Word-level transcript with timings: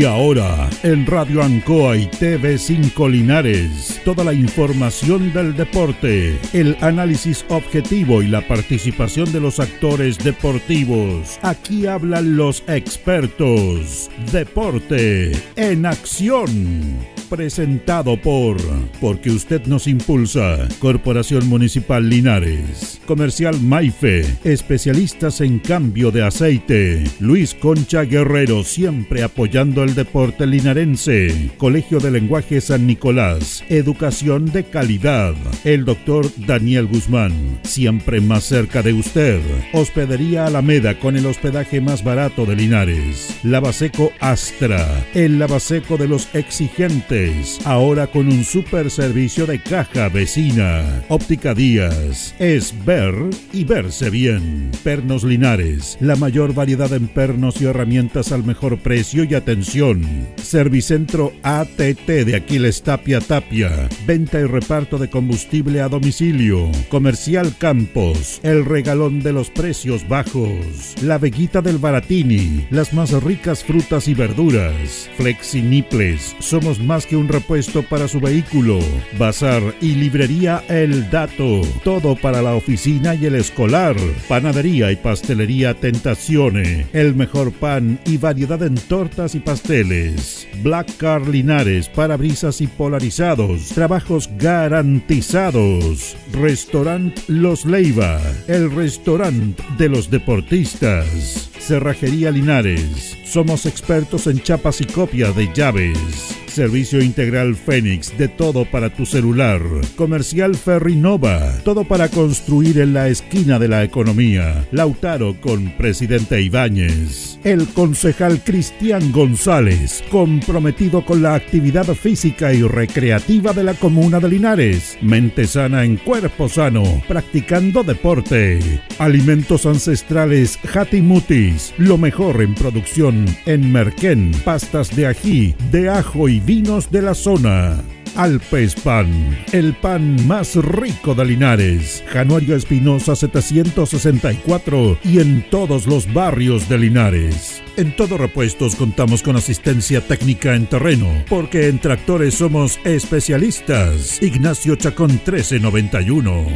Y 0.00 0.06
ahora, 0.06 0.70
en 0.82 1.04
Radio 1.04 1.42
Ancoa 1.42 1.94
y 1.94 2.06
TV5 2.06 3.10
Linares, 3.10 4.00
toda 4.02 4.24
la 4.24 4.32
información 4.32 5.30
del 5.34 5.54
deporte, 5.54 6.38
el 6.54 6.74
análisis 6.80 7.44
objetivo 7.50 8.22
y 8.22 8.28
la 8.28 8.40
participación 8.48 9.30
de 9.30 9.40
los 9.40 9.60
actores 9.60 10.16
deportivos. 10.16 11.38
Aquí 11.42 11.86
hablan 11.86 12.38
los 12.38 12.64
expertos. 12.66 14.10
Deporte 14.32 15.32
en 15.56 15.84
acción 15.84 17.19
presentado 17.30 18.20
por 18.20 18.56
Porque 19.00 19.30
usted 19.30 19.64
nos 19.66 19.86
impulsa. 19.86 20.68
Corporación 20.80 21.48
Municipal 21.48 22.10
Linares. 22.10 23.00
Comercial 23.06 23.58
Maife. 23.60 24.24
Especialistas 24.44 25.40
en 25.40 25.60
cambio 25.60 26.10
de 26.10 26.24
aceite. 26.24 27.04
Luis 27.20 27.54
Concha 27.54 28.02
Guerrero 28.02 28.64
siempre 28.64 29.22
apoyando 29.22 29.84
el 29.84 29.94
deporte 29.94 30.46
linarense. 30.46 31.52
Colegio 31.56 32.00
de 32.00 32.10
Lenguaje 32.10 32.60
San 32.60 32.86
Nicolás. 32.86 33.64
Educación 33.68 34.46
de 34.46 34.64
calidad. 34.64 35.34
El 35.64 35.84
doctor 35.84 36.26
Daniel 36.46 36.86
Guzmán. 36.86 37.32
Siempre 37.62 38.20
más 38.20 38.44
cerca 38.44 38.82
de 38.82 38.92
usted. 38.92 39.40
Hospedería 39.72 40.46
Alameda 40.46 40.98
con 40.98 41.16
el 41.16 41.26
hospedaje 41.26 41.80
más 41.80 42.02
barato 42.02 42.44
de 42.44 42.56
Linares. 42.56 43.38
Lavaseco 43.44 44.12
Astra. 44.18 45.06
El 45.14 45.38
lavaseco 45.38 45.96
de 45.96 46.08
los 46.08 46.28
exigentes 46.34 47.19
ahora 47.64 48.06
con 48.06 48.28
un 48.28 48.44
super 48.44 48.90
servicio 48.90 49.46
de 49.46 49.60
caja 49.60 50.08
vecina. 50.08 51.02
Óptica 51.08 51.54
Díaz, 51.54 52.34
es 52.38 52.74
ver 52.84 53.14
y 53.52 53.64
verse 53.64 54.10
bien. 54.10 54.70
Pernos 54.82 55.24
Linares, 55.24 55.96
la 56.00 56.16
mayor 56.16 56.54
variedad 56.54 56.92
en 56.92 57.08
pernos 57.08 57.60
y 57.60 57.66
herramientas 57.66 58.32
al 58.32 58.44
mejor 58.44 58.78
precio 58.78 59.24
y 59.24 59.34
atención. 59.34 60.02
Servicentro 60.42 61.32
ATT 61.42 62.06
de 62.06 62.36
Aquiles 62.36 62.82
Tapia 62.82 63.20
Tapia, 63.20 63.88
venta 64.06 64.40
y 64.40 64.44
reparto 64.44 64.98
de 64.98 65.10
combustible 65.10 65.80
a 65.80 65.88
domicilio. 65.88 66.70
Comercial 66.88 67.54
Campos, 67.58 68.40
el 68.42 68.64
regalón 68.64 69.22
de 69.22 69.32
los 69.32 69.50
precios 69.50 70.08
bajos. 70.08 70.94
La 71.02 71.18
Veguita 71.18 71.60
del 71.60 71.78
Baratini, 71.78 72.66
las 72.70 72.92
más 72.92 73.12
ricas 73.22 73.64
frutas 73.64 74.08
y 74.08 74.14
verduras. 74.14 75.10
Flexi 75.16 75.62
Niples, 75.62 76.36
somos 76.38 76.80
más 76.80 77.06
un 77.16 77.28
repuesto 77.28 77.82
para 77.82 78.08
su 78.08 78.20
vehículo. 78.20 78.78
Bazar 79.18 79.62
y 79.80 79.94
librería 79.94 80.64
El 80.68 81.10
Dato. 81.10 81.62
Todo 81.84 82.16
para 82.16 82.42
la 82.42 82.54
oficina 82.54 83.14
y 83.14 83.26
el 83.26 83.34
escolar. 83.34 83.96
Panadería 84.28 84.92
y 84.92 84.96
pastelería 84.96 85.74
Tentacione. 85.74 86.86
El 86.92 87.14
mejor 87.14 87.52
pan 87.52 87.98
y 88.04 88.16
variedad 88.16 88.62
en 88.62 88.74
tortas 88.74 89.34
y 89.34 89.40
pasteles. 89.40 90.48
Black 90.62 90.96
Car 90.96 91.26
Linares, 91.26 91.88
parabrisas 91.88 92.60
y 92.60 92.66
polarizados. 92.66 93.68
Trabajos 93.68 94.30
garantizados. 94.38 96.16
Restaurant 96.32 97.18
Los 97.28 97.64
Leiva. 97.64 98.20
El 98.46 98.70
restaurante 98.70 99.62
de 99.78 99.88
los 99.88 100.10
deportistas. 100.10 101.50
Cerrajería 101.58 102.30
Linares. 102.30 103.16
Somos 103.24 103.66
expertos 103.66 104.26
en 104.26 104.40
chapas 104.40 104.80
y 104.80 104.86
copia 104.86 105.30
de 105.32 105.52
llaves. 105.52 106.36
Servicio 106.50 107.00
Integral 107.00 107.54
Fénix, 107.54 108.16
de 108.18 108.28
todo 108.28 108.64
para 108.64 108.90
tu 108.90 109.06
celular. 109.06 109.62
Comercial 109.96 110.56
Ferrinova, 110.56 111.54
todo 111.64 111.84
para 111.84 112.08
construir 112.08 112.78
en 112.80 112.92
la 112.92 113.08
esquina 113.08 113.58
de 113.58 113.68
la 113.68 113.84
economía. 113.84 114.66
Lautaro 114.72 115.40
con 115.40 115.70
Presidente 115.76 116.42
Ibáñez. 116.42 117.38
El 117.44 117.68
concejal 117.68 118.42
Cristian 118.42 119.12
González, 119.12 120.02
comprometido 120.10 121.04
con 121.04 121.22
la 121.22 121.34
actividad 121.34 121.86
física 121.94 122.52
y 122.52 122.62
recreativa 122.62 123.52
de 123.52 123.64
la 123.64 123.74
comuna 123.74 124.18
de 124.18 124.28
Linares. 124.28 124.98
Mente 125.00 125.46
sana 125.46 125.84
en 125.84 125.96
cuerpo 125.96 126.48
sano, 126.48 126.82
practicando 127.06 127.82
deporte. 127.84 128.58
Alimentos 128.98 129.66
ancestrales 129.66 130.58
Hatimutis, 130.74 131.72
lo 131.78 131.96
mejor 131.96 132.42
en 132.42 132.54
producción 132.54 133.24
en 133.46 133.72
Merquén, 133.72 134.32
pastas 134.44 134.94
de 134.94 135.06
ají, 135.06 135.54
de 135.70 135.88
ajo 135.88 136.28
y 136.28 136.39
vinos 136.44 136.90
de 136.90 137.02
la 137.02 137.14
zona. 137.14 137.76
Alpes 138.16 138.74
Pan, 138.74 139.08
el 139.52 139.72
pan 139.74 140.26
más 140.26 140.56
rico 140.56 141.14
de 141.14 141.24
Linares. 141.24 142.02
Januario 142.08 142.56
Espinosa 142.56 143.14
764 143.14 144.98
y 145.04 145.20
en 145.20 145.48
todos 145.48 145.86
los 145.86 146.12
barrios 146.12 146.68
de 146.68 146.78
Linares. 146.78 147.62
En 147.76 147.94
Todo 147.94 148.18
Repuestos 148.18 148.74
contamos 148.74 149.22
con 149.22 149.36
asistencia 149.36 150.00
técnica 150.00 150.54
en 150.54 150.66
terreno, 150.66 151.08
porque 151.28 151.68
en 151.68 151.78
tractores 151.78 152.34
somos 152.34 152.80
especialistas. 152.84 154.20
Ignacio 154.22 154.76
Chacón 154.76 155.12
1391. 155.12 156.46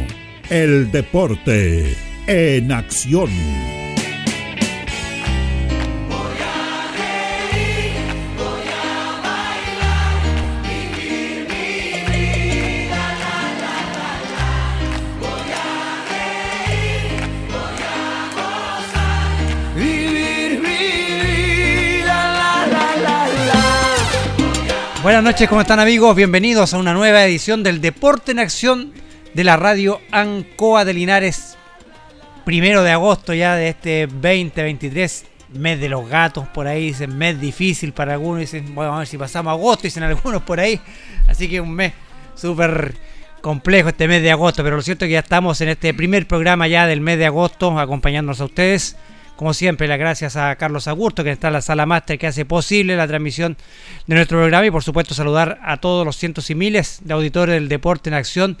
El 0.49 0.91
deporte 0.91 1.95
en 2.27 2.71
acción. 2.71 3.29
Buenas 25.05 25.23
noches, 25.23 25.47
¿cómo 25.47 25.61
están 25.61 25.79
amigos? 25.79 26.15
Bienvenidos 26.15 26.73
a 26.73 26.79
una 26.79 26.91
nueva 26.91 27.23
edición 27.23 27.61
del 27.61 27.79
Deporte 27.79 28.31
en 28.31 28.39
Acción 28.39 28.91
de 29.35 29.43
la 29.43 29.55
radio 29.55 30.01
Ancoa 30.09 30.83
de 30.83 30.95
Linares. 30.95 31.59
Primero 32.43 32.81
de 32.81 32.89
agosto 32.89 33.31
ya 33.35 33.55
de 33.55 33.69
este 33.69 34.07
2023, 34.07 35.25
mes 35.59 35.79
de 35.79 35.89
los 35.89 36.09
gatos, 36.09 36.47
por 36.47 36.65
ahí 36.65 36.87
dicen 36.87 37.15
mes 37.15 37.39
difícil 37.39 37.93
para 37.93 38.13
algunos, 38.13 38.39
dicen, 38.39 38.73
bueno, 38.73 38.95
a 38.95 38.97
ver 38.97 39.07
si 39.07 39.19
pasamos 39.19 39.51
agosto, 39.51 39.83
dicen 39.83 40.01
algunos 40.01 40.41
por 40.41 40.59
ahí. 40.59 40.81
Así 41.27 41.47
que 41.47 41.61
un 41.61 41.75
mes 41.75 41.93
súper 42.33 42.95
complejo 43.41 43.89
este 43.89 44.07
mes 44.07 44.23
de 44.23 44.31
agosto, 44.31 44.63
pero 44.63 44.75
lo 44.75 44.81
cierto 44.81 45.05
es 45.05 45.09
que 45.09 45.13
ya 45.13 45.19
estamos 45.19 45.61
en 45.61 45.69
este 45.69 45.93
primer 45.93 46.27
programa 46.27 46.67
ya 46.67 46.87
del 46.87 47.01
mes 47.01 47.19
de 47.19 47.27
agosto 47.27 47.79
acompañándonos 47.79 48.41
a 48.41 48.45
ustedes. 48.45 48.95
Como 49.35 49.53
siempre, 49.53 49.87
las 49.87 49.99
gracias 49.99 50.37
a 50.37 50.55
Carlos 50.55 50.87
Agurto, 50.87 51.23
que 51.23 51.31
está 51.31 51.47
en 51.47 51.53
la 51.53 51.61
sala 51.61 51.85
máster, 51.85 52.17
que 52.17 52.27
hace 52.27 52.45
posible 52.45 52.95
la 52.95 53.05
transmisión 53.05 53.57
de 54.07 54.15
nuestro 54.15 54.37
programa. 54.37 54.65
Y 54.65 54.71
por 54.71 54.83
supuesto, 54.83 55.13
saludar 55.13 55.59
a 55.61 55.77
todos 55.77 56.05
los 56.05 56.15
cientos 56.15 56.49
y 56.49 56.55
miles 56.55 57.01
de 57.03 57.13
auditores 57.13 57.55
del 57.55 57.67
deporte 57.67 58.09
en 58.09 58.13
acción 58.13 58.57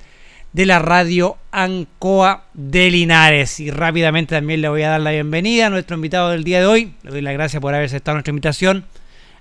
de 0.51 0.65
la 0.65 0.79
radio 0.79 1.37
Ancoa 1.51 2.45
de 2.53 2.91
Linares. 2.91 3.61
Y 3.61 3.71
rápidamente 3.71 4.35
también 4.35 4.59
le 4.59 4.67
voy 4.67 4.81
a 4.81 4.89
dar 4.89 5.01
la 5.01 5.11
bienvenida 5.11 5.67
a 5.67 5.69
nuestro 5.69 5.95
invitado 5.95 6.29
del 6.31 6.43
día 6.43 6.59
de 6.59 6.65
hoy. 6.65 6.93
Le 7.03 7.11
doy 7.11 7.21
las 7.21 7.33
gracias 7.33 7.61
por 7.61 7.73
haber 7.73 7.85
aceptado 7.85 8.15
nuestra 8.15 8.31
invitación. 8.31 8.83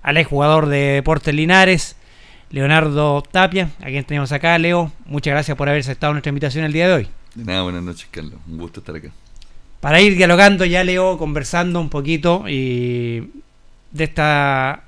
Al 0.02 0.18
exjugador 0.18 0.66
de 0.66 0.78
Deportes 0.78 1.34
Linares, 1.34 1.96
Leonardo 2.50 3.22
Tapia, 3.22 3.70
a 3.80 3.86
quien 3.86 4.04
tenemos 4.04 4.30
acá. 4.30 4.56
Leo, 4.58 4.92
muchas 5.06 5.32
gracias 5.32 5.56
por 5.56 5.68
haber 5.68 5.80
aceptado 5.80 6.12
nuestra 6.12 6.28
invitación 6.28 6.64
el 6.64 6.72
día 6.72 6.86
de 6.86 6.94
hoy. 6.94 7.08
De 7.34 7.44
nada, 7.44 7.62
buenas 7.62 7.82
noches, 7.82 8.06
Carlos. 8.12 8.34
Un 8.46 8.58
gusto 8.58 8.78
estar 8.78 8.94
acá 8.94 9.10
para 9.84 10.00
ir 10.00 10.16
dialogando, 10.16 10.64
ya 10.64 10.82
leo, 10.82 11.18
conversando 11.18 11.78
un 11.78 11.90
poquito 11.90 12.48
y 12.48 13.28
de 13.90 14.04
esta... 14.04 14.84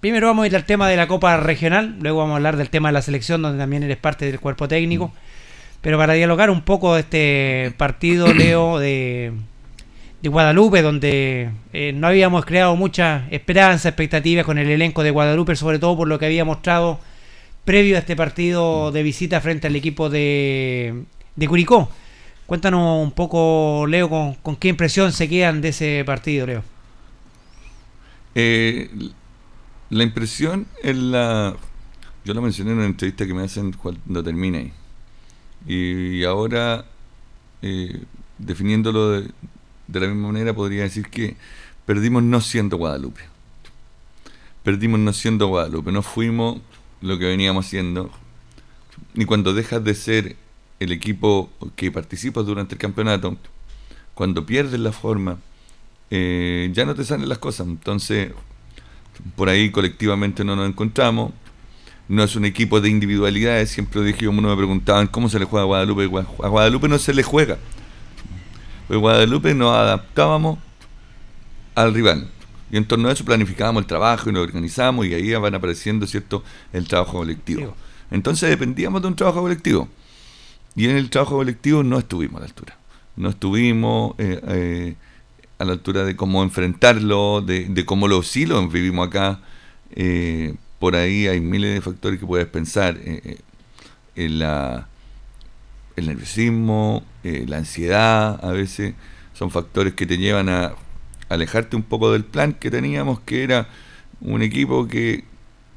Primero 0.00 0.26
vamos 0.26 0.42
a 0.42 0.46
ir 0.48 0.56
al 0.56 0.64
tema 0.64 0.88
de 0.88 0.96
la 0.96 1.06
Copa 1.06 1.36
Regional, 1.36 1.98
luego 2.00 2.18
vamos 2.18 2.32
a 2.32 2.36
hablar 2.38 2.56
del 2.56 2.68
tema 2.68 2.88
de 2.88 2.94
la 2.94 3.02
selección, 3.02 3.42
donde 3.42 3.58
también 3.58 3.84
eres 3.84 3.98
parte 3.98 4.24
del 4.24 4.40
cuerpo 4.40 4.66
técnico. 4.66 5.12
Pero 5.82 5.98
para 5.98 6.14
dialogar 6.14 6.50
un 6.50 6.62
poco 6.62 6.94
de 6.94 7.02
este 7.02 7.74
partido, 7.76 8.34
Leo, 8.34 8.80
de, 8.80 9.34
de 10.20 10.28
Guadalupe, 10.28 10.82
donde 10.82 11.50
eh, 11.72 11.92
no 11.94 12.08
habíamos 12.08 12.44
creado 12.44 12.74
mucha 12.74 13.28
esperanza, 13.30 13.90
expectativas 13.90 14.44
con 14.44 14.58
el 14.58 14.68
elenco 14.68 15.04
de 15.04 15.12
Guadalupe, 15.12 15.54
sobre 15.54 15.78
todo 15.78 15.96
por 15.96 16.08
lo 16.08 16.18
que 16.18 16.26
había 16.26 16.44
mostrado 16.44 16.98
previo 17.64 17.94
a 17.94 18.00
este 18.00 18.16
partido 18.16 18.90
de 18.90 19.04
visita 19.04 19.40
frente 19.40 19.68
al 19.68 19.76
equipo 19.76 20.10
de, 20.10 21.04
de 21.36 21.46
Curicó. 21.46 21.88
Cuéntanos 22.52 23.02
un 23.02 23.12
poco, 23.12 23.86
Leo, 23.88 24.10
con, 24.10 24.56
qué 24.56 24.68
impresión 24.68 25.10
se 25.10 25.26
quedan 25.26 25.62
de 25.62 25.70
ese 25.70 26.02
partido, 26.04 26.46
Leo. 26.46 26.62
Eh, 28.34 28.90
la 29.88 30.02
impresión 30.02 30.66
es 30.82 30.94
la... 30.94 31.56
Yo 32.26 32.34
lo 32.34 32.42
mencioné 32.42 32.72
en 32.72 32.76
una 32.76 32.86
entrevista 32.88 33.26
que 33.26 33.32
me 33.32 33.42
hacen 33.42 33.72
cuando 33.72 34.22
termine. 34.22 34.74
Y 35.66 36.24
ahora, 36.24 36.84
eh, 37.62 38.02
definiéndolo 38.36 39.12
de, 39.12 39.30
la 39.88 40.06
misma 40.08 40.30
manera, 40.30 40.52
podría 40.52 40.82
decir 40.82 41.08
que 41.08 41.36
perdimos 41.86 42.22
no 42.22 42.42
siendo 42.42 42.76
Guadalupe. 42.76 43.22
Perdimos 44.62 45.00
no 45.00 45.14
siendo 45.14 45.46
Guadalupe. 45.46 45.90
No 45.90 46.02
fuimos 46.02 46.60
lo 47.00 47.18
que 47.18 47.24
veníamos 47.24 47.64
haciendo. 47.64 48.10
Ni 49.14 49.24
cuando 49.24 49.54
dejas 49.54 49.82
de 49.82 49.94
ser 49.94 50.41
el 50.82 50.92
equipo 50.92 51.50
que 51.76 51.90
participa 51.90 52.42
durante 52.42 52.74
el 52.74 52.78
campeonato, 52.78 53.36
cuando 54.14 54.44
pierdes 54.44 54.80
la 54.80 54.92
forma, 54.92 55.38
eh, 56.10 56.70
ya 56.72 56.84
no 56.84 56.94
te 56.94 57.04
salen 57.04 57.28
las 57.28 57.38
cosas. 57.38 57.66
Entonces, 57.66 58.32
por 59.36 59.48
ahí 59.48 59.70
colectivamente 59.70 60.44
no 60.44 60.56
nos 60.56 60.68
encontramos. 60.68 61.32
No 62.08 62.22
es 62.22 62.36
un 62.36 62.44
equipo 62.44 62.80
de 62.80 62.90
individualidades, 62.90 63.70
siempre 63.70 64.02
dije, 64.02 64.28
uno 64.28 64.48
me 64.48 64.56
preguntaban 64.56 65.06
cómo 65.06 65.28
se 65.28 65.38
le 65.38 65.44
juega 65.44 65.62
a 65.62 65.66
Guadalupe. 65.66 66.10
A 66.42 66.48
Guadalupe 66.48 66.88
no 66.88 66.98
se 66.98 67.14
le 67.14 67.22
juega. 67.22 67.58
Pues 68.88 68.98
Guadalupe 68.98 69.54
nos 69.54 69.74
adaptábamos 69.74 70.58
al 71.74 71.94
rival. 71.94 72.28
Y 72.70 72.76
en 72.76 72.84
torno 72.86 73.08
a 73.08 73.12
eso 73.12 73.24
planificábamos 73.24 73.82
el 73.82 73.86
trabajo 73.86 74.28
y 74.28 74.32
nos 74.32 74.42
organizamos 74.42 75.06
y 75.06 75.14
ahí 75.14 75.32
van 75.34 75.54
apareciendo, 75.54 76.06
¿cierto?, 76.06 76.42
el 76.72 76.88
trabajo 76.88 77.18
colectivo. 77.18 77.74
Entonces 78.10 78.50
dependíamos 78.50 79.00
de 79.00 79.08
un 79.08 79.16
trabajo 79.16 79.40
colectivo. 79.40 79.88
Y 80.74 80.86
en 80.86 80.96
el 80.96 81.10
trabajo 81.10 81.36
colectivo 81.36 81.82
no 81.82 81.98
estuvimos 81.98 82.36
a 82.36 82.40
la 82.40 82.46
altura. 82.46 82.76
No 83.16 83.28
estuvimos 83.30 84.14
eh, 84.18 84.40
eh, 84.48 84.94
a 85.58 85.64
la 85.64 85.72
altura 85.72 86.04
de 86.04 86.16
cómo 86.16 86.42
enfrentarlo, 86.42 87.42
de, 87.42 87.84
cómo 87.84 88.08
los 88.08 88.34
hilos 88.36 88.72
vivimos 88.72 89.08
acá. 89.08 89.40
Eh, 89.94 90.54
por 90.78 90.96
ahí 90.96 91.26
hay 91.26 91.40
miles 91.40 91.74
de 91.74 91.80
factores 91.80 92.18
que 92.18 92.26
puedes 92.26 92.46
pensar. 92.46 92.98
en 94.14 94.38
la, 94.38 94.88
el 95.96 96.06
nerviosismo, 96.06 97.04
la 97.22 97.58
ansiedad, 97.58 98.44
a 98.44 98.52
veces 98.52 98.94
son 99.34 99.50
factores 99.50 99.94
que 99.94 100.06
te 100.06 100.18
llevan 100.18 100.48
a 100.48 100.74
alejarte 101.28 101.76
un 101.76 101.82
poco 101.82 102.12
del 102.12 102.24
plan 102.24 102.52
que 102.54 102.70
teníamos, 102.70 103.20
que 103.20 103.42
era 103.42 103.68
un 104.20 104.42
equipo 104.42 104.86
que 104.86 105.24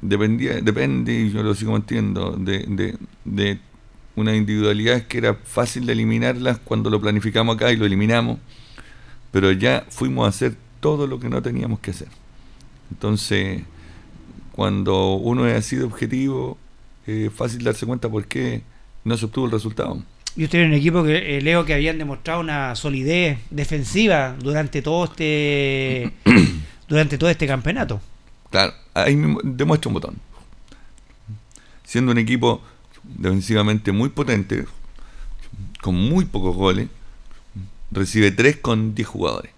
dependía, 0.00 0.60
depende, 0.60 1.12
y 1.14 1.30
yo 1.30 1.42
lo 1.42 1.54
sigo 1.54 1.72
manteniendo, 1.72 2.32
de, 2.32 2.64
de, 2.68 2.98
de 3.24 3.58
una 4.16 4.34
individualidad 4.34 5.02
que 5.02 5.18
era 5.18 5.34
fácil 5.34 5.86
de 5.86 5.92
eliminarlas 5.92 6.58
cuando 6.58 6.90
lo 6.90 7.00
planificamos 7.00 7.54
acá 7.54 7.70
y 7.70 7.76
lo 7.76 7.84
eliminamos, 7.84 8.38
pero 9.30 9.52
ya 9.52 9.86
fuimos 9.90 10.26
a 10.26 10.30
hacer 10.30 10.56
todo 10.80 11.06
lo 11.06 11.20
que 11.20 11.28
no 11.28 11.42
teníamos 11.42 11.78
que 11.80 11.90
hacer. 11.90 12.08
Entonces, 12.90 13.62
cuando 14.52 15.14
uno 15.14 15.46
es 15.46 15.54
así 15.54 15.76
de 15.76 15.84
objetivo, 15.84 16.56
es 17.06 17.32
fácil 17.32 17.62
darse 17.62 17.86
cuenta 17.86 18.08
por 18.08 18.24
qué 18.26 18.62
no 19.04 19.16
se 19.16 19.26
obtuvo 19.26 19.46
el 19.46 19.52
resultado. 19.52 20.02
Y 20.34 20.44
usted 20.44 20.58
era 20.58 20.68
un 20.68 20.74
equipo 20.74 21.02
que 21.02 21.36
eh, 21.36 21.40
leo 21.40 21.64
que 21.64 21.74
habían 21.74 21.98
demostrado 21.98 22.40
una 22.40 22.74
solidez 22.74 23.38
defensiva 23.50 24.34
durante 24.38 24.82
todo 24.82 25.04
este 25.04 26.12
durante 26.88 27.16
todo 27.18 27.30
este 27.30 27.46
campeonato. 27.46 28.00
Claro, 28.50 28.72
ahí 28.94 29.16
demuestra 29.44 29.88
un 29.88 29.94
botón. 29.94 30.16
Siendo 31.84 32.12
un 32.12 32.18
equipo 32.18 32.62
defensivamente 33.16 33.92
muy 33.92 34.08
potente, 34.08 34.66
con 35.80 35.94
muy 35.94 36.24
pocos 36.24 36.54
goles, 36.54 36.88
recibe 37.90 38.30
3 38.30 38.58
con 38.58 38.94
10 38.94 39.08
jugadores. 39.08 39.52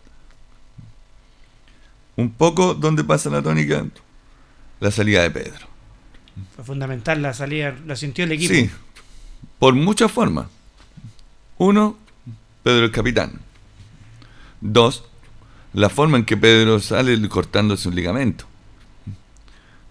Un 2.16 2.30
poco 2.30 2.74
donde 2.74 3.04
pasa 3.04 3.30
la 3.30 3.42
tónica, 3.42 3.86
la 4.80 4.90
salida 4.90 5.22
de 5.22 5.30
Pedro. 5.30 5.66
Fue 6.54 6.64
fundamental 6.64 7.22
la 7.22 7.32
salida, 7.34 7.76
la 7.86 7.96
sintió 7.96 8.24
el 8.24 8.32
equipo. 8.32 8.54
Sí, 8.54 8.70
por 9.58 9.74
muchas 9.74 10.10
formas. 10.10 10.46
Uno, 11.58 11.96
Pedro 12.62 12.84
el 12.84 12.92
capitán. 12.92 13.40
Dos, 14.60 15.04
la 15.72 15.88
forma 15.88 16.18
en 16.18 16.24
que 16.24 16.36
Pedro 16.36 16.80
sale 16.80 17.28
cortándose 17.28 17.88
un 17.88 17.94
ligamento. 17.94 18.44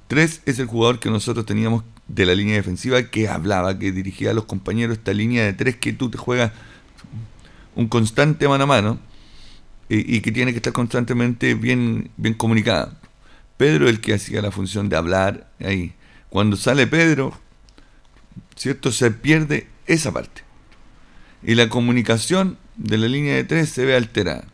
Tres, 0.07 0.41
es 0.45 0.59
el 0.59 0.67
jugador 0.67 0.99
que 0.99 1.09
nosotros 1.09 1.45
teníamos 1.45 1.83
de 2.07 2.25
la 2.25 2.35
línea 2.35 2.55
defensiva 2.55 3.03
que 3.03 3.27
hablaba, 3.27 3.77
que 3.77 3.91
dirigía 3.91 4.31
a 4.31 4.33
los 4.33 4.45
compañeros 4.45 4.97
esta 4.97 5.13
línea 5.13 5.43
de 5.43 5.53
tres 5.53 5.75
que 5.75 5.93
tú 5.93 6.09
te 6.09 6.17
juegas 6.17 6.51
un 7.75 7.87
constante 7.87 8.47
mano 8.47 8.63
a 8.63 8.67
mano 8.67 8.99
y, 9.89 10.19
que 10.21 10.31
tiene 10.31 10.51
que 10.51 10.57
estar 10.57 10.73
constantemente 10.73 11.53
bien, 11.53 12.11
bien 12.17 12.33
comunicada. 12.33 12.99
Pedro 13.57 13.87
el 13.87 14.01
que 14.01 14.13
hacía 14.13 14.41
la 14.41 14.51
función 14.51 14.89
de 14.89 14.97
hablar 14.97 15.49
ahí. 15.59 15.93
Cuando 16.29 16.57
sale 16.57 16.87
Pedro, 16.87 17.33
¿cierto? 18.55 18.91
Se 18.91 19.11
pierde 19.11 19.67
esa 19.85 20.11
parte 20.11 20.47
y 21.43 21.55
la 21.55 21.69
comunicación 21.69 22.57
de 22.75 22.97
la 22.97 23.07
línea 23.07 23.35
de 23.35 23.43
tres 23.43 23.69
se 23.69 23.85
ve 23.85 23.95
alterada. 23.95 24.45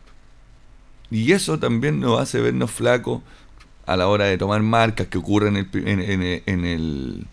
Y 1.10 1.32
eso 1.32 1.58
también 1.58 2.00
nos 2.00 2.20
hace 2.20 2.40
vernos 2.40 2.70
flacos 2.70 3.22
a 3.86 3.96
la 3.96 4.08
hora 4.08 4.26
de 4.26 4.38
tomar 4.38 4.62
marcas 4.62 5.08
que 5.08 5.18
ocurren 5.18 5.56
en 5.56 5.68
el, 6.00 6.42
en, 6.46 6.64
el, 6.64 7.26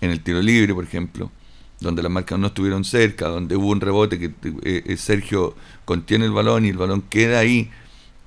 en 0.00 0.10
el 0.10 0.20
tiro 0.20 0.40
libre, 0.42 0.74
por 0.74 0.84
ejemplo, 0.84 1.30
donde 1.80 2.02
las 2.02 2.12
marcas 2.12 2.38
no 2.38 2.48
estuvieron 2.48 2.84
cerca, 2.84 3.28
donde 3.28 3.56
hubo 3.56 3.68
un 3.68 3.80
rebote 3.80 4.18
que 4.18 4.26
eh, 4.62 4.82
eh, 4.86 4.96
Sergio 4.96 5.54
contiene 5.84 6.24
el 6.24 6.32
balón 6.32 6.64
y 6.64 6.70
el 6.70 6.78
balón 6.78 7.02
queda 7.02 7.38
ahí 7.38 7.70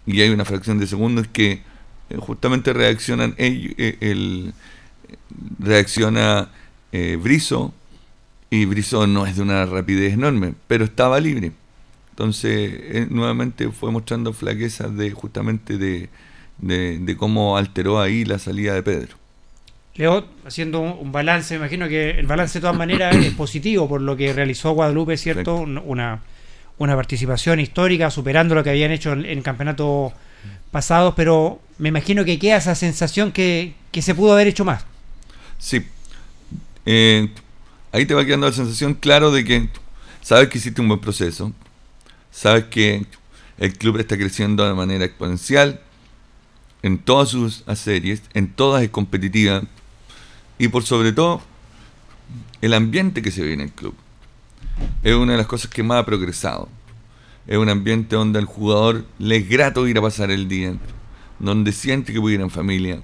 y 0.05 0.21
hay 0.21 0.29
una 0.29 0.45
fracción 0.45 0.79
de 0.79 0.87
segundos 0.87 1.27
que 1.27 1.61
eh, 2.09 2.17
justamente 2.17 2.73
reaccionan 2.73 3.35
el, 3.37 4.53
reacciona 5.59 6.49
Brizo 6.91 7.73
y 8.49 8.65
Brizón 8.65 9.13
no 9.13 9.25
es 9.25 9.35
de 9.35 9.43
una 9.43 9.65
rapidez 9.65 10.13
enorme, 10.13 10.53
pero 10.67 10.85
estaba 10.85 11.19
libre. 11.19 11.51
Entonces, 12.11 12.71
eh, 12.73 13.07
nuevamente 13.09 13.69
fue 13.71 13.91
mostrando 13.91 14.33
flaquezas 14.33 14.95
de 14.97 15.11
justamente 15.11 15.77
de, 15.77 16.09
de, 16.57 17.15
cómo 17.17 17.57
alteró 17.57 18.01
ahí 18.01 18.25
la 18.25 18.39
salida 18.39 18.73
de 18.73 18.83
Pedro. 18.83 19.15
Leo, 19.99 20.25
haciendo 20.45 20.79
un 20.79 21.11
balance, 21.11 21.53
me 21.55 21.57
imagino 21.57 21.89
que 21.89 22.11
el 22.11 22.25
balance 22.25 22.59
de 22.59 22.61
todas 22.61 22.77
maneras 22.77 23.13
es 23.17 23.33
positivo 23.33 23.89
por 23.89 23.99
lo 23.99 24.15
que 24.15 24.31
realizó 24.31 24.71
Guadalupe, 24.71 25.17
¿cierto? 25.17 25.57
Una, 25.57 26.21
una 26.77 26.95
participación 26.95 27.59
histórica, 27.59 28.09
superando 28.09 28.55
lo 28.55 28.63
que 28.63 28.69
habían 28.69 28.91
hecho 28.91 29.11
en, 29.11 29.25
en 29.25 29.41
campeonatos 29.41 30.13
pasados, 30.71 31.15
pero 31.17 31.59
me 31.79 31.89
imagino 31.89 32.23
que 32.23 32.39
queda 32.39 32.55
esa 32.55 32.75
sensación 32.75 33.33
que, 33.33 33.73
que 33.91 34.01
se 34.01 34.15
pudo 34.15 34.31
haber 34.31 34.47
hecho 34.47 34.63
más. 34.63 34.85
Sí. 35.57 35.85
Eh, 36.85 37.27
ahí 37.91 38.05
te 38.05 38.13
va 38.13 38.23
quedando 38.23 38.47
la 38.47 38.53
sensación 38.53 38.93
claro 38.93 39.31
de 39.31 39.43
que 39.43 39.67
sabes 40.21 40.47
que 40.47 40.59
hiciste 40.59 40.79
un 40.79 40.87
buen 40.87 41.01
proceso, 41.01 41.51
sabes 42.31 42.63
que 42.71 43.05
el 43.57 43.77
club 43.77 43.97
está 43.97 44.15
creciendo 44.15 44.65
de 44.65 44.73
manera 44.73 45.03
exponencial 45.03 45.81
en 46.83 46.99
todas 46.99 47.27
sus 47.27 47.65
series, 47.75 48.21
en 48.33 48.47
todas 48.47 48.81
es 48.81 48.89
competitiva 48.89 49.63
y 50.59 50.67
por 50.67 50.83
sobre 50.83 51.13
todo 51.13 51.41
el 52.61 52.73
ambiente 52.73 53.23
que 53.23 53.31
se 53.31 53.41
ve 53.41 53.53
en 53.53 53.61
el 53.61 53.71
club. 53.71 53.95
Es 55.01 55.15
una 55.15 55.31
de 55.31 55.37
las 55.39 55.47
cosas 55.47 55.71
que 55.71 55.81
más 55.81 55.99
ha 55.99 56.05
progresado. 56.05 56.69
Es 57.47 57.57
un 57.57 57.69
ambiente 57.69 58.15
donde 58.15 58.37
al 58.37 58.45
jugador 58.45 59.05
le 59.17 59.37
es 59.37 59.49
grato 59.49 59.87
ir 59.87 59.97
a 59.97 60.01
pasar 60.01 60.29
el 60.29 60.47
día, 60.47 60.75
donde 61.39 61.71
siente 61.71 62.13
que 62.13 62.21
puede 62.21 62.35
ir 62.35 62.41
en 62.41 62.51
familia, 62.51 63.01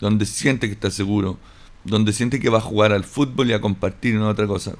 donde 0.00 0.26
siente 0.26 0.66
que 0.66 0.74
está 0.74 0.90
seguro, 0.90 1.38
donde 1.84 2.12
siente 2.12 2.40
que 2.40 2.50
va 2.50 2.58
a 2.58 2.60
jugar 2.60 2.92
al 2.92 3.04
fútbol 3.04 3.48
y 3.48 3.54
a 3.54 3.60
compartir 3.60 4.14
en 4.14 4.22
otra 4.22 4.46
cosa. 4.46 4.74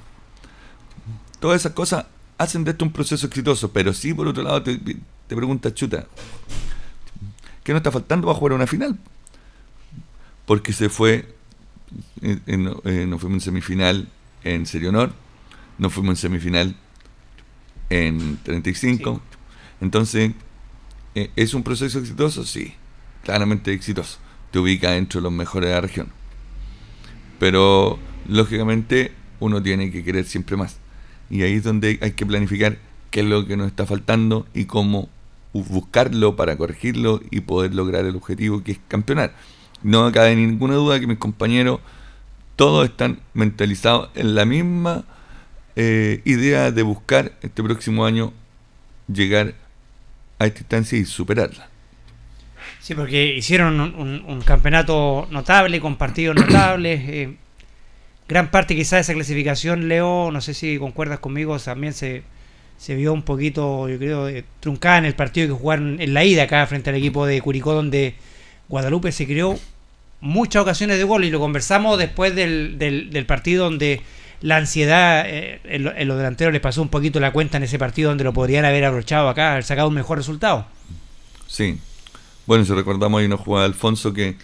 Todas 1.41 1.61
esas 1.61 1.73
cosas 1.73 2.07
hacen 2.37 2.65
de 2.65 2.73
esto 2.73 2.85
un 2.85 2.93
proceso 2.93 3.27
exitoso, 3.27 3.73
pero 3.73 3.93
sí, 3.93 4.13
por 4.13 4.27
otro 4.27 4.43
lado, 4.43 4.63
te, 4.63 4.77
te 4.77 5.37
preguntas, 5.37 5.73
chuta, 5.73 6.07
¿qué 7.63 7.73
no 7.73 7.79
está 7.79 7.93
faltando 7.93 8.27
para 8.27 8.39
jugar 8.39 8.53
una 8.55 8.67
final? 8.67 8.99
Porque 10.45 10.73
se 10.73 10.89
fue, 10.89 11.38
eh, 12.23 13.07
nos 13.07 13.21
fuimos 13.21 13.37
en 13.37 13.41
semifinal 13.41 14.09
en 14.45 14.67
Serio 14.67 14.91
Honor, 14.91 15.13
nos 15.79 15.93
fuimos 15.93 16.13
en 16.13 16.17
semifinal 16.17 16.77
en 17.91 18.39
35. 18.43 19.21
Entonces, 19.81 20.33
eh, 21.15 21.31
¿es 21.37 21.55
un 21.55 21.63
proceso 21.63 21.99
exitoso? 21.99 22.45
Sí, 22.45 22.75
claramente 23.25 23.73
exitoso. 23.73 24.19
Te 24.51 24.59
ubica 24.59 24.93
dentro 24.93 25.21
de 25.21 25.25
los 25.25 25.33
mejores 25.33 25.69
de 25.69 25.75
la 25.75 25.81
región. 25.81 26.09
Pero 27.39 27.99
lógicamente 28.29 29.13
uno 29.41 29.63
tiene 29.63 29.91
que 29.91 30.05
querer 30.05 30.25
siempre 30.25 30.57
más. 30.57 30.79
Y 31.31 31.43
ahí 31.43 31.55
es 31.55 31.65
donde 31.65 31.99
hay 32.01 32.13
que 32.13 32.27
planificar 32.27 32.79
qué 33.11 33.21
es 33.21 33.27
lo 33.27 33.47
que 33.47 33.57
nos 33.57 33.69
está 33.69 33.87
faltando 33.87 34.47
y 34.55 34.65
cómo 34.65 35.09
buscarlo 35.53 36.37
para 36.37 36.57
corregirlo 36.57 37.21
y 37.31 37.41
poder 37.41 37.75
lograr 37.75 38.05
el 38.05 38.17
objetivo 38.17 38.63
que 38.63 38.73
es 38.73 38.81
campeonar. 38.89 39.35
No 39.83 40.11
cabe 40.13 40.35
ninguna 40.37 40.75
duda 40.75 40.99
que 40.99 41.07
mis 41.07 41.19
compañeros 41.19 41.81
todos 42.57 42.89
están 42.89 43.21
mentalizados 43.35 44.11
en 44.15 44.35
la 44.35 44.45
misma 44.45 45.05
eh, 45.77 46.23
idea 46.25 46.73
de 46.73 46.83
buscar 46.83 47.33
este 47.43 47.63
próximo 47.63 48.05
año 48.05 48.33
llegar 49.07 49.55
a 50.39 50.47
esta 50.47 50.61
instancia 50.61 50.99
y 50.99 51.05
superarla. 51.05 51.69
Sí, 52.81 52.95
porque 52.95 53.37
hicieron 53.37 53.81
un, 53.81 54.41
campeonato 54.43 55.29
notable, 55.31 55.81
con 55.81 55.97
partidos 55.97 56.35
notables. 56.47 57.01
Eh, 57.09 57.37
gran 58.29 58.51
parte 58.51 58.75
quizás 58.75 58.93
de 58.93 59.01
esa 59.01 59.15
clasificación, 59.15 59.89
Leo, 59.89 60.31
no 60.33 60.41
sé 60.41 60.55
si 60.55 60.79
concuerdas 60.79 61.19
conmigo, 61.19 61.59
también 61.59 61.93
se, 61.93 62.23
se 62.77 62.95
vio 62.95 63.13
un 63.13 63.23
poquito, 63.23 63.89
yo 63.89 63.99
creo, 63.99 64.29
eh, 64.29 64.45
truncada 64.61 64.99
en 64.99 65.05
el 65.05 65.15
partido 65.15 65.47
que 65.47 65.61
jugaron 65.61 66.01
en 66.01 66.13
la 66.13 66.25
ida 66.25 66.45
acá 66.45 66.67
frente 66.67 66.91
al 66.91 66.97
equipo 66.97 67.27
de 67.27 67.41
Curicó, 67.41 67.73
donde 67.73 68.15
Guadalupe 68.69 69.13
se 69.13 69.27
creó 69.27 69.59
muchas 70.21 70.63
ocasiones 70.63 70.99
de 70.99 71.05
gol 71.05 71.25
y 71.25 71.31
lo 71.31 71.39
conversamos 71.39 71.99
después 71.99 72.35
del, 72.35 72.79
del, 72.79 73.27
partido 73.27 73.65
donde 73.65 74.03
la 74.41 74.57
ansiedad 74.57 75.25
eh, 75.27 75.61
en, 75.65 75.87
en, 75.87 76.09
los 76.09 76.17
delanteros 76.17 76.53
les 76.53 76.63
pasó 76.63 76.83
un 76.83 76.89
poquito 76.89 77.21
la 77.21 77.33
cuenta 77.33 77.57
en 77.57 77.65
ese 77.65 77.79
partido 77.79 78.11
donde 78.11 78.25
lo 78.25 78.33
podrían 78.33 78.65
haber 78.65 78.85
abrochado 78.85 79.29
acá, 79.29 79.53
haber 79.53 79.65
sacado 79.65 79.89
un 79.89 79.95
mejor 79.95 80.19
resultado. 80.19 80.67
Sí, 81.47 81.79
bueno, 82.47 82.65
si 82.65 82.73
recordamos 82.73 83.21
hay 83.21 83.27
una 83.27 83.37
jugada 83.37 83.67
de 83.67 83.73
Alfonso 83.73 84.13
que 84.13 84.37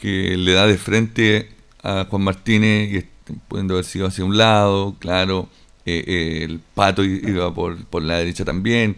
que 0.00 0.36
le 0.38 0.54
da 0.54 0.66
de 0.66 0.78
frente 0.78 1.50
a 1.82 2.06
Juan 2.08 2.22
Martínez, 2.22 2.90
y 2.90 3.34
pudiendo 3.48 3.74
haber 3.74 3.84
sido 3.84 4.06
hacia 4.06 4.24
un 4.24 4.36
lado, 4.36 4.96
claro, 4.98 5.48
eh, 5.84 6.02
eh, 6.06 6.44
el 6.44 6.60
pato 6.74 7.04
iba 7.04 7.54
por, 7.54 7.84
por 7.84 8.02
la 8.02 8.16
derecha 8.16 8.44
también, 8.44 8.96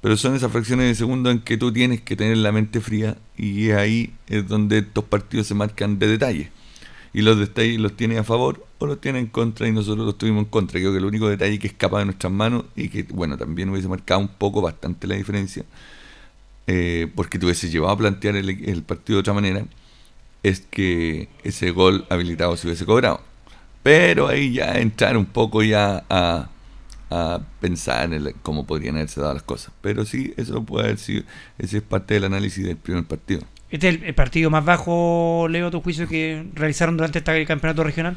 pero 0.00 0.16
son 0.16 0.34
esas 0.34 0.52
fracciones 0.52 0.86
de 0.86 0.94
segundo 0.94 1.30
en 1.30 1.40
que 1.40 1.56
tú 1.56 1.72
tienes 1.72 2.00
que 2.00 2.16
tener 2.16 2.36
la 2.36 2.52
mente 2.52 2.80
fría 2.80 3.16
y 3.36 3.70
ahí 3.70 4.14
es 4.28 4.46
donde 4.46 4.78
estos 4.78 5.04
partidos 5.04 5.46
se 5.46 5.54
marcan 5.54 5.98
de 5.98 6.06
detalle. 6.06 6.50
Y 7.12 7.22
los 7.22 7.38
detalles 7.38 7.80
los 7.80 7.96
tiene 7.96 8.18
a 8.18 8.24
favor 8.24 8.66
o 8.78 8.86
los 8.86 9.00
tiene 9.00 9.18
en 9.18 9.26
contra 9.26 9.66
y 9.66 9.72
nosotros 9.72 10.06
los 10.06 10.18
tuvimos 10.18 10.44
en 10.44 10.50
contra. 10.50 10.78
Creo 10.78 10.92
que 10.92 10.98
el 10.98 11.04
único 11.04 11.28
detalle 11.28 11.58
que 11.58 11.66
escapa 11.66 11.98
de 11.98 12.04
nuestras 12.04 12.32
manos 12.32 12.64
y 12.76 12.90
que, 12.90 13.04
bueno, 13.04 13.36
también 13.36 13.70
hubiese 13.70 13.88
marcado 13.88 14.20
un 14.20 14.28
poco 14.28 14.60
bastante 14.60 15.06
la 15.06 15.16
diferencia, 15.16 15.64
eh, 16.66 17.10
porque 17.14 17.38
te 17.38 17.46
hubiese 17.46 17.70
llevado 17.70 17.94
a 17.94 17.98
plantear 17.98 18.36
el, 18.36 18.48
el 18.50 18.82
partido 18.82 19.16
de 19.16 19.20
otra 19.20 19.32
manera, 19.32 19.64
es 20.42 20.60
que 20.60 21.28
ese 21.42 21.70
gol 21.70 22.06
habilitado 22.10 22.56
se 22.56 22.68
hubiese 22.68 22.84
cobrado. 22.86 23.20
Pero 23.82 24.28
ahí 24.28 24.52
ya 24.52 24.78
entrar 24.78 25.16
un 25.16 25.26
poco 25.26 25.62
ya 25.62 26.04
a, 26.10 26.50
a 27.10 27.40
pensar 27.60 28.12
en 28.12 28.34
cómo 28.42 28.66
podrían 28.66 28.96
haberse 28.96 29.20
dado 29.20 29.34
las 29.34 29.42
cosas. 29.42 29.72
Pero 29.80 30.04
sí, 30.04 30.34
eso 30.36 30.62
puede 30.62 30.86
haber 30.86 30.98
sido, 30.98 31.24
ese 31.58 31.78
es 31.78 31.82
parte 31.82 32.14
del 32.14 32.24
análisis 32.24 32.64
del 32.64 32.76
primer 32.76 33.04
partido. 33.04 33.42
¿Este 33.70 33.88
es 33.88 34.02
el, 34.02 34.14
partido 34.14 34.50
más 34.50 34.64
bajo, 34.64 35.46
Leo, 35.50 35.70
tu 35.70 35.80
juicio 35.80 36.08
que 36.08 36.46
realizaron 36.54 36.96
durante 36.96 37.18
este 37.18 37.46
campeonato 37.46 37.84
regional? 37.84 38.16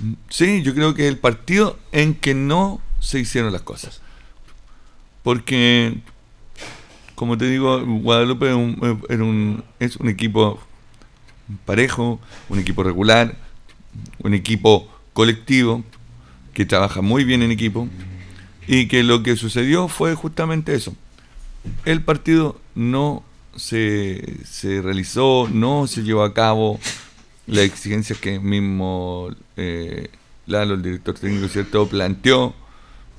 Mm, 0.00 0.12
sí, 0.28 0.62
yo 0.62 0.74
creo 0.74 0.94
que 0.94 1.08
el 1.08 1.18
partido 1.18 1.78
en 1.92 2.14
que 2.14 2.34
no 2.34 2.80
se 2.98 3.18
hicieron 3.18 3.52
las 3.52 3.62
cosas. 3.62 4.00
Porque, 5.22 5.98
como 7.14 7.36
te 7.36 7.46
digo, 7.46 7.84
Guadalupe 7.84 8.48
es 8.48 8.54
un, 8.54 9.64
es 9.78 9.96
un 9.96 10.08
equipo 10.08 10.60
parejo, 11.66 12.20
un 12.48 12.58
equipo 12.58 12.82
regular, 12.82 13.36
un 14.22 14.32
equipo 14.32 14.88
colectivo 15.12 15.84
que 16.54 16.64
trabaja 16.64 17.02
muy 17.02 17.24
bien 17.24 17.42
en 17.42 17.50
equipo 17.50 17.88
y 18.72 18.86
que 18.86 19.02
lo 19.02 19.24
que 19.24 19.34
sucedió 19.34 19.88
fue 19.88 20.14
justamente 20.14 20.76
eso. 20.76 20.94
El 21.84 22.04
partido 22.04 22.60
no 22.76 23.24
se, 23.56 24.44
se 24.44 24.80
realizó, 24.80 25.48
no 25.52 25.88
se 25.88 26.04
llevó 26.04 26.22
a 26.22 26.32
cabo 26.32 26.78
la 27.48 27.62
exigencia 27.62 28.14
que 28.20 28.38
mismo 28.38 29.34
eh, 29.56 30.08
Lalo, 30.46 30.74
el 30.74 30.82
director 30.82 31.18
técnico, 31.18 31.48
¿cierto? 31.48 31.88
planteó 31.88 32.54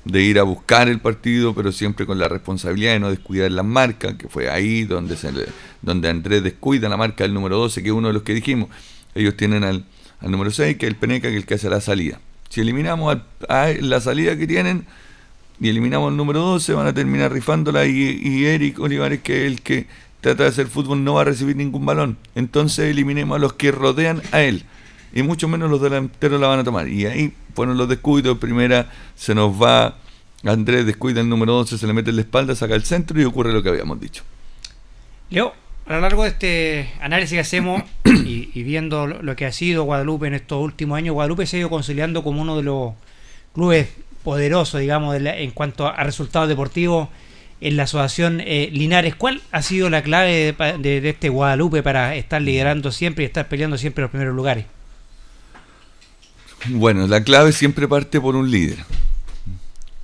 de 0.06 0.22
ir 0.22 0.38
a 0.38 0.42
buscar 0.42 0.88
el 0.88 1.00
partido, 1.00 1.54
pero 1.54 1.70
siempre 1.70 2.06
con 2.06 2.18
la 2.18 2.28
responsabilidad 2.28 2.92
de 2.92 3.00
no 3.00 3.10
descuidar 3.10 3.50
la 3.50 3.62
marca, 3.62 4.16
que 4.16 4.28
fue 4.28 4.48
ahí 4.48 4.84
donde, 4.84 5.18
se 5.18 5.30
donde 5.82 6.08
Andrés 6.08 6.42
descuida 6.42 6.88
la 6.88 6.96
marca 6.96 7.24
del 7.24 7.34
número 7.34 7.58
12, 7.58 7.82
que 7.82 7.90
es 7.90 7.94
uno 7.94 8.08
de 8.08 8.14
los 8.14 8.22
que 8.22 8.32
dijimos. 8.32 8.70
Ellos 9.14 9.36
tienen 9.36 9.64
al, 9.64 9.84
al 10.20 10.30
número 10.30 10.50
6, 10.50 10.78
que 10.78 10.86
es 10.86 10.90
el 10.90 10.96
Peneca, 10.96 11.28
que 11.28 11.34
es 11.34 11.42
el 11.42 11.46
que 11.46 11.54
hace 11.56 11.68
la 11.68 11.82
salida. 11.82 12.22
Si 12.48 12.62
eliminamos 12.62 13.18
la 13.48 14.00
salida 14.00 14.38
que 14.38 14.46
tienen, 14.46 14.86
y 15.62 15.68
eliminamos 15.68 16.10
el 16.10 16.16
número 16.16 16.40
12, 16.40 16.74
van 16.74 16.88
a 16.88 16.92
terminar 16.92 17.32
rifándola 17.32 17.86
y, 17.86 18.18
y 18.20 18.46
Eric 18.46 18.80
Olivares, 18.80 19.20
que 19.20 19.46
es 19.46 19.52
el 19.52 19.62
que 19.62 19.86
trata 20.20 20.42
de 20.42 20.48
hacer 20.48 20.66
fútbol, 20.66 21.04
no 21.04 21.14
va 21.14 21.20
a 21.20 21.24
recibir 21.24 21.54
ningún 21.54 21.86
balón. 21.86 22.18
Entonces 22.34 22.90
eliminemos 22.90 23.36
a 23.36 23.38
los 23.38 23.52
que 23.52 23.70
rodean 23.70 24.22
a 24.32 24.42
él. 24.42 24.64
Y 25.14 25.22
mucho 25.22 25.46
menos 25.46 25.70
los 25.70 25.80
delanteros 25.80 26.40
la 26.40 26.48
van 26.48 26.58
a 26.58 26.64
tomar. 26.64 26.88
Y 26.88 27.06
ahí 27.06 27.32
ponen 27.54 27.76
los 27.76 27.88
descuidos. 27.88 28.38
Primera 28.38 28.90
se 29.14 29.36
nos 29.36 29.60
va 29.60 29.98
Andrés, 30.44 30.84
descuida 30.84 31.20
el 31.20 31.28
número 31.28 31.52
12, 31.52 31.78
se 31.78 31.86
le 31.86 31.92
mete 31.92 32.10
en 32.10 32.16
la 32.16 32.22
espalda, 32.22 32.56
saca 32.56 32.74
el 32.74 32.82
centro 32.82 33.20
y 33.20 33.24
ocurre 33.24 33.52
lo 33.52 33.62
que 33.62 33.68
habíamos 33.68 34.00
dicho. 34.00 34.24
Leo, 35.30 35.52
a 35.86 35.92
lo 35.92 36.00
largo 36.00 36.24
de 36.24 36.30
este 36.30 36.90
análisis 37.00 37.36
que 37.36 37.40
hacemos 37.40 37.84
y, 38.04 38.50
y, 38.52 38.62
viendo 38.64 39.06
lo 39.06 39.36
que 39.36 39.46
ha 39.46 39.52
sido 39.52 39.84
Guadalupe 39.84 40.26
en 40.26 40.34
estos 40.34 40.60
últimos 40.60 40.98
años, 40.98 41.14
Guadalupe 41.14 41.46
se 41.46 41.56
ha 41.56 41.60
ido 41.60 41.70
conciliando 41.70 42.24
como 42.24 42.42
uno 42.42 42.56
de 42.56 42.64
los 42.64 42.94
clubes 43.54 43.88
poderoso, 44.22 44.78
digamos, 44.78 45.16
en 45.16 45.50
cuanto 45.50 45.86
a, 45.86 46.02
resultados 46.04 46.48
deportivos 46.48 47.08
en 47.60 47.76
la 47.76 47.84
asociación 47.84 48.40
eh, 48.40 48.70
Linares. 48.72 49.14
¿Cuál 49.14 49.40
ha 49.52 49.62
sido 49.62 49.88
la 49.90 50.02
clave 50.02 50.54
de, 50.78 51.08
este 51.08 51.28
Guadalupe 51.28 51.82
para 51.82 52.14
estar 52.16 52.42
liderando 52.42 52.90
siempre 52.90 53.24
y 53.24 53.26
estar 53.26 53.48
peleando 53.48 53.78
siempre 53.78 54.02
los 54.02 54.10
primeros 54.10 54.34
lugares? 54.34 54.66
Bueno, 56.68 57.06
la 57.06 57.22
clave 57.22 57.52
siempre 57.52 57.88
parte 57.88 58.20
por 58.20 58.36
un 58.36 58.50
líder. 58.50 58.78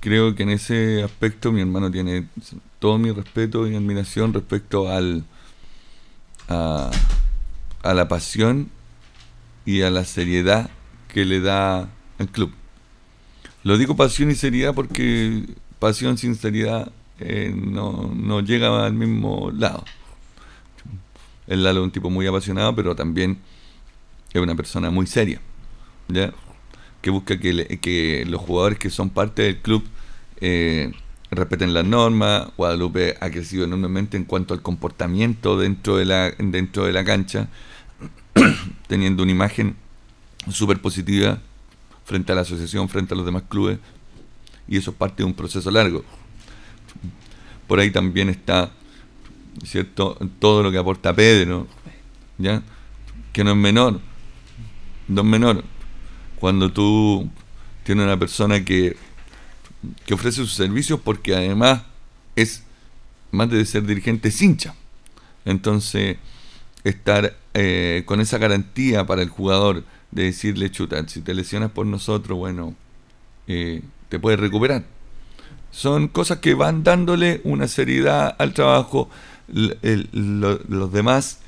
Creo 0.01 0.35
que 0.35 0.43
en 0.43 0.49
ese 0.49 1.03
aspecto 1.03 1.51
mi 1.51 1.61
hermano 1.61 1.91
tiene 1.91 2.27
todo 2.79 2.97
mi 2.97 3.11
respeto 3.11 3.67
y 3.67 3.75
admiración 3.75 4.33
respecto 4.33 4.89
al 4.89 5.23
a, 6.47 6.89
a 7.83 7.93
la 7.93 8.07
pasión 8.07 8.69
y 9.65 9.81
a 9.81 9.89
la 9.89 10.03
seriedad 10.03 10.69
que 11.07 11.25
le 11.25 11.39
da 11.41 11.89
el 12.17 12.27
club. 12.27 12.53
Lo 13.63 13.77
digo 13.77 13.95
pasión 13.95 14.31
y 14.31 14.35
seriedad 14.35 14.73
porque 14.73 15.43
pasión 15.79 16.17
sin 16.17 16.35
seriedad 16.35 16.91
eh, 17.19 17.53
no, 17.55 18.11
no, 18.15 18.39
llega 18.41 18.85
al 18.85 18.93
mismo 18.93 19.51
lado. 19.51 19.83
El 21.47 21.63
Lalo 21.63 21.81
es 21.81 21.85
un 21.85 21.91
tipo 21.91 22.09
muy 22.09 22.25
apasionado, 22.27 22.75
pero 22.75 22.95
también 22.95 23.39
es 24.31 24.41
una 24.41 24.55
persona 24.55 24.91
muy 24.91 25.07
seria, 25.07 25.41
¿ya? 26.07 26.31
que 27.01 27.09
busca 27.09 27.39
que, 27.39 27.79
que 27.81 28.25
los 28.27 28.41
jugadores 28.41 28.77
que 28.77 28.89
son 28.89 29.09
parte 29.09 29.41
del 29.43 29.57
club 29.57 29.83
eh, 30.41 30.91
respeten 31.31 31.73
las 31.73 31.85
normas. 31.85 32.47
Guadalupe 32.57 33.17
ha 33.19 33.29
crecido 33.29 33.65
enormemente 33.65 34.17
en 34.17 34.25
cuanto 34.25 34.53
al 34.53 34.61
comportamiento 34.61 35.57
dentro 35.57 35.97
de 35.97 36.05
la, 36.05 36.31
dentro 36.37 36.85
de 36.85 36.93
la 36.93 37.03
cancha, 37.03 37.49
teniendo 38.87 39.23
una 39.23 39.31
imagen 39.31 39.75
súper 40.49 40.81
positiva 40.81 41.39
frente 42.09 42.31
a 42.31 42.35
la 42.35 42.41
asociación, 42.41 42.89
frente 42.89 43.13
a 43.13 43.17
los 43.17 43.23
demás 43.23 43.43
clubes, 43.47 43.77
y 44.67 44.77
eso 44.77 44.89
es 44.89 44.97
parte 44.97 45.17
de 45.17 45.25
un 45.25 45.35
proceso 45.35 45.69
largo. 45.69 46.03
Por 47.67 47.79
ahí 47.79 47.91
también 47.91 48.29
está, 48.29 48.71
¿cierto?, 49.63 50.17
todo 50.39 50.63
lo 50.63 50.71
que 50.71 50.79
aporta 50.79 51.13
Pedro, 51.13 51.67
¿ya? 52.39 52.63
Que 53.31 53.43
no 53.43 53.51
es 53.51 53.57
menor, 53.57 54.01
no 55.07 55.21
es 55.21 55.27
menor. 55.27 55.63
Cuando 56.39 56.71
tú 56.71 57.29
tienes 57.83 58.05
una 58.05 58.17
persona 58.17 58.65
que, 58.65 58.97
que 60.07 60.15
ofrece 60.15 60.37
sus 60.37 60.53
servicios 60.53 60.99
porque 61.03 61.35
además 61.35 61.83
es, 62.35 62.63
más 63.29 63.51
de 63.51 63.63
ser 63.67 63.85
dirigente, 63.85 64.29
es 64.29 64.41
hincha. 64.41 64.73
Entonces, 65.45 66.17
estar 66.83 67.37
eh, 67.53 68.01
con 68.07 68.19
esa 68.19 68.39
garantía 68.39 69.05
para 69.05 69.21
el 69.21 69.29
jugador, 69.29 69.83
de 70.11 70.23
decirle, 70.23 70.71
chuta, 70.71 71.07
si 71.07 71.21
te 71.21 71.33
lesionas 71.33 71.71
por 71.71 71.85
nosotros, 71.85 72.37
bueno, 72.37 72.75
eh, 73.47 73.81
te 74.09 74.19
puedes 74.19 74.39
recuperar. 74.39 74.83
Son 75.71 76.07
cosas 76.07 76.39
que 76.39 76.55
van 76.55 76.83
dándole 76.83 77.41
una 77.43 77.67
seriedad 77.67 78.35
al 78.39 78.53
trabajo, 78.53 79.09
los 79.47 80.91
demás 80.91 81.39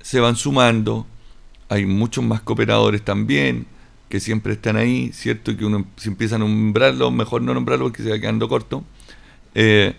se 0.00 0.20
van 0.20 0.36
sumando, 0.36 1.06
hay 1.68 1.86
muchos 1.86 2.24
más 2.24 2.40
cooperadores 2.40 3.02
también 3.04 3.66
que 4.08 4.18
siempre 4.18 4.54
están 4.54 4.76
ahí, 4.76 5.12
cierto 5.12 5.56
que 5.56 5.64
uno 5.64 5.86
si 5.96 6.08
empieza 6.08 6.34
a 6.34 6.38
nombrarlo, 6.38 7.12
mejor 7.12 7.42
no 7.42 7.54
nombrarlo 7.54 7.86
porque 7.86 8.02
se 8.02 8.10
va 8.10 8.18
quedando 8.18 8.48
corto, 8.48 8.84
eh, 9.54 9.94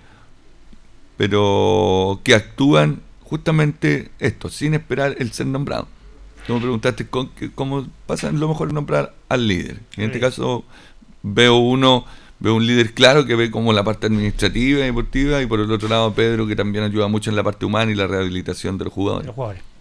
pero 1.16 2.20
que 2.24 2.36
actúan 2.36 3.02
justamente 3.22 4.12
esto, 4.20 4.50
sin 4.50 4.74
esperar 4.74 5.16
el 5.20 5.32
ser 5.32 5.48
nombrado. 5.48 5.88
Tú 6.52 6.56
me 6.56 6.62
preguntaste 6.64 7.08
cómo 7.56 7.88
pasa 8.06 8.30
lo 8.30 8.50
mejor 8.50 8.74
nombrar 8.74 9.14
al 9.30 9.48
líder. 9.48 9.80
En 9.96 10.04
este 10.04 10.20
caso 10.20 10.66
veo 11.24 11.56
uno, 11.56 12.06
veo 12.40 12.56
un 12.56 12.68
líder 12.68 12.94
claro 12.94 13.26
que 13.26 13.36
ve 13.36 13.50
como 13.50 13.72
la 13.72 13.86
parte 13.86 14.08
administrativa 14.08 14.82
y 14.82 14.84
deportiva 14.84 15.42
y 15.42 15.46
por 15.46 15.62
el 15.62 15.72
otro 15.72 15.88
lado 15.88 16.14
Pedro 16.14 16.46
que 16.48 16.58
también 16.58 16.84
ayuda 16.84 17.08
mucho 17.08 17.30
en 17.30 17.38
la 17.38 17.44
parte 17.44 17.64
humana 17.64 17.90
y 17.90 17.96
la 17.96 18.06
rehabilitación 18.06 18.78
de 18.78 18.84
los 18.84 18.94
jugadores. 18.94 19.32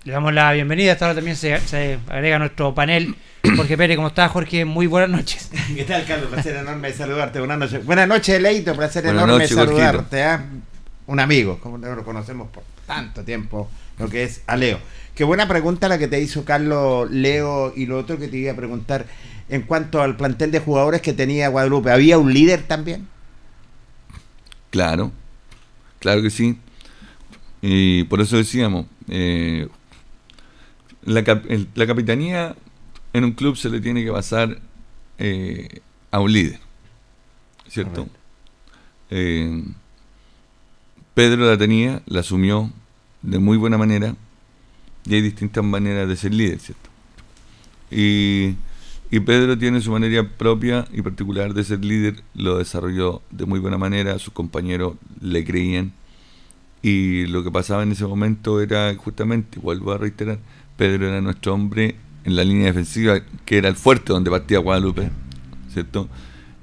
Le 0.05 0.13
damos 0.13 0.33
la 0.33 0.53
bienvenida, 0.53 0.93
hasta 0.93 1.07
ahora 1.07 1.17
también 1.17 1.35
se, 1.35 1.99
agrega 2.09 2.39
nuestro 2.39 2.73
panel. 2.73 3.17
Jorge 3.57 3.77
Pérez, 3.77 3.97
¿cómo 3.97 4.07
estás 4.07 4.31
Jorge? 4.31 4.65
Muy 4.65 4.87
buenas 4.87 5.11
noches. 5.11 5.51
¿Qué 5.75 5.83
tal 5.83 6.07
Carlos? 6.07 6.29
Placer 6.31 6.55
enorme 6.55 6.93
saludarte. 6.93 7.41
Buenas 7.41 7.59
noches. 7.59 7.85
Buenas 7.85 8.07
noches 8.07 8.41
Leito, 8.41 8.77
placer 8.77 9.07
enorme 9.07 9.41
de 9.41 9.49
saludarte. 9.49 10.21
¿eh? 10.21 10.39
Un 11.09 11.19
amigo, 11.19 11.59
como 11.59 11.79
lo 11.79 12.05
conocemos 12.05 12.47
por 12.47 12.63
tanto 12.87 13.25
tiempo, 13.25 13.69
lo 14.01 14.09
que 14.09 14.25
es 14.25 14.43
Aleo. 14.47 14.79
Qué 15.15 15.25
buena 15.25 15.47
pregunta 15.47 15.89
la 15.89 15.99
que 15.99 16.09
te 16.09 16.21
hizo 16.21 16.45
Carlos 16.45 17.11
Leo 17.11 17.73
y 17.77 17.87
lo 17.87 17.99
otro 17.99 18.19
que 18.19 18.29
te 18.29 18.39
iba 18.39 18.53
a 18.53 18.57
preguntar 18.57 19.07
en 19.49 19.63
cuanto 19.63 20.01
al 20.01 20.17
plantel 20.17 20.51
de 20.51 20.61
jugadores 20.61 21.03
que 21.03 21.13
tenía 21.13 21.49
Guadalupe. 21.49 21.91
¿Había 21.91 22.19
un 22.19 22.33
líder 22.33 22.63
también? 22.63 23.07
Claro, 24.71 25.13
claro 25.99 26.23
que 26.23 26.31
sí. 26.31 26.59
Y 27.61 28.05
por 28.05 28.21
eso 28.21 28.37
decíamos, 28.37 28.87
eh, 29.09 29.69
la, 31.05 31.23
capitanía 31.23 32.57
en 33.13 33.25
un 33.25 33.33
club 33.33 33.57
se 33.57 33.69
le 33.69 33.81
tiene 33.81 34.03
que 34.03 34.11
basar 34.11 34.59
eh, 35.19 35.81
a 36.11 36.21
un 36.21 36.33
líder, 36.33 36.61
¿cierto? 37.69 38.09
Eh, 39.11 39.65
Pedro 41.13 41.45
la 41.45 41.59
tenía, 41.59 42.01
la 42.07 42.21
asumió 42.21 42.73
de 43.23 43.39
muy 43.39 43.57
buena 43.57 43.77
manera 43.79 44.15
Y 45.05 45.15
hay 45.15 45.23
distintas 45.23 45.65
maneras 45.65 46.09
de 46.09 46.17
ser 46.17 46.33
líder, 46.33 46.59
¿cierto? 46.59 46.91
Y, 47.91 48.55
y 49.11 49.21
Pedro 49.21 49.59
tiene 49.59 49.81
su 49.81 49.91
manera 49.91 50.29
propia 50.29 50.87
y 50.93 51.03
particular 51.03 51.53
de 51.55 51.65
ser 51.65 51.85
líder, 51.85 52.23
lo 52.35 52.59
desarrolló 52.59 53.23
de 53.31 53.47
muy 53.47 53.59
buena 53.59 53.79
manera, 53.79 54.19
sus 54.19 54.33
compañeros 54.33 54.95
le 55.21 55.45
creían. 55.45 55.93
Y 56.83 57.27
lo 57.27 57.45
que 57.45 57.51
pasaba 57.51 57.83
en 57.83 57.93
ese 57.93 58.07
momento 58.07 58.61
era 58.61 58.95
justamente, 58.95 59.59
vuelvo 59.59 59.93
a 59.93 59.99
reiterar, 59.99 60.39
Pedro 60.77 61.09
era 61.09 61.21
nuestro 61.21 61.53
hombre 61.53 61.97
en 62.25 62.37
la 62.37 62.45
línea 62.45 62.67
defensiva, 62.67 63.21
que 63.45 63.59
era 63.59 63.69
el 63.69 63.77
fuerte 63.77 64.13
donde 64.13 64.31
partía 64.31 64.59
Guadalupe, 64.59 65.11
¿cierto? 65.73 66.09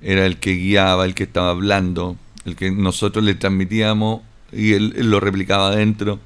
Era 0.01 0.25
el 0.25 0.37
que 0.37 0.53
guiaba, 0.53 1.05
el 1.05 1.13
que 1.13 1.23
estaba 1.23 1.49
hablando, 1.49 2.17
el 2.45 2.55
que 2.55 2.71
nosotros 2.71 3.23
le 3.23 3.35
transmitíamos 3.35 4.21
y 4.51 4.73
él, 4.73 4.93
lo 5.09 5.19
replicaba 5.19 5.67
adentro. 5.67 6.19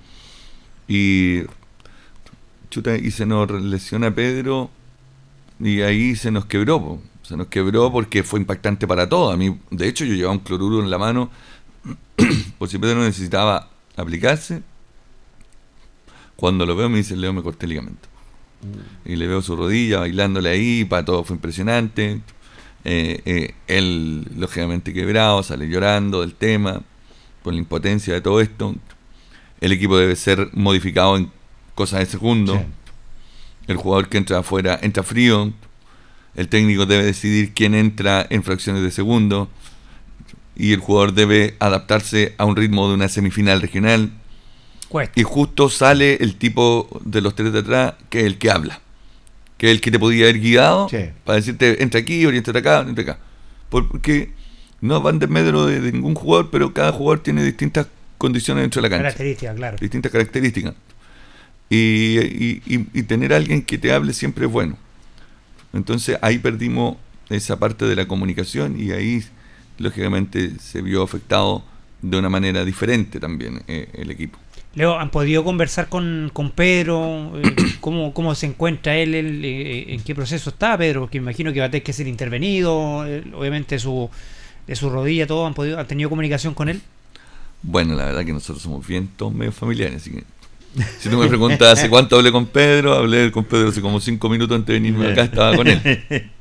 Y, 0.93 1.43
chuta, 2.69 2.97
y 2.97 3.11
se 3.11 3.25
nos 3.25 3.49
lesiona 3.49 4.13
Pedro 4.13 4.69
y 5.57 5.79
ahí 5.83 6.17
se 6.17 6.31
nos 6.31 6.45
quebró. 6.47 7.01
Se 7.23 7.37
nos 7.37 7.47
quebró 7.47 7.93
porque 7.93 8.23
fue 8.23 8.41
impactante 8.41 8.85
para 8.87 9.07
todos. 9.07 9.33
A 9.33 9.37
mí, 9.37 9.57
de 9.69 9.87
hecho, 9.87 10.03
yo 10.03 10.15
llevaba 10.15 10.33
un 10.33 10.39
cloruro 10.39 10.83
en 10.83 10.91
la 10.91 10.97
mano 10.97 11.29
por 12.57 12.67
si 12.67 12.77
Pedro 12.77 12.95
no 12.95 13.05
necesitaba 13.05 13.69
aplicarse. 13.95 14.63
Cuando 16.35 16.65
lo 16.65 16.75
veo 16.75 16.89
me 16.89 16.97
dice, 16.97 17.15
Leo, 17.15 17.31
me 17.31 17.41
corté 17.41 17.67
el 17.67 17.69
ligamento. 17.69 18.09
Y 19.05 19.15
le 19.15 19.27
veo 19.27 19.41
su 19.41 19.55
rodilla 19.55 19.99
bailándole 19.99 20.49
ahí, 20.49 20.83
para 20.83 21.05
todo 21.05 21.23
fue 21.23 21.37
impresionante. 21.37 22.19
Eh, 22.83 23.21
eh, 23.23 23.55
él, 23.67 24.27
lógicamente 24.35 24.93
quebrado, 24.93 25.41
sale 25.41 25.69
llorando 25.69 26.19
del 26.19 26.33
tema, 26.33 26.81
por 27.43 27.53
la 27.53 27.59
impotencia 27.59 28.13
de 28.13 28.19
todo 28.19 28.41
esto. 28.41 28.75
El 29.61 29.71
equipo 29.71 29.97
debe 29.97 30.15
ser 30.15 30.49
modificado 30.53 31.15
en 31.15 31.31
cosas 31.75 31.99
de 31.99 32.05
segundo. 32.07 32.63
El 33.67 33.77
jugador 33.77 34.09
que 34.09 34.17
entra 34.17 34.39
afuera 34.39 34.77
entra 34.81 35.03
frío. 35.03 35.53
El 36.35 36.47
técnico 36.47 36.85
debe 36.85 37.03
decidir 37.03 37.53
quién 37.53 37.75
entra 37.75 38.25
en 38.29 38.43
fracciones 38.43 38.81
de 38.81 38.91
segundo. 38.91 39.49
Y 40.55 40.73
el 40.73 40.79
jugador 40.79 41.13
debe 41.13 41.55
adaptarse 41.59 42.35
a 42.37 42.45
un 42.45 42.55
ritmo 42.55 42.87
de 42.87 42.95
una 42.95 43.07
semifinal 43.07 43.61
regional. 43.61 44.11
Y 45.15 45.23
justo 45.23 45.69
sale 45.69 46.15
el 46.15 46.35
tipo 46.35 47.01
de 47.05 47.21
los 47.21 47.35
tres 47.35 47.53
de 47.53 47.59
atrás, 47.59 47.93
que 48.09 48.21
es 48.21 48.25
el 48.25 48.37
que 48.37 48.51
habla. 48.51 48.81
Que 49.57 49.67
es 49.67 49.71
el 49.73 49.81
que 49.81 49.91
te 49.91 49.99
podía 49.99 50.25
haber 50.25 50.39
guiado 50.39 50.87
para 51.23 51.37
decirte, 51.37 51.81
entra 51.81 51.99
aquí, 51.99 52.25
orientate 52.25 52.57
acá, 52.57 52.81
entra 52.81 53.03
acá. 53.03 53.19
Porque 53.69 54.33
no 54.81 54.99
van 55.01 55.19
de 55.19 55.27
medio 55.27 55.65
de, 55.65 55.91
ningún 55.91 56.15
jugador, 56.15 56.49
pero 56.51 56.73
cada 56.73 56.91
jugador 56.91 57.19
tiene 57.19 57.43
distintas 57.43 57.87
condiciones 58.21 58.61
dentro 58.61 58.81
de 58.81 58.87
la 58.87 58.89
cancha. 58.89 59.03
Características, 59.03 59.55
claro. 59.55 59.77
Distintas 59.81 60.11
características. 60.11 60.75
Y, 61.71 62.77
tener 63.03 63.33
a 63.33 63.37
alguien 63.37 63.63
que 63.63 63.79
te 63.79 63.91
hable 63.91 64.13
siempre 64.13 64.45
es 64.45 64.51
bueno. 64.51 64.77
Entonces 65.73 66.19
ahí 66.21 66.37
perdimos 66.37 66.97
esa 67.29 67.57
parte 67.57 67.85
de 67.85 67.95
la 67.95 68.07
comunicación 68.07 68.79
y 68.79 68.91
ahí 68.91 69.23
lógicamente 69.79 70.51
se 70.59 70.83
vio 70.83 71.01
afectado 71.01 71.63
de 72.01 72.17
una 72.17 72.29
manera 72.29 72.63
diferente 72.63 73.19
también 73.19 73.63
eh, 73.67 73.89
el 73.93 74.11
equipo. 74.11 74.37
Leo, 74.75 74.99
¿han 74.99 75.09
podido 75.09 75.43
conversar 75.43 75.87
con, 75.89 76.29
con 76.31 76.51
Pedro? 76.51 77.31
Eh, 77.41 77.55
¿cómo, 77.79 78.13
¿Cómo 78.13 78.35
se 78.35 78.45
encuentra 78.45 78.95
él? 78.97 79.15
Eh, 79.15 79.93
¿En 79.93 80.03
qué 80.03 80.13
proceso 80.13 80.51
está 80.51 80.77
Pedro? 80.77 81.01
Porque 81.01 81.19
me 81.19 81.23
imagino 81.23 81.51
que 81.53 81.59
va 81.59 81.65
a 81.67 81.71
tener 81.71 81.83
que 81.83 81.93
ser 81.93 82.07
intervenido. 82.07 82.99
obviamente 83.33 83.79
su, 83.79 84.09
de 84.67 84.75
su 84.75 84.91
rodilla, 84.91 85.25
todo, 85.25 85.47
¿han, 85.47 85.55
podido, 85.55 85.79
¿han 85.79 85.87
tenido 85.87 86.09
comunicación 86.09 86.53
con 86.53 86.69
él? 86.69 86.81
Bueno, 87.63 87.95
la 87.95 88.05
verdad 88.05 88.25
que 88.25 88.33
nosotros 88.33 88.61
somos 88.61 88.85
bien 88.85 89.09
todos 89.15 89.33
medio 89.33 89.51
familiares, 89.51 89.97
así 89.97 90.11
que 90.11 90.23
si 90.99 91.09
tú 91.09 91.17
me 91.17 91.27
preguntas 91.27 91.79
hace 91.79 91.89
cuánto 91.89 92.15
hablé 92.15 92.31
con 92.31 92.45
Pedro, 92.45 92.93
hablé 92.93 93.31
con 93.31 93.43
Pedro 93.43 93.69
hace 93.69 93.81
como 93.81 93.99
cinco 93.99 94.29
minutos 94.29 94.55
antes 94.55 94.67
de 94.67 94.73
venirme 94.73 95.11
acá, 95.11 95.23
estaba 95.23 95.55
con 95.55 95.67
él. 95.67 95.81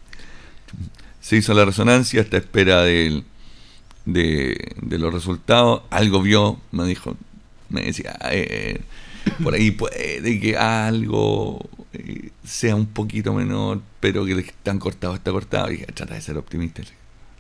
Se 1.20 1.36
hizo 1.36 1.52
la 1.52 1.64
resonancia 1.64 2.20
hasta 2.22 2.36
espera 2.36 2.82
de, 2.82 3.22
de, 4.04 4.98
los 4.98 5.12
resultados. 5.12 5.82
Algo 5.90 6.22
vio, 6.22 6.60
me 6.70 6.84
dijo, 6.86 7.16
me 7.68 7.82
decía, 7.82 8.18
eh, 8.30 8.80
por 9.42 9.54
ahí 9.54 9.70
puede 9.70 10.40
que 10.40 10.56
algo 10.56 11.68
eh, 11.92 12.30
sea 12.44 12.74
un 12.74 12.86
poquito 12.86 13.34
menor, 13.34 13.80
pero 14.00 14.24
que 14.24 14.38
están 14.38 14.78
cortado 14.78 15.14
está 15.14 15.30
cortado. 15.30 15.68
Y 15.70 15.72
dije, 15.72 15.86
trata 15.86 16.14
de 16.14 16.20
ser 16.20 16.38
optimista. 16.38 16.82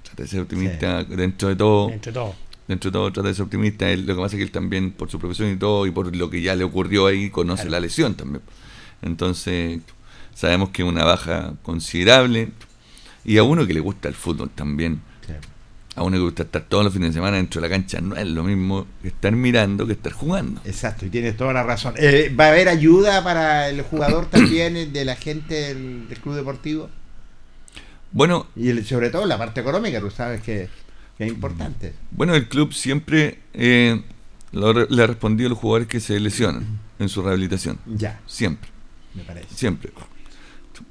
Trata 0.02 0.22
de 0.22 0.28
ser 0.28 0.40
optimista 0.40 1.04
dentro 1.04 1.48
de 1.48 1.56
todo. 1.56 1.88
Dentro 1.88 2.12
de 2.12 2.14
todo 2.14 2.49
dentro 2.70 2.90
de 2.90 2.92
todo 2.92 3.12
trata 3.12 3.28
de 3.28 3.34
ser 3.34 3.42
optimista. 3.42 3.88
lo 3.96 4.14
que 4.14 4.22
pasa 4.22 4.36
es 4.36 4.38
que 4.38 4.42
él 4.44 4.52
también, 4.52 4.92
por 4.92 5.10
su 5.10 5.18
profesión 5.18 5.50
y 5.50 5.56
todo, 5.56 5.86
y 5.86 5.90
por 5.90 6.14
lo 6.14 6.30
que 6.30 6.40
ya 6.40 6.54
le 6.54 6.62
ocurrió 6.62 7.06
ahí, 7.06 7.28
conoce 7.28 7.68
la 7.68 7.80
lesión 7.80 8.14
también. 8.14 8.42
Entonces, 9.02 9.80
sabemos 10.34 10.70
que 10.70 10.82
es 10.82 10.88
una 10.88 11.04
baja 11.04 11.54
considerable. 11.64 12.50
Y 13.24 13.38
a 13.38 13.42
uno 13.42 13.66
que 13.66 13.74
le 13.74 13.80
gusta 13.80 14.08
el 14.08 14.14
fútbol 14.14 14.50
también, 14.50 15.00
a 15.96 16.04
uno 16.04 16.16
que 16.16 16.22
gusta 16.22 16.44
estar 16.44 16.62
todos 16.62 16.84
los 16.84 16.92
fines 16.92 17.10
de 17.10 17.14
semana 17.14 17.38
dentro 17.38 17.60
de 17.60 17.68
la 17.68 17.74
cancha, 17.74 18.00
no 18.00 18.14
es 18.14 18.26
lo 18.26 18.44
mismo 18.44 18.86
que 19.02 19.08
estar 19.08 19.32
mirando 19.32 19.84
que 19.86 19.94
estar 19.94 20.12
jugando. 20.12 20.60
Exacto, 20.64 21.06
y 21.06 21.10
tienes 21.10 21.36
toda 21.36 21.52
la 21.52 21.64
razón. 21.64 21.94
Eh, 21.96 22.32
¿Va 22.38 22.46
a 22.46 22.48
haber 22.50 22.68
ayuda 22.68 23.24
para 23.24 23.68
el 23.68 23.82
jugador 23.82 24.26
también, 24.30 24.92
de 24.92 25.04
la 25.04 25.16
gente 25.16 25.74
del, 25.74 26.06
club 26.22 26.36
deportivo? 26.36 26.88
Bueno. 28.12 28.46
Y 28.54 28.80
sobre 28.84 29.10
todo 29.10 29.26
la 29.26 29.38
parte 29.38 29.60
económica, 29.60 30.00
tú 30.00 30.10
sabes 30.10 30.40
que 30.40 30.68
es 31.26 31.32
importante. 31.32 31.94
Bueno, 32.10 32.34
el 32.34 32.48
club 32.48 32.72
siempre 32.72 33.40
eh, 33.52 34.02
le 34.52 35.02
ha 35.02 35.06
respondido 35.06 35.48
a 35.48 35.50
los 35.50 35.58
jugadores 35.58 35.88
que 35.88 36.00
se 36.00 36.18
lesionan 36.18 36.64
en 36.98 37.08
su 37.08 37.22
rehabilitación. 37.22 37.78
Ya. 37.86 38.20
Siempre. 38.26 38.70
Me 39.14 39.22
parece. 39.22 39.54
Siempre. 39.54 39.92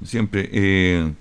Siempre. 0.04 0.48
Eh, 0.52 1.12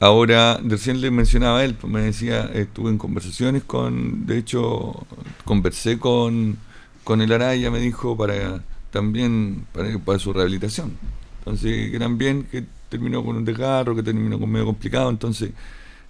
ahora, 0.00 0.60
recién 0.64 1.00
le 1.00 1.10
mencionaba 1.10 1.58
a 1.58 1.64
él, 1.64 1.74
pues 1.74 1.92
me 1.92 2.00
decía, 2.00 2.50
estuve 2.54 2.90
en 2.90 2.98
conversaciones 2.98 3.64
con, 3.64 4.26
de 4.26 4.38
hecho, 4.38 5.06
conversé 5.44 5.98
con, 5.98 6.58
con 7.04 7.20
el 7.20 7.32
Araya, 7.32 7.70
me 7.70 7.80
dijo, 7.80 8.16
para 8.16 8.62
también 8.90 9.66
para, 9.72 9.98
para 9.98 10.18
su 10.18 10.32
rehabilitación. 10.32 10.92
Entonces, 11.40 11.90
que 11.90 11.98
bien, 12.08 12.44
que 12.44 12.64
terminó 12.88 13.24
con 13.24 13.36
un 13.36 13.44
desgarro, 13.44 13.94
que 13.94 14.02
terminó 14.02 14.38
con 14.38 14.50
medio 14.50 14.66
complicado, 14.66 15.10
entonces, 15.10 15.50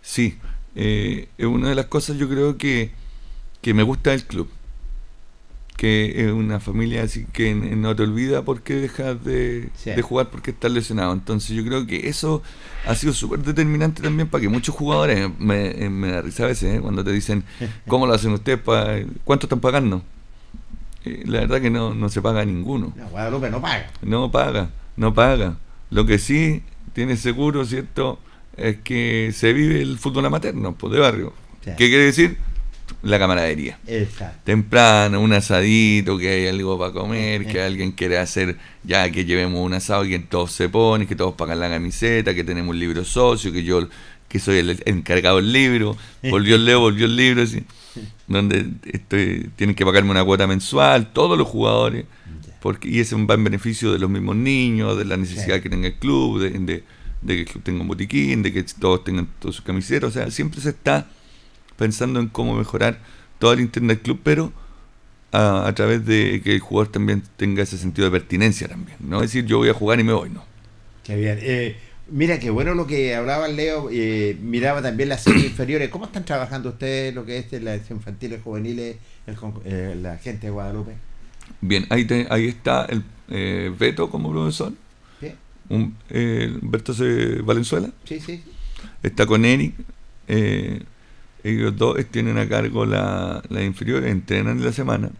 sí, 0.00 0.38
eh, 0.80 1.28
es 1.36 1.46
una 1.46 1.70
de 1.70 1.74
las 1.74 1.86
cosas 1.86 2.18
yo 2.18 2.28
creo 2.28 2.56
que, 2.56 2.92
me 3.64 3.82
gusta 3.82 4.10
del 4.10 4.24
club. 4.24 4.48
Que 5.76 6.24
es 6.24 6.32
una 6.32 6.58
familia 6.58 7.02
así 7.02 7.24
que 7.32 7.54
no 7.54 7.94
te 7.94 8.02
olvida 8.02 8.42
porque 8.42 8.74
dejas 8.74 9.22
de, 9.24 9.70
jugar 10.02 10.30
porque 10.30 10.52
estás 10.52 10.70
lesionado. 10.70 11.12
Entonces 11.12 11.50
yo 11.50 11.64
creo 11.64 11.84
que 11.86 12.08
eso 12.08 12.42
ha 12.86 12.94
sido 12.94 13.12
súper 13.12 13.40
determinante 13.40 14.02
también 14.02 14.28
para 14.28 14.42
que 14.42 14.48
muchos 14.48 14.74
jugadores, 14.74 15.28
me, 15.38 15.90
me 15.90 16.12
da 16.12 16.22
risa 16.22 16.44
a 16.44 16.46
veces, 16.46 16.76
¿eh? 16.76 16.80
cuando 16.80 17.04
te 17.04 17.12
dicen, 17.12 17.44
¿cómo 17.88 18.06
lo 18.06 18.14
hacen 18.14 18.32
ustedes? 18.32 18.60
¿Cuánto 19.24 19.46
están 19.46 19.60
pagando? 19.60 20.02
Eh, 21.04 21.24
la 21.26 21.40
verdad 21.40 21.60
que 21.60 21.70
no, 21.70 21.92
no 21.92 22.08
se 22.08 22.22
paga 22.22 22.44
ninguno. 22.44 22.92
No, 22.96 23.08
Guadalupe 23.08 23.50
no 23.50 23.60
paga. 23.60 23.90
No 24.02 24.30
paga, 24.30 24.70
no 24.96 25.12
paga. 25.12 25.56
Lo 25.90 26.06
que 26.06 26.18
sí 26.18 26.62
tiene 26.92 27.16
seguro, 27.16 27.64
¿cierto? 27.64 28.18
Es 28.59 28.79
que 28.79 29.31
se 29.33 29.53
vive 29.53 29.81
el 29.81 29.99
fútbol 29.99 30.27
amateur, 30.27 30.55
pues 30.77 30.92
de 30.92 30.99
barrio. 30.99 31.33
¿Qué 31.64 31.88
quiere 31.88 32.05
decir? 32.05 32.38
La 33.03 33.18
camaradería. 33.18 33.79
Exacto. 33.87 34.40
Temprano, 34.44 35.21
un 35.21 35.33
asadito, 35.33 36.16
que 36.18 36.31
hay 36.31 36.47
algo 36.47 36.79
para 36.79 36.92
comer, 36.92 37.47
que 37.47 37.61
alguien 37.61 37.92
quiere 37.92 38.18
hacer, 38.18 38.57
ya 38.83 39.11
que 39.11 39.25
llevemos 39.25 39.64
un 39.64 39.75
asado 39.75 40.05
y 40.05 40.11
que 40.11 40.18
todos 40.18 40.53
se 40.53 40.68
ponen, 40.68 41.07
que 41.07 41.14
todos 41.14 41.35
pagan 41.35 41.61
la 41.61 41.68
camiseta, 41.68 42.35
que 42.35 42.44
tenemos 42.44 42.71
un 42.71 42.81
libro 42.81 43.05
socio, 43.05 43.53
que 43.53 43.62
yo 43.62 43.88
que 44.29 44.38
soy 44.38 44.59
el 44.59 44.83
encargado 44.85 45.37
del 45.37 45.53
libro, 45.53 45.97
volvió 46.31 46.57
el 46.57 46.66
Leo, 46.66 46.81
volvió 46.81 47.07
el 47.07 47.16
libro, 47.16 47.42
así, 47.42 47.64
donde 48.29 48.66
estoy, 48.85 49.51
tienen 49.57 49.75
que 49.75 49.87
pagarme 49.87 50.11
una 50.11 50.25
cuota 50.25 50.47
mensual, 50.47 51.12
todos 51.12 51.38
los 51.38 51.49
jugadores, 51.49 52.05
porque 52.61 52.88
y 52.88 53.01
ese 53.01 53.16
va 53.25 53.35
en 53.35 53.44
beneficio 53.44 53.92
de 53.92 53.99
los 53.99 54.11
mismos 54.11 54.37
niños, 54.37 54.99
de 54.99 55.05
la 55.05 55.16
necesidad 55.16 55.61
que 55.61 55.71
tenga 55.71 55.88
el 55.88 55.94
club, 55.94 56.40
de 56.40 56.51
de 56.51 56.85
que 57.26 57.40
el 57.40 57.46
club 57.46 57.62
tenga 57.62 57.83
un 57.83 57.88
botiquín, 57.88 58.42
de 58.42 58.52
que 58.52 58.62
todos 58.62 59.04
tengan 59.04 59.28
todos 59.38 59.57
sus 59.57 59.64
camisetas, 59.64 60.11
o 60.11 60.12
sea, 60.12 60.31
siempre 60.31 60.61
se 60.61 60.70
está 60.70 61.07
pensando 61.76 62.20
en 62.20 62.28
cómo 62.28 62.54
mejorar 62.54 62.98
todo 63.38 63.52
el 63.52 63.61
internet 63.61 63.98
del 63.98 64.02
club, 64.02 64.20
pero 64.22 64.52
a, 65.33 65.70
través 65.74 66.07
de 66.07 66.40
que 66.42 66.54
el 66.54 66.61
jugador 66.61 66.90
también 66.90 67.22
tenga 67.37 67.62
ese 67.62 67.76
sentido 67.78 68.11
de 68.11 68.18
pertinencia 68.18 68.68
también, 68.68 68.96
no 69.00 69.20
decir 69.20 69.44
yo 69.44 69.59
voy 69.59 69.68
a 69.68 69.74
jugar 69.74 70.00
y 70.00 70.04
me 70.04 70.12
voy, 70.12 70.31
no. 70.31 70.44
Qué 71.04 71.16
bien. 71.16 71.38
Eh, 71.40 71.76
mira, 72.11 72.38
qué 72.38 72.50
bueno 72.50 72.74
lo 72.74 72.87
que 72.87 73.14
hablaba 73.14 73.48
Leo, 73.48 73.88
eh, 73.90 74.37
miraba 74.40 74.83
también 74.83 75.09
las 75.09 75.22
series 75.22 75.44
inferiores, 75.44 75.88
¿cómo 75.90 76.07
están 76.07 76.24
trabajando 76.24 76.70
ustedes 76.70 77.14
lo 77.14 77.24
que 77.24 77.38
es 77.38 77.62
las 77.62 77.90
infantiles, 77.90 78.40
juveniles, 78.42 78.96
eh, 79.64 79.96
la 80.00 80.18
gente 80.18 80.46
de 80.46 80.50
Guadalupe? 80.50 80.92
Bien, 81.61 81.87
ahí, 81.90 82.07
ahí 82.31 82.48
está 82.48 82.85
el 82.87 83.02
eh, 83.31 83.72
Beto 83.76 84.11
como 84.11 84.31
profesor 84.31 84.72
un, 85.68 85.96
eh, 86.11 86.57
Humberto 86.62 86.92
Valenzuela. 87.44 87.90
Sí, 88.04 88.20
sí. 88.20 88.42
Está 89.02 89.26
con 89.26 89.44
Eric. 89.44 89.74
Eh, 90.28 90.83
ellos 91.44 91.76
dos 91.76 91.96
tienen 92.11 92.38
a 92.38 92.48
cargo 92.48 92.85
la, 92.85 93.42
la 93.48 93.62
inferior, 93.62 94.04
entrenan 94.04 94.59
en 94.59 94.64
la 94.64 94.72
semana. 94.72 95.11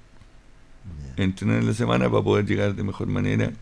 entrenar 1.17 1.59
en 1.59 1.67
la 1.67 1.75
semana 1.75 2.11
para 2.11 2.23
poder 2.23 2.47
llegar 2.47 2.75
de 2.75 2.83
mejor 2.83 3.09
manera 3.09 3.53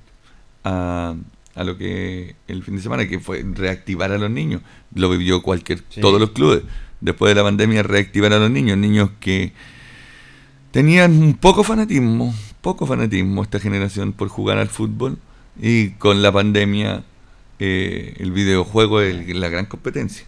a, 0.64 1.14
a 1.54 1.64
lo 1.64 1.76
que 1.78 2.36
el 2.48 2.62
fin 2.62 2.76
de 2.76 2.82
semana, 2.82 3.08
que 3.08 3.18
fue 3.20 3.44
reactivar 3.54 4.12
a 4.12 4.18
los 4.18 4.30
niños. 4.30 4.62
Lo 4.94 5.10
vivió 5.10 5.42
cualquier, 5.42 5.80
todos 6.00 6.20
los 6.20 6.30
clubes. 6.30 6.62
Después 7.00 7.30
de 7.30 7.34
la 7.34 7.42
pandemia, 7.42 7.82
reactivar 7.82 8.32
a 8.32 8.38
los 8.38 8.50
niños, 8.50 8.78
niños 8.78 9.10
que 9.20 9.52
tenían 10.70 11.22
un 11.22 11.34
poco 11.34 11.62
fanatismo, 11.62 12.34
poco 12.60 12.86
fanatismo 12.86 13.42
esta 13.42 13.60
generación 13.60 14.12
por 14.12 14.28
jugar 14.28 14.58
al 14.58 14.68
fútbol 14.68 15.18
y 15.60 15.90
con 15.90 16.22
la 16.22 16.32
pandemia 16.32 17.04
eh, 17.58 18.14
el 18.18 18.32
videojuego 18.32 19.00
es 19.00 19.34
la 19.34 19.48
gran 19.48 19.66
competencia. 19.66 20.26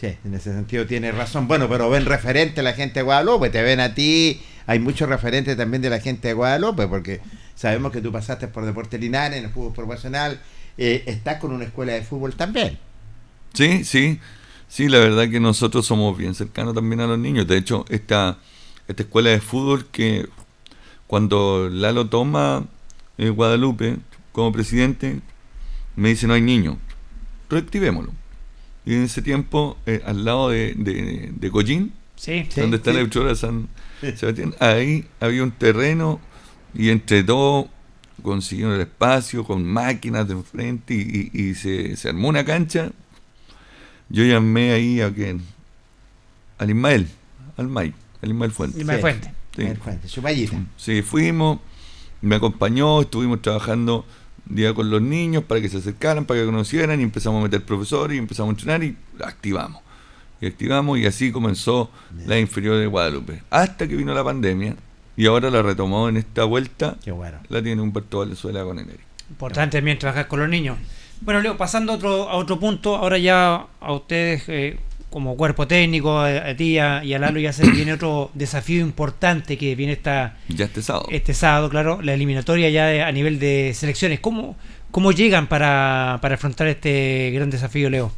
Sí, 0.00 0.16
en 0.24 0.34
ese 0.34 0.52
sentido 0.52 0.86
tiene 0.86 1.12
razón. 1.12 1.48
Bueno, 1.48 1.68
pero 1.68 1.88
ven 1.88 2.04
referente 2.04 2.62
la 2.62 2.72
gente 2.72 3.00
de 3.00 3.02
Guadalupe, 3.04 3.50
te 3.50 3.62
ven 3.62 3.80
a 3.80 3.94
ti, 3.94 4.40
hay 4.66 4.78
muchos 4.78 5.08
referentes 5.08 5.56
también 5.56 5.82
de 5.82 5.90
la 5.90 6.00
gente 6.00 6.28
de 6.28 6.34
Guadalupe, 6.34 6.88
porque 6.88 7.20
sabemos 7.54 7.92
que 7.92 8.00
tú 8.00 8.12
pasaste 8.12 8.48
por 8.48 8.64
Deporte 8.64 8.98
Linares, 8.98 9.38
en 9.38 9.44
el 9.46 9.50
fútbol 9.50 9.72
profesional, 9.72 10.40
eh, 10.76 11.04
estás 11.06 11.38
con 11.38 11.52
una 11.52 11.64
escuela 11.64 11.92
de 11.92 12.02
fútbol 12.02 12.34
también. 12.34 12.78
Sí, 13.52 13.84
sí, 13.84 14.20
sí, 14.68 14.88
la 14.88 14.98
verdad 14.98 15.30
que 15.30 15.38
nosotros 15.38 15.86
somos 15.86 16.18
bien 16.18 16.34
cercanos 16.34 16.74
también 16.74 17.00
a 17.00 17.06
los 17.06 17.18
niños. 17.18 17.46
De 17.46 17.56
hecho, 17.56 17.84
esta, 17.88 18.38
esta 18.88 19.04
escuela 19.04 19.30
de 19.30 19.40
fútbol 19.40 19.86
que 19.86 20.28
cuando 21.06 21.68
Lalo 21.70 22.08
toma 22.08 22.64
eh, 23.18 23.28
Guadalupe 23.28 23.98
como 24.32 24.52
presidente, 24.52 25.20
me 25.96 26.10
dice 26.10 26.26
no 26.26 26.34
hay 26.34 26.42
niños, 26.42 26.76
reactivémoslo. 27.48 28.12
Y 28.86 28.94
en 28.94 29.04
ese 29.04 29.22
tiempo, 29.22 29.78
eh, 29.86 30.02
al 30.04 30.24
lado 30.24 30.50
de, 30.50 30.74
de, 30.74 31.32
de 31.34 31.50
donde 32.56 32.76
está 32.76 32.92
la 32.92 33.00
de 33.00 33.34
San 33.34 33.68
Sebastián, 34.00 34.54
ahí 34.60 35.06
había 35.20 35.42
un 35.42 35.52
terreno 35.52 36.20
y 36.74 36.90
entre 36.90 37.22
dos 37.22 37.66
consiguieron 38.22 38.74
el 38.74 38.82
espacio 38.82 39.44
con 39.44 39.64
máquinas 39.64 40.26
de 40.28 40.36
frente 40.42 40.94
y, 40.94 41.54
se, 41.54 41.96
se, 41.96 42.08
armó 42.08 42.28
una 42.28 42.44
cancha. 42.44 42.90
Yo 44.08 44.24
llamé 44.24 44.72
ahí 44.72 45.00
a 45.00 45.12
quien, 45.12 45.42
al 46.58 46.70
Ismael, 46.70 47.08
al 47.56 47.68
May, 47.68 47.94
al 48.22 48.30
Ismael 48.30 48.50
Fuente. 48.50 48.80
Ismael 48.80 49.00
Fuente. 49.00 49.34
Sí. 49.56 49.66
Fuente, 49.82 50.08
su 50.08 50.22
payita. 50.22 50.60
Sí, 50.76 51.02
fuimos, 51.02 51.60
me 52.24 52.36
acompañó, 52.36 53.02
estuvimos 53.02 53.42
trabajando 53.42 54.04
día 54.46 54.74
con 54.74 54.90
los 54.90 55.00
niños 55.00 55.44
para 55.44 55.60
que 55.60 55.68
se 55.68 55.78
acercaran, 55.78 56.24
para 56.24 56.40
que 56.40 56.46
conocieran 56.46 57.00
y 57.00 57.02
empezamos 57.02 57.40
a 57.40 57.44
meter 57.44 57.64
profesores 57.64 58.16
y 58.16 58.18
empezamos 58.18 58.50
a 58.50 58.52
entrenar 58.52 58.82
y 58.82 58.96
activamos. 59.22 59.82
Y 60.40 60.46
activamos 60.46 60.98
y 60.98 61.06
así 61.06 61.32
comenzó 61.32 61.90
la 62.26 62.38
inferior 62.38 62.78
de 62.78 62.86
Guadalupe. 62.86 63.42
Hasta 63.50 63.88
que 63.88 63.96
vino 63.96 64.12
la 64.12 64.24
pandemia 64.24 64.76
y 65.16 65.26
ahora 65.26 65.50
la 65.50 65.62
retomó 65.62 66.08
en 66.08 66.16
esta 66.16 66.44
vuelta. 66.44 66.96
Qué 67.02 67.12
bueno. 67.12 67.38
La 67.48 67.62
tiene 67.62 67.80
Humberto 67.80 68.18
Valenzuela 68.18 68.64
con 68.64 68.78
Eneri. 68.78 69.00
Importante 69.30 69.78
también 69.78 69.98
trabajar 69.98 70.28
con 70.28 70.40
los 70.40 70.48
niños. 70.48 70.76
Bueno, 71.20 71.40
Leo, 71.40 71.56
pasando 71.56 71.92
a 71.92 71.96
otro, 71.96 72.28
a 72.28 72.36
otro 72.36 72.58
punto, 72.58 72.96
ahora 72.96 73.16
ya 73.16 73.66
a 73.80 73.92
ustedes 73.92 74.44
eh, 74.48 74.78
como 75.14 75.36
cuerpo 75.36 75.68
técnico, 75.68 76.18
a, 76.18 76.56
ti 76.56 76.70
y 76.72 76.78
a, 76.80 77.00
Lalo 77.20 77.38
ya 77.38 77.52
se 77.52 77.70
viene 77.70 77.92
otro 77.92 78.32
desafío 78.34 78.80
importante 78.80 79.56
que 79.56 79.76
viene 79.76 79.92
esta, 79.92 80.36
ya 80.48 80.64
este 80.64 80.82
sábado. 80.82 81.06
Este 81.12 81.34
sábado, 81.34 81.70
claro, 81.70 82.02
la 82.02 82.14
eliminatoria 82.14 82.68
ya 82.68 83.06
a 83.06 83.12
nivel 83.12 83.38
de 83.38 83.72
selecciones. 83.76 84.18
¿Cómo, 84.18 84.56
cómo 84.90 85.12
llegan 85.12 85.46
para, 85.46 86.18
para 86.20 86.34
afrontar 86.34 86.66
este 86.66 87.30
gran 87.32 87.48
desafío, 87.48 87.90
Leo? 87.90 88.10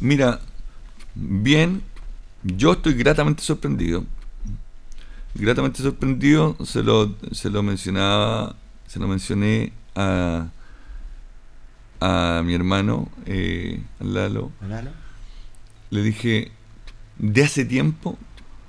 Mira, 0.00 0.40
bien, 1.14 1.82
yo 2.42 2.72
estoy 2.72 2.94
gratamente 2.94 3.42
sorprendido. 3.42 4.06
Gratamente 5.34 5.82
sorprendido, 5.82 6.56
se 6.64 6.82
lo, 6.82 7.14
se 7.30 7.50
lo 7.50 7.62
mencionaba, 7.62 8.56
se 8.86 8.98
lo 8.98 9.06
mencioné 9.06 9.74
a, 9.94 10.46
a 12.00 12.42
mi 12.42 12.54
hermano, 12.54 13.10
eh, 13.26 13.82
Lalo. 14.00 14.50
¿Lalo? 14.66 15.03
Le 15.94 16.02
dije, 16.02 16.50
de 17.18 17.44
hace 17.44 17.64
tiempo, 17.64 18.18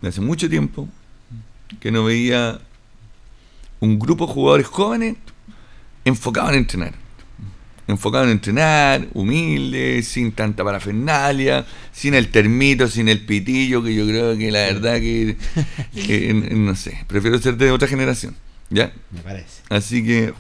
de 0.02 0.10
hace 0.10 0.22
mucho 0.22 0.48
tiempo, 0.48 0.88
que 1.80 1.92
no 1.92 2.04
veía 2.04 2.60
un 3.80 3.98
grupo 3.98 4.28
de 4.28 4.34
jugadores 4.34 4.68
jóvenes 4.68 5.16
enfocados 6.06 6.52
en 6.52 6.58
entrenar. 6.58 6.94
Enfocados 7.88 8.28
en 8.28 8.34
entrenar, 8.34 9.08
humildes, 9.14 10.08
sin 10.08 10.34
tanta 10.34 10.64
parafernalia, 10.64 11.66
sin 11.92 12.14
el 12.14 12.30
termito, 12.30 12.88
sin 12.88 13.10
el 13.10 13.26
pitillo, 13.26 13.84
que 13.84 13.96
yo 13.96 14.06
creo 14.06 14.38
que 14.38 14.52
la 14.52 14.60
verdad 14.60 15.00
que, 15.00 15.36
no 16.56 16.76
sé, 16.76 17.06
prefiero 17.08 17.40
ser 17.40 17.58
de 17.58 17.72
otra 17.72 17.88
generación. 17.88 18.36
¿Ya? 18.70 18.94
Me 19.12 19.22
parece. 19.22 19.64
Así 19.70 20.04
que 20.04 20.34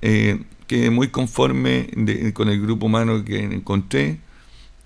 eh, 0.00 0.40
quedé 0.68 0.90
muy 0.90 1.08
conforme 1.08 1.88
con 2.34 2.48
el 2.48 2.60
grupo 2.60 2.86
humano 2.86 3.24
que 3.24 3.40
encontré. 3.40 4.20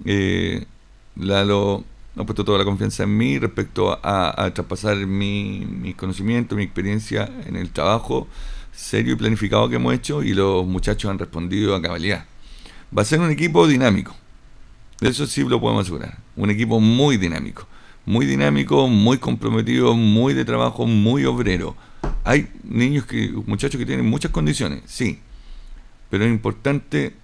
Eh, 0.06 0.64
Lalo 1.16 1.84
ha 2.16 2.24
puesto 2.24 2.44
toda 2.44 2.58
la 2.58 2.64
confianza 2.64 3.02
en 3.02 3.16
mí 3.16 3.38
respecto 3.38 3.98
a, 4.02 4.50
traspasar 4.54 4.96
mi, 4.96 5.66
mi, 5.66 5.92
conocimiento, 5.94 6.56
mi 6.56 6.62
experiencia 6.62 7.30
en 7.46 7.56
el 7.56 7.70
trabajo 7.70 8.26
serio 8.72 9.14
y 9.14 9.16
planificado 9.16 9.68
que 9.68 9.76
hemos 9.76 9.94
hecho 9.94 10.22
y 10.22 10.34
los 10.34 10.66
muchachos 10.66 11.10
han 11.10 11.18
respondido 11.18 11.74
a 11.74 11.82
cabalidad. 11.82 12.26
Va 12.96 13.02
a 13.02 13.04
ser 13.04 13.20
un 13.20 13.30
equipo 13.30 13.66
dinámico, 13.66 14.14
de 15.00 15.08
eso 15.08 15.26
sí 15.26 15.42
lo 15.42 15.60
podemos 15.60 15.82
asegurar, 15.82 16.18
un 16.36 16.50
equipo 16.50 16.80
muy 16.80 17.16
dinámico, 17.16 17.66
muy 18.04 18.26
dinámico, 18.26 18.86
muy 18.86 19.18
comprometido, 19.18 19.94
muy 19.94 20.34
de 20.34 20.44
trabajo, 20.44 20.86
muy 20.86 21.24
obrero. 21.24 21.74
Hay 22.24 22.48
niños 22.64 23.04
que, 23.06 23.30
muchachos 23.46 23.78
que 23.78 23.86
tienen 23.86 24.06
muchas 24.06 24.30
condiciones, 24.30 24.82
sí, 24.86 25.20
pero 26.10 26.24
es 26.24 26.30
importante 26.30 27.14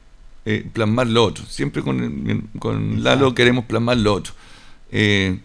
eh, 0.45 0.67
plasmar 0.73 1.07
lo 1.07 1.25
otro. 1.25 1.45
Siempre 1.47 1.83
con, 1.83 2.49
con 2.59 3.03
Lalo 3.03 3.35
queremos 3.35 3.65
plasmar 3.65 3.97
lo 3.99 4.15
otro. 4.15 4.35
Eh, 4.91 5.39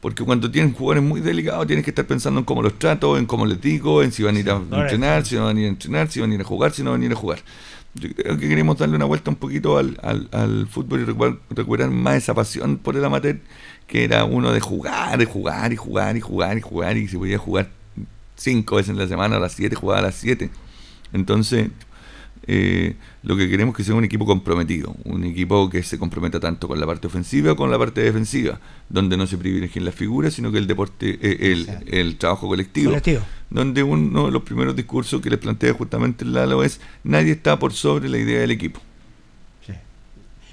porque 0.00 0.24
cuando 0.24 0.50
tienes 0.50 0.76
jugadores 0.76 1.02
muy 1.02 1.20
delicados 1.20 1.66
tienes 1.66 1.84
que 1.84 1.90
estar 1.90 2.06
pensando 2.06 2.38
en 2.38 2.44
cómo 2.44 2.62
los 2.62 2.78
trato, 2.78 3.18
en 3.18 3.26
cómo 3.26 3.46
les 3.46 3.60
digo, 3.60 4.02
en 4.02 4.12
si 4.12 4.22
van 4.22 4.36
a 4.36 4.38
ir 4.38 4.50
a 4.50 4.56
entrenar, 4.56 5.26
si 5.26 5.34
no 5.34 5.44
van 5.44 5.56
a 5.56 5.60
ir 5.60 5.66
a 5.66 5.70
entrenar, 5.70 6.08
si 6.08 6.20
van 6.20 6.30
a 6.30 6.34
ir 6.34 6.40
a 6.40 6.44
jugar, 6.44 6.72
si 6.72 6.82
no 6.82 6.92
van 6.92 7.02
a 7.02 7.04
ir 7.04 7.12
a 7.12 7.16
jugar. 7.16 7.40
Yo 7.94 8.14
creo 8.14 8.38
que 8.38 8.48
queremos 8.48 8.78
darle 8.78 8.94
una 8.94 9.06
vuelta 9.06 9.30
un 9.30 9.36
poquito 9.36 9.76
al, 9.76 9.98
al, 10.02 10.68
fútbol 10.68 11.00
y 11.00 11.04
recuperar, 11.54 11.90
más 11.90 12.16
esa 12.16 12.34
pasión 12.34 12.78
por 12.78 12.96
el 12.96 13.04
amateur, 13.04 13.40
que 13.88 14.04
era 14.04 14.24
uno 14.24 14.52
de 14.52 14.60
jugar, 14.60 15.18
de 15.18 15.24
jugar 15.24 15.72
y 15.72 15.76
jugar 15.76 16.16
y 16.16 16.20
jugar 16.20 16.58
y 16.58 16.60
jugar, 16.60 16.96
y 16.96 17.08
si 17.08 17.16
podía 17.16 17.38
jugar 17.38 17.70
cinco 18.36 18.76
veces 18.76 18.90
en 18.90 18.98
la 18.98 19.08
semana, 19.08 19.36
a 19.36 19.40
las 19.40 19.52
siete, 19.52 19.74
jugaba 19.74 19.98
a 19.98 20.02
las 20.02 20.14
siete. 20.14 20.50
Entonces, 21.12 21.70
eh, 22.50 22.94
lo 23.24 23.36
que 23.36 23.46
queremos 23.50 23.74
es 23.74 23.76
que 23.76 23.84
sea 23.84 23.94
un 23.94 24.04
equipo 24.04 24.24
comprometido, 24.24 24.96
un 25.04 25.22
equipo 25.24 25.68
que 25.68 25.82
se 25.82 25.98
comprometa 25.98 26.40
tanto 26.40 26.66
con 26.66 26.80
la 26.80 26.86
parte 26.86 27.06
ofensiva 27.06 27.50
como 27.50 27.58
con 27.58 27.70
la 27.70 27.78
parte 27.78 28.00
defensiva, 28.00 28.58
donde 28.88 29.18
no 29.18 29.26
se 29.26 29.36
privilegien 29.36 29.84
las 29.84 29.94
figuras, 29.94 30.32
sino 30.32 30.50
que 30.50 30.56
el 30.56 30.66
deporte, 30.66 31.18
eh, 31.20 31.66
el, 31.86 32.16
trabajo 32.16 32.48
colectivo, 32.48 32.96
donde 33.50 33.82
uno 33.82 34.26
de 34.26 34.32
los 34.32 34.42
primeros 34.44 34.74
discursos 34.74 35.20
que 35.20 35.28
les 35.28 35.38
plantea 35.38 35.74
justamente 35.74 36.24
Lalo 36.24 36.64
es, 36.64 36.80
nadie 37.04 37.32
está 37.32 37.58
por 37.58 37.74
sobre 37.74 38.08
la 38.08 38.16
idea 38.16 38.40
del 38.40 38.50
equipo. 38.50 38.80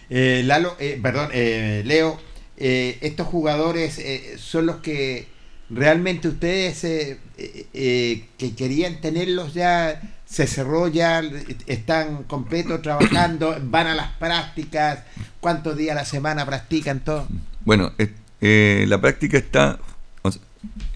Eh, 0.09 0.43
Lalo, 0.45 0.75
perdón, 1.01 1.29
Leo, 1.31 2.19
estos 2.57 3.25
jugadores 3.25 4.01
son 4.37 4.65
los 4.65 4.75
que 4.77 5.27
realmente 5.69 6.27
ustedes 6.27 6.81
que 6.81 8.55
querían 8.57 8.99
tenerlos 8.99 9.53
ya 9.53 10.01
se 10.25 10.47
cerró 10.47 10.87
ya, 10.87 11.21
están 11.67 12.23
completos 12.23 12.81
trabajando, 12.81 13.57
van 13.63 13.87
a 13.87 13.95
las 13.95 14.11
prácticas, 14.13 15.03
cuántos 15.39 15.77
días 15.77 15.95
a 15.95 16.01
la 16.01 16.05
semana 16.05 16.45
practican 16.45 16.99
todo. 16.99 17.27
Bueno, 17.63 17.93
eh, 18.41 18.85
la 18.87 18.99
práctica 18.99 19.37
está, 19.37 19.79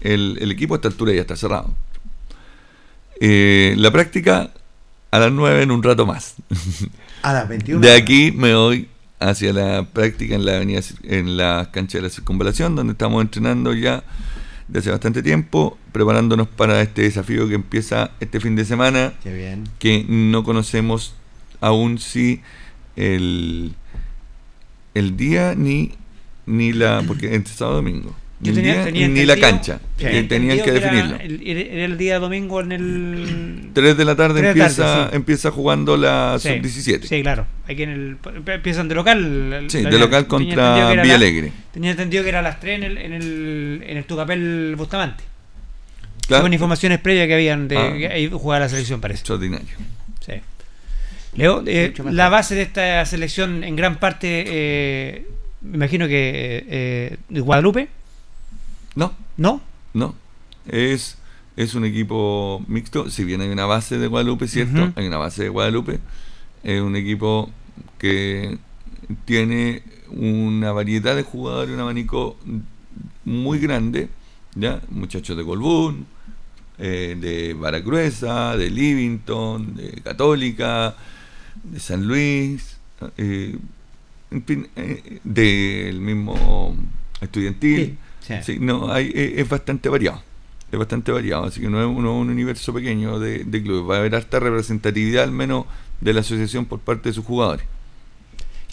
el, 0.00 0.50
equipo 0.50 0.74
a 0.74 0.76
esta 0.76 0.88
altura 0.88 1.12
ya 1.12 1.20
está 1.20 1.36
cerrado. 1.36 1.72
Eh, 3.20 3.74
la 3.76 3.90
práctica 3.90 4.50
a 5.10 5.18
las 5.18 5.32
9 5.32 5.62
en 5.62 5.70
un 5.70 5.82
rato 5.82 6.06
más. 6.06 6.34
A 7.22 7.32
las 7.32 7.48
21. 7.48 7.80
De 7.80 7.94
aquí 7.94 8.32
me 8.32 8.54
voy 8.54 8.88
hacia 9.18 9.52
la 9.52 9.84
práctica 9.84 10.34
en 10.34 10.46
la 10.46 10.56
avenida, 10.56 10.80
en 11.02 11.36
la 11.36 11.68
cancha 11.70 11.98
de 11.98 12.02
la 12.02 12.10
circunvalación, 12.10 12.74
donde 12.74 12.92
estamos 12.92 13.20
entrenando 13.20 13.74
ya 13.74 14.02
de 14.70 14.78
hace 14.78 14.90
bastante 14.90 15.22
tiempo, 15.22 15.76
preparándonos 15.92 16.48
para 16.48 16.80
este 16.80 17.02
desafío 17.02 17.48
que 17.48 17.54
empieza 17.54 18.12
este 18.20 18.40
fin 18.40 18.56
de 18.56 18.64
semana. 18.64 19.14
Que 19.78 20.04
no 20.08 20.44
conocemos 20.44 21.14
aún 21.60 21.98
si 21.98 22.40
el, 22.96 23.74
el 24.94 25.16
día 25.16 25.54
ni, 25.56 25.92
ni 26.46 26.72
la. 26.72 27.02
porque 27.06 27.34
es 27.34 27.48
sábado 27.48 27.76
domingo 27.76 28.14
ni 28.40 29.24
la 29.24 29.36
cancha. 29.36 29.80
tenían 29.96 30.60
que, 30.62 30.72
definirlo. 30.72 31.16
Era 31.16 31.84
el, 31.84 31.98
día 31.98 32.18
domingo 32.18 32.60
en 32.60 32.72
el. 32.72 33.70
3 33.72 33.96
de 33.96 34.04
la 34.04 34.16
tarde, 34.16 34.48
empieza, 34.48 35.10
empieza 35.12 35.50
jugando 35.50 35.96
la 35.96 36.38
sub-17. 36.38 37.02
Sí, 37.04 37.22
claro. 37.22 37.46
Aquí 37.68 37.82
en 37.82 37.90
el, 37.90 38.16
empiezan 38.46 38.88
de 38.88 38.94
local. 38.94 39.66
Sí, 39.68 39.82
de 39.82 39.98
local 39.98 40.26
contra 40.26 40.92
Vía 41.02 41.14
Alegre. 41.14 41.52
Tenía 41.72 41.90
entendido 41.92 42.22
que 42.22 42.30
era 42.30 42.40
a 42.40 42.42
las 42.42 42.60
3 42.60 42.76
en 42.76 42.84
el, 42.84 42.98
en 42.98 43.12
el, 43.12 43.84
en 43.86 43.96
el 43.96 44.04
Tucapel 44.04 44.74
Bustamante. 44.76 45.24
Son 46.28 46.52
informaciones 46.52 47.00
previas 47.00 47.26
que 47.26 47.34
habían 47.34 47.68
de 47.68 48.30
ah. 48.32 48.36
jugar 48.38 48.60
la 48.60 48.68
selección, 48.68 49.00
parece. 49.00 49.20
Extraordinario. 49.20 49.76
Sí. 50.24 50.34
Leo, 51.34 51.62
eh, 51.66 51.92
la 52.10 52.28
base 52.28 52.54
de 52.54 52.62
esta 52.62 53.04
selección 53.06 53.64
en 53.64 53.76
gran 53.76 53.98
parte, 53.98 54.44
eh, 54.46 55.26
me 55.60 55.76
imagino 55.76 56.08
que 56.08 56.64
eh, 56.68 57.16
de 57.28 57.40
Guadalupe. 57.40 57.88
No. 58.94 59.14
¿No? 59.36 59.60
No. 59.94 60.14
Es, 60.66 61.18
es 61.56 61.74
un 61.74 61.84
equipo 61.84 62.62
mixto, 62.68 63.10
si 63.10 63.24
bien 63.24 63.40
hay 63.40 63.48
una 63.48 63.66
base 63.66 63.98
de 63.98 64.06
Guadalupe, 64.06 64.48
¿cierto? 64.48 64.92
Hay 64.96 65.06
una 65.06 65.18
base 65.18 65.44
de 65.44 65.48
Guadalupe. 65.48 66.00
Es 66.62 66.80
un 66.80 66.96
equipo 66.96 67.50
que 67.98 68.58
tiene 69.24 69.82
una 70.08 70.72
variedad 70.72 71.16
de 71.16 71.22
jugadores, 71.22 71.74
un 71.74 71.80
abanico 71.80 72.36
muy 73.24 73.58
grande, 73.58 74.08
¿ya? 74.54 74.80
Muchachos 74.90 75.36
de 75.36 75.44
Colbún, 75.44 76.06
eh, 76.78 77.16
de 77.20 77.54
Baracruesa, 77.54 78.56
de 78.56 78.70
Livington, 78.70 79.74
de 79.76 80.00
Católica, 80.02 80.96
de 81.62 81.78
San 81.78 82.06
Luis, 82.06 82.78
eh, 83.16 83.56
eh, 84.30 85.20
del 85.22 86.00
mismo 86.00 86.76
estudiantil. 87.20 87.98
No, 88.60 88.92
hay, 88.92 89.12
es 89.14 89.48
bastante 89.48 89.88
variado. 89.88 90.22
Es 90.70 90.78
bastante 90.78 91.10
variado, 91.10 91.44
así 91.44 91.60
que 91.60 91.68
no 91.68 91.80
es, 91.80 91.86
un 91.86 92.06
universo 92.06 92.72
pequeño 92.72 93.18
de, 93.18 93.44
de 93.44 93.62
clubes. 93.62 93.90
Va 93.90 93.96
a 93.96 93.98
haber 93.98 94.14
harta 94.14 94.38
representatividad, 94.38 95.24
al 95.24 95.32
menos, 95.32 95.66
de 96.00 96.12
la 96.12 96.20
asociación 96.20 96.64
por 96.66 96.78
parte 96.78 97.08
de 97.08 97.14
sus 97.14 97.24
jugadores. 97.24 97.66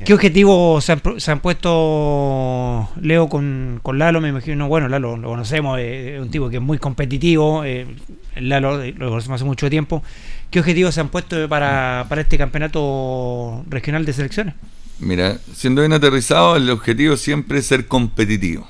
¿Qué 0.05 0.13
objetivos 0.13 0.83
se 0.85 0.91
han, 1.31 1.39
puesto 1.39 2.87
Leo 3.01 3.27
con, 3.29 3.81
Lalo? 3.93 4.21
Me 4.21 4.29
imagino, 4.29 4.67
bueno, 4.67 4.87
Lalo 4.87 5.17
lo 5.17 5.29
conocemos, 5.29 5.79
es 5.79 6.21
un 6.21 6.29
tipo 6.29 6.49
que 6.49 6.57
es 6.57 6.61
muy 6.61 6.77
competitivo, 6.77 7.63
eh, 7.63 7.87
Lalo 8.35 8.77
lo 8.77 9.09
conocemos 9.09 9.37
hace 9.37 9.45
mucho 9.45 9.69
tiempo. 9.69 10.03
¿Qué 10.51 10.59
objetivos 10.59 10.93
se 10.93 11.01
han 11.01 11.09
puesto 11.09 11.49
para, 11.49 12.05
para 12.09 12.21
este 12.21 12.37
campeonato 12.37 13.63
regional 13.67 14.05
de 14.05 14.13
selecciones? 14.13 14.53
Mira, 14.99 15.37
siendo 15.53 15.81
bien 15.81 15.93
aterrizado, 15.93 16.55
el 16.55 16.69
objetivo 16.69 17.17
siempre 17.17 17.59
es 17.59 17.65
ser 17.65 17.87
competitivo. 17.87 18.67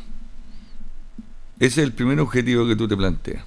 Ese 1.60 1.82
es 1.82 1.88
el 1.88 1.94
primer 1.94 2.20
objetivo 2.20 2.68
que 2.68 2.76
tú 2.76 2.88
te 2.88 2.96
planteas. 2.96 3.44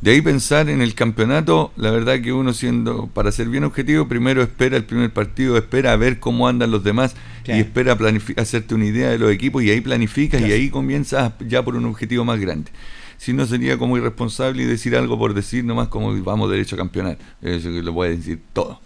De 0.00 0.12
ahí 0.12 0.22
pensar 0.22 0.70
en 0.70 0.80
el 0.80 0.94
campeonato, 0.94 1.72
la 1.76 1.90
verdad 1.90 2.20
que 2.22 2.32
uno 2.32 2.54
siendo, 2.54 3.08
para 3.08 3.30
ser 3.32 3.48
bien 3.48 3.64
objetivo, 3.64 4.08
primero 4.08 4.42
espera 4.42 4.78
el 4.78 4.84
primer 4.84 5.12
partido, 5.12 5.58
espera 5.58 5.92
a 5.92 5.96
ver 5.96 6.18
cómo 6.18 6.48
andan 6.48 6.70
los 6.70 6.82
demás 6.82 7.14
y 7.46 7.52
espera 7.52 7.98
hacerte 8.36 8.74
una 8.74 8.86
idea 8.86 9.10
de 9.10 9.18
los 9.18 9.30
equipos 9.30 9.62
y 9.62 9.70
ahí 9.70 9.82
planificas 9.82 10.40
y 10.40 10.52
ahí 10.52 10.70
comienzas 10.70 11.32
ya 11.46 11.62
por 11.62 11.76
un 11.76 11.84
objetivo 11.84 12.24
más 12.24 12.40
grande. 12.40 12.70
Si 13.18 13.34
no 13.34 13.44
sería 13.44 13.76
como 13.76 13.98
irresponsable 13.98 14.62
y 14.62 14.64
decir 14.64 14.96
algo 14.96 15.18
por 15.18 15.34
decir 15.34 15.64
nomás 15.64 15.88
como 15.88 16.18
vamos 16.22 16.50
derecho 16.50 16.76
a 16.76 16.78
campeonar. 16.78 17.18
Eso 17.42 17.68
que 17.68 17.82
lo 17.82 17.92
puede 17.92 18.16
decir 18.16 18.40
todo. 18.54 18.80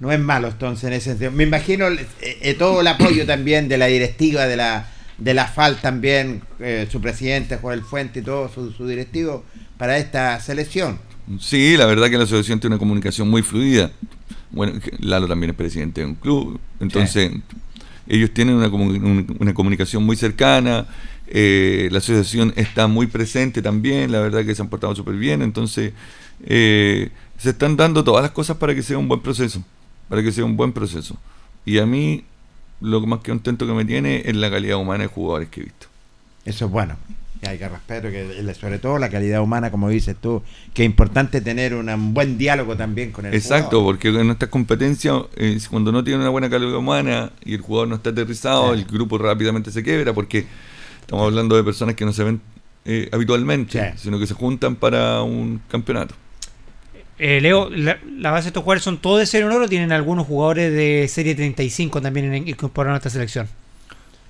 No 0.00 0.12
es 0.12 0.20
malo 0.20 0.48
entonces 0.48 0.84
en 0.84 0.92
ese 0.92 1.10
sentido. 1.10 1.32
Me 1.32 1.44
imagino 1.44 1.88
eh, 1.88 2.06
eh, 2.20 2.54
todo 2.54 2.82
el 2.82 2.86
apoyo 2.86 3.26
también 3.26 3.68
de 3.68 3.78
la 3.78 3.86
directiva 3.86 4.46
de 4.46 4.56
la 4.56 4.86
de 5.18 5.34
la 5.34 5.46
FAL 5.46 5.80
también, 5.80 6.42
eh, 6.60 6.86
su 6.90 7.00
presidente 7.00 7.58
Joel 7.58 7.82
Fuente 7.82 8.20
y 8.20 8.22
todo 8.22 8.48
su, 8.48 8.86
directivo 8.86 9.44
para 9.76 9.98
esta 9.98 10.40
selección. 10.40 10.98
Sí, 11.40 11.76
la 11.76 11.86
verdad 11.86 12.08
que 12.08 12.16
la 12.16 12.24
asociación 12.24 12.60
tiene 12.60 12.76
una 12.76 12.78
comunicación 12.78 13.28
muy 13.28 13.42
fluida. 13.42 13.90
Bueno, 14.50 14.80
Lalo 15.00 15.28
también 15.28 15.50
es 15.50 15.56
presidente 15.56 16.00
de 16.00 16.06
un 16.06 16.14
club, 16.14 16.58
entonces 16.80 17.32
ellos 18.06 18.30
tienen 18.32 18.54
una, 18.54 18.68
una, 18.68 19.52
comunicación 19.52 20.04
muy 20.04 20.16
cercana, 20.16 20.86
eh, 21.26 21.88
la 21.92 21.98
asociación 21.98 22.54
está 22.56 22.86
muy 22.86 23.08
presente 23.08 23.60
también, 23.60 24.10
la 24.10 24.20
verdad 24.20 24.46
que 24.46 24.54
se 24.54 24.62
han 24.62 24.68
portado 24.68 24.96
súper 24.96 25.16
bien, 25.16 25.42
entonces 25.42 25.92
eh, 26.46 27.10
se 27.36 27.50
están 27.50 27.76
dando 27.76 28.02
todas 28.02 28.22
las 28.22 28.30
cosas 28.30 28.56
para 28.56 28.74
que 28.74 28.82
sea 28.82 28.96
un 28.96 29.08
buen 29.08 29.20
proceso, 29.20 29.62
para 30.08 30.22
que 30.22 30.32
sea 30.32 30.46
un 30.46 30.56
buen 30.56 30.72
proceso. 30.72 31.18
Y 31.66 31.78
a 31.78 31.84
mí 31.84 32.24
lo 32.80 33.00
más 33.06 33.20
que 33.20 33.30
contento 33.30 33.66
que 33.66 33.72
me 33.72 33.84
tiene 33.84 34.22
es 34.24 34.36
la 34.36 34.50
calidad 34.50 34.78
humana 34.78 35.04
de 35.04 35.08
jugadores 35.08 35.48
que 35.48 35.60
he 35.60 35.64
visto. 35.64 35.86
Eso 36.44 36.66
es 36.66 36.70
bueno. 36.70 36.96
Y 37.40 37.46
hay 37.46 37.58
que 37.58 37.68
respeto, 37.68 38.10
que 38.10 38.54
sobre 38.58 38.78
todo 38.78 38.98
la 38.98 39.08
calidad 39.10 39.40
humana, 39.40 39.70
como 39.70 39.88
dices 39.88 40.16
tú, 40.20 40.42
que 40.74 40.82
es 40.82 40.86
importante 40.86 41.40
tener 41.40 41.72
un 41.74 42.12
buen 42.12 42.36
diálogo 42.36 42.76
también 42.76 43.12
con 43.12 43.26
el 43.26 43.34
Exacto, 43.34 43.84
porque 43.84 44.08
en 44.08 44.26
nuestras 44.26 44.50
competencias, 44.50 45.22
cuando 45.70 45.92
no 45.92 46.02
tiene 46.02 46.20
una 46.20 46.30
buena 46.30 46.50
calidad 46.50 46.74
humana 46.74 47.30
y 47.44 47.54
el 47.54 47.60
jugador 47.60 47.88
no 47.88 47.94
está 47.94 48.10
aterrizado, 48.10 48.74
el 48.74 48.84
grupo 48.84 49.18
rápidamente 49.18 49.70
se 49.70 49.84
quiebra, 49.84 50.12
porque 50.12 50.46
estamos 51.00 51.26
hablando 51.26 51.54
de 51.54 51.62
personas 51.62 51.94
que 51.94 52.04
no 52.04 52.12
se 52.12 52.24
ven 52.24 52.40
eh, 52.84 53.08
habitualmente, 53.12 53.94
sino 53.96 54.18
que 54.18 54.26
se 54.26 54.34
juntan 54.34 54.74
para 54.74 55.22
un 55.22 55.60
campeonato. 55.68 56.16
Eh, 57.18 57.40
Leo, 57.40 57.68
la, 57.70 57.98
base 58.30 58.44
de 58.44 58.48
estos 58.48 58.62
jugadores 58.62 58.84
son 58.84 58.98
todos 58.98 59.18
de 59.18 59.26
serie 59.26 59.46
honor 59.46 59.62
o 59.62 59.68
tienen 59.68 59.90
algunos 59.90 60.26
jugadores 60.26 60.72
de 60.72 61.08
serie 61.08 61.34
35 61.34 62.00
también 62.00 62.32
incorporados 62.46 62.94
a 62.94 62.98
esta 62.98 63.10
selección? 63.10 63.48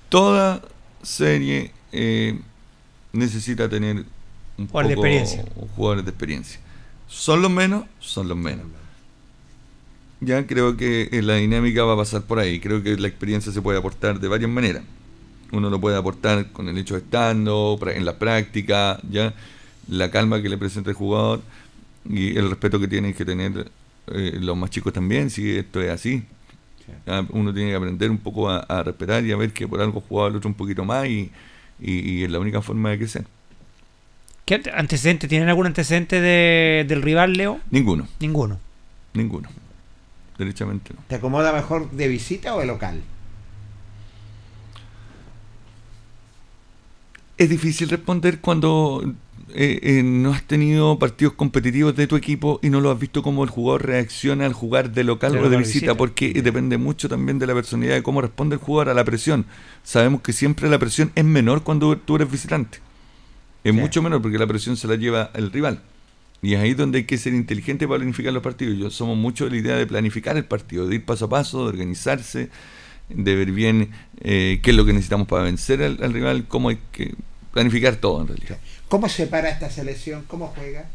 Toda 0.09 0.63
serie 1.03 1.73
eh, 1.93 2.39
necesita 3.13 3.69
tener 3.69 4.05
un 4.57 4.67
poco, 4.67 4.87
de 4.87 4.95
experiencia. 4.95 5.45
jugadores 5.77 6.05
de 6.05 6.11
experiencia. 6.11 6.61
Son 7.07 7.43
los 7.43 7.51
menos, 7.51 7.85
son 8.01 8.27
los 8.27 8.37
menos. 8.37 8.67
Ya 10.21 10.47
creo 10.47 10.77
que 10.77 11.09
la 11.23 11.35
dinámica 11.35 11.85
va 11.85 11.93
a 11.93 11.97
pasar 11.97 12.23
por 12.23 12.39
ahí. 12.39 12.59
Creo 12.59 12.83
que 12.83 12.97
la 12.97 13.07
experiencia 13.07 13.53
se 13.53 13.63
puede 13.63 13.79
aportar 13.79 14.19
de 14.19 14.29
varias 14.29 14.51
maneras. 14.51 14.83
Uno 15.53 15.71
lo 15.71 15.81
puede 15.81 15.97
aportar 15.97 16.51
con 16.53 16.69
el 16.69 16.77
hecho 16.77 16.95
de 16.95 17.01
estando, 17.01 17.79
en 17.87 18.05
la 18.05 18.19
práctica, 18.19 18.99
ya 19.09 19.35
la 19.89 20.11
calma 20.11 20.43
que 20.43 20.49
le 20.49 20.59
presenta 20.59 20.91
el 20.91 20.97
jugador 20.97 21.41
y 22.09 22.37
el 22.37 22.49
respeto 22.49 22.81
que 22.81 22.89
tienen 22.89 23.13
que 23.13 23.25
tener 23.25 23.71
eh, 24.09 24.39
los 24.41 24.57
más 24.57 24.71
chicos 24.71 24.93
también, 24.93 25.31
si 25.31 25.57
esto 25.57 25.81
es 25.81 25.91
así. 25.91 26.25
Uno 27.31 27.53
tiene 27.53 27.71
que 27.71 27.77
aprender 27.77 28.11
un 28.11 28.19
poco 28.19 28.49
a, 28.49 28.83
respetar 28.83 29.23
y 29.25 29.33
a 29.33 29.37
ver 29.37 29.53
que 29.53 29.69
por 29.69 29.81
algo 29.81 30.01
jugaba 30.01 30.31
el 30.31 30.37
otro 30.37 30.49
un 30.49 30.55
poquito 30.55 30.85
más 30.85 31.07
y, 31.07 31.31
es 31.81 32.31
la 32.31 32.39
única 32.39 32.63
forma 32.63 32.91
de 32.91 32.99
crecer. 32.99 33.27
¿Qué 34.47 34.63
antecedente? 34.75 35.29
¿Tienen 35.29 35.51
algún 35.51 35.67
antecedente 35.67 36.21
de, 36.21 36.87
del 36.89 37.03
rival, 37.03 37.35
Leo? 37.35 37.61
Ninguno. 37.71 38.09
Ninguno. 38.21 38.59
Ninguno. 39.13 39.51
Derechamente 40.39 40.95
no. 40.95 41.01
¿Te 41.09 41.17
acomoda 41.17 41.53
mejor 41.53 41.91
de 41.91 42.09
visita 42.09 42.55
o 42.55 42.61
de 42.61 42.67
local? 42.67 43.03
Es 47.37 47.51
difícil 47.51 47.91
responder 47.91 48.41
cuando 48.41 49.15
eh, 49.55 49.81
eh, 49.83 50.03
no 50.03 50.33
has 50.33 50.43
tenido 50.43 50.99
partidos 50.99 51.35
competitivos 51.35 51.97
de 51.97 52.07
tu 52.07 52.17
equipo 52.17 52.61
y 52.63 52.71
no 52.71 52.81
lo 52.81 52.91
has 52.91 52.99
visto 52.99 53.23
cómo 53.23 53.45
el 53.45 53.51
jugador 53.51 53.87
reacciona 53.87 54.47
al 54.47 54.53
jugar 54.53 54.93
de 54.93 55.05
local 55.05 55.37
o 55.39 55.49
de 55.49 55.57
visita, 55.57 55.95
porque 55.95 56.33
depende 56.43 56.79
mucho 56.79 57.09
también 57.09 57.39
de 57.39 57.47
la 57.47 57.55
personalidad, 57.55 57.95
de 57.95 58.03
cómo 58.03 58.21
responde 58.21 58.57
el 58.57 58.61
jugador 58.61 58.91
a 58.91 58.95
la 58.95 59.05
presión. 59.05 59.47
Sabemos 59.83 60.23
que 60.23 60.33
siempre 60.33 60.69
la 60.69 60.79
presión 60.79 61.13
es 61.15 61.25
menor 61.25 61.63
cuando 61.63 61.97
tú 61.97 62.17
eres 62.17 62.31
visitante. 62.31 62.79
Es 63.65 63.75
mucho 63.75 64.03
menor 64.03 64.23
porque 64.23 64.39
la 64.39 64.47
presión 64.47 64.77
se 64.77 64.87
la 64.87 64.97
lleva 64.97 65.31
el 65.35 65.51
rival. 65.51 65.83
Y 66.41 66.55
es 66.55 66.61
ahí 66.61 66.75
donde 66.75 66.99
hay 66.99 67.05
que 67.05 67.19
ser 67.19 67.35
inteligente 67.35 67.89
para 67.89 67.99
planificar 67.99 68.33
los 68.33 68.43
partidos. 68.43 68.79
Yo 68.79 68.91
somos 68.91 69.17
mucho 69.17 69.45
de 69.45 69.51
la 69.51 69.57
idea 69.57 69.77
de 69.77 69.87
planificar 69.87 70.37
el 70.37 70.45
partido, 70.45 70.87
de 70.87 70.97
ir 70.97 71.05
paso 71.05 71.25
a 71.25 71.29
paso, 71.29 71.65
de 71.65 71.69
organizarse, 71.71 72.51
de 73.09 73.35
ver 73.35 73.51
bien 73.51 73.91
eh, 74.21 74.61
qué 74.63 74.71
es 74.71 74.77
lo 74.77 74.85
que 74.85 74.93
necesitamos 74.93 75.27
para 75.27 75.43
vencer 75.43 75.83
al, 75.83 75.99
al 76.03 76.13
rival, 76.13 76.47
cómo 76.47 76.69
hay 76.69 76.79
que 76.93 77.15
planificar 77.53 77.97
todo 77.97 78.21
en 78.21 78.29
realidad. 78.29 78.59
¿Cómo 78.89 79.09
se 79.09 79.27
para 79.27 79.49
esta 79.49 79.71
selección? 79.71 80.25
¿Cómo 80.27 80.49
juega? 80.49 80.89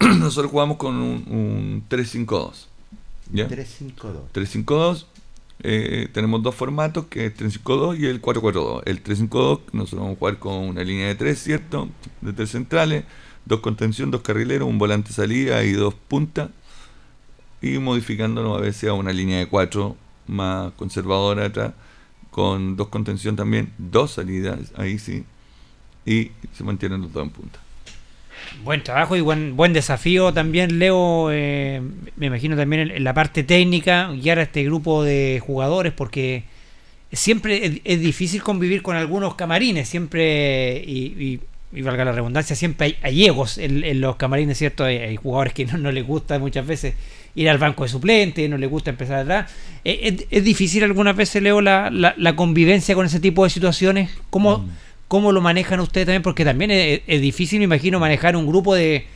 Nosotros 0.18 0.50
jugamos 0.50 0.76
con 0.76 0.96
un, 0.96 1.84
3-5-2. 1.88 2.66
3-5-2. 3.32 3.94
3-5-2. 4.32 5.06
Eh, 5.62 6.08
tenemos 6.12 6.42
dos 6.42 6.54
formatos, 6.54 7.06
que 7.06 7.26
es 7.26 7.36
3-5-2 7.36 7.98
y 8.00 8.06
el 8.06 8.22
4-4-2. 8.22 8.82
El 8.86 9.02
3-5-2, 9.02 9.60
nosotros 9.72 10.00
vamos 10.00 10.16
a 10.16 10.18
jugar 10.18 10.38
con 10.38 10.54
una 10.54 10.82
línea 10.82 11.08
de 11.08 11.14
3, 11.14 11.38
¿cierto? 11.38 11.88
De 12.22 12.32
tres 12.32 12.50
centrales, 12.50 13.04
dos 13.44 13.60
contención, 13.60 14.10
dos 14.10 14.22
carrileros, 14.22 14.68
un 14.68 14.78
volante 14.78 15.12
salida 15.12 15.62
y 15.64 15.72
dos 15.72 15.94
puntas. 15.94 16.50
Y 17.62 17.78
modificándonos 17.78 18.56
a 18.56 18.60
veces 18.60 18.88
a 18.88 18.94
una 18.94 19.12
línea 19.12 19.38
de 19.38 19.46
4 19.46 19.96
más 20.26 20.72
conservadora 20.72 21.46
atrás, 21.46 21.74
con 22.40 22.74
dos 22.74 22.88
contención 22.88 23.36
también, 23.36 23.70
dos 23.76 24.12
salidas, 24.12 24.72
ahí 24.76 24.98
sí, 24.98 25.24
y 26.06 26.30
se 26.54 26.64
mantienen 26.64 27.02
los 27.02 27.12
dos 27.12 27.22
en 27.22 27.30
punta. 27.30 27.58
Buen 28.64 28.82
trabajo 28.82 29.14
y 29.14 29.20
buen, 29.20 29.56
buen 29.56 29.74
desafío 29.74 30.32
también, 30.32 30.78
Leo. 30.78 31.30
Eh, 31.30 31.82
me 32.16 32.26
imagino 32.26 32.56
también 32.56 32.90
en, 32.90 33.04
la 33.04 33.12
parte 33.12 33.44
técnica, 33.44 34.10
guiar 34.12 34.38
a 34.38 34.42
este 34.42 34.64
grupo 34.64 35.04
de 35.04 35.42
jugadores, 35.46 35.92
porque 35.92 36.44
siempre 37.12 37.82
es, 37.84 38.00
difícil 38.00 38.42
convivir 38.42 38.80
con 38.80 38.96
algunos 38.96 39.34
camarines, 39.34 39.86
siempre, 39.86 40.82
y, 40.82 41.40
valga 41.82 42.06
la 42.06 42.12
redundancia, 42.12 42.56
siempre 42.56 42.96
hay, 43.02 43.26
egos 43.26 43.58
en, 43.58 44.00
los 44.00 44.16
camarines, 44.16 44.56
¿cierto? 44.56 44.84
Hay, 44.84 45.14
jugadores 45.16 45.52
que 45.52 45.66
no, 45.66 45.92
les 45.92 46.06
gusta 46.06 46.38
muchas 46.38 46.66
veces 46.66 46.94
ir 47.34 47.48
al 47.48 47.58
banco 47.58 47.84
de 47.84 47.88
suplente, 47.88 48.48
no 48.48 48.56
les 48.56 48.68
gusta 48.68 48.90
empezar 48.90 49.20
atrás. 49.20 49.50
Eh, 49.84 50.26
es, 50.30 50.44
difícil 50.44 50.84
algunas 50.84 51.16
veces, 51.16 51.42
Leo, 51.42 51.60
la, 51.60 51.90
la, 51.90 52.36
convivencia 52.36 52.94
con 52.94 53.06
ese 53.06 53.20
tipo 53.20 53.44
de 53.44 53.50
situaciones. 53.50 54.10
¿Cómo.? 54.30 54.58
Mm 54.58 54.70
¿Cómo 55.10 55.32
lo 55.32 55.40
manejan 55.40 55.80
ustedes 55.80 56.06
también? 56.06 56.22
Porque 56.22 56.44
también 56.44 56.70
es, 56.70 57.20
difícil, 57.20 57.58
me 57.58 57.64
imagino, 57.64 57.98
manejar 57.98 58.36
un 58.36 58.46
grupo 58.46 58.76
de, 58.76 59.08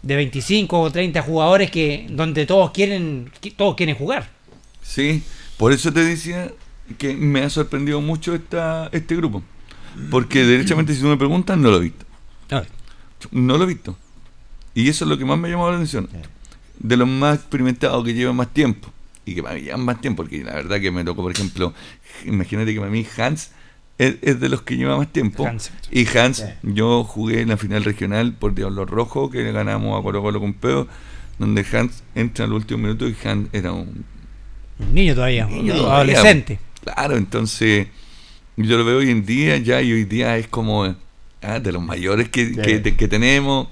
de 0.00 0.16
25 0.16 0.80
o 0.80 0.90
30 0.90 1.20
jugadores 1.20 1.70
que 1.70 2.06
donde 2.08 2.46
todos 2.46 2.70
quieren 2.70 3.30
todos 3.58 3.74
quieren 3.74 3.94
jugar. 3.94 4.30
Sí, 4.82 5.22
por 5.58 5.72
eso 5.72 5.92
te 5.92 6.02
decía 6.02 6.50
que 6.96 7.12
me 7.12 7.42
ha 7.42 7.50
sorprendido 7.50 8.00
mucho 8.00 8.34
esta, 8.34 8.88
este 8.92 9.14
grupo. 9.14 9.42
Porque 10.10 10.42
derechamente 10.46 10.94
si 10.94 11.02
tú 11.02 11.08
me 11.08 11.18
preguntas, 11.18 11.58
no 11.58 11.70
lo 11.70 11.76
he 11.76 11.80
visto. 11.80 12.06
No 13.30 13.58
lo 13.58 13.64
he 13.64 13.66
visto. 13.66 13.98
Y 14.74 14.88
eso 14.88 15.04
es 15.04 15.10
lo 15.10 15.18
que 15.18 15.26
más 15.26 15.38
me 15.38 15.48
ha 15.48 15.50
llamado 15.50 15.68
la 15.72 15.76
atención. 15.76 16.08
De 16.82 16.96
los 16.96 17.08
más 17.08 17.36
experimentados 17.36 18.04
que 18.04 18.14
llevan 18.14 18.36
más 18.36 18.52
tiempo. 18.52 18.92
Y 19.24 19.34
que 19.34 19.42
me 19.42 19.60
llevan 19.60 19.84
más 19.84 20.00
tiempo, 20.00 20.24
porque 20.24 20.42
la 20.42 20.54
verdad 20.54 20.80
que 20.80 20.90
me 20.90 21.04
tocó, 21.04 21.22
por 21.22 21.32
ejemplo, 21.32 21.72
imagínate 22.26 22.74
que 22.74 22.80
para 22.80 22.90
mí 22.90 23.06
Hans 23.16 23.52
es, 23.98 24.40
de 24.40 24.48
los 24.48 24.62
que 24.62 24.76
lleva 24.76 24.96
más 24.96 25.12
tiempo. 25.12 25.48
Y 25.90 26.06
Hans, 26.16 26.44
yo 26.62 27.04
jugué 27.04 27.40
en 27.40 27.48
la 27.48 27.56
final 27.56 27.84
regional 27.84 28.32
por 28.32 28.54
Diablo 28.54 28.84
Rojo, 28.84 29.30
que 29.30 29.50
ganamos 29.52 29.98
a 29.98 30.02
Colo 30.02 30.22
Colo 30.22 30.40
con 30.40 30.54
Peo, 30.54 30.88
donde 31.38 31.64
Hans 31.72 32.02
entra 32.14 32.44
al 32.44 32.52
último 32.52 32.78
minuto 32.78 33.08
y 33.08 33.16
Hans 33.24 33.48
era 33.52 33.72
un, 33.72 34.04
un 34.78 34.94
niño 34.94 35.14
todavía, 35.14 35.46
un 35.46 35.70
adolescente. 35.70 36.58
Claro, 36.82 37.16
entonces 37.16 37.86
yo 38.56 38.76
lo 38.76 38.84
veo 38.84 38.98
hoy 38.98 39.10
en 39.10 39.24
día 39.24 39.56
ya 39.58 39.80
y 39.80 39.92
hoy 39.92 40.04
día 40.04 40.36
es 40.36 40.48
como 40.48 40.94
ah, 41.42 41.60
de 41.60 41.72
los 41.72 41.82
mayores 41.82 42.28
que, 42.28 42.52
que, 42.96 43.08
tenemos. 43.08 43.68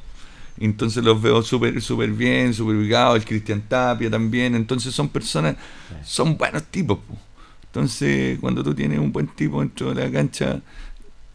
Entonces 0.61 1.03
los 1.03 1.20
veo 1.20 1.42
súper 1.42 1.81
super 1.81 2.11
bien, 2.11 2.53
súper 2.53 2.77
ubicados. 2.77 3.16
El 3.16 3.25
Cristian 3.25 3.62
Tapia 3.62 4.11
también. 4.11 4.55
Entonces 4.55 4.94
son 4.94 5.09
personas, 5.09 5.57
son 6.05 6.37
buenos 6.37 6.64
tipos. 6.64 6.99
Entonces 7.64 8.38
cuando 8.40 8.62
tú 8.62 8.75
tienes 8.75 8.99
un 8.99 9.11
buen 9.11 9.29
tipo 9.29 9.61
dentro 9.61 9.94
de 9.94 10.05
la 10.05 10.11
cancha, 10.11 10.61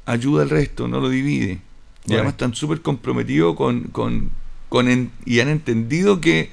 ayuda 0.06 0.44
al 0.44 0.50
resto, 0.50 0.88
no 0.88 1.00
lo 1.00 1.10
divide. 1.10 1.60
Y 2.08 2.14
además 2.14 2.34
están 2.34 2.54
súper 2.54 2.82
comprometidos 2.82 3.56
con, 3.56 3.86
con, 3.86 4.30
con 4.70 5.12
y 5.26 5.40
han 5.40 5.50
entendido 5.50 6.22
que 6.22 6.52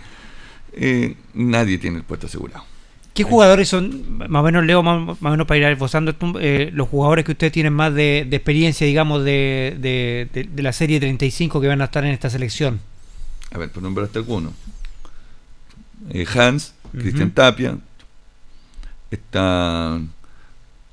eh, 0.72 1.16
nadie 1.34 1.76
tiene 1.76 1.98
el 1.98 2.04
puesto 2.04 2.26
asegurado. 2.26 2.64
¿Qué 3.14 3.24
jugadores 3.24 3.68
son, 3.68 4.16
más 4.16 4.40
o 4.40 4.42
menos 4.42 4.64
leo, 4.64 4.82
más, 4.82 5.18
o 5.20 5.30
menos 5.30 5.46
para 5.46 5.58
ir 5.58 5.64
esbozando, 5.64 6.14
eh, 6.40 6.70
los 6.72 6.88
jugadores 6.88 7.26
que 7.26 7.32
ustedes 7.32 7.52
tienen 7.52 7.74
más 7.74 7.94
de, 7.94 8.20
experiencia, 8.20 8.86
digamos, 8.86 9.22
de, 9.22 9.76
de, 9.78 10.62
la 10.62 10.72
serie 10.72 10.98
35 10.98 11.60
que 11.60 11.68
van 11.68 11.82
a 11.82 11.84
estar 11.84 12.04
en 12.04 12.12
esta 12.12 12.30
selección? 12.30 12.80
A 13.50 13.58
ver, 13.58 13.70
por 13.70 13.82
nombraste 13.82 14.18
alguno. 14.18 14.54
Eh, 16.10 16.26
Hans, 16.34 16.74
Cristian 16.92 17.30
Tapia, 17.32 17.76
está 19.10 20.00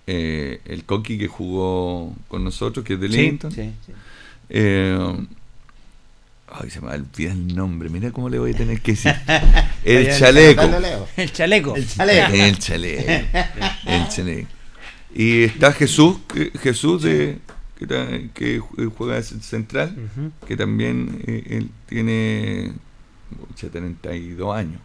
eh, 0.05 0.59
el 0.65 0.83
Coqui 0.83 1.17
que 1.17 1.27
jugó 1.27 2.13
con 2.27 2.43
nosotros, 2.43 2.83
que 2.83 2.95
es 2.95 2.99
de 2.99 3.07
Linton. 3.07 3.51
Sí, 3.51 3.71
sí, 3.85 3.93
Ay, 6.51 6.69
se 6.69 6.81
me 6.81 6.91
olvida 6.91 7.31
el 7.31 7.55
nombre. 7.55 7.89
Mira 7.89 8.11
cómo 8.11 8.29
le 8.29 8.39
voy 8.39 8.53
a 8.53 8.57
tener 8.57 8.81
que 8.81 8.93
decir. 8.93 9.13
El 9.83 10.17
chaleco. 10.17 10.61
El 11.15 11.31
chaleco. 11.31 11.75
El 11.75 11.87
chaleco. 11.87 12.33
El 12.33 12.57
chaleco. 12.57 13.11
El 13.85 14.07
chaleco. 14.09 14.49
Y 15.13 15.43
está 15.43 15.73
Jesús, 15.73 16.17
Jesús 16.61 17.01
de, 17.01 17.39
que, 18.33 18.59
juega 18.59 19.21
central, 19.23 19.95
que 20.47 20.55
también 20.55 21.23
eh, 21.25 21.43
él 21.49 21.71
tiene 21.87 22.73
72 23.55 24.55
años. 24.55 24.81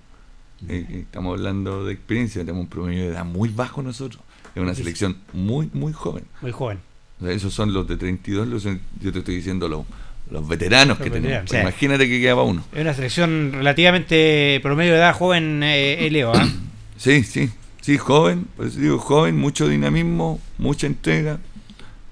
Eh, 0.68 0.86
eh, 0.88 0.98
estamos 1.00 1.38
hablando 1.38 1.84
de 1.84 1.92
experiencia, 1.92 2.40
tenemos 2.42 2.62
un 2.62 2.70
promedio 2.70 3.02
de 3.02 3.08
edad 3.08 3.24
muy 3.24 3.50
bajo 3.50 3.82
nosotros. 3.82 4.22
Es 4.54 4.62
una 4.62 4.74
selección 4.74 5.18
muy, 5.32 5.68
muy 5.74 5.92
joven. 5.92 6.24
Muy 6.40 6.52
joven. 6.52 6.78
esos 7.20 7.52
son 7.52 7.74
los 7.74 7.86
de 7.86 7.96
32, 7.96 8.48
los, 8.48 8.64
yo 8.64 9.12
te 9.12 9.18
estoy 9.18 9.36
diciendo 9.36 9.68
los 9.68 9.84
los 10.30 10.48
veteranos 10.48 10.98
que 10.98 11.10
tenemos. 11.10 11.52
Imagínate 11.52 12.08
que 12.08 12.20
quedaba 12.20 12.42
uno. 12.42 12.64
Es 12.72 12.80
una 12.80 12.94
selección 12.94 13.52
relativamente 13.52 14.58
promedio 14.62 14.92
de 14.92 14.98
edad 14.98 15.14
joven, 15.14 15.62
eh, 15.62 16.08
Leo. 16.10 16.32
¿ah? 16.34 16.48
sí, 16.96 17.22
sí, 17.22 17.50
sí, 17.80 17.98
joven, 17.98 18.46
pues 18.56 18.76
digo 18.76 18.98
joven, 18.98 19.36
mucho 19.36 19.68
dinamismo, 19.68 20.40
mucha 20.58 20.86
entrega. 20.86 21.38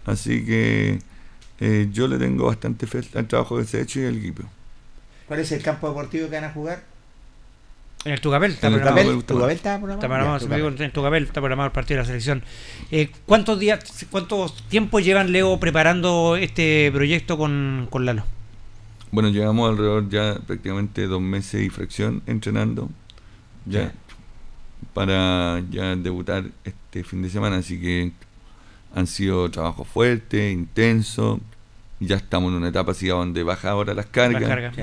Así 0.04 0.44
que 0.44 0.98
eh, 1.60 1.88
yo 1.92 2.08
le 2.08 2.18
tengo 2.18 2.46
bastante 2.46 2.86
fe 2.86 3.00
al 3.14 3.26
trabajo 3.26 3.58
que 3.58 3.64
se 3.64 3.78
ha 3.78 3.80
hecho 3.80 4.00
y 4.00 4.06
al 4.06 4.16
equipo. 4.16 4.42
¿Cuál 5.26 5.40
es 5.40 5.52
el 5.52 5.62
campo 5.62 5.88
deportivo 5.88 6.28
que 6.28 6.34
van 6.34 6.44
a 6.44 6.50
jugar? 6.50 6.91
En 8.04 8.12
el 8.12 8.20
Tugapel 8.20 8.52
está 8.52 8.68
programado. 8.68 9.22
Tugapel 9.22 9.56
está 9.56 9.80
programado. 9.80 10.68
En 10.68 10.82
el 10.82 10.92
Tugapel 10.92 11.24
está 11.24 11.40
programado 11.40 11.66
el 11.66 11.72
partido 11.72 11.98
de 11.98 12.02
la 12.02 12.06
selección. 12.06 12.42
Eh, 12.90 13.10
¿Cuántos 13.26 13.60
días, 13.60 14.06
cuántos 14.10 14.56
tiempos 14.68 15.04
llevan 15.04 15.30
Leo 15.30 15.58
preparando 15.60 16.36
este 16.36 16.90
proyecto 16.92 17.38
con, 17.38 17.86
con 17.90 18.04
Lalo? 18.04 18.24
Bueno, 19.12 19.28
llevamos 19.28 19.70
alrededor 19.70 20.08
ya 20.08 20.36
prácticamente 20.46 21.06
dos 21.06 21.20
meses 21.20 21.62
y 21.62 21.68
fracción 21.68 22.22
entrenando 22.26 22.88
ya 23.66 23.92
para 24.94 25.62
ya 25.70 25.94
debutar 25.94 26.44
este 26.64 27.04
fin 27.04 27.22
de 27.22 27.30
semana, 27.30 27.56
así 27.56 27.80
que 27.80 28.12
han 28.94 29.06
sido 29.06 29.50
trabajos 29.50 29.86
fuertes, 29.86 30.52
intensos, 30.52 31.38
ya 32.00 32.16
estamos 32.16 32.50
en 32.50 32.56
una 32.56 32.68
etapa 32.68 32.92
así 32.92 33.06
donde 33.06 33.42
baja 33.42 33.70
ahora 33.70 33.94
las 33.94 34.06
cargas. 34.06 34.42
Las 34.42 34.74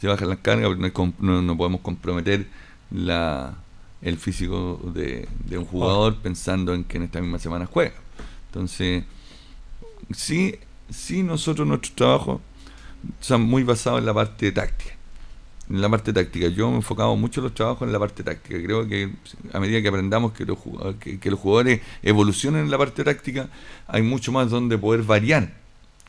se 0.00 0.08
bajan 0.08 0.28
las 0.28 0.38
cargas, 0.38 0.68
porque 0.68 0.92
no, 1.20 1.56
podemos 1.56 1.80
comprometer 1.80 2.46
la, 2.90 3.54
el 4.02 4.18
físico 4.18 4.80
de, 4.94 5.28
un 5.56 5.64
jugador 5.64 6.16
pensando 6.16 6.74
en 6.74 6.84
que 6.84 6.98
en 6.98 7.04
esta 7.04 7.20
misma 7.20 7.38
semana 7.38 7.66
juega. 7.66 7.94
Entonces, 8.48 9.04
sí, 10.14 10.56
sí 10.90 11.22
nosotros 11.22 11.66
nuestro 11.66 11.94
trabajo 11.94 12.40
son 13.20 13.42
muy 13.42 13.62
basados 13.62 14.00
en 14.00 14.06
la 14.06 14.14
parte 14.14 14.52
táctica. 14.52 14.92
En 15.68 15.80
la 15.80 15.88
parte 15.88 16.12
táctica. 16.12 16.48
Yo 16.48 16.68
me 16.68 16.74
he 16.74 16.76
enfocado 16.76 17.16
mucho 17.16 17.40
los 17.40 17.54
trabajos 17.54 17.86
en 17.86 17.92
la 17.92 17.98
parte 17.98 18.22
táctica. 18.22 18.62
Creo 18.62 18.86
que 18.86 19.10
a 19.52 19.58
medida 19.58 19.82
que 19.82 19.88
aprendamos 19.88 20.32
que 20.32 20.44
los, 20.44 20.58
que, 21.00 21.30
los 21.30 21.40
jugadores 21.40 21.80
evolucionen 22.02 22.66
en 22.66 22.70
la 22.70 22.78
parte 22.78 23.02
táctica, 23.02 23.48
hay 23.88 24.02
mucho 24.02 24.30
más 24.30 24.50
donde 24.50 24.78
poder 24.78 25.02
variar. 25.02 25.52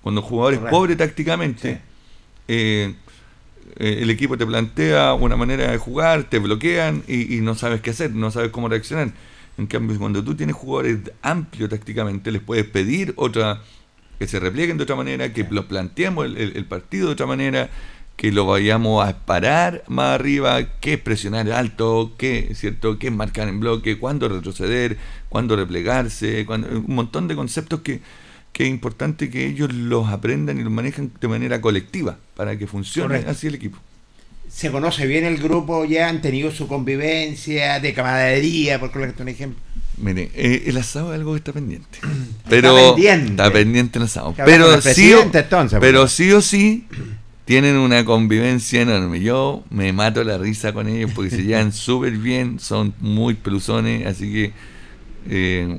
Cuando 0.01 0.21
el 0.21 0.27
jugador 0.27 0.53
es 0.53 0.59
pobre 0.59 0.95
tácticamente, 0.95 1.81
eh, 2.47 2.93
eh, 3.75 3.99
el 4.01 4.09
equipo 4.09 4.37
te 4.37 4.45
plantea 4.45 5.13
una 5.13 5.35
manera 5.35 5.71
de 5.71 5.77
jugar, 5.77 6.23
te 6.23 6.39
bloquean 6.39 7.03
y, 7.07 7.41
no 7.41 7.55
sabes 7.55 7.81
qué 7.81 7.91
hacer, 7.91 8.11
no 8.11 8.31
sabes 8.31 8.51
cómo 8.51 8.69
reaccionar. 8.69 9.11
En 9.57 9.67
cambio, 9.67 9.97
cuando 9.97 10.23
tú 10.23 10.35
tienes 10.35 10.55
jugadores 10.55 10.99
amplios 11.21 11.69
tácticamente, 11.69 12.31
les 12.31 12.41
puedes 12.41 12.65
pedir 12.65 13.13
otra 13.17 13.61
que 14.19 14.27
se 14.27 14.39
replieguen 14.39 14.77
de 14.77 14.83
otra 14.83 14.95
manera, 14.95 15.31
que 15.31 15.45
los 15.49 15.65
planteemos 15.65 16.25
el, 16.25 16.65
partido 16.65 17.07
de 17.07 17.13
otra 17.13 17.27
manera, 17.27 17.69
que 18.15 18.31
lo 18.31 18.47
vayamos 18.47 19.07
a 19.07 19.25
parar 19.25 19.83
más 19.87 20.15
arriba, 20.19 20.79
qué 20.79 20.93
es 20.93 20.99
presionar 20.99 21.51
alto, 21.51 22.13
qué, 22.17 22.51
¿cierto? 22.55 22.97
qué 22.97 23.07
es 23.07 23.13
marcar 23.13 23.47
en 23.47 23.59
bloque, 23.59 23.99
cuándo 23.99 24.27
retroceder, 24.27 24.97
cuándo 25.29 25.55
replegarse, 25.55 26.47
un 26.49 26.95
montón 26.95 27.27
de 27.27 27.35
conceptos 27.35 27.81
que, 27.81 28.01
que 28.57 28.63
es 28.63 28.71
importante 28.71 29.29
que 29.29 29.45
ellos 29.45 29.71
los 29.71 30.07
aprendan 30.07 30.57
y 30.59 30.63
los 30.63 30.73
manejen 30.73 31.11
de 31.21 31.27
manera 31.27 31.61
colectiva 31.61 32.17
para 32.35 32.57
que 32.57 32.65
funcione 32.65 33.17
así 33.27 33.45
el 33.45 33.53
equipo. 33.53 33.77
Se 34.49 34.71
conoce 34.71 35.05
bien 35.05 35.25
el 35.25 35.37
grupo, 35.37 35.85
ya 35.85 36.09
han 36.09 36.23
tenido 36.23 36.49
su 36.49 36.67
convivencia 36.67 37.79
de 37.79 37.93
camaradería, 37.93 38.79
por 38.79 38.89
ejemplo, 38.89 39.21
un 39.21 39.29
ejemplo. 39.29 39.61
Mire, 39.97 40.31
eh, 40.33 40.63
el 40.65 40.77
asado 40.77 41.13
es 41.13 41.19
algo 41.19 41.33
que 41.33 41.37
está 41.37 41.53
pendiente. 41.53 41.99
Pero 42.49 42.75
está 42.75 42.95
pendiente, 42.95 43.29
está 43.29 43.53
pendiente 43.53 43.99
el 43.99 44.05
asado. 44.05 44.33
Pero 44.43 44.81
sí, 44.81 45.13
o, 45.13 45.21
entonces, 45.21 45.77
pero 45.79 46.01
pues. 46.01 46.13
sí 46.13 46.31
o 46.31 46.41
sí 46.41 46.87
tienen 47.45 47.75
una 47.75 48.05
convivencia 48.05 48.81
enorme. 48.81 49.21
Yo 49.21 49.65
me 49.69 49.93
mato 49.93 50.23
la 50.23 50.39
risa 50.39 50.73
con 50.73 50.87
ellos 50.87 51.11
porque 51.13 51.29
se 51.29 51.43
llevan 51.43 51.71
súper 51.73 52.17
bien, 52.17 52.59
son 52.59 52.95
muy 53.01 53.35
peluzones, 53.35 54.07
así 54.07 54.33
que 54.33 54.53
eh, 55.29 55.77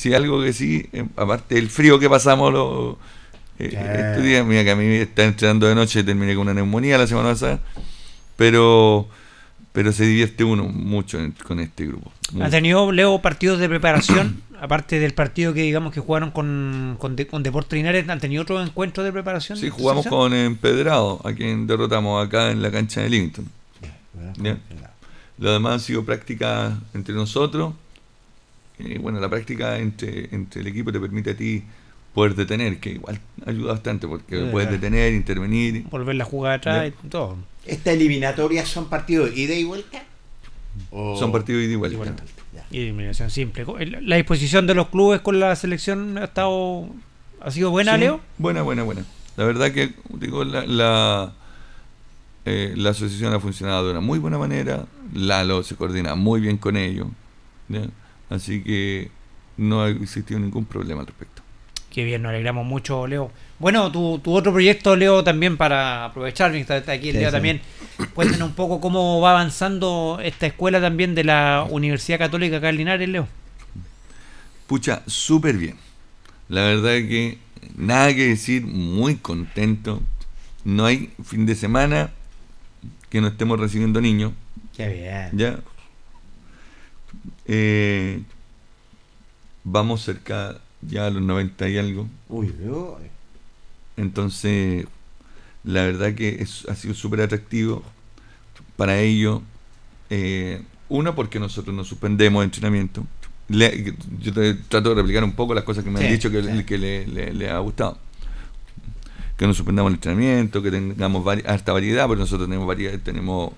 Sí, 0.00 0.14
algo 0.14 0.40
que 0.40 0.54
sí, 0.54 0.88
eh, 0.94 1.04
aparte 1.14 1.56
del 1.56 1.68
frío 1.68 1.98
que 1.98 2.08
pasamos 2.08 2.50
los, 2.50 2.96
eh, 3.58 3.66
estos 3.68 4.24
días, 4.24 4.46
mira 4.46 4.64
que 4.64 4.70
a 4.70 4.74
mí 4.74 4.86
me 4.86 5.02
está 5.02 5.24
entrenando 5.24 5.66
de 5.66 5.74
noche, 5.74 6.02
terminé 6.02 6.34
con 6.34 6.44
una 6.44 6.54
neumonía 6.54 6.96
la 6.96 7.06
semana 7.06 7.28
pasada, 7.28 7.60
pero 8.34 9.06
pero 9.72 9.92
se 9.92 10.06
divierte 10.06 10.42
uno 10.42 10.64
mucho 10.64 11.18
con 11.46 11.60
este 11.60 11.84
grupo. 11.84 12.10
¿Ha 12.40 12.48
tenido, 12.48 12.90
Leo, 12.90 13.20
partidos 13.20 13.58
de 13.58 13.68
preparación? 13.68 14.42
aparte 14.58 14.98
del 14.98 15.12
partido 15.12 15.52
que 15.52 15.60
digamos 15.60 15.92
que 15.92 16.00
jugaron 16.00 16.30
con, 16.30 16.96
con, 16.98 17.14
Deportes 17.14 17.76
Linares, 17.76 18.08
¿han 18.08 18.20
tenido 18.20 18.42
otro 18.44 18.62
encuentro 18.62 19.04
de 19.04 19.12
preparación? 19.12 19.58
Sí, 19.58 19.68
jugamos 19.68 20.06
con 20.06 20.32
Empedrado, 20.32 21.20
a 21.26 21.34
quien 21.34 21.66
derrotamos 21.66 22.26
acá 22.26 22.50
en 22.50 22.62
la 22.62 22.70
cancha 22.70 23.02
de 23.02 23.10
Livington. 23.10 23.44
Lo 25.36 25.52
demás 25.52 25.82
ha 25.82 25.84
sido 25.84 26.06
práctica 26.06 26.78
entre 26.94 27.14
nosotros 27.14 27.74
eh, 28.80 28.98
bueno, 28.98 29.20
la 29.20 29.28
práctica 29.28 29.78
entre, 29.78 30.28
entre 30.32 30.62
el 30.62 30.66
equipo 30.66 30.92
te 30.92 31.00
permite 31.00 31.30
a 31.30 31.36
ti 31.36 31.62
poder 32.14 32.34
detener, 32.34 32.78
que 32.80 32.90
igual 32.90 33.20
ayuda 33.46 33.72
bastante 33.72 34.08
porque 34.08 34.38
puedes 34.50 34.70
detener, 34.70 35.12
intervenir. 35.12 35.84
Volver 35.90 36.16
la 36.16 36.24
jugada 36.24 36.56
atrás 36.56 36.92
y 37.04 37.08
todo. 37.08 37.36
¿Estas 37.66 37.94
eliminatorias 37.94 38.68
son 38.68 38.88
partidos 38.88 39.36
ida 39.36 39.54
y 39.54 39.64
vuelta? 39.64 40.02
Son 40.90 41.30
partidos 41.30 41.62
ida 41.62 41.72
y 41.72 41.76
vuelta. 41.76 42.24
Y 42.70 42.80
eliminación 42.80 43.30
simple. 43.30 43.64
La 44.02 44.16
disposición 44.16 44.66
de 44.66 44.74
los 44.74 44.88
clubes 44.88 45.20
con 45.20 45.38
la 45.38 45.54
selección 45.56 46.18
ha 46.18 46.24
estado 46.24 46.88
¿Ha 47.40 47.50
sido 47.50 47.70
buena, 47.70 47.96
Leo? 47.96 48.20
Buena, 48.36 48.62
buena, 48.62 48.82
buena. 48.82 49.04
La 49.36 49.44
verdad 49.44 49.72
que, 49.72 49.94
digo, 50.10 50.44
la, 50.44 50.66
la, 50.66 51.32
eh, 52.44 52.74
la, 52.76 52.90
asociación 52.90 53.32
ha 53.32 53.40
funcionado 53.40 53.86
de 53.86 53.92
una 53.92 54.00
muy 54.00 54.18
buena 54.18 54.36
manera. 54.36 54.84
Lalo 55.14 55.62
se 55.62 55.74
coordina 55.74 56.14
muy 56.14 56.40
bien 56.40 56.58
con 56.58 56.76
ellos. 56.76 57.06
Así 58.30 58.62
que 58.62 59.10
no 59.56 59.82
ha 59.82 59.90
existido 59.90 60.40
ningún 60.40 60.64
problema 60.64 61.02
al 61.02 61.06
respecto. 61.06 61.42
Qué 61.90 62.04
bien, 62.04 62.22
nos 62.22 62.30
alegramos 62.30 62.64
mucho, 62.64 63.06
Leo. 63.06 63.32
Bueno, 63.58 63.90
tu, 63.90 64.20
tu 64.20 64.32
otro 64.32 64.52
proyecto, 64.52 64.94
Leo, 64.94 65.24
también 65.24 65.56
para 65.56 66.04
aprovechar, 66.06 66.54
está, 66.54 66.76
aquí 66.76 67.10
el 67.10 67.18
Leo 67.18 67.32
también, 67.32 67.60
cuéntanos 68.14 68.48
un 68.48 68.54
poco 68.54 68.80
cómo 68.80 69.20
va 69.20 69.32
avanzando 69.32 70.18
esta 70.22 70.46
escuela 70.46 70.80
también 70.80 71.14
de 71.16 71.24
la 71.24 71.66
Universidad 71.68 72.18
Católica 72.18 72.58
acá 72.58 72.70
Leo. 72.72 73.26
Pucha, 74.68 75.02
súper 75.06 75.56
bien. 75.56 75.76
La 76.48 76.62
verdad 76.62 76.94
es 76.94 77.08
que 77.08 77.38
nada 77.76 78.14
que 78.14 78.28
decir, 78.28 78.64
muy 78.64 79.16
contento. 79.16 80.00
No 80.64 80.86
hay 80.86 81.10
fin 81.24 81.44
de 81.44 81.56
semana 81.56 82.10
que 83.08 83.20
no 83.20 83.28
estemos 83.28 83.58
recibiendo 83.58 84.00
niños. 84.00 84.32
Qué 84.76 84.88
bien. 84.88 85.30
Ya. 85.32 85.58
Eh, 87.46 88.22
vamos 89.64 90.02
cerca 90.02 90.60
ya 90.82 91.06
a 91.06 91.10
los 91.10 91.22
90 91.22 91.68
y 91.68 91.78
algo. 91.78 92.08
Uy, 92.28 92.54
uy. 92.62 93.08
Entonces, 93.96 94.86
la 95.64 95.84
verdad 95.84 96.14
que 96.14 96.46
ha 96.68 96.74
sido 96.74 96.94
súper 96.94 97.22
atractivo 97.22 97.82
para 98.76 98.98
ello. 99.00 99.42
Eh, 100.08 100.62
uno, 100.88 101.14
porque 101.14 101.38
nosotros 101.38 101.74
nos 101.74 101.86
suspendemos 101.86 102.40
de 102.40 102.44
entrenamiento. 102.44 103.06
yo 103.48 104.32
trato 104.68 104.90
de 104.90 104.94
replicar 104.94 105.22
un 105.22 105.32
poco 105.32 105.54
las 105.54 105.64
cosas 105.64 105.84
que 105.84 105.90
me 105.90 106.00
han 106.00 106.10
dicho 106.10 106.30
que, 106.30 106.40
le, 106.40 107.50
ha 107.50 107.58
gustado. 107.58 107.98
Que 109.36 109.46
nos 109.46 109.56
suspendamos 109.56 109.90
el 109.90 109.96
entrenamiento, 109.96 110.62
que 110.62 110.70
tengamos 110.70 111.26
harta 111.46 111.72
variedad, 111.72 112.06
porque 112.06 112.20
nosotros 112.20 112.48
tenemos 112.48 112.66
variedad, 112.66 112.98
tenemos 113.00 113.52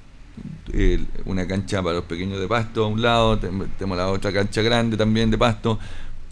eh, 0.73 1.05
una 1.25 1.47
cancha 1.47 1.83
para 1.83 1.97
los 1.97 2.05
pequeños 2.05 2.41
de 2.41 2.49
pasto 2.49 2.85
a 2.85 2.89
un 2.89 3.03
lado, 3.03 3.39
tenemos 3.39 3.97
la 3.97 4.09
otra 4.09 4.33
cancha 4.33 4.63
grande 4.63 4.97
también 4.97 5.31
de 5.31 5.39
pasto, 5.39 5.79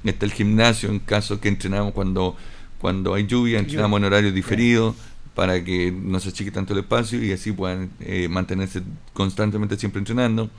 está 0.05 0.25
el 0.27 0.33
gimnasio 0.33 0.89
en 0.89 0.99
caso 1.01 1.41
que 1.41 1.49
entrenamos 1.49 1.93
cuando 1.93 2.37
cuando 2.81 3.15
hay 3.15 3.27
lluvia, 3.27 3.59
entrenamos 3.59 3.99
en 3.99 4.05
horario 4.05 4.33
diferido 4.33 4.95
para 5.35 5.63
que 5.63 5.93
no 5.93 6.19
se 6.19 6.31
achique 6.31 6.51
tanto 6.51 6.73
el 6.73 6.81
espacio 6.81 7.23
y 7.23 7.31
así 7.31 7.53
puedan 7.53 7.91
eh, 8.01 8.27
mantenerse 8.29 8.83
constantemente 9.13 9.77
siempre 9.77 9.99
entrenando. 9.99 10.51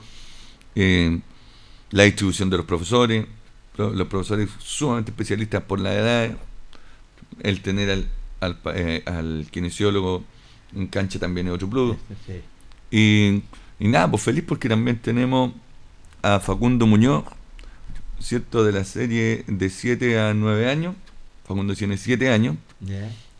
Eh, 0.74 1.20
la 1.90 2.04
distribución 2.04 2.48
de 2.48 2.56
los 2.56 2.66
profesores, 2.66 3.26
los 3.76 4.06
profesores 4.06 4.48
sumamente 4.58 5.10
especialistas 5.10 5.62
por 5.64 5.80
la 5.80 5.94
edad, 5.94 6.36
el 7.40 7.60
tener 7.60 7.90
al, 7.90 8.08
al, 8.40 8.58
eh, 8.74 9.02
al 9.04 9.46
kinesiólogo 9.50 10.24
en 10.74 10.86
cancha 10.86 11.18
también 11.18 11.48
es 11.48 11.54
otro 11.54 11.68
plus. 11.68 11.96
Y, 12.92 13.42
y 13.80 13.88
nada, 13.88 14.08
pues 14.10 14.22
feliz 14.22 14.44
porque 14.46 14.68
también 14.68 14.98
tenemos 14.98 15.52
a 16.22 16.38
Facundo 16.38 16.86
Muñoz, 16.86 17.24
¿cierto? 18.20 18.64
De 18.64 18.70
la 18.70 18.84
serie 18.84 19.44
de 19.48 19.70
7 19.70 20.20
a 20.20 20.34
9 20.34 20.68
años, 20.70 20.94
Facundo 21.44 21.74
tiene 21.74 21.96
7 21.96 22.30
años 22.30 22.56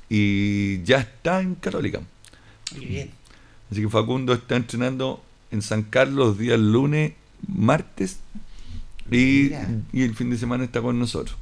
y 0.08 0.82
ya 0.82 0.98
está 0.98 1.40
en 1.40 1.54
Católica. 1.54 2.00
Muy 2.74 2.86
bien. 2.86 3.10
Así 3.70 3.82
que 3.82 3.88
Facundo 3.88 4.32
está 4.32 4.56
entrenando 4.56 5.22
en 5.50 5.62
San 5.62 5.82
Carlos 5.82 6.38
días 6.38 6.58
lunes, 6.58 7.12
martes 7.46 8.20
y, 9.10 9.52
y, 9.92 10.02
el 10.02 10.14
fin 10.14 10.30
de 10.30 10.38
semana 10.38 10.64
está 10.64 10.80
con 10.80 10.98
nosotros. 10.98 11.36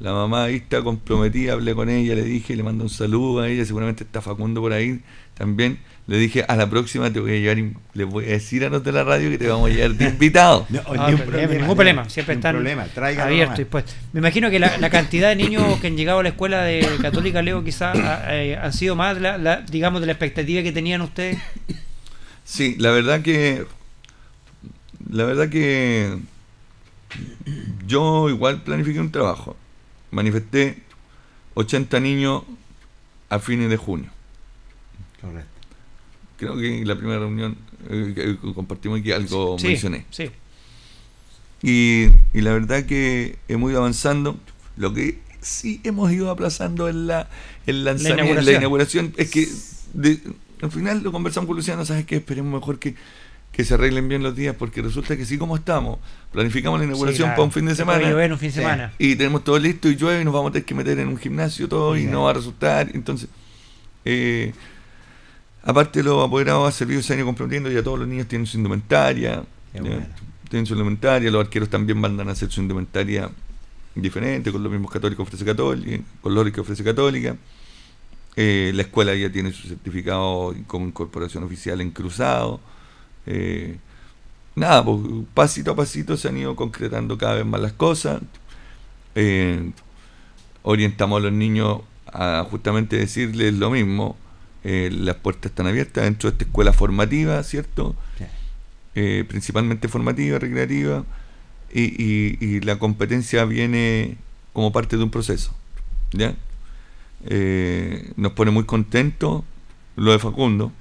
La 0.00 0.12
mamá 0.12 0.44
ahí 0.44 0.56
está 0.56 0.82
comprometida, 0.82 1.54
hablé 1.54 1.74
con 1.74 1.88
ella, 1.88 2.14
le 2.14 2.24
dije, 2.24 2.56
le 2.56 2.62
mando 2.62 2.84
un 2.84 2.90
saludo 2.90 3.40
a 3.40 3.48
ella, 3.48 3.64
seguramente 3.64 4.04
está 4.04 4.20
Facundo 4.20 4.60
por 4.60 4.72
ahí 4.72 5.02
también 5.34 5.78
le 6.06 6.18
dije, 6.18 6.44
a 6.46 6.54
la 6.56 6.68
próxima 6.68 7.10
te 7.10 7.18
voy 7.18 7.32
a 7.32 7.40
llevar, 7.40 7.72
le 7.94 8.04
voy 8.04 8.26
a 8.26 8.28
decir 8.28 8.64
a 8.64 8.68
los 8.68 8.84
de 8.84 8.92
la 8.92 9.04
radio 9.04 9.30
que 9.30 9.38
te 9.38 9.48
vamos 9.48 9.70
a 9.70 9.72
llevar 9.72 9.92
de 9.92 10.08
invitado. 10.08 10.66
No, 10.74 10.82
ningún, 10.82 11.20
problema, 11.20 11.54
ningún 11.54 11.76
problema, 11.76 12.08
siempre 12.10 12.34
están 12.34 12.56
abiertos. 12.56 13.58
Dispuestos. 13.58 13.94
Me 14.12 14.20
imagino 14.20 14.50
que 14.50 14.58
la, 14.58 14.90
cantidad 14.90 15.30
de 15.30 15.36
niños 15.36 15.80
que 15.80 15.86
han 15.86 15.96
llegado 15.96 16.18
a 16.18 16.22
la 16.22 16.28
escuela 16.30 16.62
de 16.62 16.86
Católica 17.00 17.40
Leo 17.40 17.64
quizás 17.64 17.96
eh, 18.28 18.58
han 18.60 18.72
sido 18.72 18.96
más, 18.96 19.18
la, 19.18 19.62
digamos, 19.62 20.00
de 20.00 20.06
la 20.06 20.12
expectativa 20.12 20.62
que 20.62 20.72
tenían 20.72 21.00
ustedes. 21.00 21.38
Sí, 22.44 22.76
la 22.78 22.90
verdad 22.90 23.22
que, 23.22 23.64
la 25.08 25.24
verdad 25.24 25.48
que 25.48 26.18
yo 27.86 28.28
igual 28.28 28.62
planifiqué 28.62 29.00
un 29.00 29.10
trabajo. 29.10 29.56
Manifesté 30.10 30.82
80 31.54 31.98
niños 32.00 32.42
a 33.30 33.38
fines 33.38 33.70
de 33.70 33.76
junio. 33.78 34.10
Correcto 35.24 35.54
creo 36.36 36.56
que 36.56 36.84
la 36.84 36.96
primera 36.96 37.20
reunión 37.20 37.56
eh, 37.88 38.36
compartimos 38.54 39.00
aquí 39.00 39.12
algo 39.12 39.56
mencioné. 39.62 40.04
Sí. 40.10 40.30
Y, 41.62 42.08
y, 42.34 42.40
la 42.42 42.52
verdad 42.52 42.84
que 42.84 43.38
hemos 43.48 43.70
ido 43.70 43.80
avanzando. 43.80 44.38
Lo 44.76 44.92
que 44.92 45.18
sí 45.40 45.80
hemos 45.84 46.12
ido 46.12 46.30
aplazando 46.30 46.88
en 46.88 47.06
la, 47.06 47.28
el 47.66 47.84
lanzamiento, 47.84 48.42
la 48.42 48.52
inauguración. 48.52 49.14
es 49.16 49.30
que 49.30 49.48
al 50.60 50.70
final 50.70 51.02
lo 51.02 51.12
conversamos 51.12 51.46
con 51.46 51.56
Luciano, 51.56 51.84
¿sabes 51.84 52.04
qué? 52.04 52.16
Esperemos 52.16 52.52
mejor 52.52 52.78
que, 52.78 52.96
que 53.52 53.64
se 53.64 53.74
arreglen 53.74 54.08
bien 54.08 54.22
los 54.22 54.34
días, 54.34 54.56
porque 54.58 54.82
resulta 54.82 55.16
que 55.16 55.24
sí 55.24 55.38
como 55.38 55.56
estamos, 55.56 56.00
planificamos 56.32 56.80
la 56.80 56.86
inauguración 56.86 57.30
para 57.30 57.42
un 57.42 57.52
fin 57.52 57.66
de 57.66 57.76
semana. 57.76 58.08
un 58.08 58.38
fin 58.38 58.48
de 58.48 58.54
semana. 58.54 58.92
Y 58.98 59.14
tenemos 59.16 59.44
todo 59.44 59.58
listo 59.58 59.88
y 59.88 59.96
llueve 59.96 60.20
y 60.20 60.24
nos 60.24 60.34
vamos 60.34 60.50
a 60.50 60.52
tener 60.54 60.66
que 60.66 60.74
meter 60.74 60.98
en 60.98 61.08
un 61.08 61.16
gimnasio 61.16 61.68
todo 61.68 61.96
y 61.96 62.04
no 62.04 62.24
va 62.24 62.30
a 62.30 62.34
resultar. 62.34 62.90
Entonces, 62.92 63.28
eh, 64.04 64.52
Aparte, 65.66 66.02
los 66.02 66.22
apoderados 66.22 66.68
ha 66.68 66.72
servido 66.72 67.00
ese 67.00 67.14
año 67.14 67.24
comprometiendo, 67.24 67.70
ya 67.70 67.82
todos 67.82 67.98
los 67.98 68.06
niños 68.06 68.28
tienen 68.28 68.46
su 68.46 68.58
indumentaria. 68.58 69.42
Tienen 69.72 70.66
su 70.66 70.74
indumentaria, 70.74 71.30
los 71.30 71.44
arqueros 71.44 71.70
también 71.70 71.98
mandan 71.98 72.28
a 72.28 72.32
hacer 72.32 72.50
su 72.50 72.60
indumentaria 72.60 73.30
diferente, 73.94 74.52
con 74.52 74.62
los 74.62 74.70
mismos 74.70 74.90
católicos 74.90 75.26
ofrece 75.26 75.44
católica, 75.44 76.04
con 76.20 76.34
los 76.34 76.50
que 76.50 76.60
ofrece 76.60 76.84
católica. 76.84 77.36
Eh, 78.36 78.72
la 78.74 78.82
escuela 78.82 79.14
ya 79.14 79.30
tiene 79.30 79.52
su 79.52 79.66
certificado 79.68 80.54
como 80.66 80.86
incorporación 80.86 81.44
oficial 81.44 81.80
en 81.80 81.90
cruzado. 81.90 82.60
Eh, 83.26 83.78
nada, 84.54 84.84
pues, 84.84 85.00
pasito 85.32 85.70
a 85.70 85.76
pasito 85.76 86.16
se 86.16 86.28
han 86.28 86.36
ido 86.36 86.54
concretando 86.56 87.16
cada 87.16 87.34
vez 87.36 87.46
más 87.46 87.60
las 87.60 87.72
cosas. 87.72 88.20
Eh, 89.14 89.70
orientamos 90.62 91.18
a 91.18 91.22
los 91.22 91.32
niños 91.32 91.80
a 92.06 92.46
justamente 92.50 92.96
decirles 92.96 93.54
lo 93.54 93.70
mismo, 93.70 94.16
eh, 94.64 94.90
las 94.90 95.16
puertas 95.16 95.50
están 95.50 95.66
abiertas 95.66 96.04
dentro 96.04 96.30
de 96.30 96.34
esta 96.34 96.44
escuela 96.44 96.72
formativa, 96.72 97.42
¿cierto? 97.42 97.94
Eh, 98.94 99.24
principalmente 99.28 99.88
formativa, 99.88 100.38
recreativa, 100.38 101.04
y, 101.70 102.60
la 102.60 102.78
competencia 102.78 103.44
viene 103.44 104.16
como 104.54 104.72
parte 104.72 104.96
de 104.96 105.02
un 105.02 105.10
proceso. 105.10 105.54
¿ya? 106.12 106.34
Eh, 107.26 108.12
nos 108.16 108.32
pone 108.32 108.50
muy 108.52 108.64
contento 108.64 109.44
lo 109.96 110.12
de 110.12 110.18
Facundo. 110.18 110.72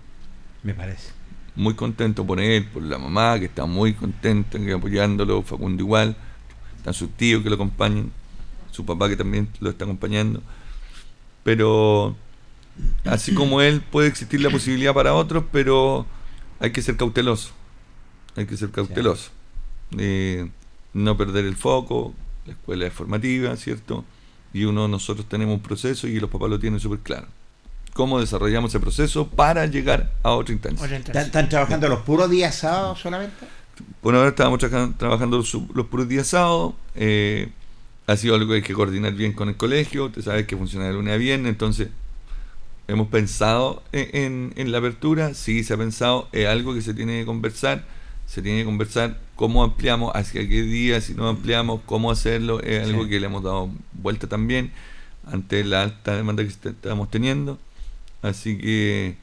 Me 0.62 0.74
parece. 0.74 1.12
Muy 1.56 1.74
contento 1.74 2.26
por 2.26 2.40
él, 2.40 2.66
por 2.66 2.84
la 2.84 2.98
mamá, 2.98 3.38
que 3.38 3.46
está 3.46 3.66
muy 3.66 3.94
contenta, 3.94 4.58
apoyándolo, 4.76 5.42
Facundo 5.42 5.84
igual, 5.84 6.16
están 6.78 6.94
sus 6.94 7.10
tíos 7.12 7.44
que 7.44 7.50
lo 7.50 7.56
acompañan, 7.56 8.12
su 8.72 8.86
papá 8.86 9.10
que 9.10 9.18
también 9.18 9.50
lo 9.60 9.72
está 9.72 9.84
acompañando. 9.84 10.42
Pero 11.44 12.16
Así 13.06 13.34
como 13.34 13.62
él 13.62 13.82
puede 13.82 14.08
existir 14.08 14.42
la 14.42 14.50
posibilidad 14.50 14.94
para 14.94 15.14
otros, 15.14 15.44
pero 15.52 16.06
hay 16.60 16.72
que 16.72 16.82
ser 16.82 16.98
cauteloso. 16.98 17.52
Hay 18.36 18.46
que 18.46 18.58
ser 18.58 18.72
cauteloso. 18.72 19.32
Eh, 19.98 20.50
no 20.94 21.18
perder 21.18 21.46
el 21.46 21.56
foco, 21.56 22.14
la 22.46 22.54
escuela 22.54 22.88
es 22.88 22.94
formativa, 22.94 23.56
¿cierto? 23.58 24.04
Y 24.54 24.66
uno, 24.66 24.88
nosotros 24.88 25.28
tenemos 25.28 25.56
un 25.56 25.62
proceso 25.62 26.08
y 26.08 26.20
los 26.20 26.30
papás 26.30 26.50
lo 26.50 26.60
tienen 26.60 26.80
súper 26.80 27.00
claro. 27.00 27.28
¿Cómo 27.94 28.20
desarrollamos 28.20 28.72
ese 28.72 28.80
proceso 28.80 29.28
para 29.28 29.66
llegar 29.68 30.14
a 30.24 30.32
otra 30.32 30.54
instancia? 30.54 30.98
¿Están, 30.98 31.50
trabajando 31.50 31.88
los 31.90 32.00
puros 32.00 32.30
días 32.30 32.56
sábados 32.56 33.00
solamente? 33.00 33.46
Bueno, 34.02 34.20
ahora 34.20 34.30
estábamos 34.30 34.60
trabajando 34.98 35.38
los, 35.38 35.86
puros 35.86 36.08
días 36.08 36.28
sábados. 36.28 36.74
Eh, 36.96 37.50
ha 38.08 38.18
sido 38.18 38.36
algo 38.36 38.50
que 38.50 38.56
hay 38.56 38.62
que 38.62 38.74
coordinar 38.74 39.14
bien 39.14 39.34
con 39.34 39.50
el 39.50 39.58
colegio. 39.58 40.06
Usted 40.06 40.24
sabe 40.24 40.48
que 40.48 40.58
funciona 40.58 40.88
de 40.88 40.94
lunes 40.94 41.14
a 41.14 41.18
viernes, 41.18 41.52
entonces 41.52 41.90
Hemos 42.88 43.08
pensado 43.08 43.82
en, 43.94 44.54
la 44.72 44.78
apertura, 44.78 45.34
sí 45.34 45.64
se 45.64 45.74
ha 45.74 45.78
pensado, 45.78 46.28
es 46.32 46.48
algo 46.48 46.74
que 46.74 46.82
se 46.82 46.94
tiene 46.94 47.20
que 47.20 47.26
conversar, 47.26 47.86
se 48.26 48.42
tiene 48.42 48.60
que 48.60 48.66
conversar 48.66 49.20
cómo 49.36 49.64
ampliamos, 49.64 50.12
hacia 50.16 50.42
qué 50.48 50.64
día, 50.64 51.00
si 51.00 51.14
no 51.14 51.30
ampliamos, 51.30 51.82
cómo 51.86 52.12
hacerlo, 52.12 52.62
es 52.62 52.84
algo 52.84 53.08
que 53.08 53.20
le 53.20 53.28
hemos 53.28 53.44
dado 53.44 53.70
vuelta 53.94 54.28
también 54.28 54.72
ante 55.32 55.64
la 55.64 55.84
alta 55.84 56.16
demanda 56.16 56.44
que 56.44 56.50
estamos 56.50 57.10
teniendo. 57.10 57.58
Así 58.22 58.58
que 58.58 59.16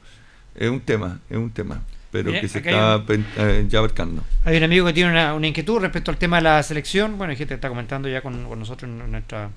es 0.55 0.69
un 0.69 0.79
tema, 0.79 1.19
es 1.29 1.37
un 1.37 1.51
tema, 1.51 1.81
pero 2.11 2.31
que 2.31 2.47
se 2.47 2.59
está 2.59 3.03
eh, 3.37 3.65
ya 3.69 3.79
abarcando. 3.79 4.23
Hay 4.43 4.57
un 4.57 4.63
amigo 4.63 4.85
que 4.85 4.93
tiene 4.93 5.11
una, 5.11 5.47
inquietud 5.47 5.79
respecto 5.79 6.11
al 6.11 6.17
tema 6.17 6.37
de 6.37 6.43
la 6.43 6.63
selección, 6.63 7.17
bueno, 7.17 7.31
hay 7.31 7.37
gente 7.37 7.49
que 7.49 7.55
está 7.55 7.69
comentando 7.69 8.09
ya 8.09 8.21
con, 8.21 8.43
nosotros 8.59 8.89
en 8.89 9.11
nuestra 9.11 9.49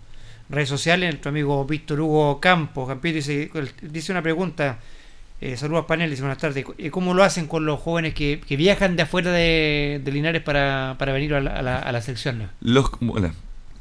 redes 0.49 0.69
sociales, 0.69 1.11
nuestro 1.11 1.31
amigo 1.31 1.65
Víctor 1.65 2.01
Hugo 2.01 2.41
Campos. 2.41 2.89
Campito 2.89 3.17
dice, 3.17 3.51
dice 3.83 4.13
una 4.13 4.23
pregunta. 4.23 4.79
Eh, 5.41 5.57
saludos 5.57 5.85
panel, 5.87 6.11
dice 6.11 6.23
buenas 6.23 6.39
tardes. 6.39 6.65
Eh, 6.79 6.91
¿Cómo 6.91 7.13
lo 7.13 7.23
hacen 7.23 7.47
con 7.47 7.67
los 7.67 7.81
jóvenes 7.81 8.15
que, 8.15 8.41
viajan 8.57 8.97
de 8.97 9.03
afuera 9.03 9.31
de, 9.33 10.01
Linares 10.07 10.43
para, 10.43 10.97
venir 10.99 11.35
a 11.35 11.41
la, 11.41 11.79
a 11.79 11.93
la, 11.93 12.01
sección? 12.01 12.49
Los, 12.61 12.91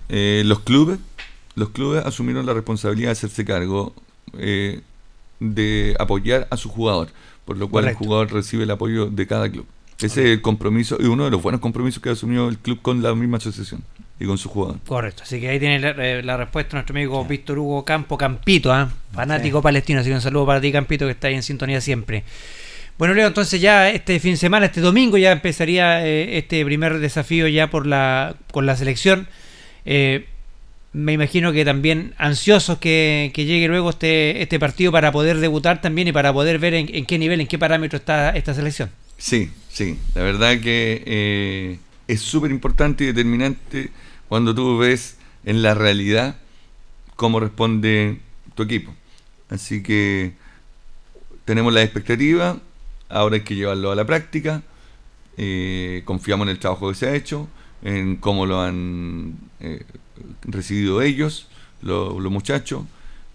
eh, 0.09 0.43
los 0.45 0.59
clubes 0.61 0.99
los 1.55 1.69
clubes 1.69 2.03
asumieron 2.05 2.45
la 2.45 2.53
responsabilidad 2.53 3.09
de 3.09 3.11
hacerse 3.11 3.45
cargo 3.45 3.93
eh, 4.37 4.81
de 5.39 5.95
apoyar 5.99 6.47
a 6.49 6.57
su 6.57 6.69
jugador, 6.69 7.09
por 7.45 7.57
lo 7.57 7.69
cual 7.69 7.87
el 7.87 7.95
jugador 7.95 8.31
recibe 8.31 8.63
el 8.63 8.71
apoyo 8.71 9.07
de 9.07 9.27
cada 9.27 9.49
club. 9.49 9.65
Ese 9.99 10.23
es 10.23 10.29
el 10.31 10.41
compromiso 10.41 10.97
y 10.99 11.05
uno 11.05 11.25
de 11.25 11.31
los 11.31 11.41
buenos 11.41 11.61
compromisos 11.61 12.01
que 12.01 12.09
ha 12.09 12.13
asumido 12.13 12.49
el 12.49 12.57
club 12.57 12.81
con 12.81 13.03
la 13.03 13.13
misma 13.13 13.37
asociación 13.37 13.83
y 14.23 14.25
con 14.25 14.37
su 14.37 14.47
jugador. 14.47 14.79
Correcto, 14.87 15.23
así 15.23 15.41
que 15.41 15.49
ahí 15.49 15.59
tiene 15.59 15.79
la, 15.79 15.89
eh, 15.89 16.37
respuesta 16.37 16.77
nuestro 16.77 16.95
amigo 16.95 17.25
Víctor 17.25 17.59
Hugo 17.59 17.83
Campo 17.83 18.17
Campito, 18.17 18.73
¿eh? 18.73 18.85
fanático 19.11 19.61
palestino, 19.61 19.99
así 19.99 20.09
que 20.09 20.15
un 20.15 20.21
saludo 20.21 20.45
para 20.45 20.61
ti 20.61 20.71
Campito 20.71 21.05
que 21.05 21.11
está 21.11 21.27
ahí 21.27 21.35
en 21.35 21.43
sintonía 21.43 21.81
siempre. 21.81 22.23
Bueno, 22.97 23.13
Leo, 23.13 23.27
entonces 23.27 23.59
ya 23.59 23.89
este 23.89 24.17
fin 24.21 24.31
de 24.31 24.37
semana, 24.37 24.67
este 24.67 24.79
domingo 24.79 25.17
ya 25.17 25.33
empezaría 25.33 26.07
eh, 26.07 26.37
este 26.37 26.63
primer 26.63 26.99
desafío 26.99 27.49
ya 27.49 27.69
por 27.69 27.85
la 27.85 28.35
con 28.51 28.65
la 28.65 28.77
selección. 28.77 29.27
Eh, 29.83 30.27
me 30.93 31.11
imagino 31.11 31.51
que 31.51 31.65
también 31.65 32.13
ansiosos 32.17 32.77
que, 32.77 33.29
llegue 33.35 33.67
luego 33.67 33.89
este, 33.89 34.41
este 34.41 34.57
partido 34.57 34.91
para 34.93 35.11
poder 35.11 35.39
debutar 35.39 35.81
también 35.81 36.07
y 36.07 36.11
para 36.13 36.31
poder 36.31 36.59
ver 36.59 36.75
en, 36.75 37.05
qué 37.05 37.17
nivel, 37.17 37.41
en 37.41 37.47
qué 37.47 37.57
parámetro 37.57 37.97
está 37.97 38.29
esta 38.29 38.53
selección. 38.53 38.89
Sí, 39.17 39.49
sí, 39.69 39.97
la 40.15 40.21
verdad 40.21 40.59
que 40.61 41.03
eh, 41.05 41.77
es 42.07 42.21
súper 42.21 42.51
importante 42.51 43.03
y 43.03 43.07
determinante 43.07 43.89
cuando 44.29 44.55
tú 44.55 44.77
ves 44.77 45.17
en 45.45 45.61
la 45.61 45.73
realidad 45.73 46.37
cómo 47.15 47.39
responde 47.39 48.19
tu 48.55 48.63
equipo. 48.63 48.93
Así 49.49 49.83
que 49.83 50.33
tenemos 51.45 51.73
la 51.73 51.83
expectativa, 51.83 52.59
ahora 53.09 53.35
hay 53.35 53.43
que 53.43 53.55
llevarlo 53.55 53.91
a 53.91 53.95
la 53.95 54.05
práctica, 54.05 54.63
eh, 55.37 56.01
confiamos 56.05 56.45
en 56.47 56.51
el 56.51 56.59
trabajo 56.59 56.89
que 56.89 56.95
se 56.95 57.07
ha 57.07 57.15
hecho, 57.15 57.47
en 57.83 58.15
cómo 58.17 58.45
lo 58.45 58.61
han... 58.61 59.35
Eh, 59.59 59.85
recibido 60.43 61.01
ellos, 61.01 61.47
los 61.81 62.21
muchachos. 62.31 62.83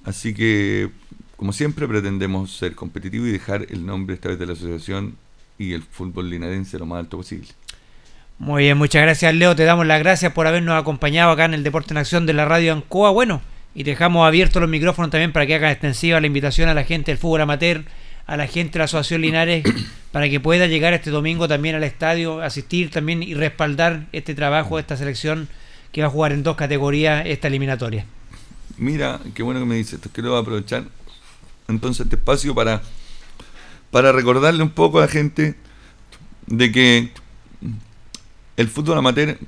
Así 0.04 0.34
que, 0.34 0.90
como 1.36 1.52
siempre, 1.52 1.86
pretendemos 1.86 2.56
ser 2.56 2.74
competitivos 2.74 3.28
y 3.28 3.32
dejar 3.32 3.66
el 3.70 3.84
nombre 3.84 4.14
esta 4.14 4.28
vez 4.28 4.38
de 4.38 4.46
la 4.46 4.52
asociación 4.54 5.16
y 5.58 5.72
el 5.72 5.82
fútbol 5.82 6.30
linarense 6.30 6.78
lo 6.78 6.86
más 6.86 7.00
alto 7.00 7.18
posible. 7.18 7.48
Muy 8.38 8.64
bien, 8.64 8.78
muchas 8.78 9.02
gracias 9.02 9.34
Leo, 9.34 9.56
te 9.56 9.64
damos 9.64 9.84
las 9.84 9.98
gracias 9.98 10.32
por 10.32 10.46
habernos 10.46 10.80
acompañado 10.80 11.32
acá 11.32 11.44
en 11.44 11.54
el 11.54 11.64
Deporte 11.64 11.92
en 11.92 11.98
Acción 11.98 12.24
de 12.24 12.34
la 12.34 12.44
Radio 12.44 12.72
Ancoa. 12.72 13.10
Bueno, 13.10 13.42
y 13.74 13.82
dejamos 13.82 14.24
abiertos 14.24 14.60
los 14.60 14.70
micrófonos 14.70 15.10
también 15.10 15.32
para 15.32 15.44
que 15.44 15.56
haga 15.56 15.72
extensiva 15.72 16.20
la 16.20 16.28
invitación 16.28 16.68
a 16.68 16.74
la 16.74 16.84
gente 16.84 17.10
del 17.10 17.18
fútbol 17.18 17.40
amateur, 17.40 17.84
a 18.26 18.36
la 18.36 18.46
gente 18.46 18.74
de 18.74 18.78
la 18.78 18.84
Asociación 18.84 19.22
Linares, 19.22 19.64
para 20.12 20.28
que 20.28 20.38
pueda 20.38 20.68
llegar 20.68 20.92
este 20.92 21.10
domingo 21.10 21.48
también 21.48 21.74
al 21.74 21.82
estadio, 21.82 22.40
asistir 22.40 22.90
también 22.90 23.24
y 23.24 23.34
respaldar 23.34 24.06
este 24.12 24.36
trabajo 24.36 24.76
de 24.76 24.82
esta 24.82 24.96
selección 24.96 25.48
que 25.90 26.02
va 26.02 26.06
a 26.06 26.10
jugar 26.10 26.30
en 26.32 26.44
dos 26.44 26.56
categorías 26.56 27.26
esta 27.26 27.48
eliminatoria. 27.48 28.06
Mira, 28.76 29.18
qué 29.34 29.42
bueno 29.42 29.58
que 29.58 29.66
me 29.66 29.74
dices 29.74 29.94
esto, 29.94 30.10
quiero 30.12 30.36
aprovechar 30.36 30.84
entonces 31.66 32.06
este 32.06 32.14
espacio 32.14 32.54
para, 32.54 32.82
para 33.90 34.12
recordarle 34.12 34.62
un 34.62 34.70
poco 34.70 34.98
a 34.98 35.02
la 35.02 35.08
gente 35.08 35.56
de 36.46 36.70
que 36.70 37.10
el 38.58 38.68
fútbol 38.68 38.98
amateur 38.98 39.38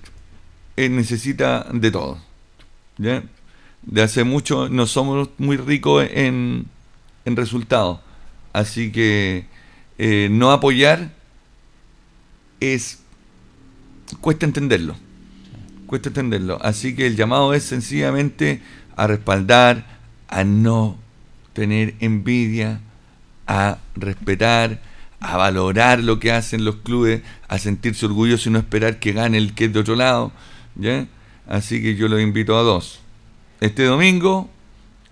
eh, 0.77 0.89
necesita 0.89 1.67
de 1.71 1.91
todo. 1.91 2.19
De 2.97 4.03
hace 4.03 4.25
mucho 4.25 4.71
no 4.71 4.87
somos 4.87 5.29
muy 5.37 5.59
ricos 5.59 6.07
en, 6.11 6.67
en 7.27 7.37
resultados. 7.37 8.01
Así 8.55 8.91
que 8.91 9.45
eh, 9.99 10.29
no 10.31 10.51
apoyar 10.51 11.13
es 12.61 13.01
cuesta 14.23 14.47
entenderlo 14.47 14.97
cuesta 15.91 16.09
entenderlo. 16.09 16.57
Así 16.63 16.95
que 16.95 17.09
el 17.09 17.17
llamado 17.17 17.53
es 17.53 17.65
sencillamente 17.65 18.63
a 18.95 19.09
respaldar, 19.09 19.99
a 20.29 20.45
no 20.45 20.97
tener 21.53 21.97
envidia, 21.99 22.81
a 23.49 23.79
respetar, 23.97 24.81
a 25.21 25.37
valorar 25.37 26.01
lo 26.01 26.19
que 26.19 26.33
hacen 26.33 26.65
los 26.65 26.77
clubes, 26.77 27.23
a 27.49 27.59
sentirse 27.59 28.07
orgullosos 28.07 28.47
y 28.47 28.51
no 28.51 28.59
esperar 28.59 28.99
que 28.99 29.13
gane 29.13 29.39
el 29.39 29.55
que 29.55 29.67
es 29.67 29.73
de 29.73 29.81
otro 29.81 29.95
lado. 29.95 30.33
¿ya? 30.75 31.07
Así 31.47 31.83
que 31.83 31.95
yo 31.95 32.09
los 32.09 32.21
invito 32.21 32.59
a 32.59 32.63
dos. 32.63 33.01
Este 33.61 33.85
domingo, 33.85 34.51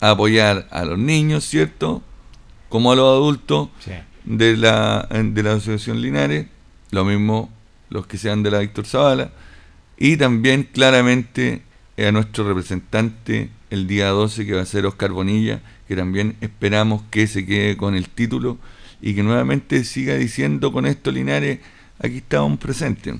a 0.01 0.11
apoyar 0.11 0.67
a 0.71 0.85
los 0.85 0.99
niños, 0.99 1.45
¿cierto? 1.45 2.03
Como 2.69 2.93
a 2.93 2.97
los 2.97 3.07
adultos 3.07 3.69
de, 4.25 4.57
la, 4.57 5.09
de 5.11 5.43
la 5.43 5.53
Asociación 5.53 6.01
Linares. 6.01 6.47
Lo 6.91 7.05
mismo 7.05 7.51
los 7.91 8.07
que 8.07 8.19
sean 8.19 8.43
de 8.43 8.51
la 8.51 8.59
Víctor 8.61 8.87
Zavala 8.87 9.31
y 9.97 10.17
también 10.17 10.65
claramente 10.65 11.63
a 11.99 12.13
nuestro 12.13 12.47
representante 12.47 13.51
el 13.71 13.87
día 13.87 14.09
12 14.09 14.47
que 14.47 14.55
va 14.55 14.63
a 14.63 14.67
ser 14.67 14.87
Oscar 14.87 15.11
Bonilla, 15.11 15.61
que 15.89 15.97
también 15.97 16.37
esperamos 16.41 17.03
que 17.11 17.27
se 17.27 17.45
quede 17.45 17.77
con 17.77 17.95
el 17.95 18.09
título 18.09 18.59
y 19.01 19.15
que 19.15 19.23
nuevamente 19.23 19.85
siga 19.85 20.15
diciendo 20.15 20.73
con 20.73 20.87
esto 20.87 21.11
Linares, 21.11 21.61
aquí 21.99 22.19
estamos 22.19 22.59
presentes. 22.59 23.15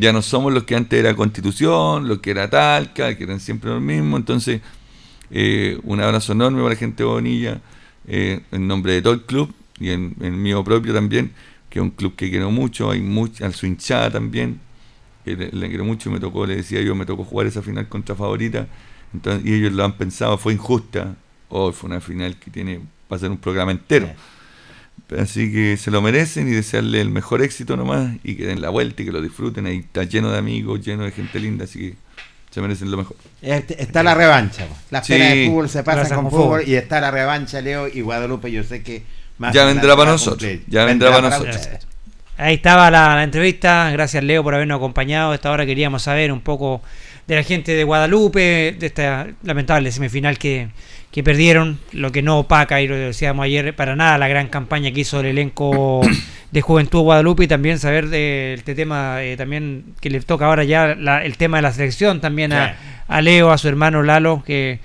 Ya 0.00 0.12
no 0.12 0.22
somos 0.22 0.52
los 0.52 0.64
que 0.64 0.74
antes 0.74 0.98
era 0.98 1.14
Constitución, 1.14 2.08
los 2.08 2.18
que 2.18 2.30
era 2.30 2.48
Talca, 2.48 3.16
que 3.16 3.24
eran 3.24 3.40
siempre 3.40 3.70
los 3.70 3.80
mismos. 3.80 4.18
Entonces, 4.20 4.60
eh, 5.30 5.78
un 5.82 6.00
abrazo 6.00 6.32
enorme 6.32 6.58
para 6.58 6.70
la 6.70 6.76
gente 6.76 7.02
de 7.02 7.08
Bonilla, 7.08 7.60
eh, 8.06 8.40
en 8.52 8.66
nombre 8.66 8.94
de 8.94 9.02
todo 9.02 9.12
el 9.12 9.22
club 9.22 9.52
y 9.78 9.90
en, 9.90 10.16
en 10.20 10.40
mío 10.40 10.64
propio 10.64 10.94
también, 10.94 11.32
que 11.68 11.78
es 11.78 11.82
un 11.82 11.90
club 11.90 12.14
que 12.16 12.30
quiero 12.30 12.50
mucho, 12.50 12.90
hay 12.90 13.00
mucha, 13.00 13.46
al 13.46 13.54
su 13.54 13.66
hinchada 13.66 14.10
también, 14.10 14.60
que 15.24 15.36
le, 15.36 15.68
quiero 15.68 15.84
mucho, 15.84 16.10
me 16.10 16.20
tocó, 16.20 16.46
le 16.46 16.56
decía 16.56 16.80
yo, 16.80 16.94
me 16.94 17.04
tocó 17.04 17.24
jugar 17.24 17.46
esa 17.46 17.62
final 17.62 17.88
contra 17.88 18.14
favorita, 18.14 18.68
entonces, 19.12 19.44
y 19.44 19.54
ellos 19.54 19.72
lo 19.72 19.84
han 19.84 19.96
pensado, 19.96 20.38
fue 20.38 20.52
injusta, 20.52 21.16
hoy 21.48 21.72
fue 21.72 21.90
una 21.90 22.00
final 22.00 22.38
que 22.38 22.50
tiene, 22.50 22.78
va 23.10 23.16
a 23.16 23.18
ser 23.18 23.30
un 23.30 23.38
programa 23.38 23.72
entero. 23.72 24.08
Así 25.18 25.52
que 25.52 25.76
se 25.76 25.90
lo 25.90 26.02
merecen 26.02 26.48
y 26.48 26.50
desearle 26.50 27.00
el 27.00 27.10
mejor 27.10 27.42
éxito 27.42 27.76
nomás 27.76 28.16
y 28.24 28.34
que 28.34 28.46
den 28.46 28.60
la 28.60 28.70
vuelta 28.70 29.02
y 29.02 29.04
que 29.04 29.12
lo 29.12 29.22
disfruten. 29.22 29.66
Ahí 29.66 29.78
está 29.78 30.02
lleno 30.02 30.32
de 30.32 30.38
amigos, 30.38 30.84
lleno 30.84 31.04
de 31.04 31.12
gente 31.12 31.38
linda, 31.38 31.64
así 31.64 31.78
que 31.78 31.94
se 32.50 32.60
merecen 32.60 32.90
lo 32.90 32.96
mejor. 32.96 33.16
Este, 33.40 33.80
está 33.80 34.02
la 34.02 34.14
revancha. 34.14 34.66
Las 34.90 35.06
penas 35.06 35.30
de 35.30 35.46
fútbol 35.46 35.68
se 35.68 35.84
pasan 35.84 36.22
con 36.22 36.30
fútbol, 36.30 36.62
y 36.66 36.74
está 36.74 37.00
la 37.00 37.10
revancha, 37.10 37.60
Leo 37.60 37.86
y 37.86 38.00
Guadalupe. 38.00 38.50
Yo 38.50 38.64
sé 38.64 38.82
que 38.82 39.02
más 39.38 39.54
ya 39.54 39.64
vendrá 39.64 39.96
para 39.96 40.12
nosotros. 40.12 40.50
Ya 40.66 40.84
vendrá, 40.84 41.10
para 41.10 41.28
nosotros. 41.28 41.68
Ahí 42.38 42.54
estaba 42.54 42.90
la, 42.90 43.22
entrevista. 43.22 43.90
Gracias, 43.90 44.24
Leo, 44.24 44.42
por 44.42 44.54
habernos 44.54 44.76
acompañado. 44.76 45.34
esta 45.34 45.50
hora 45.50 45.64
queríamos 45.66 46.02
saber 46.02 46.32
un 46.32 46.40
poco 46.40 46.82
de 47.26 47.34
la 47.34 47.42
gente 47.42 47.72
de 47.72 47.84
Guadalupe, 47.84 48.76
de 48.78 48.86
esta 48.86 49.26
lamentable 49.42 49.90
semifinal 49.92 50.38
que, 50.38 50.68
que 51.16 51.24
perdieron, 51.24 51.78
lo 51.92 52.12
que 52.12 52.20
no 52.20 52.40
opaca, 52.40 52.82
y 52.82 52.88
lo 52.88 52.94
decíamos 52.94 53.46
ayer, 53.46 53.74
para 53.74 53.96
nada 53.96 54.18
la 54.18 54.28
gran 54.28 54.48
campaña 54.48 54.92
que 54.92 55.00
hizo 55.00 55.20
el 55.20 55.24
elenco 55.24 56.02
de 56.50 56.60
Juventud 56.60 57.00
Guadalupe 57.00 57.44
y 57.44 57.48
también 57.48 57.78
saber 57.78 58.10
de 58.10 58.52
este 58.52 58.74
tema, 58.74 59.22
eh, 59.22 59.34
también 59.38 59.94
que 60.02 60.10
le 60.10 60.20
toca 60.20 60.44
ahora 60.44 60.64
ya 60.64 60.92
el 60.92 61.36
tema 61.38 61.56
de 61.56 61.62
la 61.62 61.72
selección, 61.72 62.20
también 62.20 62.52
a, 62.52 62.76
a 63.08 63.22
Leo, 63.22 63.50
a 63.50 63.56
su 63.56 63.66
hermano 63.66 64.02
Lalo, 64.02 64.42
que 64.44 64.78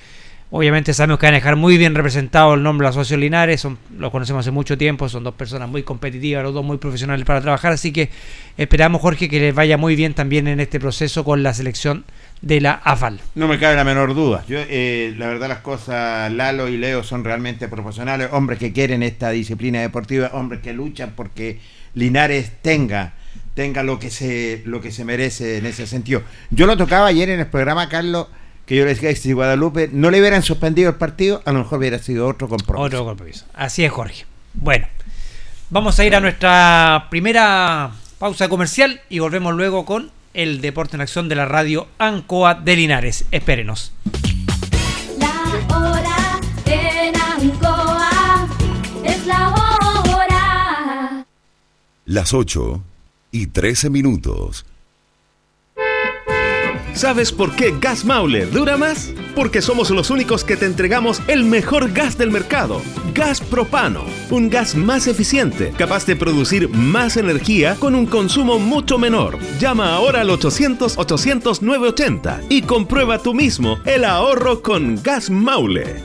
Obviamente 0.53 0.93
sabemos 0.93 1.17
que 1.17 1.27
van 1.27 1.35
a 1.35 1.37
dejar 1.37 1.55
muy 1.55 1.77
bien 1.77 1.95
representado 1.95 2.55
el 2.55 2.61
nombre 2.61 2.83
de 2.83 2.89
Asociación 2.89 3.21
Linares, 3.21 3.61
son, 3.61 3.77
los 3.97 4.11
conocemos 4.11 4.41
hace 4.41 4.51
mucho 4.51 4.77
tiempo, 4.77 5.07
son 5.07 5.23
dos 5.23 5.33
personas 5.33 5.69
muy 5.69 5.83
competitivas, 5.83 6.43
los 6.43 6.53
dos 6.53 6.65
muy 6.65 6.77
profesionales 6.77 7.23
para 7.25 7.39
trabajar, 7.39 7.71
así 7.71 7.93
que 7.93 8.09
esperamos 8.57 9.01
Jorge 9.01 9.29
que 9.29 9.39
les 9.39 9.55
vaya 9.55 9.77
muy 9.77 9.95
bien 9.95 10.13
también 10.13 10.49
en 10.49 10.59
este 10.59 10.77
proceso 10.77 11.23
con 11.23 11.41
la 11.41 11.53
selección 11.53 12.03
de 12.41 12.59
la 12.59 12.73
AFAL. 12.73 13.21
No 13.33 13.47
me 13.47 13.59
cabe 13.59 13.77
la 13.77 13.85
menor 13.85 14.13
duda. 14.13 14.43
Yo, 14.45 14.57
eh, 14.59 15.15
la 15.17 15.27
verdad 15.27 15.47
las 15.47 15.59
cosas, 15.59 16.29
Lalo 16.33 16.67
y 16.67 16.75
Leo 16.75 17.01
son 17.01 17.23
realmente 17.23 17.69
profesionales, 17.69 18.27
hombres 18.33 18.59
que 18.59 18.73
quieren 18.73 19.03
esta 19.03 19.29
disciplina 19.29 19.79
deportiva, 19.79 20.31
hombres 20.33 20.59
que 20.59 20.73
luchan 20.73 21.13
porque 21.15 21.59
Linares 21.93 22.51
tenga 22.61 23.13
tenga 23.53 23.83
lo 23.83 23.99
que 23.99 24.09
se 24.09 24.63
lo 24.65 24.81
que 24.81 24.91
se 24.91 25.05
merece 25.05 25.59
en 25.59 25.65
ese 25.65 25.87
sentido. 25.87 26.23
Yo 26.49 26.65
lo 26.65 26.75
tocaba 26.75 27.07
ayer 27.07 27.29
en 27.29 27.39
el 27.39 27.47
programa 27.47 27.87
Carlos 27.87 28.27
que 28.71 28.77
yo 28.77 28.85
les 28.85 29.01
decía 29.01 29.13
si 29.21 29.33
Guadalupe 29.33 29.89
no 29.91 30.09
le 30.11 30.21
hubieran 30.21 30.43
suspendido 30.43 30.91
el 30.91 30.95
partido, 30.95 31.41
a 31.43 31.51
lo 31.51 31.59
mejor 31.59 31.79
hubiera 31.79 31.99
sido 31.99 32.25
otro 32.25 32.47
compromiso. 32.47 32.85
Otro 32.85 33.03
compromiso. 33.03 33.43
Así 33.53 33.83
es, 33.83 33.91
Jorge. 33.91 34.25
Bueno, 34.53 34.87
vamos 35.69 35.99
a 35.99 36.05
ir 36.05 36.15
a 36.15 36.21
nuestra 36.21 37.07
primera 37.09 37.91
pausa 38.17 38.47
comercial 38.47 39.01
y 39.09 39.19
volvemos 39.19 39.53
luego 39.55 39.83
con 39.83 40.09
el 40.33 40.61
Deporte 40.61 40.95
en 40.95 41.01
Acción 41.01 41.27
de 41.27 41.35
la 41.35 41.43
radio 41.43 41.89
Ancoa 41.97 42.53
de 42.53 42.77
Linares. 42.77 43.25
Espérenos. 43.31 43.91
La 45.19 45.75
hora 45.77 46.39
en 46.65 47.13
Ancoa 47.19 48.47
es 49.03 49.25
la 49.25 49.49
hora. 49.49 51.25
Las 52.05 52.33
8 52.33 52.81
y 53.31 53.47
13 53.47 53.89
minutos. 53.89 54.65
¿Sabes 56.93 57.31
por 57.31 57.55
qué 57.55 57.73
Gas 57.79 58.05
Mauler 58.05 58.51
dura 58.51 58.77
más? 58.77 59.13
porque 59.35 59.61
somos 59.61 59.89
los 59.89 60.09
únicos 60.09 60.43
que 60.43 60.57
te 60.57 60.65
entregamos 60.65 61.21
el 61.27 61.43
mejor 61.43 61.91
gas 61.91 62.17
del 62.17 62.31
mercado. 62.31 62.81
Gas 63.13 63.39
propano, 63.41 64.03
un 64.29 64.49
gas 64.49 64.73
más 64.75 65.05
eficiente, 65.07 65.73
capaz 65.77 66.05
de 66.05 66.15
producir 66.15 66.69
más 66.69 67.17
energía 67.17 67.75
con 67.75 67.93
un 67.95 68.05
consumo 68.05 68.57
mucho 68.59 68.97
menor. 68.97 69.37
Llama 69.59 69.93
ahora 69.95 70.21
al 70.21 70.29
800-800-980 70.29 72.45
y 72.49 72.61
comprueba 72.63 73.19
tú 73.19 73.33
mismo 73.33 73.79
el 73.85 74.05
ahorro 74.05 74.61
con 74.61 75.01
Gas 75.01 75.29
Maule. 75.29 76.03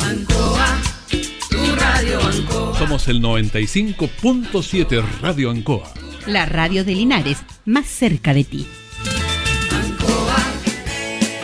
Ancoa, 0.00 0.66
tu 1.50 1.58
radio 1.76 2.20
Ancoa. 2.20 2.78
Somos 2.78 3.08
el 3.08 3.20
95.7 3.22 5.02
Radio 5.22 5.50
Ancoa. 5.50 6.03
La 6.26 6.46
radio 6.46 6.86
de 6.86 6.94
Linares, 6.94 7.36
más 7.66 7.84
cerca 7.86 8.32
de 8.32 8.44
ti. 8.44 8.66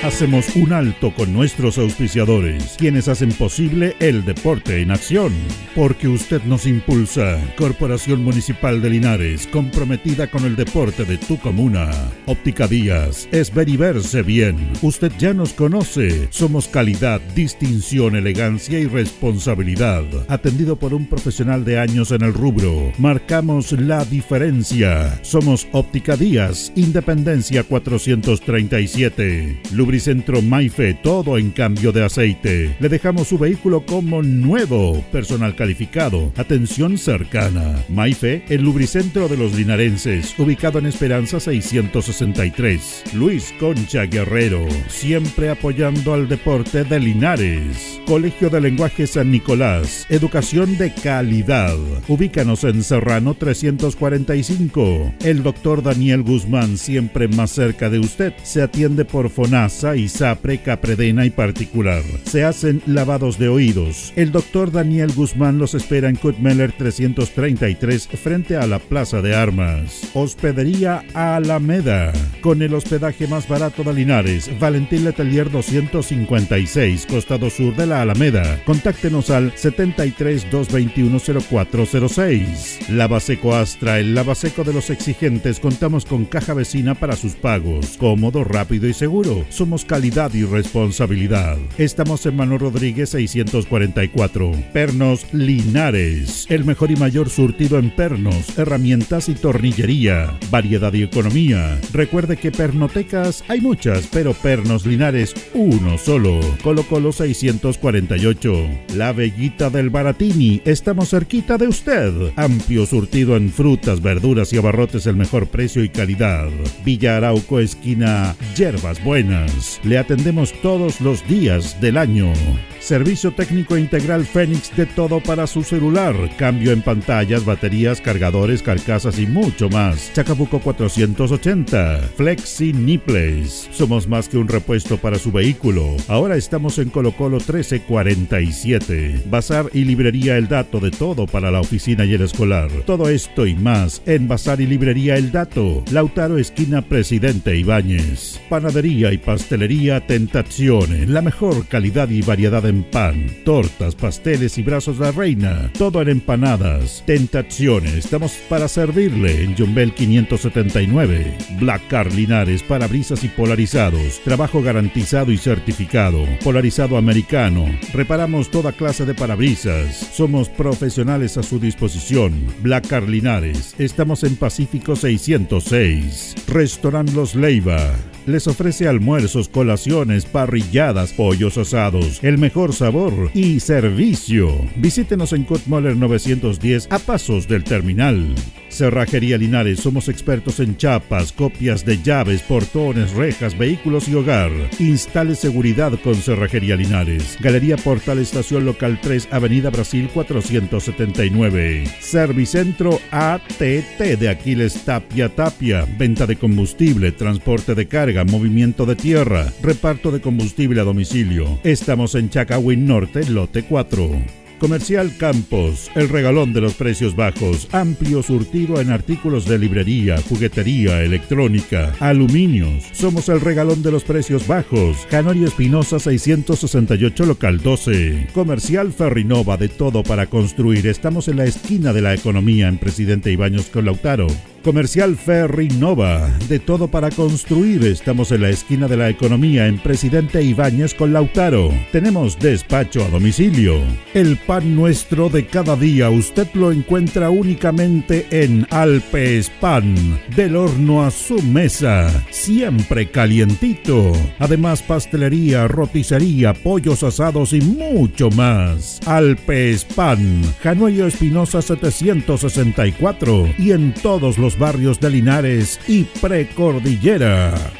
Hacemos 0.02 0.56
un 0.56 0.72
alto 0.72 1.12
con 1.12 1.30
nuestros 1.34 1.76
auspiciadores, 1.76 2.76
quienes 2.78 3.06
hacen 3.06 3.32
posible 3.32 3.96
el 4.00 4.24
deporte 4.24 4.80
en 4.80 4.92
acción. 4.92 5.30
Porque 5.74 6.08
usted 6.08 6.42
nos 6.44 6.64
impulsa. 6.64 7.38
Corporación 7.58 8.24
Municipal 8.24 8.80
de 8.80 8.88
Linares, 8.88 9.46
comprometida 9.46 10.30
con 10.30 10.46
el 10.46 10.56
deporte 10.56 11.04
de 11.04 11.18
tu 11.18 11.36
comuna. 11.38 11.90
Óptica 12.24 12.66
Díaz, 12.66 13.28
es 13.30 13.52
ver 13.52 13.68
y 13.68 13.76
verse 13.76 14.22
bien. 14.22 14.72
Usted 14.80 15.12
ya 15.18 15.34
nos 15.34 15.52
conoce. 15.52 16.28
Somos 16.30 16.66
calidad, 16.66 17.20
distinción, 17.34 18.16
elegancia 18.16 18.78
y 18.78 18.86
responsabilidad. 18.86 20.04
Atendido 20.28 20.76
por 20.76 20.94
un 20.94 21.04
profesional 21.08 21.62
de 21.66 21.78
años 21.78 22.10
en 22.10 22.22
el 22.22 22.32
rubro. 22.32 22.90
Marcamos 22.96 23.72
la 23.72 24.06
diferencia. 24.06 25.18
Somos 25.22 25.68
Óptica 25.72 26.16
Díaz, 26.16 26.72
Independencia 26.74 27.64
437. 27.64 29.60
Lubricentro 29.90 30.40
Maife, 30.40 30.94
todo 30.94 31.36
en 31.36 31.50
cambio 31.50 31.90
de 31.90 32.04
aceite. 32.04 32.76
Le 32.78 32.88
dejamos 32.88 33.26
su 33.26 33.38
vehículo 33.38 33.84
como 33.84 34.22
nuevo, 34.22 35.02
personal 35.10 35.56
calificado, 35.56 36.32
atención 36.36 36.96
cercana. 36.96 37.74
Maife, 37.88 38.44
el 38.50 38.62
lubricentro 38.62 39.26
de 39.26 39.36
los 39.36 39.52
linarenses, 39.56 40.38
ubicado 40.38 40.78
en 40.78 40.86
Esperanza 40.86 41.40
663. 41.40 43.02
Luis 43.14 43.52
Concha 43.58 44.04
Guerrero, 44.04 44.64
siempre 44.86 45.50
apoyando 45.50 46.14
al 46.14 46.28
deporte 46.28 46.84
de 46.84 47.00
Linares. 47.00 48.00
Colegio 48.06 48.48
de 48.48 48.60
Lenguaje 48.60 49.08
San 49.08 49.32
Nicolás, 49.32 50.06
educación 50.08 50.78
de 50.78 50.94
calidad. 50.94 51.76
Ubícanos 52.06 52.62
en 52.62 52.84
Serrano 52.84 53.34
345. 53.34 55.14
El 55.24 55.42
doctor 55.42 55.82
Daniel 55.82 56.22
Guzmán, 56.22 56.78
siempre 56.78 57.26
más 57.26 57.50
cerca 57.50 57.90
de 57.90 57.98
usted, 57.98 58.34
se 58.44 58.62
atiende 58.62 59.04
por 59.04 59.30
FONAS 59.30 59.79
ISAPRE, 59.82 60.58
Capredena 60.58 61.24
y 61.24 61.30
particular. 61.30 62.02
Se 62.24 62.44
hacen 62.44 62.82
lavados 62.86 63.38
de 63.38 63.48
oídos. 63.48 64.12
El 64.16 64.32
doctor 64.32 64.70
Daniel 64.70 65.12
Guzmán 65.14 65.58
los 65.58 65.74
espera 65.74 66.08
en 66.08 66.16
Kutmeller 66.16 66.72
333 66.72 68.08
frente 68.08 68.56
a 68.56 68.66
la 68.66 68.78
Plaza 68.78 69.22
de 69.22 69.34
Armas. 69.34 70.02
Hospedería 70.14 71.04
Alameda. 71.14 72.12
Con 72.40 72.62
el 72.62 72.74
hospedaje 72.74 73.26
más 73.26 73.48
barato 73.48 73.82
de 73.82 73.94
Linares. 73.94 74.50
Valentín 74.58 75.04
Letelier 75.04 75.50
256, 75.50 77.06
costado 77.06 77.50
sur 77.50 77.74
de 77.74 77.86
la 77.86 78.02
Alameda. 78.02 78.62
Contáctenos 78.64 79.30
al 79.30 79.52
73 79.56 80.50
221 80.50 81.18
0406. 81.18 82.90
Lavaseco 82.90 83.54
Astra, 83.54 83.98
el 83.98 84.14
lavaseco 84.14 84.64
de 84.64 84.72
los 84.72 84.90
exigentes. 84.90 85.60
Contamos 85.60 86.04
con 86.04 86.24
caja 86.24 86.54
vecina 86.54 86.94
para 86.94 87.16
sus 87.16 87.34
pagos. 87.34 87.96
Cómodo, 87.98 88.44
rápido 88.44 88.88
y 88.88 88.92
seguro. 88.92 89.44
Calidad 89.70 90.34
y 90.34 90.42
responsabilidad. 90.44 91.56
Estamos 91.78 92.26
en 92.26 92.34
Manuel 92.34 92.60
Rodríguez 92.60 93.10
644. 93.10 94.50
Pernos 94.72 95.32
Linares. 95.32 96.44
El 96.48 96.64
mejor 96.64 96.90
y 96.90 96.96
mayor 96.96 97.30
surtido 97.30 97.78
en 97.78 97.94
pernos, 97.94 98.58
herramientas 98.58 99.28
y 99.28 99.34
tornillería. 99.34 100.36
Variedad 100.50 100.92
y 100.92 101.04
economía. 101.04 101.78
Recuerde 101.92 102.36
que 102.36 102.50
pernotecas 102.50 103.44
hay 103.46 103.60
muchas, 103.60 104.08
pero 104.08 104.34
Pernos 104.34 104.86
Linares 104.86 105.36
uno 105.54 105.98
solo. 105.98 106.40
Colo 106.64 106.82
Colo 106.82 107.12
648. 107.12 108.68
La 108.96 109.12
Bellita 109.12 109.70
del 109.70 109.88
Baratini. 109.88 110.62
Estamos 110.64 111.10
cerquita 111.10 111.58
de 111.58 111.68
usted. 111.68 112.32
Amplio 112.34 112.86
surtido 112.86 113.36
en 113.36 113.52
frutas, 113.52 114.02
verduras 114.02 114.52
y 114.52 114.58
abarrotes 114.58 115.06
el 115.06 115.14
mejor 115.14 115.46
precio 115.46 115.84
y 115.84 115.90
calidad. 115.90 116.48
Villa 116.84 117.18
Arauco, 117.18 117.60
esquina 117.60 118.34
Yerbas 118.56 119.02
Buenas. 119.04 119.59
Le 119.84 119.98
atendemos 119.98 120.52
todos 120.62 121.00
los 121.00 121.26
días 121.26 121.80
del 121.80 121.96
año. 121.96 122.32
Servicio 122.80 123.30
técnico 123.30 123.76
integral 123.76 124.24
Fénix 124.24 124.74
de 124.74 124.86
todo 124.86 125.20
para 125.20 125.46
su 125.46 125.62
celular. 125.62 126.14
Cambio 126.38 126.72
en 126.72 126.80
pantallas, 126.80 127.44
baterías, 127.44 128.00
cargadores, 128.00 128.62
carcasas 128.62 129.18
y 129.18 129.26
mucho 129.26 129.68
más. 129.68 130.10
Chacabuco 130.14 130.60
480. 130.60 131.98
Flexi 132.16 132.72
Niples. 132.72 133.68
Somos 133.70 134.08
más 134.08 134.30
que 134.30 134.38
un 134.38 134.48
repuesto 134.48 134.96
para 134.96 135.18
su 135.18 135.30
vehículo. 135.30 135.94
Ahora 136.08 136.36
estamos 136.36 136.78
en 136.78 136.88
Colo 136.88 137.12
Colo 137.12 137.36
1347. 137.36 139.24
Bazar 139.26 139.66
y 139.74 139.84
librería 139.84 140.38
El 140.38 140.48
Dato 140.48 140.80
de 140.80 140.90
todo 140.90 141.26
para 141.26 141.50
la 141.50 141.60
oficina 141.60 142.06
y 142.06 142.14
el 142.14 142.22
escolar. 142.22 142.70
Todo 142.86 143.10
esto 143.10 143.46
y 143.46 143.54
más 143.54 144.00
en 144.06 144.26
Bazar 144.26 144.58
y 144.62 144.66
librería 144.66 145.16
El 145.16 145.30
Dato. 145.30 145.84
Lautaro 145.92 146.38
esquina 146.38 146.80
Presidente 146.80 147.56
Ibáñez. 147.56 148.40
Panadería 148.48 149.12
y 149.12 149.18
pastelería 149.18 150.06
Tentazione. 150.06 151.06
La 151.06 151.20
mejor 151.20 151.66
calidad 151.66 152.08
y 152.08 152.22
variedad 152.22 152.69
en 152.70 152.84
pan, 152.84 153.26
tortas, 153.44 153.94
pasteles 153.94 154.56
y 154.56 154.62
brazos 154.62 154.98
de 154.98 155.04
la 155.04 155.12
reina. 155.12 155.70
Todo 155.76 156.00
en 156.00 156.08
empanadas. 156.08 157.02
Tentaciones. 157.06 157.94
Estamos 157.94 158.32
para 158.48 158.68
servirle 158.68 159.44
en 159.44 159.56
Jumbel 159.56 159.92
579. 159.92 161.36
Black 161.58 161.86
Car 161.88 162.12
Linares, 162.12 162.62
parabrisas 162.62 163.22
y 163.24 163.28
polarizados. 163.28 164.20
Trabajo 164.24 164.62
garantizado 164.62 165.32
y 165.32 165.36
certificado. 165.36 166.24
Polarizado 166.42 166.96
americano. 166.96 167.66
Reparamos 167.92 168.50
toda 168.50 168.72
clase 168.72 169.04
de 169.04 169.14
parabrisas. 169.14 169.96
Somos 170.14 170.48
profesionales 170.48 171.36
a 171.36 171.42
su 171.42 171.58
disposición. 171.58 172.32
Black 172.62 172.88
Car 172.88 173.08
Linares. 173.08 173.74
Estamos 173.78 174.24
en 174.24 174.36
Pacífico 174.36 174.96
606. 174.96 176.36
Restaurant 176.48 177.10
Los 177.10 177.34
Leiva 177.34 177.92
les 178.26 178.46
ofrece 178.46 178.88
almuerzos, 178.88 179.48
colaciones, 179.48 180.24
parrilladas, 180.24 181.12
pollos 181.12 181.58
asados, 181.58 182.22
el 182.22 182.38
mejor 182.38 182.72
sabor 182.72 183.30
y 183.34 183.60
servicio. 183.60 184.54
Visítenos 184.76 185.32
en 185.32 185.44
Kutmoller 185.44 185.96
910 185.96 186.88
a 186.90 186.98
pasos 186.98 187.48
del 187.48 187.64
terminal. 187.64 188.34
Cerrajería 188.80 189.36
Linares, 189.36 189.80
somos 189.80 190.08
expertos 190.08 190.58
en 190.58 190.78
chapas, 190.78 191.32
copias 191.32 191.84
de 191.84 192.00
llaves, 192.00 192.40
portones, 192.40 193.12
rejas, 193.12 193.58
vehículos 193.58 194.08
y 194.08 194.14
hogar. 194.14 194.50
Instale 194.78 195.34
seguridad 195.34 195.92
con 196.02 196.14
Cerrajería 196.14 196.76
Linares. 196.76 197.36
Galería 197.40 197.76
Portal 197.76 198.20
Estación 198.20 198.64
Local 198.64 198.98
3, 199.02 199.28
Avenida 199.32 199.68
Brasil 199.68 200.08
479. 200.14 201.84
Servicentro 202.00 202.98
ATT 203.10 203.98
de 204.18 204.28
Aquiles 204.30 204.82
Tapia 204.82 205.28
Tapia. 205.28 205.86
Venta 205.98 206.26
de 206.26 206.36
combustible, 206.36 207.12
transporte 207.12 207.74
de 207.74 207.86
carga, 207.86 208.24
movimiento 208.24 208.86
de 208.86 208.96
tierra, 208.96 209.52
reparto 209.62 210.10
de 210.10 210.22
combustible 210.22 210.80
a 210.80 210.84
domicilio. 210.84 211.58
Estamos 211.64 212.14
en 212.14 212.30
Chacawin 212.30 212.86
Norte, 212.86 213.28
lote 213.28 213.62
4. 213.62 214.39
Comercial 214.60 215.16
Campos, 215.16 215.90
el 215.94 216.10
regalón 216.10 216.52
de 216.52 216.60
los 216.60 216.74
precios 216.74 217.16
bajos, 217.16 217.66
amplio 217.72 218.22
surtido 218.22 218.78
en 218.78 218.90
artículos 218.90 219.46
de 219.46 219.58
librería, 219.58 220.20
juguetería, 220.28 221.02
electrónica, 221.02 221.94
aluminios. 221.98 222.84
Somos 222.92 223.30
el 223.30 223.40
regalón 223.40 223.82
de 223.82 223.90
los 223.90 224.04
precios 224.04 224.46
bajos. 224.46 225.06
Canorio 225.10 225.46
Espinosa 225.46 225.98
668 225.98 227.24
local 227.24 227.62
12. 227.62 228.28
Comercial 228.34 228.92
Ferrinova 228.92 229.56
de 229.56 229.70
todo 229.70 230.02
para 230.02 230.26
construir. 230.26 230.86
Estamos 230.86 231.28
en 231.28 231.38
la 231.38 231.44
esquina 231.44 231.94
de 231.94 232.02
la 232.02 232.12
economía 232.12 232.68
en 232.68 232.76
Presidente 232.76 233.32
Ibaños 233.32 233.70
con 233.70 233.86
Lautaro. 233.86 234.26
Comercial 234.62 235.16
Ferry 235.16 235.68
Nova, 235.68 236.28
de 236.48 236.58
todo 236.58 236.88
para 236.88 237.10
construir. 237.10 237.82
Estamos 237.84 238.30
en 238.30 238.42
la 238.42 238.50
esquina 238.50 238.88
de 238.88 238.96
la 238.98 239.08
economía 239.08 239.66
en 239.66 239.78
Presidente 239.78 240.42
Ibáñez 240.42 240.94
con 240.94 241.14
Lautaro. 241.14 241.72
Tenemos 241.92 242.38
despacho 242.38 243.02
a 243.02 243.08
domicilio. 243.08 243.80
El 244.12 244.36
pan 244.36 244.76
nuestro 244.76 245.30
de 245.30 245.46
cada 245.46 245.76
día 245.76 246.10
usted 246.10 246.46
lo 246.52 246.72
encuentra 246.72 247.30
únicamente 247.30 248.26
en 248.30 248.66
Alpes 248.70 249.50
Pan, 249.60 250.20
del 250.36 250.56
horno 250.56 251.04
a 251.04 251.10
su 251.10 251.40
mesa, 251.42 252.10
siempre 252.30 253.10
calientito. 253.10 254.12
Además 254.38 254.82
pastelería, 254.82 255.68
roticería, 255.68 256.52
pollos 256.52 257.02
asados 257.02 257.54
y 257.54 257.62
mucho 257.62 258.28
más. 258.30 259.00
Alpes 259.06 259.86
Pan, 259.86 260.42
Januello 260.62 261.06
Espinosa 261.06 261.62
764 261.62 263.54
y 263.58 263.72
en 263.72 263.94
todos 263.94 264.36
los 264.36 264.49
barrios 264.58 265.00
de 265.00 265.10
Linares 265.10 265.80
y 265.88 266.04
Precordillera. 266.04 267.79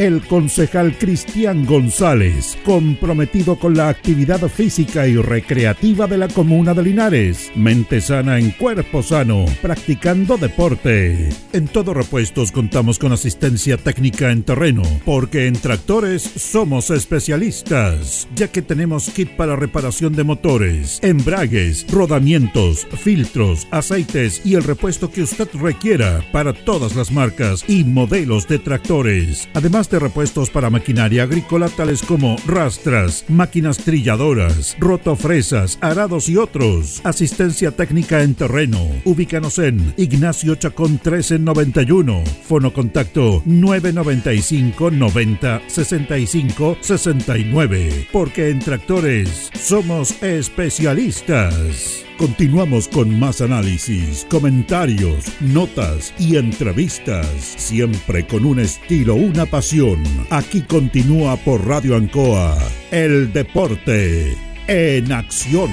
el 0.00 0.22
concejal 0.22 0.96
Cristian 0.96 1.66
González, 1.66 2.56
comprometido 2.64 3.56
con 3.56 3.76
la 3.76 3.90
actividad 3.90 4.40
física 4.48 5.06
y 5.06 5.16
recreativa 5.16 6.06
de 6.06 6.16
la 6.16 6.28
comuna 6.28 6.72
de 6.72 6.82
Linares. 6.82 7.52
Mente 7.54 8.00
sana 8.00 8.38
en 8.38 8.52
cuerpo 8.52 9.02
sano, 9.02 9.44
practicando 9.60 10.38
deporte. 10.38 11.28
En 11.52 11.68
Todo 11.68 11.92
Repuestos 11.92 12.50
contamos 12.50 12.98
con 12.98 13.12
asistencia 13.12 13.76
técnica 13.76 14.30
en 14.30 14.42
terreno, 14.42 14.80
porque 15.04 15.46
en 15.46 15.52
tractores 15.52 16.22
somos 16.22 16.88
especialistas, 16.88 18.26
ya 18.34 18.48
que 18.48 18.62
tenemos 18.62 19.10
kit 19.10 19.28
para 19.36 19.54
reparación 19.54 20.14
de 20.14 20.24
motores, 20.24 20.98
embragues, 21.02 21.84
rodamientos, 21.92 22.86
filtros, 22.86 23.68
aceites 23.70 24.40
y 24.46 24.54
el 24.54 24.62
repuesto 24.62 25.10
que 25.10 25.24
usted 25.24 25.48
requiera 25.60 26.24
para 26.32 26.54
todas 26.54 26.96
las 26.96 27.12
marcas 27.12 27.66
y 27.68 27.84
modelos 27.84 28.48
de 28.48 28.58
tractores. 28.58 29.46
Además 29.52 29.89
de 29.90 29.98
repuestos 29.98 30.50
para 30.50 30.70
maquinaria 30.70 31.24
agrícola 31.24 31.68
tales 31.68 32.02
como 32.02 32.36
rastras, 32.46 33.24
máquinas 33.28 33.78
trilladoras, 33.78 34.76
rotofresas, 34.78 35.78
arados 35.80 36.28
y 36.28 36.36
otros. 36.36 37.00
Asistencia 37.04 37.72
técnica 37.72 38.22
en 38.22 38.34
terreno. 38.34 38.78
Ubícanos 39.04 39.58
en 39.58 39.92
Ignacio 39.96 40.54
Chacón 40.54 40.92
1391. 40.92 42.24
Fono 42.42 42.72
contacto 42.72 43.42
995 43.44 44.90
90 44.90 45.62
65 45.66 46.78
69. 46.80 48.08
Porque 48.12 48.50
en 48.50 48.60
tractores 48.60 49.50
somos 49.54 50.22
especialistas. 50.22 52.09
Continuamos 52.20 52.86
con 52.86 53.18
más 53.18 53.40
análisis, 53.40 54.26
comentarios, 54.28 55.24
notas 55.40 56.12
y 56.18 56.36
entrevistas, 56.36 57.26
siempre 57.26 58.26
con 58.26 58.44
un 58.44 58.60
estilo, 58.60 59.14
una 59.14 59.46
pasión. 59.46 60.04
Aquí 60.28 60.60
continúa 60.60 61.38
por 61.38 61.66
Radio 61.66 61.96
Ancoa, 61.96 62.58
el 62.90 63.32
deporte 63.32 64.36
en 64.66 65.10
acción. 65.10 65.70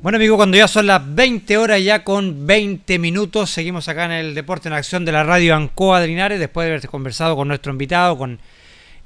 Bueno 0.00 0.16
amigos, 0.16 0.38
cuando 0.38 0.56
ya 0.56 0.68
son 0.68 0.86
las 0.86 1.02
20 1.14 1.58
horas 1.58 1.84
ya 1.84 2.02
con 2.02 2.46
20 2.46 2.98
minutos, 2.98 3.50
seguimos 3.50 3.90
acá 3.90 4.06
en 4.06 4.12
el 4.12 4.34
Deporte 4.34 4.68
en 4.68 4.72
Acción 4.72 5.04
de 5.04 5.12
la 5.12 5.22
Radio 5.22 5.54
Ancoa 5.54 6.00
de 6.00 6.06
Linares, 6.06 6.40
después 6.40 6.64
de 6.66 6.72
haber 6.72 6.88
conversado 6.88 7.36
con 7.36 7.46
nuestro 7.48 7.72
invitado, 7.72 8.16
con 8.16 8.38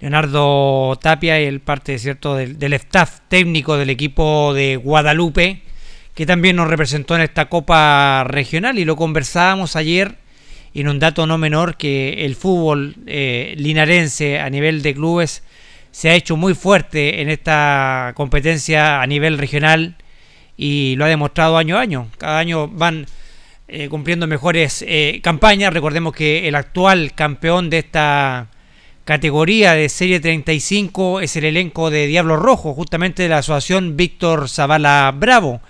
Leonardo 0.01 0.97
Tapia 1.01 1.41
y 1.41 1.45
el 1.45 1.61
parte 1.61 1.99
cierto 1.99 2.37
del, 2.37 2.73
staff 2.75 3.21
técnico 3.29 3.77
del 3.77 3.91
equipo 3.91 4.55
de 4.55 4.77
Guadalupe, 4.77 5.63
que 6.15 6.27
también 6.27 6.57
nos 6.57 6.69
representó 6.69 7.17
en 7.17 7.23
esta 7.23 7.49
Copa 7.49 8.25
Regional 8.25 8.79
y 8.79 8.85
lo 8.85 8.97
conversábamos 8.97 9.77
ayer 9.77 10.17
en 10.75 10.89
un 10.89 10.99
dato 10.99 11.27
no 11.27 11.39
menor 11.39 11.77
que 11.77 12.25
el 12.25 12.37
fútbol 12.37 12.97
eh, 13.07 13.55
linarense 13.57 14.39
a 14.39 14.49
nivel 14.49 14.83
de 14.83 14.95
clubes 14.95 15.43
se 15.91 16.11
ha 16.11 16.15
hecho 16.15 16.37
muy 16.37 16.55
fuerte 16.55 17.21
en 17.21 17.29
esta 17.29 18.13
competencia 18.15 19.03
a 19.03 19.07
nivel 19.07 19.39
regional 19.39 19.97
y 20.57 20.95
lo 20.97 21.05
ha 21.05 21.09
demostrado 21.09 21.57
año 21.57 21.77
a 21.79 21.81
año. 21.81 22.09
Cada 22.19 22.39
año 22.39 22.69
van 22.69 23.07
eh, 23.67 23.89
cumpliendo 23.89 24.27
mejores 24.27 24.85
eh, 24.87 25.21
campañas. 25.23 25.73
Recordemos 25.73 26.15
que 26.15 26.47
el 26.47 26.55
actual 26.55 27.13
campeón 27.15 27.71
de 27.71 27.79
esta 27.79 28.49
categoría 29.09 29.73
de 29.73 29.89
Serie 29.89 30.21
35 30.21 31.21
es 31.21 31.35
el 31.37 31.47
elenco 31.47 31.89
de 31.89 32.07
Diablo 32.07 32.37
Rojo, 32.37 32.75
justamente 32.75 33.23
de 33.23 33.31
la 33.31 33.39
asociación 33.39 33.97
Víctor 33.97 34.51
Zavala 34.51 35.11
Bravo. 35.17 35.63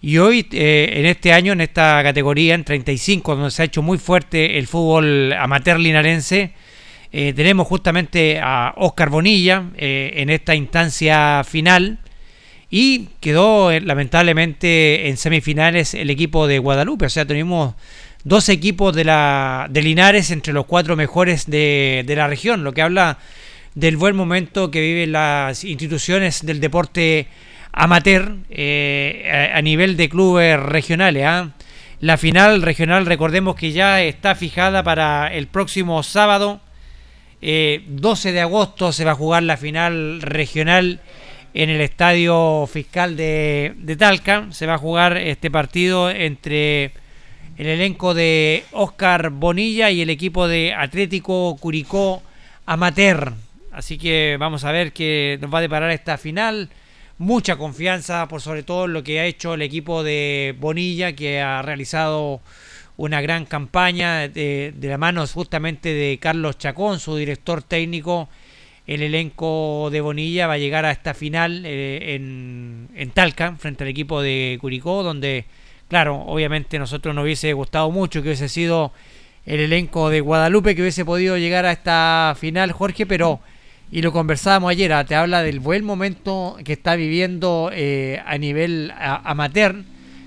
Y 0.00 0.16
hoy, 0.16 0.48
eh, 0.52 0.88
en 0.94 1.04
este 1.04 1.34
año, 1.34 1.52
en 1.52 1.60
esta 1.60 2.02
categoría, 2.02 2.54
en 2.54 2.64
35, 2.64 3.36
donde 3.36 3.50
se 3.50 3.60
ha 3.60 3.64
hecho 3.66 3.82
muy 3.82 3.98
fuerte 3.98 4.56
el 4.56 4.66
fútbol 4.66 5.34
amateur 5.34 5.78
linarense, 5.78 6.54
eh, 7.12 7.34
tenemos 7.36 7.68
justamente 7.68 8.40
a 8.42 8.72
Oscar 8.78 9.10
Bonilla 9.10 9.64
eh, 9.76 10.14
en 10.16 10.30
esta 10.30 10.54
instancia 10.54 11.44
final. 11.44 11.98
Y 12.70 13.08
quedó 13.20 13.70
lamentablemente 13.80 15.10
en 15.10 15.18
semifinales 15.18 15.92
el 15.92 16.08
equipo 16.08 16.46
de 16.46 16.58
Guadalupe. 16.58 17.04
O 17.04 17.10
sea, 17.10 17.26
tenemos 17.26 17.74
dos 18.24 18.48
equipos 18.48 18.94
de, 18.94 19.04
la, 19.04 19.66
de 19.70 19.82
Linares 19.82 20.30
entre 20.30 20.52
los 20.52 20.66
cuatro 20.66 20.96
mejores 20.96 21.46
de, 21.46 22.04
la 22.08 22.26
región, 22.26 22.64
lo 22.64 22.72
que 22.72 22.82
habla 22.82 23.18
del 23.74 23.96
buen 23.96 24.14
momento 24.14 24.70
que 24.70 24.80
viven 24.80 25.12
las 25.12 25.64
instituciones 25.64 26.44
del 26.44 26.60
deporte 26.60 27.26
amateur 27.72 28.36
eh, 28.50 29.50
a, 29.54 29.60
nivel 29.62 29.96
de 29.96 30.08
clubes 30.08 30.60
regionales. 30.60 31.24
¿ah? 31.26 31.50
La 32.00 32.16
final 32.16 32.62
regional, 32.62 33.06
recordemos 33.06 33.56
que 33.56 33.72
ya 33.72 34.02
está 34.02 34.34
fijada 34.34 34.82
para 34.82 35.32
el 35.32 35.46
próximo 35.46 36.02
sábado, 36.02 36.60
12 37.40 37.40
eh, 37.42 38.32
de 38.32 38.40
agosto, 38.40 38.92
se 38.92 39.04
va 39.04 39.12
a 39.12 39.16
jugar 39.16 39.42
la 39.42 39.56
final 39.56 40.20
regional 40.22 41.00
en 41.54 41.70
el 41.70 41.80
estadio 41.80 42.68
fiscal 42.70 43.16
de, 43.16 43.74
de 43.76 43.96
Talca. 43.96 44.46
Se 44.50 44.66
va 44.66 44.74
a 44.74 44.78
jugar 44.78 45.16
este 45.16 45.50
partido 45.50 46.10
entre 46.10 46.92
el 47.62 47.68
elenco 47.68 48.12
de 48.12 48.64
Oscar 48.72 49.30
Bonilla 49.30 49.88
y 49.88 50.02
el 50.02 50.10
equipo 50.10 50.48
de 50.48 50.74
Atlético 50.74 51.56
Curicó 51.60 52.20
Amateur. 52.66 53.34
Así 53.70 53.98
que 53.98 54.36
vamos 54.36 54.64
a 54.64 54.72
ver 54.72 54.92
qué 54.92 55.38
nos 55.40 55.54
va 55.54 55.58
a 55.58 55.62
deparar 55.62 55.92
esta 55.92 56.18
final. 56.18 56.70
Mucha 57.18 57.54
confianza 57.54 58.26
por 58.26 58.40
sobre 58.40 58.64
todo 58.64 58.88
lo 58.88 59.04
que 59.04 59.20
ha 59.20 59.26
hecho 59.26 59.54
el 59.54 59.62
equipo 59.62 60.02
de 60.02 60.56
Bonilla, 60.58 61.12
que 61.12 61.40
ha 61.40 61.62
realizado 61.62 62.40
una 62.96 63.20
gran 63.20 63.44
campaña 63.44 64.26
de, 64.26 64.74
la 64.80 64.98
mano 64.98 65.24
justamente 65.28 65.94
de 65.94 66.18
Carlos 66.18 66.58
Chacón, 66.58 66.98
su 66.98 67.14
director 67.16 67.62
técnico. 67.62 68.28
El 68.88 69.02
elenco 69.02 69.88
de 69.92 70.00
Bonilla 70.00 70.48
va 70.48 70.54
a 70.54 70.58
llegar 70.58 70.84
a 70.84 70.90
esta 70.90 71.14
final 71.14 71.62
eh, 71.64 72.16
en, 72.16 72.88
en 72.96 73.10
Talca, 73.12 73.54
frente 73.56 73.84
al 73.84 73.90
equipo 73.90 74.20
de 74.20 74.58
Curicó, 74.60 75.04
donde 75.04 75.44
Claro, 75.92 76.22
obviamente 76.22 76.78
nosotros 76.78 77.14
nos 77.14 77.24
hubiese 77.24 77.52
gustado 77.52 77.90
mucho 77.90 78.22
que 78.22 78.28
hubiese 78.28 78.48
sido 78.48 78.94
el 79.44 79.60
elenco 79.60 80.08
de 80.08 80.22
Guadalupe 80.22 80.74
que 80.74 80.80
hubiese 80.80 81.04
podido 81.04 81.36
llegar 81.36 81.66
a 81.66 81.72
esta 81.72 82.34
final, 82.40 82.72
Jorge, 82.72 83.04
pero, 83.04 83.40
y 83.90 84.00
lo 84.00 84.10
conversábamos 84.10 84.70
ayer, 84.70 84.90
ah, 84.94 85.04
te 85.04 85.14
habla 85.14 85.42
del 85.42 85.60
buen 85.60 85.84
momento 85.84 86.56
que 86.64 86.72
está 86.72 86.96
viviendo 86.96 87.68
eh, 87.74 88.22
a 88.24 88.38
nivel 88.38 88.90
amateur 88.96 89.84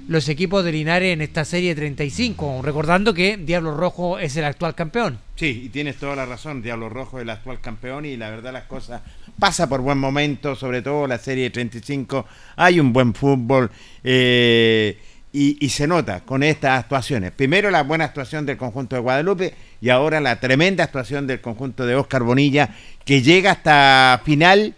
los 0.08 0.30
equipos 0.30 0.64
de 0.64 0.72
Linares 0.72 1.12
en 1.12 1.22
esta 1.22 1.44
serie 1.44 1.74
35, 1.74 2.62
recordando 2.62 3.12
que 3.16 3.38
Diablo 3.38 3.76
Rojo 3.76 4.20
es 4.20 4.38
el 4.38 4.46
actual 4.46 4.76
campeón. 4.76 5.18
Sí, 5.36 5.64
y 5.66 5.70
tienes 5.70 5.96
toda 5.96 6.16
la 6.16 6.28
razón, 6.28 6.62
Diablo 6.62 6.90
Rojo 6.90 7.18
es 7.18 7.24
el 7.24 7.32
actual 7.32 7.60
campeón 7.60 8.06
y 8.06 8.18
la 8.18 8.30
verdad 8.30 8.54
las 8.54 8.66
cosas 8.66 9.02
pasa 9.40 9.68
por 9.68 9.82
buen 9.82 9.98
momento, 9.98 10.56
sobre 10.56 10.84
todo 10.84 11.08
la 11.08 11.18
serie 11.18 11.50
35, 11.50 12.28
hay 12.56 12.80
un 12.80 12.94
buen 12.94 13.16
fútbol. 13.16 13.72
Eh, 14.04 14.96
y, 15.36 15.70
se 15.70 15.86
nota 15.86 16.22
con 16.22 16.44
estas 16.44 16.80
actuaciones. 16.80 17.32
Primero 17.32 17.70
la 17.70 17.84
buena 17.84 18.06
actuación 18.06 18.46
del 18.46 18.56
conjunto 18.56 18.96
de 18.96 19.02
Guadalupe 19.02 19.54
y 19.82 19.90
ahora 19.90 20.22
la 20.22 20.40
tremenda 20.40 20.86
actuación 20.86 21.28
del 21.28 21.42
conjunto 21.42 21.86
de 21.86 21.96
Oscar 21.96 22.24
Bonilla 22.24 22.70
que 23.04 23.22
llega 23.22 23.52
hasta 23.52 24.22
final, 24.24 24.76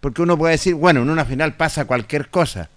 porque 0.00 0.22
uno 0.22 0.38
puede 0.38 0.52
decir, 0.52 0.74
bueno, 0.74 1.02
en 1.02 1.10
una 1.10 1.24
final 1.24 1.54
pasa 1.54 1.86
cualquier 1.86 2.28
cosa, 2.28 2.70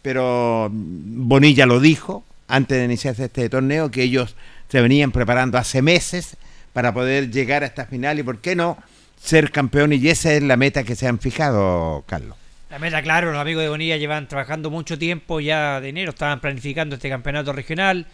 pero 0.00 0.70
Bonilla 0.72 1.66
lo 1.66 1.78
dijo 1.78 2.24
antes 2.48 2.78
de 2.78 2.84
iniciarse 2.84 3.24
este 3.24 3.48
torneo, 3.50 3.90
que 3.90 4.04
ellos 4.04 4.34
se 4.70 4.80
venían 4.80 5.12
preparando 5.12 5.58
hace 5.58 5.82
meses 5.82 6.36
para 6.72 6.94
poder 6.94 7.30
llegar 7.30 7.64
a 7.64 7.66
esta 7.66 7.84
final 7.84 8.18
y, 8.18 8.22
¿por 8.22 8.38
qué 8.38 8.56
no?, 8.56 8.78
ser 9.22 9.50
campeón 9.50 9.92
y 9.92 10.08
esa 10.08 10.32
es 10.32 10.42
la 10.42 10.56
meta 10.56 10.84
que 10.84 10.94
se 10.94 11.06
han 11.08 11.18
fijado, 11.18 12.04
Carlos. 12.06 12.36
La 12.68 12.80
meta, 12.80 13.00
claro, 13.00 13.30
los 13.30 13.40
amigos 13.40 13.62
de 13.62 13.68
Bonilla 13.68 13.96
llevan 13.96 14.26
trabajando 14.26 14.70
mucho 14.70 14.98
tiempo, 14.98 15.38
ya 15.38 15.80
de 15.80 15.90
enero 15.90 16.10
estaban 16.10 16.40
planificando 16.40 16.96
este 16.96 17.08
campeonato 17.08 17.52
regional 17.52 18.06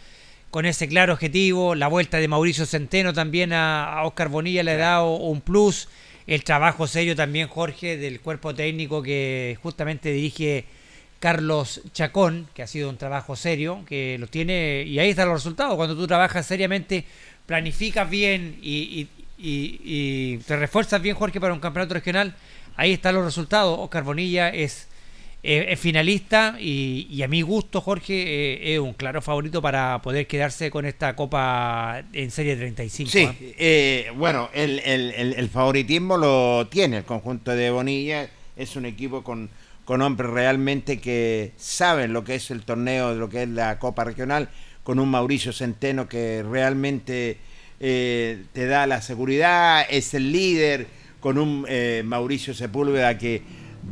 con 0.51 0.67
ese 0.67 0.87
claro 0.87 1.13
objetivo. 1.13 1.73
La 1.73 1.87
vuelta 1.87 2.17
de 2.19 2.27
Mauricio 2.27 2.67
Centeno 2.67 3.13
también 3.13 3.51
a, 3.51 4.03
Oscar 4.03 4.29
Bonilla 4.29 4.61
le 4.61 4.73
ha 4.73 4.77
dado 4.77 5.15
un 5.15 5.41
plus. 5.41 5.89
El 6.27 6.43
trabajo 6.43 6.85
serio 6.85 7.15
también, 7.15 7.47
Jorge, 7.47 7.97
del 7.97 8.21
cuerpo 8.21 8.53
técnico 8.53 9.01
que 9.01 9.57
justamente 9.63 10.11
dirige 10.11 10.65
Carlos 11.19 11.81
Chacón, 11.91 12.47
que 12.53 12.61
ha 12.61 12.67
sido 12.67 12.91
un 12.91 12.97
trabajo 12.97 13.35
serio, 13.35 13.83
que 13.87 14.17
lo 14.19 14.27
tiene, 14.27 14.83
y 14.83 14.99
ahí 14.99 15.09
están 15.09 15.29
los 15.29 15.39
resultados. 15.39 15.75
Cuando 15.75 15.95
tú 15.95 16.05
trabajas 16.05 16.45
seriamente, 16.45 17.05
planificas 17.47 18.07
bien 18.07 18.59
y, 18.61 19.07
y, 19.39 20.37
te 20.37 20.55
refuerzas 20.57 21.01
bien, 21.01 21.15
Jorge, 21.15 21.41
para 21.41 21.53
un 21.53 21.59
campeonato 21.59 21.95
regional. 21.95 22.35
Ahí 22.75 22.93
están 22.93 23.15
los 23.15 23.25
resultados. 23.25 23.77
Oscar 23.79 24.03
Bonilla 24.03 24.49
es, 24.49 24.87
es 25.41 25.79
finalista 25.79 26.57
y, 26.59 27.21
a 27.21 27.27
mi 27.27 27.41
gusto, 27.41 27.81
Jorge, 27.81 28.13
eh, 28.13 28.73
es 28.73 28.79
un 28.79 28.93
claro 28.93 29.21
favorito 29.21 29.61
para 29.61 30.01
poder 30.01 30.27
quedarse 30.27 30.71
con 30.71 30.85
esta 30.85 31.15
Copa 31.15 32.03
en 32.13 32.31
Serie 32.31 32.55
35. 32.55 33.11
Sí, 33.11 33.19
¿eh? 33.19 33.55
Eh, 33.57 34.11
bueno, 34.15 34.49
el, 34.53 34.79
el, 34.79 35.49
favoritismo 35.49 36.17
lo 36.17 36.67
tiene 36.67 36.97
el 36.97 37.03
conjunto 37.03 37.51
de 37.55 37.69
Bonilla. 37.69 38.29
Es 38.55 38.75
un 38.75 38.85
equipo 38.85 39.23
con, 39.23 39.49
con 39.85 40.01
hombres 40.01 40.31
realmente 40.31 40.99
que 40.99 41.51
saben 41.57 42.13
lo 42.13 42.23
que 42.23 42.35
es 42.35 42.51
el 42.51 42.63
torneo, 42.63 43.13
lo 43.13 43.29
que 43.29 43.43
es 43.43 43.49
la 43.49 43.79
Copa 43.79 44.03
Regional, 44.03 44.49
con 44.83 44.99
un 44.99 45.09
Mauricio 45.09 45.51
Centeno 45.51 46.07
que 46.07 46.43
realmente 46.43 47.37
eh, 47.79 48.43
te 48.53 48.65
da 48.65 48.87
la 48.87 49.01
seguridad, 49.01 49.85
es 49.89 50.13
el 50.13 50.31
líder, 50.31 50.87
con 51.23 51.37
un 51.37 51.65
eh, 51.69 52.03
Mauricio 52.05 52.53
Sepúlveda 52.53 53.17
que 53.17 53.41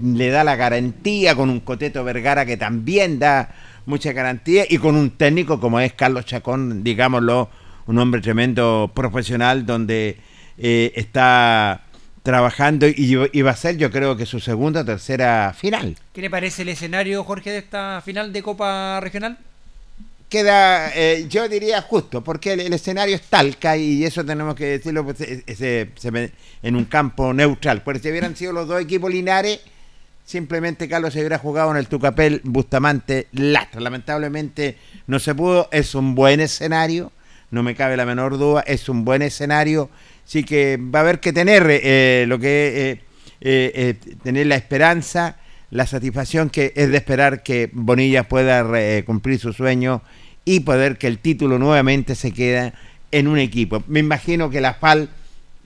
le 0.03 0.29
da 0.31 0.43
la 0.43 0.57
garantía, 0.57 1.33
con 1.33 1.49
un 1.49 1.61
Coteto 1.61 2.03
Vergara 2.03 2.45
que 2.45 2.57
también 2.57 3.19
da 3.19 3.55
mucha 3.85 4.11
garantía 4.11 4.65
y 4.69 4.79
con 4.79 4.97
un 4.97 5.11
técnico 5.11 5.61
como 5.61 5.79
es 5.79 5.93
Carlos 5.93 6.25
Chacón, 6.25 6.83
digámoslo, 6.83 7.49
un 7.87 7.97
hombre 7.99 8.19
tremendo 8.19 8.91
profesional 8.93 9.65
donde 9.65 10.17
eh, 10.57 10.91
está 10.95 11.85
trabajando 12.21 12.85
y, 12.85 13.15
va 13.15 13.51
a 13.51 13.55
ser 13.55 13.77
yo 13.77 13.91
creo 13.91 14.17
que 14.17 14.25
su 14.25 14.41
segunda 14.41 14.81
o 14.81 14.85
tercera 14.85 15.53
final. 15.57 15.95
¿Qué 16.11 16.19
le 16.19 16.29
parece 16.29 16.63
el 16.63 16.69
escenario, 16.69 17.23
Jorge, 17.23 17.49
de 17.51 17.59
esta 17.59 18.01
final 18.03 18.33
de 18.33 18.43
Copa 18.43 18.99
Regional? 18.99 19.37
Queda, 20.31 20.93
eh, 20.95 21.25
yo 21.27 21.49
diría 21.49 21.81
justo, 21.81 22.23
porque 22.23 22.53
el, 22.53 22.73
escenario 22.73 23.15
es 23.17 23.23
Talca 23.23 23.75
y 23.75 24.05
eso 24.05 24.23
tenemos 24.23 24.55
que 24.55 24.65
decirlo 24.65 25.03
pues, 25.03 25.19
en 26.63 26.75
un 26.75 26.85
campo 26.85 27.33
neutral. 27.33 27.83
Porque 27.83 27.99
si 27.99 28.09
hubieran 28.09 28.37
sido 28.37 28.53
los 28.53 28.65
dos 28.65 28.81
equipos 28.81 29.11
linares, 29.11 29.59
simplemente 30.23 30.87
Carlos 30.87 31.11
se 31.11 31.19
hubiera 31.19 31.37
jugado 31.37 31.71
en 31.71 31.77
el 31.77 31.87
Tucapel 31.87 32.39
Bustamante 32.45 33.27
Lastra. 33.33 33.81
Lamentablemente 33.81 34.77
no 35.05 35.19
se 35.19 35.35
pudo, 35.35 35.67
es 35.69 35.95
un 35.95 36.15
buen 36.15 36.39
escenario, 36.39 37.11
no 37.51 37.61
me 37.61 37.75
cabe 37.75 37.97
la 37.97 38.05
menor 38.05 38.37
duda, 38.37 38.63
es 38.65 38.87
un 38.87 39.03
buen 39.03 39.21
escenario, 39.21 39.89
sí 40.23 40.45
que 40.45 40.77
va 40.77 40.99
a 40.99 41.01
haber 41.01 41.19
que 41.19 41.33
tener 41.33 41.67
eh, 41.67 42.23
lo 42.25 42.39
que 42.39 43.01
eh, 43.41 43.95
tener 44.23 44.47
la 44.47 44.55
esperanza 44.55 45.35
la 45.71 45.87
satisfacción 45.87 46.49
que 46.49 46.73
es 46.75 46.89
de 46.89 46.97
esperar 46.97 47.43
que 47.43 47.69
Bonilla 47.71 48.27
pueda 48.27 48.65
cumplir 49.05 49.39
su 49.39 49.53
sueño 49.53 50.01
y 50.45 50.61
poder 50.61 50.97
que 50.97 51.07
el 51.07 51.19
título 51.19 51.59
nuevamente 51.59 52.15
se 52.15 52.33
quede 52.33 52.73
en 53.11 53.27
un 53.27 53.37
equipo. 53.37 53.83
Me 53.87 53.99
imagino 53.99 54.49
que 54.49 54.61
la 54.61 54.73
FAL 54.73 55.09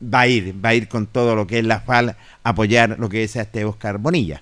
va 0.01 0.21
a 0.21 0.27
ir, 0.27 0.53
va 0.63 0.69
a 0.69 0.73
ir 0.73 0.87
con 0.87 1.07
todo 1.07 1.35
lo 1.35 1.47
que 1.47 1.59
es 1.59 1.65
la 1.65 1.79
FAL, 1.79 2.15
apoyar 2.43 2.97
lo 2.99 3.09
que 3.09 3.23
es 3.23 3.35
este 3.35 3.65
Oscar 3.65 3.97
Bonilla. 3.97 4.41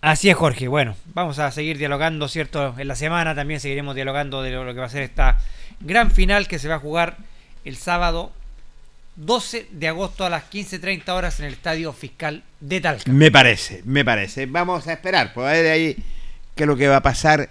Así 0.00 0.28
es, 0.28 0.36
Jorge. 0.36 0.68
Bueno, 0.68 0.96
vamos 1.14 1.38
a 1.38 1.50
seguir 1.50 1.78
dialogando, 1.78 2.28
¿cierto? 2.28 2.74
En 2.76 2.88
la 2.88 2.96
semana 2.96 3.34
también 3.34 3.60
seguiremos 3.60 3.94
dialogando 3.94 4.42
de 4.42 4.50
lo 4.50 4.74
que 4.74 4.80
va 4.80 4.86
a 4.86 4.90
ser 4.90 5.02
esta 5.02 5.38
gran 5.80 6.10
final 6.10 6.48
que 6.48 6.58
se 6.58 6.68
va 6.68 6.76
a 6.76 6.80
jugar 6.80 7.16
el 7.64 7.76
sábado 7.76 8.32
12 9.16 9.68
de 9.70 9.88
agosto 9.88 10.24
a 10.24 10.30
las 10.30 10.50
15.30 10.50 11.08
horas 11.10 11.38
en 11.38 11.46
el 11.46 11.52
Estadio 11.52 11.92
Fiscal 11.92 12.42
de 12.60 12.80
Talca. 12.80 13.12
Me 13.12 13.30
parece, 13.30 13.82
me 13.84 14.04
parece. 14.04 14.46
Vamos 14.46 14.86
a 14.88 14.92
esperar, 14.92 15.32
pues 15.34 15.62
de 15.62 15.70
ahí 15.70 15.96
qué 16.56 16.64
es 16.64 16.66
lo 16.66 16.76
que 16.76 16.88
va 16.88 16.96
a 16.96 17.02
pasar 17.02 17.50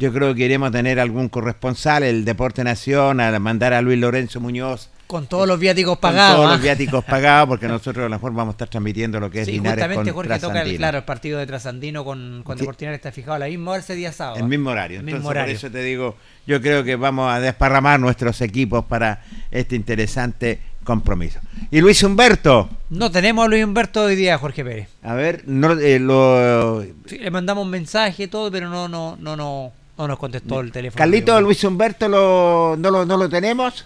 yo 0.00 0.10
creo 0.14 0.34
que 0.34 0.46
iremos 0.46 0.70
a 0.70 0.72
tener 0.72 0.98
algún 0.98 1.28
corresponsal, 1.28 2.02
el 2.02 2.24
Deporte 2.24 2.64
Nación, 2.64 3.20
a 3.20 3.38
mandar 3.38 3.74
a 3.74 3.82
Luis 3.82 3.98
Lorenzo 3.98 4.40
Muñoz. 4.40 4.88
Con 5.06 5.26
todos 5.26 5.46
los 5.46 5.60
viáticos 5.60 5.98
pagados. 5.98 6.36
Con 6.36 6.44
todos 6.46 6.56
los 6.56 6.62
viáticos 6.62 7.04
pagados, 7.08 7.48
porque 7.48 7.68
nosotros 7.68 8.06
a 8.06 8.08
lo 8.08 8.14
mejor 8.14 8.32
vamos 8.32 8.52
a 8.52 8.54
estar 8.54 8.68
transmitiendo 8.68 9.20
lo 9.20 9.30
que 9.30 9.42
es 9.42 9.46
sí, 9.46 9.52
Linares 9.52 9.84
justamente 9.84 10.12
Jorge 10.12 10.38
toca 10.38 10.62
el, 10.62 10.76
claro, 10.78 10.98
el 10.98 11.04
partido 11.04 11.38
de 11.38 11.46
Trasandino 11.46 12.02
con, 12.02 12.40
con 12.44 12.56
Deportivo 12.56 12.92
está 12.92 13.12
fijado 13.12 13.34
a 13.34 13.40
la 13.40 13.46
misma 13.46 13.72
hora 13.72 13.80
ese 13.80 13.94
día 13.94 14.10
sábado. 14.10 14.38
El 14.38 14.44
mismo 14.44 14.70
horario. 14.70 15.00
Entonces, 15.00 15.22
por 15.22 15.36
eso 15.36 15.70
te 15.70 15.82
digo, 15.82 16.16
yo 16.46 16.62
creo 16.62 16.82
que 16.82 16.96
vamos 16.96 17.30
a 17.30 17.38
desparramar 17.38 18.00
nuestros 18.00 18.40
equipos 18.40 18.86
para 18.86 19.22
este 19.50 19.76
interesante 19.76 20.60
compromiso. 20.82 21.40
¿Y 21.70 21.82
Luis 21.82 22.02
Humberto? 22.02 22.70
No 22.88 23.10
tenemos 23.10 23.44
a 23.44 23.48
Luis 23.48 23.62
Humberto 23.62 24.04
hoy 24.04 24.16
día, 24.16 24.38
Jorge 24.38 24.64
Pérez. 24.64 24.88
A 25.02 25.12
ver, 25.12 25.42
no 25.46 25.72
eh, 25.72 25.98
lo... 25.98 26.82
le 26.82 27.30
mandamos 27.30 27.64
un 27.64 27.70
mensaje 27.70 28.22
y 28.22 28.26
todo, 28.28 28.50
pero 28.50 28.70
no, 28.70 28.88
no, 28.88 29.18
no, 29.20 29.36
no 29.36 29.72
no 30.00 30.08
nos 30.08 30.18
contestó 30.18 30.60
el 30.60 30.72
teléfono. 30.72 30.98
Carlito 30.98 31.40
Luis 31.40 31.62
Humberto 31.64 32.08
lo, 32.08 32.76
no, 32.78 32.90
lo, 32.90 33.04
no 33.04 33.16
lo 33.16 33.28
tenemos. 33.28 33.84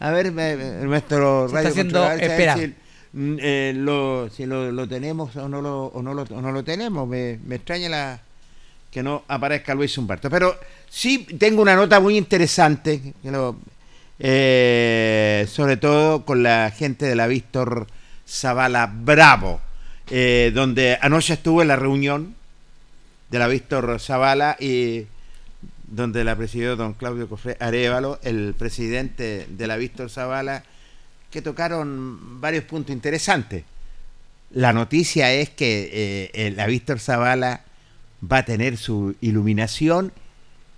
A 0.00 0.10
ver, 0.10 0.32
nuestro 0.32 1.46
radio 1.48 1.68
está 1.68 1.68
haciendo 1.68 2.10
espera. 2.12 2.56
Si, 2.56 2.74
mm, 3.12 3.36
eh, 3.40 3.72
lo, 3.76 4.28
si 4.30 4.46
lo, 4.46 4.72
lo, 4.72 4.88
tenemos 4.88 5.36
o 5.36 5.48
no 5.48 5.60
lo, 5.60 5.86
o 5.86 6.02
no 6.02 6.14
lo, 6.14 6.22
o 6.22 6.40
no 6.40 6.52
lo 6.52 6.64
tenemos. 6.64 7.06
Me, 7.06 7.38
me 7.44 7.56
extraña 7.56 7.88
la, 7.88 8.20
que 8.90 9.02
no 9.02 9.22
aparezca 9.28 9.74
Luis 9.74 9.96
Humberto. 9.96 10.28
Pero 10.28 10.58
sí 10.88 11.26
tengo 11.38 11.62
una 11.62 11.76
nota 11.76 12.00
muy 12.00 12.16
interesante, 12.16 13.14
eh, 14.18 15.46
sobre 15.48 15.76
todo 15.76 16.24
con 16.24 16.42
la 16.42 16.72
gente 16.76 17.06
de 17.06 17.14
la 17.14 17.26
Víctor 17.26 17.86
Zavala 18.26 18.92
Bravo, 18.92 19.60
eh, 20.10 20.50
donde 20.54 20.98
anoche 21.00 21.34
estuve 21.34 21.62
en 21.62 21.68
la 21.68 21.76
reunión 21.76 22.39
de 23.30 23.38
la 23.38 23.48
Víctor 23.48 23.98
Zavala 24.00 24.56
y 24.58 25.06
donde 25.86 26.24
la 26.24 26.36
presidió 26.36 26.76
don 26.76 26.94
Claudio 26.94 27.28
Cofre 27.28 27.56
Arevalo, 27.60 28.18
el 28.22 28.54
presidente 28.56 29.46
de 29.48 29.66
la 29.66 29.76
Víctor 29.76 30.10
Zavala, 30.10 30.64
que 31.30 31.42
tocaron 31.42 32.40
varios 32.40 32.64
puntos 32.64 32.92
interesantes. 32.92 33.64
La 34.52 34.72
noticia 34.72 35.32
es 35.32 35.50
que 35.50 36.30
eh, 36.34 36.52
la 36.56 36.66
Víctor 36.66 36.98
Zavala 36.98 37.62
va 38.20 38.38
a 38.38 38.44
tener 38.44 38.76
su 38.76 39.14
iluminación 39.20 40.12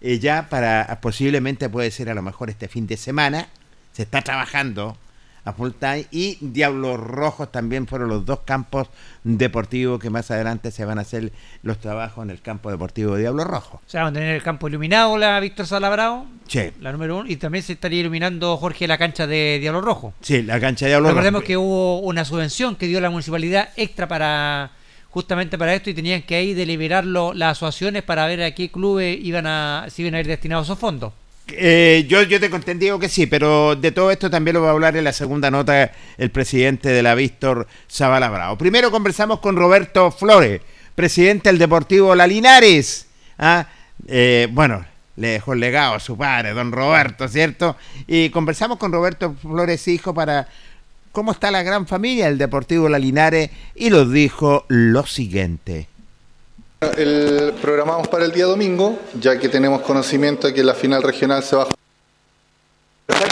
eh, 0.01 0.19
ya 0.19 0.49
para 0.49 0.99
posiblemente 1.01 1.69
puede 1.69 1.91
ser 1.91 2.11
a 2.11 2.15
lo 2.15 2.23
mejor 2.23 2.51
este 2.51 2.69
fin 2.69 2.87
de 2.87 2.97
semana. 2.97 3.49
Se 3.93 4.03
está 4.03 4.21
trabajando 4.23 4.97
a 5.45 5.53
full 5.53 5.71
time 5.79 6.07
y 6.11 6.39
Diablos 6.41 7.01
Rojos 7.01 7.51
también 7.51 7.87
fueron 7.87 8.09
los 8.09 8.25
dos 8.25 8.41
campos 8.45 8.89
deportivos 9.25 10.01
que 10.01 10.11
más 10.11 10.31
adelante 10.31 10.71
se 10.71 10.85
van 10.85 10.99
a 10.99 11.03
hacer 11.03 11.33
los 11.63 11.79
trabajos 11.79 12.25
en 12.25 12.31
el 12.31 12.41
campo 12.41 12.71
deportivo 12.71 13.15
de 13.15 13.23
Diablos 13.23 13.47
Rojos. 13.47 13.81
O 13.87 13.91
sea, 13.91 14.05
van 14.05 14.13
a 14.13 14.19
tener 14.21 14.35
el 14.35 14.43
campo 14.43 14.69
iluminado 14.69 15.19
la 15.19 15.39
Víctor 15.41 15.67
Salabrao, 15.67 16.27
sí. 16.47 16.71
la 16.81 16.93
número 16.93 17.19
uno, 17.19 17.31
y 17.31 17.37
también 17.37 17.65
se 17.65 17.73
estaría 17.73 18.01
iluminando 18.01 18.57
Jorge 18.57 18.87
la 18.87 18.99
cancha 18.99 19.27
de 19.27 19.59
Diablos 19.61 19.85
Rojos. 19.85 20.15
Sí, 20.21 20.43
la 20.43 20.61
cancha 20.61 20.87
de 20.87 20.91
Diablos 20.91 21.11
Rojos. 21.11 21.25
Recordemos 21.25 21.45
que 21.45 21.57
hubo 21.57 22.01
una 22.01 22.25
subvención 22.25 22.77
que 22.77 22.87
dio 22.87 23.01
la 23.01 23.11
municipalidad 23.11 23.71
extra 23.77 24.07
para 24.07 24.71
justamente 25.11 25.59
para 25.59 25.75
esto 25.75 25.91
y 25.91 25.95
tenían 25.95 26.23
que 26.23 26.37
ahí 26.37 26.55
deliberarlo 26.55 27.35
las 27.35 27.59
asociaciones 27.59 28.03
para 28.03 28.27
ver 28.27 28.43
a 28.43 28.55
qué 28.55 28.71
clubes 28.71 29.19
iban 29.23 29.47
a, 29.47 29.87
si 29.91 30.03
iban 30.03 30.15
a 30.15 30.21
ir 30.21 30.27
destinados 30.27 30.67
esos 30.67 30.79
fondos. 30.79 31.13
Eh, 31.55 32.07
yo, 32.09 32.23
yo 32.23 32.41
te 32.41 32.51
conté, 32.51 32.79
que 32.79 33.09
sí, 33.09 33.27
pero 33.27 33.77
de 33.77 33.93
todo 33.93 34.11
esto 34.11 34.31
también 34.31 34.55
lo 34.55 34.63
va 34.63 34.69
a 34.69 34.73
hablar 34.73 34.97
en 34.97 35.05
la 35.05 35.13
segunda 35.13 35.51
nota 35.51 35.93
el 36.19 36.31
presidente 36.31 36.89
de 36.89 37.03
la 37.03 37.15
Víctor 37.15 37.67
Zavala 37.91 38.29
Bravo. 38.31 38.57
Primero 38.59 38.91
conversamos 38.91 39.41
con 39.41 39.57
Roberto 39.57 40.11
Flores, 40.11 40.61
presidente 40.95 41.49
del 41.49 41.59
Deportivo 41.59 42.15
La 42.15 42.27
Linares. 42.27 43.07
¿ah? 43.39 43.67
Eh, 44.07 44.49
bueno, 44.51 44.85
le 45.17 45.29
dejó 45.29 45.53
el 45.53 45.61
legado 45.61 45.95
a 45.95 46.01
su 46.01 46.17
padre, 46.17 46.53
don 46.53 46.73
Roberto, 46.73 47.29
¿cierto? 47.29 47.77
Y 48.07 48.31
conversamos 48.31 48.79
con 48.79 48.93
Roberto 48.93 49.35
Flores, 49.41 49.87
hijo, 49.89 50.15
para 50.15 50.49
cómo 51.13 51.33
está 51.33 51.51
la 51.51 51.63
gran 51.63 51.87
familia 51.87 52.27
del 52.27 52.39
Deportivo 52.39 52.89
La 52.89 52.99
Linares 52.99 53.51
y 53.75 53.91
nos 53.91 54.11
dijo 54.11 54.65
lo 54.69 55.07
siguiente. 55.07 55.89
El 56.97 57.55
programamos 57.63 58.09
para 58.09 58.25
el 58.25 58.33
día 58.33 58.47
domingo, 58.47 58.99
ya 59.21 59.39
que 59.39 59.49
tenemos 59.49 59.83
conocimiento 59.83 60.49
de 60.49 60.55
que 60.55 60.65
la 60.65 60.75
final 60.75 61.03
regional 61.03 61.43
se 61.45 61.55
va 61.55 61.63
a 61.63 61.67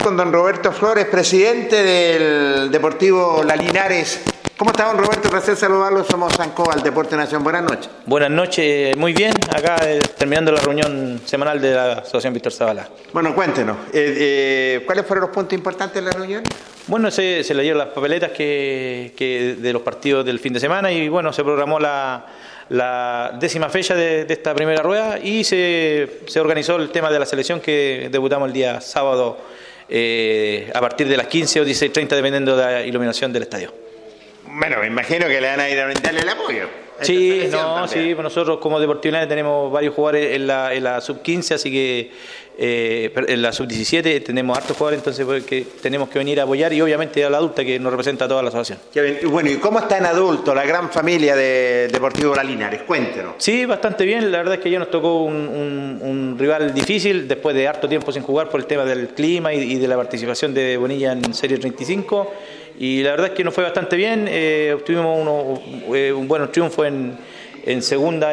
con 0.05 0.17
don 0.17 0.33
Roberto 0.33 0.73
Flores, 0.73 1.07
presidente 1.07 1.83
del 1.83 2.71
Deportivo 2.71 3.43
La 3.45 3.57
Linares. 3.57 4.21
¿Cómo 4.57 4.71
está, 4.71 4.87
don 4.87 4.99
Roberto? 4.99 5.29
Placer 5.29 5.57
saludarlo. 5.57 6.05
Somos 6.05 6.33
Sancoa, 6.35 6.77
Deporte 6.77 7.17
Nación. 7.17 7.43
Buenas 7.43 7.65
noches. 7.65 7.91
Buenas 8.07 8.31
noches, 8.31 8.97
muy 8.97 9.13
bien. 9.13 9.33
Acá 9.51 9.79
eh, 9.85 9.99
terminando 10.17 10.53
la 10.53 10.61
reunión 10.61 11.21
semanal 11.25 11.61
de 11.61 11.75
la 11.75 11.93
Asociación 11.95 12.33
Víctor 12.33 12.53
Zavala. 12.53 12.89
Bueno, 13.13 13.35
cuéntenos, 13.35 13.77
eh, 13.93 14.15
eh, 14.19 14.83
¿cuáles 14.87 15.05
fueron 15.05 15.23
los 15.23 15.35
puntos 15.35 15.55
importantes 15.55 15.97
de 15.97 16.11
la 16.11 16.17
reunión? 16.17 16.45
Bueno, 16.87 17.11
se, 17.11 17.43
se 17.43 17.55
leyeron 17.55 17.79
las 17.79 17.89
papeletas 17.89 18.31
que, 18.31 19.57
de 19.59 19.73
los 19.73 19.83
partidos 19.83 20.25
del 20.25 20.39
fin 20.39 20.53
de 20.53 20.61
semana 20.61 20.91
y 20.93 21.09
bueno, 21.09 21.33
se 21.33 21.43
programó 21.43 21.79
la, 21.81 22.27
la 22.71 23.37
décima 23.39 23.69
fecha 23.69 23.95
de, 23.95 24.27
esta 24.29 24.55
primera 24.55 24.83
rueda 24.83 25.19
y 25.19 25.45
se, 25.45 26.21
se, 26.27 26.41
organizó 26.41 26.77
el 26.77 26.91
tema 26.91 27.11
de 27.11 27.19
la 27.19 27.27
selección 27.27 27.61
que 27.61 28.09
debutamos 28.11 28.47
el 28.47 28.53
día 28.53 28.81
sábado 28.81 29.39
eh, 29.89 30.71
a 30.73 30.81
partir 30.81 31.09
de 31.09 31.17
las 31.17 31.27
15 31.27 31.61
o 31.61 31.65
16.30 31.65 32.09
dependiendo 32.11 32.57
de 32.57 32.63
la 32.63 32.83
iluminación 32.83 33.33
del 33.33 33.43
estadio. 33.43 33.75
Bueno, 34.47 34.79
me 34.81 34.87
imagino 34.87 35.27
que 35.27 35.41
le 35.41 35.49
van 35.49 35.61
a 35.61 35.69
ir 35.69 35.81
a 35.81 35.87
brindarle 35.87 36.21
el 36.21 36.29
apoyo. 36.29 36.69
Sí, 37.01 37.49
no, 37.51 37.89
sí, 37.89 38.15
pues 38.15 38.23
nosotros 38.23 38.59
como 38.59 38.79
Deportivo 38.79 39.17
tenemos 39.27 39.73
varios 39.73 39.95
jugadores 39.95 40.37
en 40.37 40.47
la, 40.47 40.73
en 40.75 40.85
la 40.85 41.01
sub-15, 41.01 41.55
así 41.55 41.73
que 41.73 42.13
eh, 42.63 43.11
en 43.15 43.41
la 43.41 43.55
sub-17 43.55 44.23
tenemos 44.23 44.55
hartos 44.55 44.77
jugadores, 44.77 44.99
entonces 44.99 45.25
pues, 45.25 45.45
que 45.45 45.67
tenemos 45.81 46.11
que 46.11 46.19
venir 46.19 46.41
a 46.41 46.43
apoyar 46.43 46.71
y 46.75 46.83
obviamente 46.83 47.25
a 47.25 47.31
la 47.31 47.39
adulta 47.39 47.65
que 47.65 47.79
nos 47.79 47.91
representa 47.91 48.27
a 48.27 48.29
toda 48.29 48.43
la 48.43 48.51
asociación. 48.51 48.79
Bueno, 49.31 49.51
¿y 49.51 49.55
cómo 49.55 49.79
está 49.79 49.97
en 49.97 50.05
adulto 50.05 50.55
la 50.55 50.67
gran 50.67 50.91
familia 50.91 51.35
de 51.35 51.89
Deportivo 51.91 52.35
La 52.35 52.45
Linares? 52.45 52.83
Cuéntenos. 52.83 53.37
Sí, 53.39 53.65
bastante 53.65 54.05
bien, 54.05 54.31
la 54.31 54.37
verdad 54.37 54.57
es 54.57 54.61
que 54.61 54.71
ya 54.71 54.79
nos 54.79 54.91
tocó 54.91 55.23
un, 55.23 56.37
rival 56.39 56.75
difícil 56.75 57.27
después 57.27 57.57
de 57.57 57.67
harto 57.67 57.89
tiempo 57.89 58.13
sin 58.13 58.23
jugar 58.23 58.51
por 58.51 58.61
el 58.61 58.67
tema 58.67 58.85
del 58.85 59.09
clima 59.09 59.55
y, 59.55 59.77
de 59.77 59.89
la 59.89 59.97
participación 59.97 60.53
de 60.53 60.77
Bonilla 60.77 61.13
en 61.13 61.33
Serie 61.33 61.57
35 61.57 62.31
y 62.79 63.03
la 63.03 63.13
verdad 63.13 63.29
es 63.29 63.33
que 63.33 63.43
nos 63.43 63.55
fue 63.55 63.65
bastante 63.65 63.97
bien, 63.97 64.27
eh, 64.29 64.75
obtuvimos 64.75 65.61
eh, 65.95 66.13
un 66.13 66.29
buen 66.29 66.53
triunfo 66.53 66.85
en, 66.85 67.17
segunda 67.81 68.33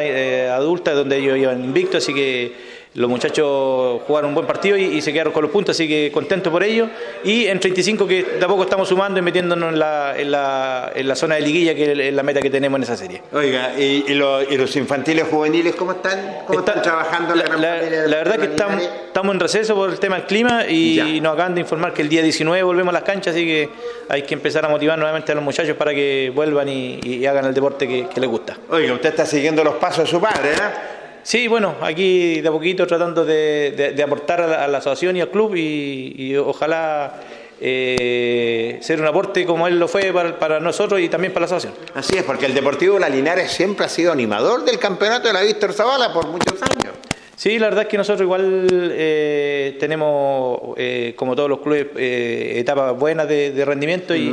adulta 0.54 0.92
donde 0.92 1.16
ellos 1.16 1.38
iban 1.38 1.64
invictos, 1.64 2.02
así 2.02 2.12
que 2.12 2.67
los 2.98 3.08
muchachos 3.08 4.02
jugaron 4.08 4.30
un 4.30 4.34
buen 4.34 4.46
partido 4.46 4.76
y, 4.76 5.00
se 5.00 5.12
quedaron 5.12 5.32
con 5.32 5.42
los 5.42 5.52
puntos, 5.52 5.76
así 5.76 5.86
que 5.86 6.10
contento 6.12 6.50
por 6.50 6.64
ello. 6.64 6.88
Y 7.22 7.46
en 7.46 7.60
35 7.60 8.08
que 8.08 8.24
de 8.24 8.44
a 8.44 8.48
poco 8.48 8.64
estamos 8.64 8.88
sumando 8.88 9.20
y 9.20 9.22
metiéndonos 9.22 9.72
en 9.72 9.78
la, 9.78 10.18
en 10.18 10.30
la, 10.32 10.90
en 10.92 11.06
la 11.06 11.14
zona 11.14 11.36
de 11.36 11.42
liguilla, 11.42 11.76
que 11.76 12.08
es 12.08 12.12
la 12.12 12.22
meta 12.24 12.40
que 12.40 12.50
tenemos 12.50 12.76
en 12.78 12.82
esa 12.82 12.96
serie. 12.96 13.22
Oiga, 13.32 13.78
¿y, 13.78 14.02
los 14.14 14.74
infantiles 14.74 15.28
juveniles 15.28 15.76
cómo 15.76 15.92
están? 15.92 16.40
¿Cómo 16.44 16.58
están 16.58 16.82
trabajando 16.82 17.36
la, 17.36 17.44
la, 17.56 17.82
la 17.82 18.16
verdad 18.16 18.36
que 18.36 18.46
estamos, 18.46 18.82
estamos 18.82 19.32
en 19.32 19.40
receso 19.40 19.76
por 19.76 19.90
el 19.90 20.00
tema 20.00 20.16
del 20.16 20.26
clima 20.26 20.66
y, 20.66 21.20
nos 21.22 21.34
acaban 21.34 21.54
de 21.54 21.60
informar 21.60 21.92
que 21.92 22.02
el 22.02 22.08
día 22.08 22.22
19 22.22 22.64
volvemos 22.64 22.90
a 22.90 22.94
las 22.94 23.04
canchas, 23.04 23.32
así 23.32 23.46
que 23.46 23.68
hay 24.08 24.22
que 24.22 24.34
empezar 24.34 24.64
a 24.64 24.68
motivar 24.68 24.98
nuevamente 24.98 25.30
a 25.30 25.36
los 25.36 25.44
muchachos 25.44 25.76
para 25.76 25.94
que 25.94 26.32
vuelvan 26.34 26.68
y, 26.68 27.24
hagan 27.26 27.44
el 27.44 27.54
deporte 27.54 27.86
que, 27.86 28.08
que 28.08 28.20
les 28.20 28.28
gusta. 28.28 28.56
Oiga, 28.70 28.92
usted 28.92 29.10
está 29.10 29.24
siguiendo 29.24 29.62
los 29.62 29.76
pasos 29.76 30.04
de 30.04 30.10
su 30.10 30.20
padre, 30.20 30.50
¿eh? 30.52 30.98
Sí, 31.22 31.48
bueno, 31.48 31.76
aquí 31.82 32.40
de 32.40 32.48
a 32.48 32.52
poquito 32.52 32.86
tratando 32.86 33.24
de, 33.24 34.02
aportar 34.04 34.40
a 34.40 34.66
la, 34.66 34.78
asociación 34.78 35.16
y 35.16 35.20
al 35.20 35.30
club 35.30 35.54
y, 35.56 36.36
ojalá 36.36 37.20
eh, 37.60 38.78
ser 38.80 39.00
un 39.00 39.06
aporte 39.06 39.44
como 39.44 39.66
él 39.66 39.78
lo 39.78 39.88
fue 39.88 40.12
para, 40.12 40.60
nosotros 40.60 41.00
y 41.00 41.08
también 41.08 41.32
para 41.32 41.46
la 41.46 41.56
asociación. 41.56 41.74
Así 41.94 42.16
es, 42.16 42.24
porque 42.24 42.46
el 42.46 42.54
Deportivo 42.54 42.98
La 42.98 43.08
Linares 43.08 43.50
siempre 43.50 43.86
ha 43.86 43.88
sido 43.88 44.12
animador 44.12 44.64
del 44.64 44.78
campeonato 44.78 45.28
de 45.28 45.34
la 45.34 45.42
Víctor 45.42 45.72
Zavala 45.72 46.12
por 46.12 46.26
muchos 46.28 46.60
años. 46.62 46.94
Sí, 47.38 47.56
la 47.60 47.68
verdad 47.68 47.84
es 47.84 47.88
que 47.88 47.96
nosotros 47.96 48.22
igual 48.22 48.66
eh, 48.72 49.76
tenemos, 49.78 50.58
eh, 50.76 51.14
como 51.14 51.36
todos 51.36 51.48
los 51.48 51.60
clubes, 51.60 51.86
eh, 51.96 52.54
etapas 52.56 52.98
buenas 52.98 53.28
de, 53.28 53.64
rendimiento 53.64 54.12
y, 54.16 54.32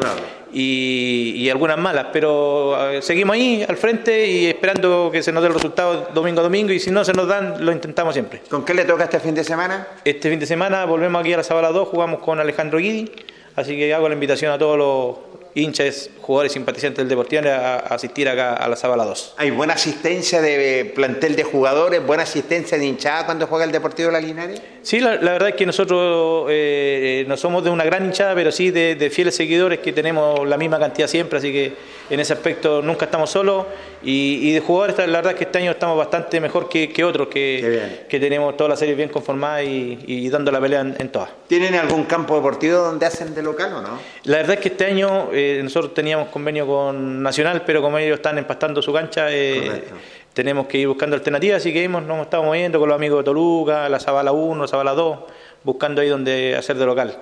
y, 0.52 1.48
algunas 1.52 1.78
malas, 1.78 2.08
pero 2.12 2.76
seguimos 3.02 3.36
ahí 3.36 3.64
al 3.70 3.78
frente 3.78 4.26
y 4.26 4.48
esperando 4.48 5.12
que 5.14 5.22
se 5.22 5.32
nos 5.32 5.44
dé 5.44 5.50
el 5.50 5.54
resultado 5.54 6.08
domingo 6.16 6.40
a 6.40 6.44
domingo 6.44 6.72
y 6.72 6.80
si 6.80 6.90
no 6.90 7.06
se 7.06 7.14
nos 7.14 7.28
dan, 7.28 7.64
lo 7.64 7.72
intentamos 7.72 8.16
siempre. 8.16 8.42
¿Con 8.50 8.66
qué 8.66 8.74
le 8.74 8.86
toca 8.86 9.04
este 9.04 9.20
fin 9.20 9.36
de 9.36 9.44
semana? 9.44 9.88
Este 10.04 10.28
fin 10.28 10.40
de 10.40 10.48
semana 10.48 10.84
volvemos 10.86 11.22
aquí 11.22 11.32
a 11.32 11.38
la 11.38 11.44
Zabala 11.44 11.70
2, 11.70 11.88
jugamos 11.88 12.22
con 12.22 12.40
Alejandro 12.40 12.80
Guidi, 12.80 13.12
así 13.56 13.78
que 13.78 13.94
hago 13.94 14.10
la 14.10 14.16
invitación 14.16 14.52
a 14.52 14.58
todos 14.58 14.80
los 14.80 15.45
hinchas, 15.56 16.10
jugadores 16.22 16.52
simpatizantes 16.52 16.98
del 16.98 17.08
Deportivo 17.08 17.44
a, 17.50 17.78
asistir 17.78 18.28
acá 18.28 18.54
a 18.54 18.68
la 18.68 18.76
Zabala 18.76 19.06
2. 19.06 19.36
¿Hay 19.38 19.52
buena 19.52 19.74
asistencia 19.74 20.42
de 20.42 20.92
plantel 20.94 21.36
de 21.36 21.44
jugadores, 21.44 22.06
buena 22.06 22.24
asistencia 22.24 22.78
de 22.78 22.86
hinchada 22.86 23.26
cuando 23.26 23.48
juega 23.48 23.64
el 23.64 23.72
Deportivo 23.72 24.08
de 24.08 24.14
la 24.14 24.20
Linares? 24.20 24.62
Sí, 24.82 25.00
la, 25.00 25.16
verdad 25.18 25.50
es 25.50 25.56
que 25.56 25.66
nosotros 25.66 26.48
eh, 26.50 27.24
no 27.28 27.38
somos 27.38 27.64
de 27.64 27.70
una 27.70 27.86
gran 27.86 28.06
hinchada, 28.06 28.36
pero 28.36 28.52
sí 28.52 28.70
de, 28.70 29.10
fieles 29.10 29.36
seguidores 29.36 29.80
que 29.80 29.94
tenemos 29.94 30.46
la 30.48 30.58
misma 30.58 30.78
cantidad 30.78 31.08
siempre, 31.08 31.40
así 31.40 31.52
que 31.52 31.74
en 32.10 32.20
ese 32.20 32.34
aspecto 32.34 32.82
nunca 32.82 33.06
estamos 33.06 33.30
solos. 33.30 33.66
Y, 34.08 34.52
de 34.52 34.60
jugadores, 34.60 34.96
la 34.98 35.18
verdad 35.18 35.32
es 35.32 35.38
que 35.40 35.46
este 35.46 35.58
año 35.58 35.72
estamos 35.72 35.98
bastante 35.98 36.40
mejor 36.40 36.70
que, 36.70 37.04
otros, 37.04 37.28
que, 37.28 38.04
que, 38.08 38.20
tenemos 38.20 38.56
todas 38.56 38.70
las 38.70 38.80
series 38.80 38.96
bien 38.96 39.10
conformadas 39.10 39.64
y, 39.64 40.30
dando 40.30 40.52
la 40.52 40.62
pelea 40.62 40.82
en, 40.82 41.10
todas. 41.10 41.30
¿Tienen 41.48 41.74
algún 41.74 42.04
campo 42.04 42.36
deportivo 42.36 42.78
donde 42.78 43.08
hacen 43.08 43.34
de 43.34 43.42
local 43.42 43.74
o 43.74 43.82
no? 43.82 44.00
La 44.26 44.38
verdad 44.38 44.54
es 44.56 44.60
que 44.60 44.70
este 44.70 44.86
año 44.86 45.30
eh, 45.34 45.60
nosotros 45.64 45.96
teníamos 45.96 46.28
convenio 46.30 46.68
con 46.68 47.24
Nacional, 47.24 47.64
pero 47.66 47.82
como 47.82 47.98
ellos 47.98 48.18
están 48.18 48.38
empastando 48.38 48.80
su 48.80 48.94
cancha, 48.94 49.32
eh, 49.32 49.86
tenemos 50.34 50.68
que 50.68 50.78
ir 50.78 50.88
buscando 50.88 51.16
alternativas, 51.16 51.58
así 51.58 51.74
que 51.74 51.84
hemos, 51.84 52.04
nos 52.04 52.22
estamos 52.22 52.46
moviendo 52.46 52.80
con 52.80 52.90
los 52.90 52.96
amigos 52.96 53.20
de 53.20 53.24
Toluca, 53.24 53.90
la 53.90 54.00
Zabala 54.00 54.32
1, 54.32 54.68
Zabala 54.68 54.94
2, 54.94 55.20
buscando 55.64 56.02
ahí 56.02 56.10
donde 56.10 56.56
hacer 56.56 56.78
de 56.78 56.86
local. 56.86 57.18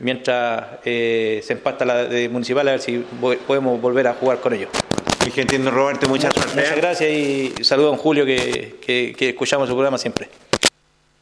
Mientras 0.00 0.80
eh, 0.84 1.40
se 1.44 1.52
empasta 1.52 1.84
la 1.84 2.06
de 2.06 2.28
municipal, 2.28 2.66
a 2.66 2.72
ver 2.72 2.80
si 2.80 2.98
podemos 3.46 3.80
volver 3.80 4.08
a 4.08 4.14
jugar 4.14 4.40
con 4.40 4.52
ellos. 4.52 4.70
Y 5.26 5.30
que 5.30 5.42
entiendo, 5.42 5.70
Roberto, 5.70 6.08
muchas 6.08 6.34
gracias. 6.34 6.54
Muchas 6.54 6.76
gracias 6.76 7.10
y 7.10 7.52
saludo 7.62 7.88
a 7.88 7.90
don 7.90 7.98
Julio, 7.98 8.26
que, 8.26 8.76
que, 8.84 9.28
escuchamos 9.28 9.68
su 9.68 9.74
programa 9.74 9.98
siempre. 9.98 10.28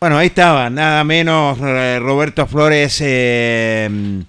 Bueno, 0.00 0.18
ahí 0.18 0.26
estaba, 0.26 0.68
nada 0.68 1.04
menos 1.04 1.58
eh, 1.60 1.98
Roberto 2.00 2.46
Flores. 2.46 2.98
Eh, 3.00 4.24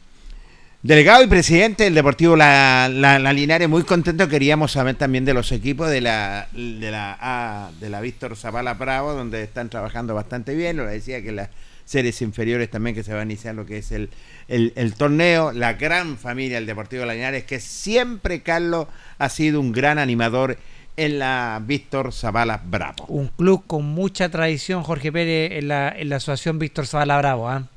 Delegado 0.83 1.23
y 1.23 1.27
presidente 1.27 1.85
del 1.85 1.95
Deportivo 1.95 2.35
La, 2.35 2.89
la, 2.89 3.31
Linares, 3.31 3.69
muy 3.69 3.83
contento. 3.83 4.27
Queríamos 4.27 4.73
saber 4.73 4.95
también 4.95 5.23
de 5.23 5.33
los 5.33 5.53
equipos 5.53 5.89
de 5.89 6.01
la 6.01 6.49
de 6.51 6.91
la, 6.91 7.71
de 7.79 7.89
la 7.89 8.01
Víctor 8.01 8.35
Zavala 8.35 8.73
Bravo, 8.73 9.13
donde 9.13 9.43
están 9.43 9.69
trabajando 9.69 10.13
bastante 10.13 10.53
bien. 10.55 10.75
Lo 10.75 10.85
decía 10.85 11.23
que 11.23 11.31
las 11.31 11.47
series 11.85 12.21
inferiores 12.21 12.69
también 12.69 12.95
que 12.95 13.03
se 13.03 13.13
va 13.13 13.21
a 13.21 13.23
iniciar 13.23 13.55
lo 13.55 13.65
que 13.65 13.77
es 13.77 13.91
el, 13.91 14.09
el, 14.47 14.93
torneo. 14.95 15.51
La 15.51 15.73
gran 15.73 16.17
familia 16.17 16.57
del 16.57 16.65
Deportivo 16.65 17.05
Linares, 17.05 17.43
que 17.43 17.59
siempre, 17.59 18.41
Carlos, 18.41 18.87
ha 19.17 19.29
sido 19.29 19.59
un 19.59 19.71
gran 19.71 19.99
animador 19.99 20.57
en 20.95 21.19
la 21.19 21.61
Víctor 21.65 22.13
Zavala 22.13 22.61
Bravo. 22.63 23.05
Un 23.07 23.27
club 23.27 23.63
con 23.65 23.85
mucha 23.85 24.29
tradición, 24.29 24.83
Jorge 24.83 25.11
Pérez, 25.11 25.59
en 25.59 25.67
la, 25.67 25.89
en 25.89 26.09
la 26.09 26.17
Asociación 26.17 26.59
Víctor 26.59 26.87
Zavala 26.87 27.17
Bravo. 27.17 27.49
¿ah? 27.49 27.67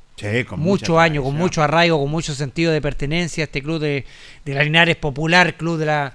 con 0.49 0.61
muchos 0.61 0.99
años, 0.99 1.25
con 1.25 1.37
mucho 1.37 1.63
arraigo, 1.63 1.99
con 2.01 2.11
mucho 2.11 2.35
sentido 2.35 2.73
de 2.73 2.81
pertenencia 2.81 3.45
a 3.45 3.47
este 3.47 3.63
club 3.63 3.81
de, 3.81 4.07
de 4.45 4.55
la 4.55 4.65
Linares 4.65 4.97
Popular, 4.97 5.57
club 5.57 5.79
de 5.79 5.87
la, 5.87 6.15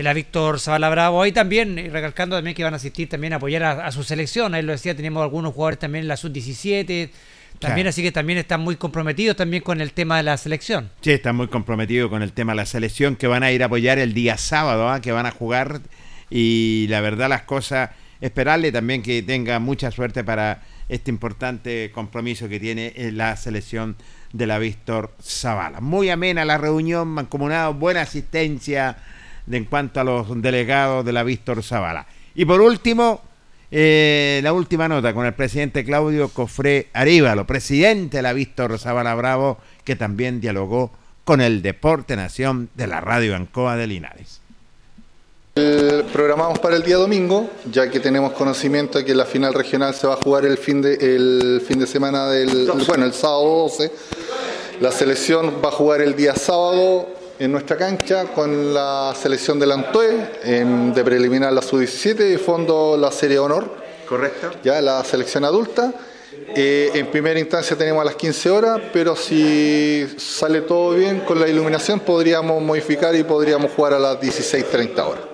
de 0.00 0.04
la 0.04 0.14
Víctor 0.14 0.58
Zavala 0.58 0.88
Bravo. 0.88 1.20
Ahí 1.20 1.30
también, 1.30 1.78
eh, 1.78 1.90
recalcando 1.92 2.34
también 2.34 2.56
que 2.56 2.64
van 2.64 2.72
a 2.72 2.78
asistir 2.78 3.06
también 3.06 3.34
a 3.34 3.36
apoyar 3.36 3.62
a, 3.62 3.92
su 3.92 4.02
selección. 4.02 4.54
Ahí 4.54 4.62
lo 4.62 4.72
decía, 4.72 4.96
tenemos 4.96 5.22
algunos 5.22 5.52
jugadores 5.52 5.78
también 5.78 6.04
en 6.04 6.08
la 6.08 6.16
sub-17. 6.16 7.10
También, 7.58 7.86
así 7.86 8.02
que 8.02 8.10
también 8.10 8.38
están 8.38 8.62
muy 8.62 8.76
comprometidos 8.76 9.36
también 9.36 9.62
con 9.62 9.82
el 9.82 9.92
tema 9.92 10.16
de 10.16 10.22
la 10.22 10.38
selección. 10.38 10.90
Sí, 11.02 11.10
están 11.10 11.36
muy 11.36 11.48
comprometidos 11.48 12.08
con 12.08 12.22
el 12.22 12.32
tema 12.32 12.52
de 12.52 12.56
la 12.56 12.64
selección, 12.64 13.16
que 13.16 13.26
van 13.26 13.42
a 13.42 13.52
ir 13.52 13.62
a 13.62 13.66
apoyar 13.66 13.98
el 13.98 14.14
día 14.14 14.38
sábado, 14.38 14.88
¿ah? 14.88 15.02
que 15.02 15.12
van 15.12 15.26
a 15.26 15.30
jugar. 15.32 15.82
Y 16.30 16.86
la 16.88 17.02
verdad, 17.02 17.28
las 17.28 17.42
cosas, 17.42 17.90
esperarle 18.22 18.72
también 18.72 19.02
que 19.02 19.22
tenga 19.22 19.58
mucha 19.58 19.90
suerte 19.90 20.24
para 20.24 20.62
este 20.88 21.10
importante 21.10 21.90
compromiso 21.92 22.48
que 22.48 22.58
tiene 22.58 22.94
la 23.12 23.36
selección 23.36 23.96
de 24.32 24.46
la 24.46 24.58
Víctor 24.58 25.14
Zavala. 25.22 25.82
Muy 25.82 26.08
amena 26.08 26.46
la 26.46 26.56
reunión, 26.56 27.08
mancomunado, 27.08 27.74
buena 27.74 28.00
asistencia 28.00 28.96
en 29.50 29.64
cuanto 29.64 30.00
a 30.00 30.04
los 30.04 30.40
delegados 30.42 31.04
de 31.04 31.12
la 31.12 31.22
Víctor 31.22 31.62
Zavala. 31.62 32.06
Y 32.34 32.44
por 32.44 32.60
último, 32.60 33.22
eh, 33.70 34.40
la 34.42 34.52
última 34.52 34.88
nota 34.88 35.14
con 35.14 35.26
el 35.26 35.34
presidente 35.34 35.84
Claudio 35.84 36.28
Cofré 36.28 36.88
Aríbalo, 36.92 37.46
presidente 37.46 38.18
de 38.18 38.22
la 38.22 38.32
Víctor 38.32 38.78
Zavala 38.78 39.14
Bravo, 39.14 39.58
que 39.84 39.96
también 39.96 40.40
dialogó 40.40 40.90
con 41.24 41.40
el 41.40 41.62
Deporte 41.62 42.16
Nación 42.16 42.70
de 42.74 42.86
la 42.86 43.00
Radio 43.00 43.36
Ancoa 43.36 43.76
de 43.76 43.86
Linares. 43.86 44.40
Programamos 46.12 46.58
para 46.58 46.76
el 46.76 46.82
día 46.82 46.96
domingo, 46.96 47.50
ya 47.70 47.90
que 47.90 48.00
tenemos 48.00 48.32
conocimiento 48.32 48.98
de 48.98 49.04
que 49.04 49.14
la 49.14 49.26
final 49.26 49.52
regional 49.52 49.94
se 49.94 50.06
va 50.06 50.14
a 50.14 50.16
jugar 50.16 50.46
el 50.46 50.56
fin 50.56 50.80
de, 50.80 50.94
el 50.94 51.62
fin 51.66 51.78
de 51.78 51.86
semana 51.86 52.28
del, 52.28 52.70
bueno, 52.86 53.04
el 53.04 53.12
sábado 53.12 53.44
12. 53.68 53.92
La 54.80 54.90
selección 54.90 55.56
va 55.62 55.68
a 55.68 55.72
jugar 55.72 56.00
el 56.00 56.16
día 56.16 56.34
sábado 56.34 57.06
en 57.40 57.50
nuestra 57.50 57.78
cancha 57.78 58.26
con 58.26 58.74
la 58.74 59.14
selección 59.16 59.58
del 59.58 59.72
Antue, 59.72 60.30
en, 60.44 60.92
de 60.92 61.02
preliminar 61.02 61.50
la 61.50 61.62
sub-17 61.62 62.34
y 62.34 62.36
fondo 62.36 62.98
la 62.98 63.10
serie 63.10 63.38
honor. 63.38 63.76
Correcto. 64.06 64.50
Ya 64.62 64.78
la 64.82 65.02
selección 65.04 65.44
adulta. 65.46 65.90
Eh, 66.54 66.90
en 66.94 67.06
primera 67.06 67.40
instancia 67.40 67.76
tenemos 67.78 68.02
a 68.02 68.04
las 68.04 68.16
15 68.16 68.50
horas, 68.50 68.80
pero 68.92 69.16
si 69.16 70.06
sale 70.18 70.60
todo 70.60 70.94
bien 70.94 71.20
con 71.20 71.40
la 71.40 71.48
iluminación 71.48 72.00
podríamos 72.00 72.62
modificar 72.62 73.14
y 73.16 73.24
podríamos 73.24 73.70
jugar 73.72 73.94
a 73.94 73.98
las 73.98 74.20
16.30 74.20 74.98
horas. 74.98 75.24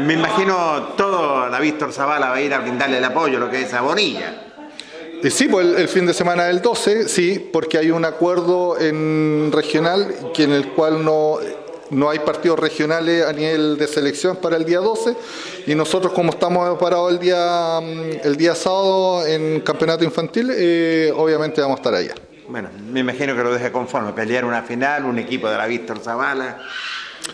Me 0.00 0.14
imagino 0.14 0.94
todo 0.96 1.46
la 1.46 1.60
Víctor 1.60 1.92
Zavala 1.92 2.30
va 2.30 2.36
a 2.36 2.40
ir 2.40 2.54
a 2.54 2.60
brindarle 2.60 2.96
el 2.98 3.04
apoyo, 3.04 3.38
lo 3.38 3.50
que 3.50 3.62
es 3.62 3.74
a 3.74 3.82
Bonilla. 3.82 4.49
Sí, 5.28 5.48
pues 5.48 5.66
el, 5.76 5.88
fin 5.88 6.06
de 6.06 6.14
semana 6.14 6.44
del 6.44 6.62
12, 6.62 7.08
sí, 7.08 7.50
porque 7.52 7.76
hay 7.76 7.90
un 7.90 8.04
acuerdo 8.04 8.80
en 8.80 9.50
regional 9.52 10.14
que 10.32 10.44
en 10.44 10.52
el 10.52 10.68
cual 10.68 11.04
no, 11.04 11.38
no 11.90 12.08
hay 12.08 12.20
partidos 12.20 12.58
regionales 12.58 13.26
a 13.26 13.32
nivel 13.32 13.76
de 13.76 13.86
selección 13.86 14.36
para 14.36 14.56
el 14.56 14.64
día 14.64 14.78
12 14.78 15.14
y 15.66 15.74
nosotros 15.74 16.12
como 16.12 16.30
estamos 16.30 16.78
parados 16.78 17.12
el 17.12 17.18
día, 17.18 17.80
mm, 17.82 18.26
el 18.26 18.36
día 18.36 18.54
sábado 18.54 19.26
en 19.26 19.60
campeonato 19.60 20.04
infantil, 20.04 20.50
eh, 20.52 21.12
obviamente 21.14 21.60
vamos 21.60 21.76
a 21.76 21.80
estar 21.80 21.94
allá. 21.94 22.14
Bueno, 22.48 22.70
me 22.90 23.00
imagino 23.00 23.36
que 23.36 23.42
lo 23.42 23.52
deje 23.52 23.70
conforme, 23.70 24.12
pelear 24.12 24.44
una 24.44 24.62
final, 24.62 25.04
un 25.04 25.18
equipo 25.18 25.48
de 25.48 25.56
la 25.56 25.66
Víctor 25.66 26.00
Zavala 26.00 26.58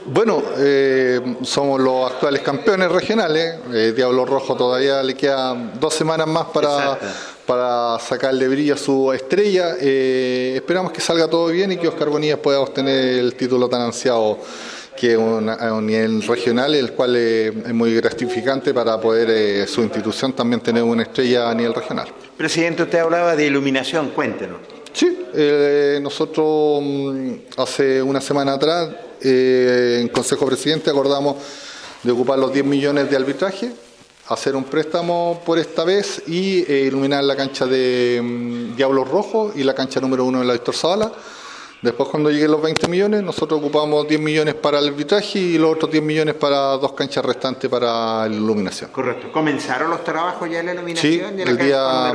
Bueno, 0.05 0.43
eh, 0.59 1.21
somos 1.43 1.81
los 1.81 2.11
actuales 2.11 2.43
campeones 2.43 2.91
regionales. 2.91 3.61
Eh, 3.73 3.93
Diablo 3.97 4.27
Rojo 4.27 4.57
todavía 4.57 5.03
le 5.03 5.15
quedan 5.15 5.81
dos 5.81 5.95
semanas 5.95 6.27
más 6.27 6.47
para, 6.47 6.99
para 7.47 7.99
sacarle 7.99 8.49
brillo 8.49 8.75
a 8.75 8.77
su 8.77 9.13
estrella. 9.13 9.77
Eh, 9.81 10.55
esperamos 10.57 10.93
que 10.93 11.01
salga 11.01 11.29
todo 11.29 11.49
bien 11.49 11.73
y 11.73 11.77
que 11.77 11.89
Oscar 11.89 12.09
Bonilla 12.09 12.41
pueda 12.41 12.61
obtener 12.61 13.19
el 13.19 13.35
título 13.35 13.69
tan 13.69 13.83
ansiado 13.83 14.39
que 14.97 15.13
es 15.13 15.19
a 15.19 15.75
un 15.75 15.87
nivel 15.87 16.23
regional, 16.23 16.75
el 16.75 16.93
cual 16.93 17.17
es 17.17 17.75
muy 17.75 17.95
gratificante 17.95 18.73
para 18.73 18.99
poder 18.99 19.69
su 19.69 19.83
institución 19.83 20.33
también 20.33 20.63
tener 20.63 20.83
una 20.83 21.03
estrella 21.03 21.51
a 21.51 21.55
nivel 21.55 21.75
regional. 21.75 22.09
Presidente, 22.37 22.83
usted 22.83 23.01
hablaba 23.01 23.37
de 23.37 23.47
iluminación, 23.47 24.11
cuéntenos. 24.11 24.57
Sí, 24.95 25.19
nosotros 26.01 26.81
mm, 26.83 27.33
hace 27.59 28.01
una 28.01 28.23
semana 28.23 28.55
atrás 28.55 28.89
eh, 29.21 29.99
en 30.01 30.09
Consejo 30.09 30.47
Presidente 30.47 30.91
acordamos 30.91 31.37
de 32.03 32.13
ocupar 32.13 32.39
los 32.39 32.53
10 32.53 32.65
millones 32.65 33.11
de 33.11 33.17
arbitraje, 33.17 33.73
hacer 34.29 34.57
un 34.57 34.65
préstamo 34.65 35.43
por 35.45 35.59
esta 35.59 35.85
vez 35.85 36.23
y 36.27 36.65
eh, 36.71 36.85
iluminar 36.87 37.23
la 37.25 37.37
cancha 37.37 37.67
de 37.67 38.21
mm, 38.23 38.77
Diablos 38.77 39.09
Rojos 39.09 39.53
y 39.57 39.63
la 39.63 39.75
cancha 39.75 40.01
número 40.01 40.25
uno 40.25 40.41
de 40.41 40.47
la 40.47 40.53
Víctor 40.53 40.75
Zavala. 40.75 41.13
Después, 41.83 42.09
cuando 42.09 42.31
lleguen 42.31 42.51
los 42.51 42.63
20 42.63 42.89
millones, 42.89 43.23
nosotros 43.23 43.61
ocupamos 43.61 44.09
10 44.09 44.21
millones 44.21 44.55
para 44.55 44.79
el 44.79 44.89
arbitraje 44.89 45.39
y 45.39 45.59
los 45.59 45.75
otros 45.75 45.93
10 45.93 46.03
millones 46.03 46.35
para 46.35 46.79
dos 46.79 46.93
canchas 46.93 47.25
restantes 47.25 47.71
para 47.71 48.27
la 48.27 48.35
iluminación. 48.35 48.91
Correcto. 48.91 49.31
¿Comenzaron 49.31 49.91
los 49.91 50.03
trabajos 50.03 50.51
ya 50.51 50.61
en 50.61 50.67
la 50.67 50.73
iluminación? 50.73 51.35
Sí, 51.37 51.43
el, 51.43 51.59
día, 51.59 52.13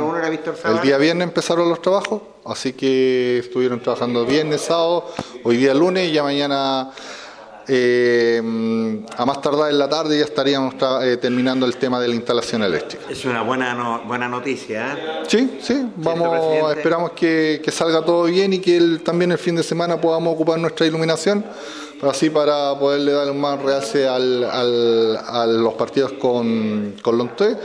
el 0.65 0.81
día 0.81 0.97
viernes 0.97 1.27
empezaron 1.27 1.69
los 1.69 1.81
trabajos, 1.81 2.21
así 2.43 2.73
que 2.73 3.37
estuvieron 3.37 3.79
trabajando 3.81 4.25
viernes, 4.25 4.61
sábado, 4.61 5.05
hoy 5.43 5.57
día 5.57 5.75
lunes 5.75 6.09
y 6.09 6.13
ya 6.13 6.23
mañana 6.23 6.91
eh, 7.67 8.41
a 9.17 9.25
más 9.25 9.41
tardar 9.41 9.71
en 9.71 9.79
la 9.79 9.87
tarde 9.89 10.17
ya 10.17 10.25
estaríamos 10.25 10.75
eh, 11.03 11.17
terminando 11.17 11.65
el 11.65 11.77
tema 11.77 11.99
de 11.99 12.07
la 12.07 12.15
instalación 12.15 12.63
eléctrica. 12.63 13.05
Es 13.09 13.25
una 13.25 13.41
buena 13.41 14.01
buena 14.05 14.27
noticia. 14.27 14.93
¿eh? 14.93 15.23
Sí, 15.27 15.57
sí, 15.61 15.87
vamos, 15.97 16.75
esperamos 16.75 17.11
que, 17.11 17.61
salga 17.71 18.03
todo 18.03 18.25
bien 18.25 18.53
y 18.53 18.59
que 18.59 18.99
también 19.03 19.31
el 19.31 19.37
fin 19.37 19.55
de 19.55 19.63
semana 19.63 19.99
podamos 19.99 20.33
ocupar 20.33 20.59
nuestra 20.59 20.85
iluminación, 20.85 21.45
así 22.03 22.29
para 22.29 22.77
poderle 22.77 23.11
dar 23.11 23.29
un 23.29 23.39
más 23.39 23.61
realce 23.61 24.07
al, 24.07 24.43
a 24.43 25.45
los 25.45 25.73
partidos 25.75 26.13
con, 26.13 26.95
con 27.01 27.17
Lonté 27.17 27.57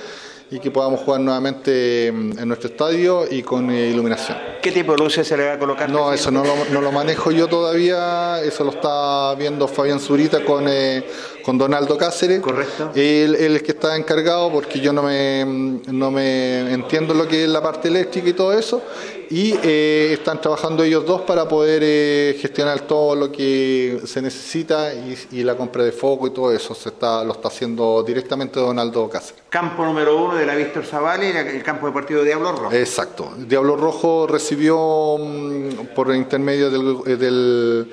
y 0.50 0.60
que 0.60 0.70
podamos 0.70 1.00
jugar 1.00 1.20
nuevamente 1.20 2.06
en 2.06 2.46
nuestro 2.46 2.70
estadio 2.70 3.24
y 3.28 3.42
con 3.42 3.70
iluminación. 3.70 4.38
¿Qué 4.62 4.70
tipo 4.70 4.92
de 4.92 4.98
luces 4.98 5.26
se 5.26 5.36
le 5.36 5.46
va 5.46 5.52
a 5.54 5.58
colocar? 5.58 5.90
No, 5.90 6.12
eso 6.12 6.30
no 6.30 6.44
lo, 6.44 6.54
no 6.72 6.80
lo 6.80 6.92
manejo 6.92 7.32
yo 7.32 7.48
todavía, 7.48 8.40
eso 8.42 8.64
lo 8.64 8.70
está 8.70 9.34
viendo 9.34 9.66
Fabián 9.66 9.98
Zurita 9.98 10.44
con, 10.44 10.66
eh, 10.68 11.04
con 11.44 11.58
Donaldo 11.58 11.96
Cáceres. 11.98 12.40
Correcto. 12.40 12.92
Él, 12.94 13.34
él, 13.34 13.56
es 13.56 13.62
que 13.62 13.72
está 13.72 13.96
encargado 13.96 14.50
porque 14.52 14.78
yo 14.78 14.92
no 14.92 15.02
me, 15.02 15.44
no 15.44 16.10
me 16.10 16.72
entiendo 16.72 17.12
lo 17.12 17.26
que 17.26 17.44
es 17.44 17.50
la 17.50 17.62
parte 17.62 17.88
eléctrica 17.88 18.28
y 18.28 18.32
todo 18.32 18.52
eso 18.56 18.82
y 19.30 19.54
eh, 19.62 20.10
están 20.12 20.40
trabajando 20.40 20.82
ellos 20.82 21.04
dos 21.04 21.22
para 21.22 21.48
poder 21.48 21.82
eh, 21.84 22.36
gestionar 22.40 22.80
todo 22.80 23.14
lo 23.14 23.32
que 23.32 24.00
se 24.04 24.22
necesita 24.22 24.92
y, 24.94 25.42
la 25.46 25.56
compra 25.56 25.84
de 25.84 25.92
foco 25.92 26.26
y 26.26 26.30
todo 26.30 26.52
eso 26.52 26.74
se 26.74 26.88
está 26.88 27.22
lo 27.22 27.32
está 27.32 27.48
haciendo 27.48 28.02
directamente 28.02 28.58
Donaldo 28.58 29.08
Cáceres. 29.08 29.42
Campo 29.48 29.84
número 29.84 30.16
uno 30.16 30.34
de 30.34 30.44
la 30.44 30.56
Víctor 30.56 30.84
Zavali, 30.84 31.26
el 31.26 31.62
campo 31.62 31.86
deportivo 31.86 32.20
de 32.20 32.26
Diablo 32.26 32.52
Rojo. 32.52 32.72
Exacto. 32.72 33.32
Diablo 33.38 33.76
Rojo 33.76 34.26
recibió 34.26 35.16
mm, 35.18 35.94
por 35.94 36.12
intermedio 36.14 36.70
del, 36.70 37.18
del 37.18 37.92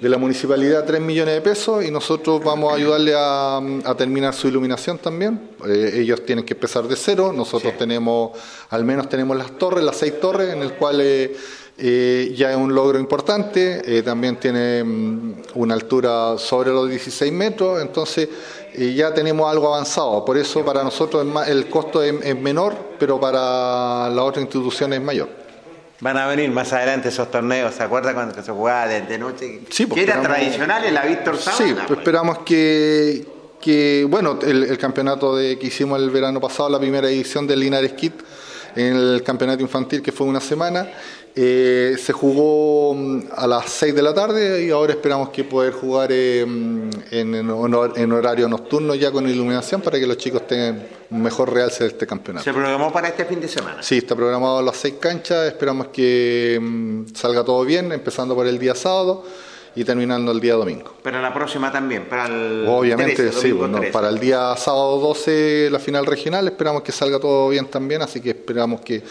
de 0.00 0.08
la 0.08 0.18
municipalidad 0.18 0.84
3 0.84 1.00
millones 1.00 1.34
de 1.34 1.40
pesos 1.40 1.84
y 1.84 1.90
nosotros 1.90 2.42
vamos 2.44 2.72
a 2.72 2.76
ayudarle 2.76 3.14
a, 3.16 3.60
terminar 3.96 4.34
su 4.34 4.48
iluminación 4.48 4.98
también. 4.98 5.50
Eh, 5.66 5.92
ellos 6.00 6.24
tienen 6.24 6.44
que 6.44 6.54
empezar 6.54 6.86
de 6.86 6.96
cero, 6.96 7.32
nosotros 7.34 7.76
tenemos, 7.78 8.32
al 8.70 8.84
menos 8.84 9.08
tenemos 9.08 9.36
las 9.36 9.56
torres, 9.58 9.84
las 9.84 9.96
seis 9.96 10.20
torres, 10.20 10.52
en 10.52 10.62
el 10.62 10.74
cual 10.74 11.00
eh, 11.00 11.36
eh, 11.78 12.34
ya 12.36 12.50
es 12.50 12.56
un 12.56 12.74
logro 12.74 12.98
importante, 12.98 14.02
también 14.02 14.36
tiene 14.36 14.84
mm, 14.84 15.34
una 15.54 15.74
altura 15.74 16.36
sobre 16.38 16.70
los 16.70 16.88
16 16.88 17.32
metros, 17.32 17.80
entonces 17.80 18.28
ya 18.76 19.14
tenemos 19.14 19.50
algo 19.50 19.72
avanzado, 19.72 20.24
por 20.24 20.36
eso 20.36 20.64
para 20.64 20.82
nosotros 20.82 21.24
el 21.46 21.68
costo 21.68 22.02
es 22.02 22.40
menor, 22.40 22.74
pero 22.98 23.20
para 23.20 24.10
la 24.10 24.24
otra 24.24 24.42
institución 24.42 24.92
es 24.92 25.00
mayor. 25.00 25.43
Van 26.04 26.18
a 26.18 26.26
venir 26.26 26.50
más 26.50 26.70
adelante 26.74 27.08
esos 27.08 27.30
torneos, 27.30 27.76
¿se 27.76 27.82
acuerda 27.82 28.12
cuando 28.12 28.34
se 28.42 28.52
jugaba 28.52 28.86
de, 28.86 29.16
noche? 29.16 29.60
Sí, 29.70 29.86
pues, 29.86 30.04
que 30.04 30.10
era 30.10 30.20
tradicional 30.20 30.84
en 30.84 30.92
la 30.92 31.06
Víctor 31.06 31.38
Sábana. 31.38 31.66
Sí, 31.66 31.74
pues, 31.86 31.98
esperamos 31.98 32.40
que, 32.40 33.26
que 33.58 34.06
bueno, 34.06 34.38
el, 34.42 34.76
campeonato 34.76 35.34
de, 35.34 35.58
que 35.58 35.68
hicimos 35.68 35.98
el 35.98 36.10
verano 36.10 36.42
pasado, 36.42 36.68
la 36.68 36.78
primera 36.78 37.08
edición 37.08 37.46
del 37.46 37.60
Linares 37.60 37.94
Kit, 37.94 38.12
en 38.76 38.94
el 38.94 39.22
campeonato 39.22 39.62
infantil 39.62 40.02
que 40.02 40.12
fue 40.12 40.26
una 40.26 40.42
semana, 40.42 40.86
eh, 41.36 41.96
se 41.98 42.12
jugó 42.12 42.94
mm, 42.94 43.22
a 43.36 43.48
las 43.48 43.68
6 43.70 43.92
de 43.92 44.02
la 44.02 44.14
tarde 44.14 44.64
y 44.64 44.70
ahora 44.70 44.92
esperamos 44.92 45.30
que 45.30 45.42
poder 45.42 45.72
jugar 45.72 46.10
eh, 46.12 46.44
mm, 46.46 46.90
en, 47.10 48.12
horario 48.12 48.48
nocturno 48.48 48.94
ya 48.94 49.10
con 49.10 49.28
iluminación 49.28 49.80
para 49.80 49.98
que 49.98 50.06
los 50.06 50.16
chicos 50.16 50.46
tengan 50.46 50.86
un 51.10 51.22
mejor 51.22 51.52
realce 51.52 51.84
de 51.84 51.90
este 51.90 52.06
campeonato. 52.06 52.44
¿Se 52.44 52.52
programó 52.52 52.92
para 52.92 53.08
este 53.08 53.24
fin 53.24 53.40
de 53.40 53.48
semana? 53.48 53.82
Sí, 53.82 53.98
está 53.98 54.14
programado 54.14 54.58
a 54.58 54.62
las 54.62 54.76
6 54.76 54.94
canchas, 55.00 55.48
esperamos 55.48 55.88
que 55.88 56.56
mm, 56.62 57.06
salga 57.14 57.42
todo 57.42 57.64
bien, 57.64 57.90
empezando 57.90 58.36
por 58.36 58.46
el 58.46 58.58
día 58.60 58.76
sábado 58.76 59.24
y 59.76 59.84
terminando 59.84 60.30
el 60.30 60.40
día 60.40 60.54
domingo. 60.54 60.94
Pero 61.02 61.20
la 61.20 61.34
próxima 61.34 61.72
también, 61.72 62.08
para 62.08 62.26
el 62.26 62.64
Obviamente, 62.68 63.32
sí, 63.32 63.52
para 63.92 64.08
el 64.08 64.20
día 64.20 64.54
sábado 64.56 64.98
12 64.98 65.68
la 65.70 65.80
final 65.80 66.06
regional, 66.06 66.46
esperamos 66.46 66.82
que 66.82 66.92
salga 66.92 67.18
todo 67.18 67.48
bien 67.48 67.66
también, 67.66 68.02
así 68.02 68.20
que 68.20 68.30
esperamos 68.30 68.82
que 68.82 69.02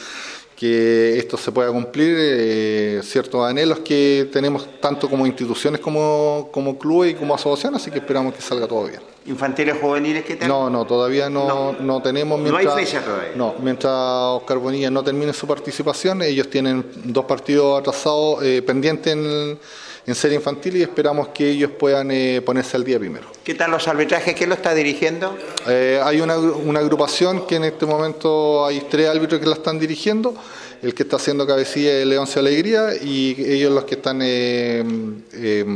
que 0.63 1.19
esto 1.19 1.35
se 1.35 1.51
pueda 1.51 1.69
cumplir, 1.73 2.15
eh, 2.17 3.01
ciertos 3.03 3.45
anhelos 3.45 3.79
que 3.79 4.29
tenemos 4.31 4.79
tanto 4.79 5.09
como 5.09 5.27
instituciones 5.27 5.81
como, 5.81 6.47
como 6.53 6.79
clubes 6.79 7.11
y 7.11 7.15
como 7.15 7.35
asociaciones, 7.35 7.81
así 7.81 7.91
que 7.91 7.97
esperamos 7.97 8.33
que 8.33 8.41
salga 8.41 8.65
todo 8.65 8.85
bien. 8.85 9.01
¿Infantiles 9.25 9.75
juveniles 9.81 10.23
qué 10.23 10.37
tal? 10.37 10.47
No, 10.47 10.69
no, 10.69 10.85
todavía 10.85 11.29
no, 11.29 11.73
no. 11.73 12.01
tenemos. 12.01 12.39
Mientras, 12.39 12.63
no 12.63 12.75
hay 12.75 12.85
fecha 12.85 13.03
todavía. 13.03 13.33
No, 13.35 13.55
mientras 13.61 13.93
Oscar 13.93 14.57
Bonilla 14.59 14.89
no 14.89 15.03
termine 15.03 15.33
su 15.33 15.45
participación, 15.45 16.21
ellos 16.21 16.49
tienen 16.49 16.85
dos 17.03 17.25
partidos 17.25 17.81
atrasados 17.81 18.41
eh, 18.41 18.61
pendientes 18.61 19.11
en 19.11 19.59
en 20.05 20.15
serie 20.15 20.35
infantil 20.37 20.77
y 20.77 20.81
esperamos 20.81 21.29
que 21.29 21.49
ellos 21.49 21.71
puedan 21.71 22.11
eh, 22.11 22.41
ponerse 22.45 22.75
al 22.75 22.83
día 22.83 22.99
primero. 22.99 23.27
¿Qué 23.43 23.55
tal 23.55 23.71
los 23.71 23.87
arbitrajes? 23.87 24.35
¿Quién 24.35 24.49
lo 24.49 24.55
está 24.55 24.73
dirigiendo? 24.73 25.37
Eh, 25.67 26.01
hay 26.03 26.19
una, 26.19 26.33
agrupación 26.79 27.47
que 27.47 27.55
en 27.55 27.65
este 27.65 27.85
momento 27.85 28.65
hay 28.65 28.81
tres 28.89 29.09
árbitros 29.09 29.39
que 29.39 29.47
la 29.47 29.55
están 29.55 29.79
dirigiendo. 29.79 30.33
El 30.81 30.93
que 30.93 31.03
está 31.03 31.15
haciendo 31.15 31.47
cabecilla 31.47 31.93
es 31.93 32.05
Leoncio 32.05 32.41
Alegría 32.41 32.89
y 33.01 33.35
ellos 33.39 33.71
los 33.71 33.85
que 33.85 33.95
están 33.95 34.19
eh, 34.21 34.83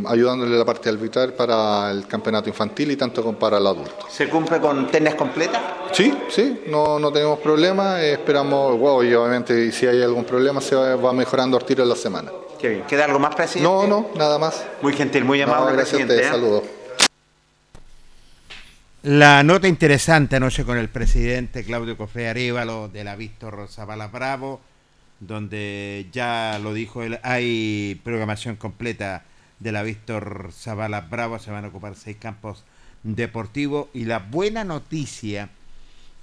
ayudándole 0.06 0.57
la 0.57 0.65
parte 0.65 0.89
arbitral 0.89 1.31
para 1.31 1.91
el 1.91 2.06
campeonato 2.07 2.49
infantil 2.49 2.91
y 2.91 2.97
tanto 2.97 3.23
como 3.23 3.39
para 3.39 3.57
el 3.57 3.68
adulto. 3.68 4.06
¿Se 4.10 4.27
cumple 4.27 4.60
con 4.60 4.91
tenis 4.91 5.15
completas? 5.15 5.61
Sí, 5.93 6.14
sí, 6.27 6.60
no, 6.68 6.99
no 6.99 7.10
tenemos 7.14 7.39
problema. 7.39 8.03
esperamos, 8.03 8.77
wow, 8.77 9.02
y 9.02 9.14
obviamente 9.14 9.72
si 9.72 9.88
hay 9.88 10.02
algún 10.02 10.26
problema 10.26 10.60
se 10.60 10.76
va, 10.76 11.14
mejorando 11.14 11.56
al 11.56 11.64
tiro 11.64 11.84
en 11.84 11.89
la 11.89 11.95
semana. 11.95 12.30
¿Queda 12.59 13.05
algo 13.05 13.19
más, 13.19 13.35
presidente? 13.35 13.69
No, 13.69 13.88
no, 13.88 14.09
nada 14.15 14.39
más. 14.39 14.65
Muy 14.81 14.93
gentil, 14.93 15.23
muy 15.23 15.41
amable, 15.41 15.73
gracias 15.73 16.01
presidente. 16.01 16.25
A 16.25 16.27
¿eh? 16.27 16.31
Saludos. 16.31 16.63
La 19.03 19.43
nota 19.43 19.67
interesante 19.67 20.35
anoche 20.35 20.65
con 20.65 20.77
el 20.77 20.89
presidente 20.89 21.63
Claudio 21.63 21.95
Cofé 21.95 22.27
Arévalo 22.27 22.89
de 22.89 23.03
la 23.03 23.15
Víctor 23.15 23.67
Zavala 23.69 24.07
Bravo, 24.07 24.59
donde 25.19 26.07
ya 26.11 26.59
lo 26.61 26.73
dijo 26.73 27.03
él, 27.03 27.19
hay 27.23 28.01
programación 28.03 28.55
completa 28.55 29.23
de 29.59 29.71
la 29.71 29.84
Víctor 29.84 30.49
Zavala 30.51 31.01
Bravo, 31.01 31.39
se 31.39 31.51
van 31.51 31.65
a 31.65 31.67
ocupar 31.69 31.95
seis 31.95 32.17
campos 32.17 32.63
deportivos 33.03 33.88
y 33.93 34.05
la 34.05 34.19
buena 34.19 34.63
noticia 34.63 35.49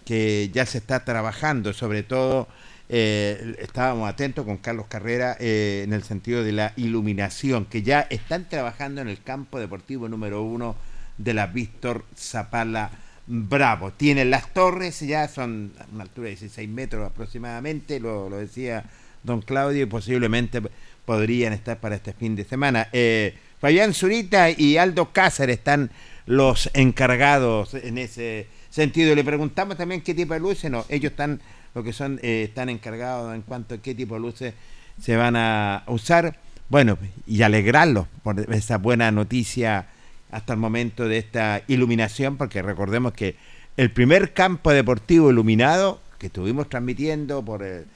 que 0.04 0.50
ya 0.52 0.66
se 0.66 0.78
está 0.78 1.04
trabajando, 1.04 1.72
sobre 1.72 2.02
todo 2.02 2.48
eh, 2.88 3.56
estábamos 3.60 4.08
atentos 4.08 4.44
con 4.44 4.58
Carlos 4.58 4.86
Carrera 4.88 5.36
eh, 5.40 5.82
en 5.84 5.92
el 5.92 6.02
sentido 6.02 6.44
de 6.44 6.52
la 6.52 6.72
iluminación, 6.76 7.64
que 7.64 7.82
ya 7.82 8.06
están 8.10 8.48
trabajando 8.48 9.00
en 9.00 9.08
el 9.08 9.22
campo 9.22 9.58
deportivo 9.58 10.08
número 10.08 10.42
uno 10.42 10.76
de 11.16 11.34
la 11.34 11.46
Víctor 11.46 12.04
Zapala 12.16 12.90
Bravo. 13.26 13.90
Tienen 13.92 14.30
las 14.30 14.52
torres, 14.52 15.00
ya 15.00 15.28
son 15.28 15.72
a 15.78 15.86
una 15.94 16.02
altura 16.02 16.24
de 16.24 16.36
16 16.36 16.68
metros 16.68 17.06
aproximadamente, 17.06 17.98
lo, 18.00 18.28
decía 18.28 18.84
don 19.22 19.40
Claudio, 19.40 19.84
y 19.84 19.86
posiblemente 19.86 20.60
podrían 21.06 21.54
estar 21.54 21.80
para 21.80 21.94
este 21.94 22.12
fin 22.12 22.36
de 22.36 22.44
semana. 22.44 22.88
Eh, 22.92 23.34
Fabián 23.60 23.94
Zurita 23.94 24.50
y 24.50 24.76
Aldo 24.76 25.10
Cáceres 25.12 25.56
están 25.56 25.90
los 26.26 26.68
encargados 26.74 27.72
en 27.72 27.96
ese 27.96 28.46
sentido. 28.68 29.14
Le 29.14 29.24
preguntamos 29.24 29.78
también 29.78 30.02
qué 30.02 30.12
tipo 30.12 30.34
de 30.34 30.40
luces, 30.40 30.70
no, 30.70 30.84
ellos 30.90 31.12
están 31.12 31.40
lo 31.74 31.82
que 31.82 31.92
son 31.92 32.20
eh, 32.22 32.44
están 32.44 32.68
encargados 32.68 33.34
en 33.34 33.42
cuanto 33.42 33.74
a 33.74 33.78
qué 33.78 33.94
tipo 33.94 34.14
de 34.14 34.20
luces 34.20 34.54
se 35.00 35.16
van 35.16 35.36
a 35.36 35.82
usar. 35.86 36.38
Bueno, 36.68 36.98
y 37.26 37.42
alegrarlos 37.42 38.06
por 38.22 38.40
esa 38.52 38.78
buena 38.78 39.10
noticia 39.10 39.86
hasta 40.30 40.52
el 40.54 40.58
momento 40.58 41.06
de 41.06 41.18
esta 41.18 41.62
iluminación, 41.68 42.36
porque 42.36 42.62
recordemos 42.62 43.12
que 43.12 43.36
el 43.76 43.90
primer 43.90 44.32
campo 44.32 44.70
deportivo 44.70 45.30
iluminado 45.30 46.00
que 46.18 46.26
estuvimos 46.26 46.68
transmitiendo 46.68 47.44
por 47.44 47.62
el, 47.62 47.86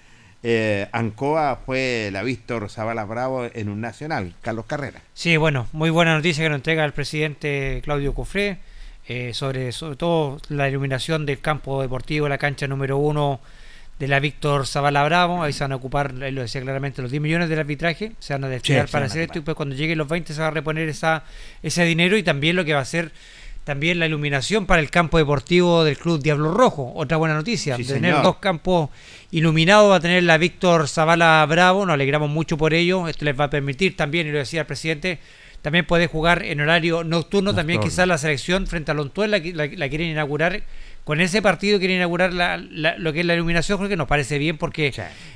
eh, 0.43 0.89
Ancoa 0.93 1.61
fue 1.67 2.11
la 2.13 2.23
Víctor 2.23 2.71
Zavala 2.71 3.05
Bravo 3.05 3.49
en 3.53 3.69
un 3.69 3.81
nacional, 3.81 4.35
Carlos 4.41 4.67
Carrera. 4.67 5.01
Sí, 5.15 5.37
bueno, 5.37 5.67
muy 5.73 5.91
buena 5.91 6.15
noticia 6.15 6.45
que 6.45 6.49
nos 6.49 6.57
entrega 6.57 6.85
el 6.85 6.93
presidente 6.93 7.81
Claudio 7.83 8.15
Cofré 8.15 8.59
eh, 9.09 9.33
sobre, 9.35 9.73
sobre 9.73 9.97
todo 9.97 10.41
la 10.49 10.69
iluminación 10.69 11.27
del 11.27 11.41
campo 11.41 11.83
deportivo, 11.83 12.29
la 12.29 12.39
cancha 12.39 12.69
número 12.69 12.99
uno 12.99 13.41
de 13.99 14.09
la 14.09 14.21
Víctor 14.21 14.67
Zavala 14.67 15.05
Bravo. 15.05 15.43
Ahí 15.43 15.53
se 15.53 15.65
van 15.65 15.73
a 15.73 15.77
ocupar, 15.77 16.15
él 16.23 16.35
lo 16.35 16.43
decía 16.43 16.61
claramente, 16.61 17.03
los 17.03 17.11
10 17.11 17.23
millones 17.23 17.49
del 17.49 17.59
arbitraje. 17.59 18.13
Se 18.19 18.33
van 18.33 18.45
a 18.45 18.49
destinar 18.49 18.89
para 18.89 19.07
hacer 19.07 19.23
esto 19.23 19.39
y 19.39 19.43
pues 19.43 19.57
cuando 19.57 19.75
lleguen 19.75 19.99
los 19.99 20.09
20 20.09 20.33
se 20.33 20.41
va 20.41 20.49
a 20.49 20.51
reponer 20.51 20.89
esa, 20.89 21.25
ese 21.63 21.85
dinero 21.85 22.17
y 22.17 22.23
también 22.23 22.57
lo 22.57 22.65
que 22.65 22.75
va 22.75 22.81
a 22.81 22.85
ser 22.85 23.13
también 23.69 23.99
la 23.99 24.07
iluminación 24.07 24.65
para 24.65 24.81
el 24.81 24.89
campo 24.89 25.19
deportivo 25.19 25.85
del 25.85 25.99
Club 25.99 26.23
Diablo 26.23 26.55
Rojo. 26.55 26.91
Otra 26.95 27.19
buena 27.19 27.35
noticia, 27.35 27.77
tener 27.77 28.15
dos 28.23 28.37
campos 28.37 28.89
iluminados 29.31 29.91
va 29.91 29.97
a 29.97 30.01
tener 30.01 30.23
la 30.23 30.39
Víctor 30.39 30.89
Zavala 30.89 31.45
Bravo, 31.47 31.85
nos 31.85 31.93
alegramos 31.93 32.31
mucho 32.31 32.57
por 32.57 32.73
ello, 32.73 33.09
esto 33.09 33.27
les 33.27 33.39
va 33.39 33.45
a 33.45 33.51
permitir 33.51 33.95
también, 33.95 34.27
y 34.27 34.31
lo 34.31 34.39
decía 34.39 34.61
el 34.61 34.67
presidente, 34.67 35.19
también 35.61 35.85
puede 35.85 36.07
jugar 36.07 36.45
en 36.45 36.63
horario 36.63 37.05
nocturno, 37.05 37.55
también 37.55 37.79
quizás 37.83 38.09
la 38.09 38.17
selección 38.17 38.67
frente 38.67 38.91
a 38.91 38.95
Lontuel 38.95 39.33
la, 39.33 39.39
la 39.39 39.89
quieren 39.91 40.09
inaugurar 40.09 40.63
con 41.09 41.23
ese 41.23 41.41
partido 41.41 41.79
quiere 41.79 41.95
inaugurar 41.95 42.35
lo 42.35 43.13
que 43.15 43.21
es 43.21 43.25
la 43.25 43.35
iluminación, 43.35 43.79
creo 43.79 43.89
que 43.89 43.97
nos 43.97 44.07
parece 44.07 44.37
bien 44.37 44.59
porque 44.59 44.93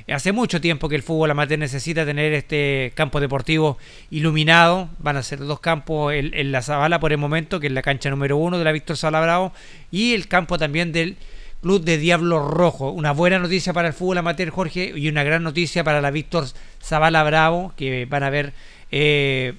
hace 0.07 0.31
mucho 0.31 0.61
tiempo 0.61 0.87
que 0.87 0.93
el 0.95 1.01
fútbol 1.01 1.31
amateur 1.31 1.57
necesita 1.57 2.05
tener 2.05 2.31
este 2.33 2.91
campo 2.93 3.19
deportivo 3.19 3.79
iluminado. 4.11 4.89
Van 4.99 5.17
a 5.17 5.23
ser 5.23 5.39
dos 5.39 5.61
campos 5.61 6.13
en, 6.13 6.51
la 6.51 6.61
Zabala 6.61 6.99
por 6.99 7.11
el 7.11 7.17
momento, 7.17 7.59
que 7.59 7.65
es 7.65 7.73
la 7.73 7.81
cancha 7.81 8.11
número 8.11 8.37
uno 8.37 8.59
de 8.59 8.65
la 8.65 8.71
Víctor 8.71 8.97
Sala 8.97 9.19
Bravo, 9.19 9.51
y 9.89 10.13
el 10.13 10.27
campo 10.27 10.59
también 10.59 10.91
del 10.91 11.17
Club 11.63 11.83
de 11.83 11.97
Diablo 11.97 12.47
Rojo. 12.47 12.91
Una 12.91 13.11
buena 13.11 13.39
noticia 13.39 13.73
para 13.73 13.87
el 13.87 13.95
fútbol 13.95 14.19
amateur, 14.19 14.51
Jorge, 14.51 14.93
y 14.95 15.09
una 15.09 15.23
gran 15.23 15.41
noticia 15.41 15.83
para 15.83 16.01
la 16.01 16.11
Víctor 16.11 16.45
Zavala 16.83 17.23
Bravo, 17.23 17.73
que 17.75 18.05
van 18.05 18.21
a 18.21 18.29
ver, 18.29 18.53
eh, 18.91 19.55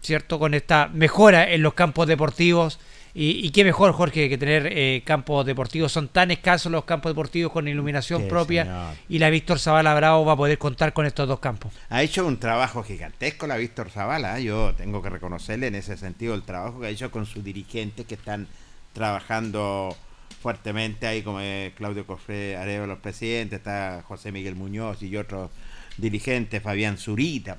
¿cierto?, 0.00 0.38
con 0.38 0.54
esta 0.54 0.88
mejora 0.94 1.52
en 1.52 1.60
los 1.60 1.74
campos 1.74 2.06
deportivos 2.06 2.80
y, 3.14 3.50
qué 3.50 3.64
mejor, 3.64 3.92
Jorge, 3.92 4.28
que 4.28 4.38
tener 4.38 4.68
eh, 4.70 5.02
campos 5.04 5.44
deportivos. 5.44 5.90
Son 5.90 6.08
tan 6.08 6.30
escasos 6.30 6.70
los 6.70 6.84
campos 6.84 7.10
deportivos 7.10 7.52
con 7.52 7.66
iluminación 7.66 8.28
propia. 8.28 8.94
Y 9.08 9.18
la 9.18 9.30
Víctor 9.30 9.58
Zavala 9.58 9.94
Bravo 9.94 10.24
va 10.24 10.34
a 10.34 10.36
poder 10.36 10.58
contar 10.58 10.92
con 10.92 11.06
estos 11.06 11.26
dos 11.26 11.40
campos. 11.40 11.72
Ha 11.88 12.02
hecho 12.02 12.26
un 12.26 12.38
trabajo 12.38 12.82
gigantesco 12.82 13.46
la 13.46 13.56
Víctor 13.56 13.90
Zavala. 13.90 14.38
¿eh? 14.38 14.44
Yo 14.44 14.74
tengo 14.76 15.02
que 15.02 15.10
reconocerle 15.10 15.68
en 15.68 15.74
ese 15.74 15.96
sentido 15.96 16.34
el 16.34 16.42
trabajo 16.42 16.80
que 16.80 16.86
ha 16.86 16.90
hecho 16.90 17.10
con 17.10 17.26
sus 17.26 17.42
dirigentes 17.42 18.06
que 18.06 18.14
están 18.14 18.46
trabajando 18.92 19.96
fuertemente 20.42 21.06
ahí, 21.06 21.22
como 21.22 21.40
Claudio 21.76 22.06
Cofre 22.06 22.56
Areo, 22.56 22.86
los 22.86 22.98
presidentes, 22.98 23.58
está 23.58 24.04
José 24.06 24.30
Miguel 24.30 24.54
Muñoz 24.54 25.02
y 25.02 25.16
otros 25.16 25.50
dirigentes, 25.96 26.62
Fabián 26.62 26.98
Zurita. 26.98 27.56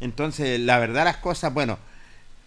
Entonces, 0.00 0.60
la 0.60 0.78
verdad, 0.78 1.04
las 1.04 1.16
cosas, 1.16 1.52
bueno 1.52 1.78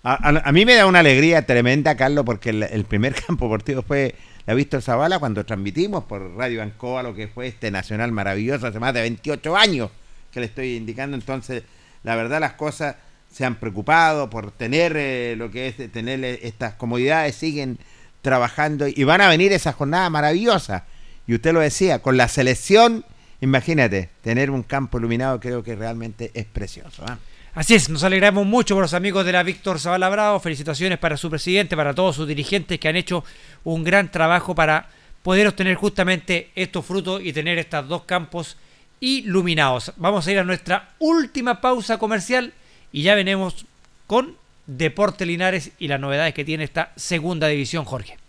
a, 0.03 0.52
mí 0.52 0.65
me 0.65 0.76
da 0.76 0.86
una 0.88 0.99
alegría 0.99 1.45
tremenda, 1.45 1.95
Carlos, 1.95 2.26
porque 2.26 2.49
el, 2.49 2.86
primer 2.86 3.14
campo 3.28 3.45
deportivo 3.45 3.84
fue 3.84 4.15
la 4.45 4.56
Víctor 4.56 4.82
Zavala 4.82 5.19
cuando 5.19 5.45
transmitimos 5.45 6.06
por 6.06 6.36
Radio 6.36 6.64
Ancoa 6.64 7.03
lo 7.03 7.14
que 7.14 7.28
fue 7.28 7.48
este 7.48 7.69
Nacional 7.69 8.11
maravilloso 8.11 8.65
hace 8.68 8.80
más 8.80 8.94
de 8.94 9.02
28 9.02 9.56
años 9.56 9.91
que 10.32 10.40
le 10.40 10.48
estoy 10.48 10.76
indicando. 10.76 11.15
Entonces, 11.15 11.64
la 12.03 12.15
verdad, 12.15 12.40
las 12.40 12.53
cosas 12.53 12.95
se 13.32 13.45
han 13.45 13.56
preocupado 13.56 14.30
por 14.30 14.52
tener 14.52 14.94
eh, 14.95 15.36
lo 15.38 15.52
que 15.52 15.68
es 15.68 15.91
tener 15.91 16.23
estas 16.23 16.73
comodidades, 16.73 17.36
siguen 17.36 17.78
trabajando 18.22 18.88
y 18.88 19.03
van 19.03 19.22
a 19.22 19.30
venir 19.30 19.53
esa 19.53 19.73
jornada 19.73 20.10
maravillosa. 20.10 20.86
Y 21.28 21.36
usted 21.36 21.53
lo 21.53 21.60
decía, 21.60 21.99
con 21.99 22.18
la 22.18 22.28
selección, 22.28 23.06
imagínate, 23.40 24.10
tener 24.22 24.49
un 24.49 24.64
campo 24.64 24.98
iluminado 24.98 25.40
creo 25.40 25.64
que 25.64 25.76
realmente 25.76 26.32
es 26.34 26.45
precioso. 26.45 27.03
¿ah? 27.07 27.19
Así 27.53 27.76
es, 27.76 27.90
nos 27.90 28.06
alegramos 28.06 28.45
mucho 28.45 28.76
por 28.76 28.84
los 28.84 28.94
amigos 28.94 29.26
de 29.26 29.34
la 29.34 29.44
Víctor 29.44 29.78
Zavala 29.78 30.07
Bravo. 30.07 30.40
Felicitaciones 30.40 30.98
para 30.98 31.18
su 31.18 31.30
presidente, 31.30 31.76
para 31.76 31.94
todos 31.94 32.15
sus 32.15 32.26
dirigentes 32.26 32.80
que 32.80 32.88
han 32.88 32.95
hecho 32.95 33.26
un 33.65 33.84
gran 33.84 34.10
trabajo 34.10 34.56
para 34.56 34.88
poder 35.22 35.48
obtener 35.48 35.76
justamente 35.76 36.49
estos 36.56 36.86
frutos 36.86 37.22
y 37.22 37.34
tener 37.34 37.57
estos 37.57 37.90
dos 37.90 38.03
campos 38.03 38.56
iluminados. 39.02 39.91
Vamos 39.98 40.26
a 40.26 40.32
ir 40.32 40.40
a 40.40 40.45
nuestra 40.45 40.91
última 40.99 41.60
pausa 41.60 41.98
comercial 41.98 42.53
y 42.94 43.02
ya 43.02 43.15
venimos 43.15 43.65
con 44.07 44.38
Deporte 44.65 45.26
Linares 45.26 45.72
y 45.78 45.90
las 45.90 45.99
novedades 45.99 46.34
que 46.34 46.45
tiene 46.45 46.64
esta 46.64 46.94
segunda 46.95 47.48
división, 47.48 47.84
Jorge. 47.84 48.20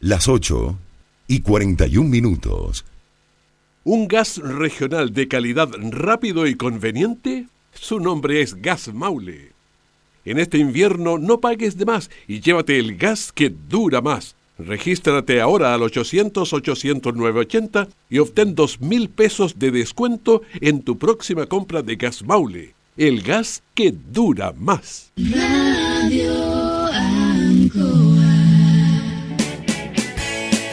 Las 0.00 0.28
8 0.28 0.78
y 1.26 1.40
41 1.40 2.08
minutos. 2.08 2.84
¿Un 3.84 4.06
gas 4.06 4.38
regional 4.38 5.12
de 5.12 5.26
calidad 5.28 5.68
rápido 5.90 6.46
y 6.46 6.54
conveniente? 6.54 7.48
Su 7.72 7.98
nombre 7.98 8.40
es 8.40 8.54
Gas 8.54 8.94
Maule. 8.94 9.52
En 10.24 10.38
este 10.38 10.58
invierno 10.58 11.18
no 11.18 11.40
pagues 11.40 11.76
de 11.78 11.86
más 11.86 12.10
y 12.26 12.40
llévate 12.40 12.78
el 12.78 12.96
gas 12.96 13.32
que 13.32 13.50
dura 13.50 14.00
más. 14.00 14.36
Regístrate 14.58 15.40
ahora 15.40 15.74
al 15.74 15.80
800-800-980 15.82 17.88
y 18.10 18.18
obtén 18.18 18.54
dos 18.54 18.80
mil 18.80 19.08
pesos 19.08 19.58
de 19.58 19.70
descuento 19.70 20.42
en 20.60 20.82
tu 20.82 20.98
próxima 20.98 21.46
compra 21.46 21.82
de 21.82 21.96
Gas 21.96 22.22
Maule. 22.24 22.74
El 22.96 23.22
gas 23.22 23.62
que 23.74 23.92
dura 23.92 24.52
más. 24.52 25.12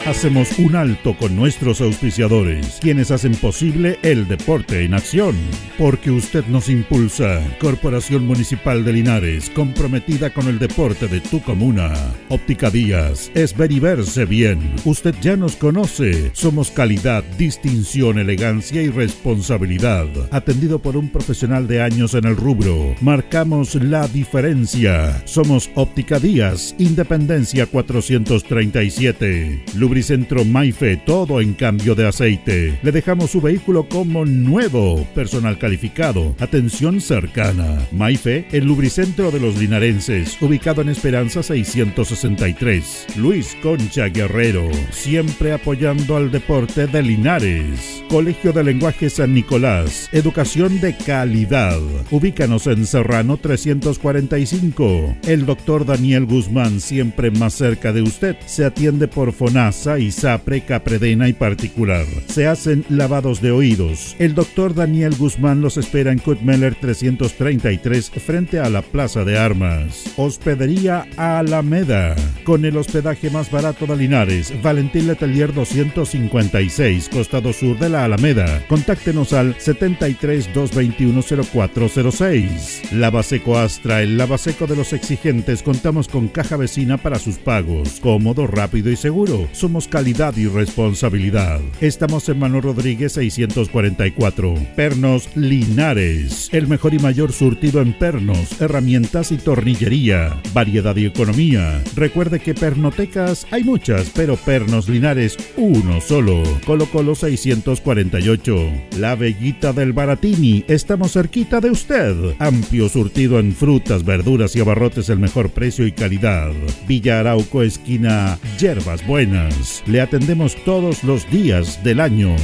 Hacemos 0.06 0.56
un 0.60 0.76
alto 0.76 1.16
con 1.16 1.34
nuestros 1.34 1.80
auspiciadores, 1.80 2.78
quienes 2.80 3.10
hacen 3.10 3.34
posible 3.34 3.98
el 4.02 4.28
deporte 4.28 4.84
en 4.84 4.94
acción. 4.94 5.34
Porque 5.78 6.12
usted 6.12 6.44
nos 6.46 6.68
impulsa. 6.68 7.42
Corporación 7.60 8.24
Municipal 8.24 8.84
de 8.84 8.92
Linares, 8.92 9.50
comprometida 9.50 10.30
con 10.30 10.46
el 10.46 10.60
deporte 10.60 11.08
de 11.08 11.20
tu 11.20 11.42
comuna. 11.42 11.92
Óptica 12.28 12.70
Díaz, 12.70 13.32
es 13.34 13.56
ver 13.56 13.72
y 13.72 13.80
verse 13.80 14.24
bien. 14.24 14.60
Usted 14.84 15.14
ya 15.20 15.36
nos 15.36 15.56
conoce. 15.56 16.30
Somos 16.34 16.70
calidad, 16.70 17.24
distinción, 17.36 18.18
elegancia 18.18 18.82
y 18.82 18.90
responsabilidad. 18.90 20.06
Atendido 20.30 20.78
por 20.78 20.96
un 20.96 21.08
profesional 21.08 21.66
de 21.66 21.82
años 21.82 22.14
en 22.14 22.26
el 22.26 22.36
rubro. 22.36 22.94
Marcamos 23.00 23.74
la 23.74 24.06
diferencia. 24.06 25.20
Somos 25.26 25.68
Óptica 25.74 26.20
Díaz, 26.20 26.76
Independencia 26.78 27.66
437. 27.66 29.64
Centro 30.02 30.44
Maife, 30.44 30.96
todo 30.96 31.40
en 31.40 31.54
cambio 31.54 31.94
de 31.94 32.06
aceite. 32.06 32.78
Le 32.82 32.92
dejamos 32.92 33.30
su 33.30 33.40
vehículo 33.40 33.88
como 33.88 34.24
nuevo, 34.24 35.06
personal 35.14 35.58
calificado, 35.58 36.34
atención 36.38 37.00
cercana. 37.00 37.78
Maife, 37.92 38.46
el 38.52 38.64
lubricentro 38.64 39.30
de 39.30 39.40
los 39.40 39.56
linarenses, 39.56 40.40
ubicado 40.40 40.82
en 40.82 40.88
Esperanza 40.88 41.42
663. 41.42 43.06
Luis 43.16 43.56
Concha 43.62 44.08
Guerrero, 44.08 44.68
siempre 44.90 45.52
apoyando 45.52 46.16
al 46.16 46.30
deporte 46.30 46.86
de 46.86 47.02
Linares. 47.02 48.02
Colegio 48.08 48.52
de 48.52 48.64
Lenguaje 48.64 49.10
San 49.10 49.34
Nicolás, 49.34 50.08
educación 50.12 50.80
de 50.80 50.96
calidad. 50.96 51.80
Ubícanos 52.10 52.66
en 52.66 52.86
Serrano 52.86 53.36
345. 53.36 55.16
El 55.26 55.46
doctor 55.46 55.84
Daniel 55.84 56.26
Guzmán, 56.26 56.80
siempre 56.80 57.30
más 57.30 57.54
cerca 57.54 57.92
de 57.92 58.02
usted, 58.02 58.36
se 58.46 58.64
atiende 58.64 59.08
por 59.08 59.32
FONAS 59.32 59.85
y 59.86 60.06
ISAPRE, 60.06 60.62
Capredena 60.62 61.28
y 61.28 61.32
particular. 61.32 62.06
Se 62.26 62.46
hacen 62.46 62.84
lavados 62.88 63.40
de 63.40 63.52
oídos. 63.52 64.16
El 64.18 64.34
doctor 64.34 64.74
Daniel 64.74 65.14
Guzmán 65.16 65.60
los 65.60 65.76
espera 65.76 66.10
en 66.10 66.18
Kutmeller 66.18 66.74
333 66.74 68.10
frente 68.10 68.58
a 68.58 68.68
la 68.68 68.82
Plaza 68.82 69.24
de 69.24 69.38
Armas. 69.38 70.04
Hospedería 70.16 71.06
Alameda. 71.16 72.16
Con 72.44 72.64
el 72.64 72.76
hospedaje 72.76 73.30
más 73.30 73.50
barato 73.50 73.86
de 73.86 73.96
Linares. 73.96 74.52
Valentín 74.60 75.06
Letelier 75.06 75.54
256, 75.54 77.08
costado 77.08 77.52
sur 77.52 77.78
de 77.78 77.88
la 77.88 78.04
Alameda. 78.04 78.66
Contáctenos 78.66 79.32
al 79.32 79.54
73 79.58 80.52
221 80.52 81.22
0406. 81.52 82.92
Lavaseco 82.92 83.56
Astra, 83.56 84.02
el 84.02 84.18
lavaseco 84.18 84.66
de 84.66 84.76
los 84.76 84.92
exigentes. 84.92 85.62
Contamos 85.62 86.08
con 86.08 86.28
caja 86.28 86.56
vecina 86.56 86.96
para 86.96 87.18
sus 87.18 87.36
pagos. 87.38 88.00
Cómodo, 88.00 88.46
rápido 88.46 88.90
y 88.90 88.96
seguro. 88.96 89.48
Calidad 89.84 90.34
y 90.36 90.46
responsabilidad. 90.46 91.60
Estamos 91.82 92.26
en 92.30 92.38
Manuel 92.38 92.62
Rodríguez 92.62 93.12
644. 93.12 94.54
Pernos 94.74 95.28
Linares. 95.36 96.48
El 96.52 96.66
mejor 96.66 96.94
y 96.94 96.98
mayor 96.98 97.32
surtido 97.32 97.82
en 97.82 97.92
pernos, 97.92 98.60
herramientas 98.60 99.30
y 99.30 99.36
tornillería. 99.36 100.40
Variedad 100.54 100.96
y 100.96 101.04
economía. 101.04 101.82
Recuerde 101.94 102.40
que 102.40 102.54
pernotecas 102.54 103.46
hay 103.50 103.62
muchas, 103.64 104.10
pero 104.14 104.36
Pernos 104.36 104.88
Linares 104.88 105.36
uno 105.56 106.00
solo. 106.00 106.42
Colo 106.64 106.86
Colo 106.86 107.14
648. 107.14 108.56
La 108.98 109.14
Bellita 109.14 109.74
del 109.74 109.92
Baratini. 109.92 110.64
Estamos 110.68 111.12
cerquita 111.12 111.60
de 111.60 111.70
usted. 111.70 112.16
Amplio 112.38 112.88
surtido 112.88 113.38
en 113.38 113.52
frutas, 113.52 114.04
verduras 114.04 114.56
y 114.56 114.60
abarrotes 114.60 115.10
el 115.10 115.18
mejor 115.18 115.50
precio 115.50 115.86
y 115.86 115.92
calidad. 115.92 116.52
Villa 116.88 117.20
Arauco, 117.20 117.62
esquina 117.62 118.38
Yerbas 118.58 119.06
Buenas. 119.06 119.65
Le 119.86 120.00
atendemos 120.00 120.56
todos 120.64 121.04
los 121.04 121.28
días 121.30 121.82
del 121.82 122.00
año. 122.00 122.36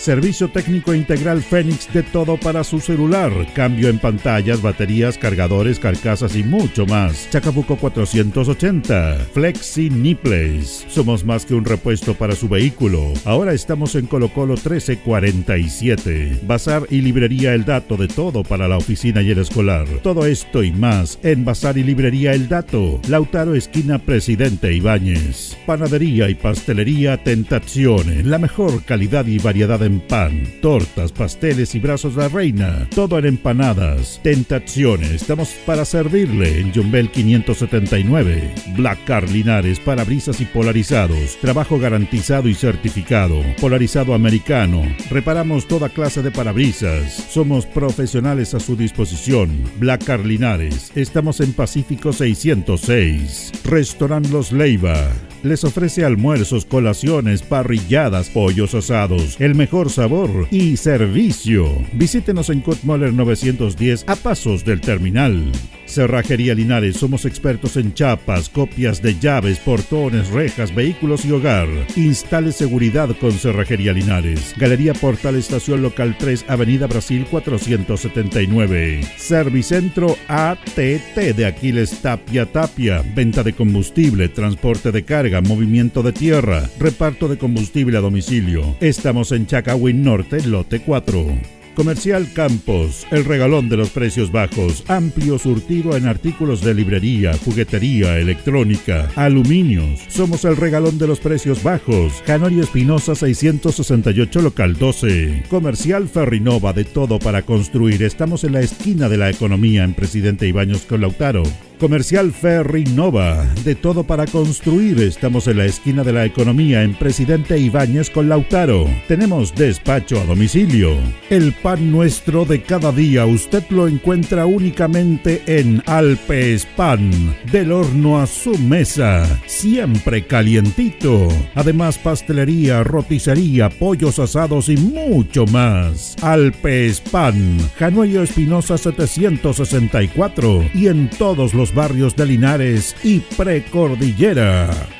Servicio 0.00 0.48
técnico 0.48 0.94
integral 0.94 1.42
Fénix 1.42 1.92
de 1.92 2.02
todo 2.02 2.38
para 2.38 2.64
su 2.64 2.80
celular. 2.80 3.30
Cambio 3.52 3.90
en 3.90 3.98
pantallas, 3.98 4.62
baterías, 4.62 5.18
cargadores, 5.18 5.78
carcasas 5.78 6.36
y 6.36 6.42
mucho 6.42 6.86
más. 6.86 7.28
Chacabuco 7.28 7.76
480. 7.76 9.26
Flexi 9.34 9.90
Niples. 9.90 10.86
Somos 10.88 11.26
más 11.26 11.44
que 11.44 11.52
un 11.52 11.66
repuesto 11.66 12.14
para 12.14 12.34
su 12.34 12.48
vehículo. 12.48 13.12
Ahora 13.26 13.52
estamos 13.52 13.94
en 13.94 14.06
Colo 14.06 14.32
Colo 14.32 14.54
1347. 14.54 16.40
Bazar 16.44 16.86
y 16.88 17.02
librería 17.02 17.52
El 17.52 17.66
Dato 17.66 17.98
de 17.98 18.08
todo 18.08 18.42
para 18.42 18.68
la 18.68 18.78
oficina 18.78 19.20
y 19.20 19.32
el 19.32 19.38
escolar. 19.40 19.86
Todo 20.02 20.24
esto 20.24 20.62
y 20.62 20.72
más 20.72 21.18
en 21.22 21.44
Bazar 21.44 21.76
y 21.76 21.82
librería 21.82 22.32
El 22.32 22.48
Dato. 22.48 23.02
Lautaro 23.06 23.54
esquina 23.54 23.98
Presidente 23.98 24.72
Ibáñez. 24.72 25.58
Panadería 25.66 26.30
y 26.30 26.36
pastelería 26.36 27.22
Tentaciones. 27.22 28.24
La 28.24 28.38
mejor 28.38 28.82
calidad 28.84 29.26
y 29.26 29.36
variedad 29.36 29.89
pan, 29.98 30.44
tortas, 30.62 31.10
pasteles 31.10 31.74
y 31.74 31.80
brazos 31.80 32.14
de 32.14 32.22
la 32.22 32.28
reina. 32.28 32.86
Todo 32.94 33.18
en 33.18 33.26
empanadas. 33.26 34.20
Tentaciones. 34.22 35.22
Estamos 35.22 35.48
para 35.66 35.84
servirle 35.84 36.60
en 36.60 36.72
Jumbel 36.72 37.10
579. 37.10 38.54
Black 38.76 39.04
Car 39.06 39.28
Linares, 39.28 39.80
parabrisas 39.80 40.40
y 40.40 40.44
polarizados. 40.44 41.36
Trabajo 41.40 41.80
garantizado 41.80 42.48
y 42.48 42.54
certificado. 42.54 43.42
Polarizado 43.60 44.14
americano. 44.14 44.82
Reparamos 45.10 45.66
toda 45.66 45.88
clase 45.88 46.22
de 46.22 46.30
parabrisas. 46.30 47.12
Somos 47.30 47.66
profesionales 47.66 48.54
a 48.54 48.60
su 48.60 48.76
disposición. 48.76 49.50
Black 49.78 50.04
Car 50.04 50.24
Linares. 50.24 50.92
Estamos 50.94 51.40
en 51.40 51.54
Pacífico 51.54 52.12
606. 52.12 53.52
Restaurant 53.64 54.26
Los 54.30 54.52
Leiva. 54.52 55.10
Les 55.42 55.64
ofrece 55.64 56.04
almuerzos, 56.04 56.66
colaciones, 56.66 57.40
parrilladas, 57.40 58.28
pollos 58.28 58.74
asados, 58.74 59.40
el 59.40 59.54
mejor 59.54 59.79
sabor 59.88 60.48
y 60.50 60.76
servicio. 60.76 61.66
Visítenos 61.92 62.50
en 62.50 62.60
Kutmoller 62.60 63.14
910 63.14 64.04
a 64.08 64.16
pasos 64.16 64.64
del 64.64 64.80
terminal. 64.82 65.50
Cerrajería 65.90 66.54
Linares, 66.54 66.96
somos 66.96 67.24
expertos 67.24 67.76
en 67.76 67.92
chapas, 67.94 68.48
copias 68.48 69.02
de 69.02 69.18
llaves, 69.18 69.58
portones, 69.58 70.28
rejas, 70.28 70.74
vehículos 70.74 71.24
y 71.24 71.32
hogar. 71.32 71.68
Instale 71.96 72.52
seguridad 72.52 73.08
con 73.20 73.32
Cerrajería 73.32 73.92
Linares. 73.92 74.54
Galería 74.56 74.94
Portal 74.94 75.36
Estación 75.36 75.82
Local 75.82 76.16
3, 76.18 76.44
Avenida 76.48 76.86
Brasil 76.86 77.26
479. 77.30 79.00
Servicentro 79.16 80.16
ATT 80.28 81.16
de 81.36 81.46
Aquiles 81.46 82.00
Tapia 82.00 82.46
Tapia. 82.46 83.02
Venta 83.14 83.42
de 83.42 83.52
combustible, 83.52 84.28
transporte 84.28 84.92
de 84.92 85.04
carga, 85.04 85.40
movimiento 85.40 86.02
de 86.02 86.12
tierra, 86.12 86.70
reparto 86.78 87.28
de 87.28 87.36
combustible 87.36 87.98
a 87.98 88.00
domicilio. 88.00 88.76
Estamos 88.80 89.32
en 89.32 89.46
Chacawin 89.46 90.02
Norte, 90.02 90.46
lote 90.46 90.80
4. 90.80 91.59
Comercial 91.80 92.30
Campos, 92.34 93.06
el 93.10 93.24
regalón 93.24 93.70
de 93.70 93.78
los 93.78 93.88
precios 93.88 94.30
bajos, 94.30 94.84
amplio 94.86 95.38
surtido 95.38 95.96
en 95.96 96.06
artículos 96.06 96.60
de 96.60 96.74
librería, 96.74 97.32
juguetería, 97.42 98.18
electrónica, 98.18 99.08
aluminios. 99.16 100.00
Somos 100.08 100.44
el 100.44 100.58
regalón 100.58 100.98
de 100.98 101.06
los 101.06 101.20
precios 101.20 101.62
bajos. 101.62 102.22
Canorio 102.26 102.64
Espinosa 102.64 103.14
668 103.14 104.42
local 104.42 104.76
12. 104.76 105.44
Comercial 105.48 106.06
Ferrinova 106.06 106.74
de 106.74 106.84
todo 106.84 107.18
para 107.18 107.46
construir. 107.46 108.02
Estamos 108.02 108.44
en 108.44 108.52
la 108.52 108.60
esquina 108.60 109.08
de 109.08 109.16
la 109.16 109.30
economía 109.30 109.82
en 109.82 109.94
Presidente 109.94 110.46
Ibaños 110.46 110.82
con 110.82 111.00
Lautaro. 111.00 111.44
Comercial 111.80 112.30
Ferry 112.30 112.84
Nova, 112.84 113.46
de 113.64 113.74
todo 113.74 114.04
para 114.04 114.26
construir. 114.26 115.00
Estamos 115.00 115.46
en 115.46 115.56
la 115.56 115.64
esquina 115.64 116.04
de 116.04 116.12
la 116.12 116.26
economía 116.26 116.82
en 116.82 116.94
Presidente 116.94 117.58
Ibáñez 117.58 118.10
con 118.10 118.28
Lautaro. 118.28 118.86
Tenemos 119.08 119.54
despacho 119.54 120.20
a 120.20 120.24
domicilio. 120.24 120.94
El 121.30 121.54
pan 121.54 121.90
nuestro 121.90 122.44
de 122.44 122.60
cada 122.60 122.92
día 122.92 123.24
usted 123.24 123.64
lo 123.70 123.88
encuentra 123.88 124.44
únicamente 124.44 125.42
en 125.46 125.82
Alpes 125.86 126.66
Pan, 126.76 127.10
del 127.50 127.72
horno 127.72 128.20
a 128.20 128.26
su 128.26 128.58
mesa, 128.58 129.26
siempre 129.46 130.26
calientito. 130.26 131.28
Además 131.54 131.96
pastelería, 131.96 132.84
roticería, 132.84 133.70
pollos 133.70 134.18
asados 134.18 134.68
y 134.68 134.76
mucho 134.76 135.46
más. 135.46 136.14
Alpes 136.20 137.00
Pan, 137.00 137.56
Januello 137.78 138.22
Espinosa 138.22 138.76
764 138.76 140.70
y 140.74 140.88
en 140.88 141.08
todos 141.08 141.54
los 141.54 141.69
barrios 141.74 142.16
de 142.16 142.26
Linares 142.26 142.96
y 143.02 143.20
Precordillera. 143.20 144.99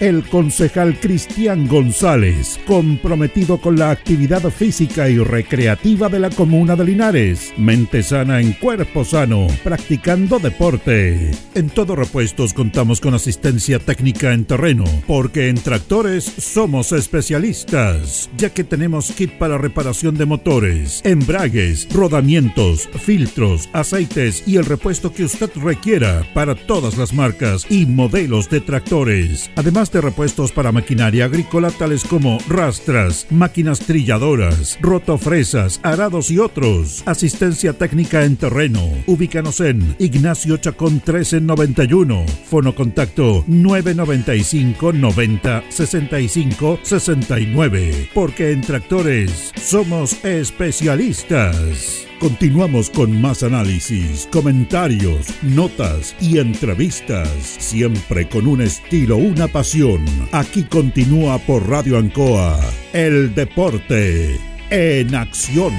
el 0.00 0.22
concejal 0.28 0.98
Cristian 1.00 1.66
González, 1.66 2.58
comprometido 2.66 3.58
con 3.58 3.78
la 3.78 3.90
actividad 3.90 4.42
física 4.50 5.08
y 5.08 5.18
recreativa 5.18 6.08
de 6.08 6.20
la 6.20 6.30
comuna 6.30 6.76
de 6.76 6.84
Linares. 6.84 7.54
Mente 7.56 8.02
sana 8.02 8.40
en 8.40 8.52
cuerpo 8.52 9.04
sano, 9.04 9.46
practicando 9.64 10.38
deporte. 10.38 11.30
En 11.54 11.70
Todo 11.70 11.96
Repuestos 11.96 12.52
contamos 12.52 13.00
con 13.00 13.14
asistencia 13.14 13.78
técnica 13.78 14.32
en 14.32 14.44
terreno, 14.44 14.84
porque 15.06 15.48
en 15.48 15.56
tractores 15.56 16.24
somos 16.24 16.92
especialistas, 16.92 18.28
ya 18.36 18.50
que 18.50 18.64
tenemos 18.64 19.12
kit 19.12 19.32
para 19.32 19.58
reparación 19.58 20.16
de 20.16 20.26
motores, 20.26 21.00
embragues, 21.04 21.88
rodamientos, 21.92 22.88
filtros, 23.00 23.68
aceites 23.72 24.42
y 24.46 24.56
el 24.56 24.64
repuesto 24.64 25.12
que 25.12 25.24
usted 25.24 25.50
requiera 25.56 26.26
para 26.34 26.54
todas 26.54 26.96
las 26.98 27.12
marcas 27.14 27.66
y 27.70 27.86
modelos 27.86 28.50
de 28.50 28.60
tractores. 28.60 29.50
Además 29.56 29.85
de 29.92 30.00
repuestos 30.00 30.52
para 30.52 30.72
maquinaria 30.72 31.24
agrícola 31.26 31.70
tales 31.70 32.04
como 32.04 32.38
rastras, 32.48 33.26
máquinas 33.30 33.80
trilladoras, 33.80 34.78
rotofresas, 34.80 35.80
arados 35.82 36.30
y 36.30 36.38
otros. 36.38 37.02
Asistencia 37.06 37.72
técnica 37.72 38.24
en 38.24 38.36
terreno. 38.36 38.80
Ubícanos 39.06 39.60
en 39.60 39.96
Ignacio 39.98 40.56
Chacón 40.56 40.94
1391. 40.94 42.26
Fono 42.48 42.74
contacto 42.74 43.44
995 43.46 44.92
90 44.92 45.64
65 45.68 46.80
69. 46.82 48.08
Porque 48.14 48.52
en 48.52 48.60
tractores 48.60 49.52
somos 49.60 50.24
especialistas. 50.24 52.05
Continuamos 52.18 52.88
con 52.88 53.20
más 53.20 53.42
análisis, 53.42 54.26
comentarios, 54.32 55.26
notas 55.42 56.16
y 56.18 56.38
entrevistas, 56.38 57.28
siempre 57.28 58.26
con 58.26 58.46
un 58.46 58.62
estilo, 58.62 59.18
una 59.18 59.48
pasión. 59.48 60.02
Aquí 60.32 60.64
continúa 60.64 61.38
por 61.38 61.68
Radio 61.68 61.98
Ancoa, 61.98 62.58
el 62.94 63.34
deporte 63.34 64.40
en 64.70 65.14
acción. 65.14 65.74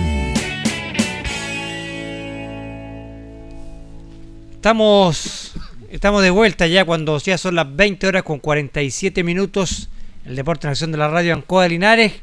Estamos, 4.54 5.54
estamos 5.90 6.22
de 6.22 6.30
vuelta 6.30 6.68
ya 6.68 6.86
cuando 6.86 7.18
ya 7.18 7.40
son 7.40 7.56
las 7.56 7.76
20 7.76 8.06
horas 8.06 8.22
con 8.22 8.38
47 8.38 9.24
minutos. 9.24 9.90
El 10.24 10.36
deporte 10.36 10.68
en 10.68 10.72
acción 10.72 10.92
de 10.92 11.00
la 11.00 11.08
Radio 11.08 11.34
Ancoa 11.34 11.64
de 11.64 11.70
Linares 11.70 12.14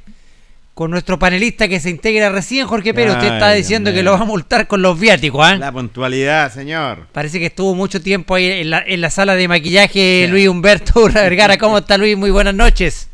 con 0.74 0.90
nuestro 0.90 1.18
panelista 1.18 1.68
que 1.68 1.78
se 1.78 1.88
integra 1.88 2.30
recién, 2.30 2.66
Jorge 2.66 2.92
Pérez. 2.92 3.12
Usted 3.12 3.34
está 3.34 3.52
diciendo 3.52 3.92
que 3.92 4.02
lo 4.02 4.12
va 4.12 4.20
a 4.20 4.24
multar 4.24 4.66
con 4.66 4.82
los 4.82 4.98
viáticos, 4.98 5.40
¿ah? 5.46 5.56
La 5.56 5.70
puntualidad, 5.70 6.50
señor. 6.50 7.06
Parece 7.12 7.38
que 7.38 7.46
estuvo 7.46 7.74
mucho 7.74 8.02
tiempo 8.02 8.34
ahí 8.34 8.50
en 8.50 8.70
la, 8.70 8.82
en 8.84 9.00
la 9.00 9.10
sala 9.10 9.36
de 9.36 9.46
maquillaje 9.46 10.26
Luis 10.28 10.48
Humberto 10.48 11.08
Vergara. 11.14 11.56
¿Cómo 11.58 11.78
está 11.78 11.96
Luis? 11.96 12.16
Muy 12.16 12.32
buenas 12.32 12.54
noches. 12.54 13.08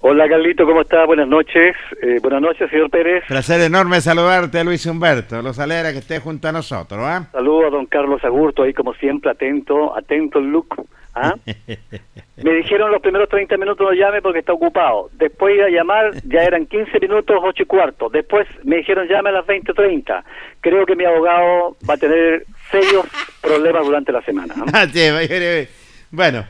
Hola 0.00 0.28
Carlito, 0.28 0.64
¿cómo 0.64 0.82
está? 0.82 1.04
Buenas 1.06 1.26
noches. 1.26 1.74
Eh, 2.02 2.18
buenas 2.22 2.40
noches, 2.40 2.70
señor 2.70 2.88
Pérez. 2.88 3.24
Placer 3.26 3.60
enorme 3.62 4.00
saludarte, 4.00 4.62
Luis 4.62 4.86
Humberto. 4.86 5.42
Los 5.42 5.58
alegra 5.58 5.90
que 5.90 5.98
esté 5.98 6.20
junto 6.20 6.46
a 6.48 6.52
nosotros. 6.52 7.00
¿ah? 7.02 7.26
Saludo 7.32 7.66
a 7.66 7.70
don 7.70 7.86
Carlos 7.86 8.22
Agurto, 8.22 8.62
ahí 8.62 8.72
como 8.72 8.94
siempre, 8.94 9.30
atento, 9.30 9.96
atento 9.96 10.38
el 10.38 10.50
look. 10.50 10.68
¿Ah? 11.22 11.34
Me 12.42 12.52
dijeron 12.54 12.90
los 12.92 13.02
primeros 13.02 13.28
30 13.28 13.56
minutos 13.56 13.86
no 13.86 13.92
llame 13.92 14.22
porque 14.22 14.40
está 14.40 14.52
ocupado. 14.52 15.10
Después 15.14 15.56
iba 15.56 15.66
a 15.66 15.70
llamar, 15.70 16.12
ya 16.24 16.42
eran 16.42 16.66
15 16.66 17.00
minutos, 17.00 17.36
8 17.42 17.62
y 17.62 17.66
cuarto. 17.66 18.08
Después 18.08 18.46
me 18.62 18.76
dijeron 18.76 19.08
llame 19.08 19.30
a 19.30 19.32
las 19.32 19.46
20.30. 19.46 20.22
Creo 20.60 20.86
que 20.86 20.94
mi 20.94 21.04
abogado 21.04 21.76
va 21.88 21.94
a 21.94 21.96
tener 21.96 22.44
serios 22.70 23.06
problemas 23.42 23.84
durante 23.84 24.12
la 24.12 24.22
semana. 24.22 24.54
Ah, 24.72 24.86
bueno, 26.10 26.44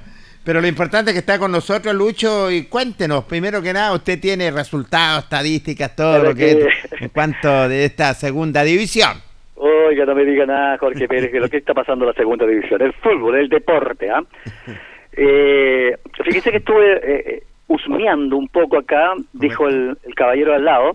pero 0.45 0.61
lo 0.61 0.66
importante 0.66 1.11
es 1.11 1.15
que 1.15 1.20
está 1.20 1.39
con 1.39 1.53
nosotros, 1.53 1.95
Lucho, 1.95 2.51
y 2.51 2.65
cuéntenos, 2.65 3.24
primero 3.24 3.61
que 3.61 3.73
nada, 3.73 3.93
usted 3.93 4.20
tiene 4.20 4.51
resultados, 4.51 5.24
estadísticas, 5.24 5.95
todo 5.95 6.23
lo 6.23 6.35
que, 6.35 6.66
en 7.01 7.09
cuanto 7.11 7.69
de 7.69 7.85
esta 7.85 8.15
segunda 8.15 8.62
división. 8.62 9.27
Oiga, 9.60 10.05
no 10.05 10.14
me 10.14 10.24
diga 10.24 10.47
nada, 10.47 10.78
Jorge 10.78 11.09
Pérez, 11.09 11.32
que 11.32 11.40
lo 11.40 11.48
que 11.48 11.56
está 11.56 11.74
pasando 11.74 12.05
en 12.05 12.10
la 12.10 12.14
segunda 12.14 12.47
división, 12.47 12.80
el 12.80 12.93
fútbol, 12.93 13.36
el 13.39 13.48
deporte. 13.48 14.10
¿ah? 14.10 14.22
Eh, 15.20 15.97
fíjese 16.22 16.52
que 16.52 16.59
estuve 16.59 17.01
eh, 17.02 17.43
husmeando 17.66 18.36
un 18.36 18.47
poco 18.47 18.78
acá, 18.78 19.14
dijo 19.32 19.66
el, 19.66 19.97
caballero 20.14 20.55
al 20.55 20.64
lado, 20.64 20.93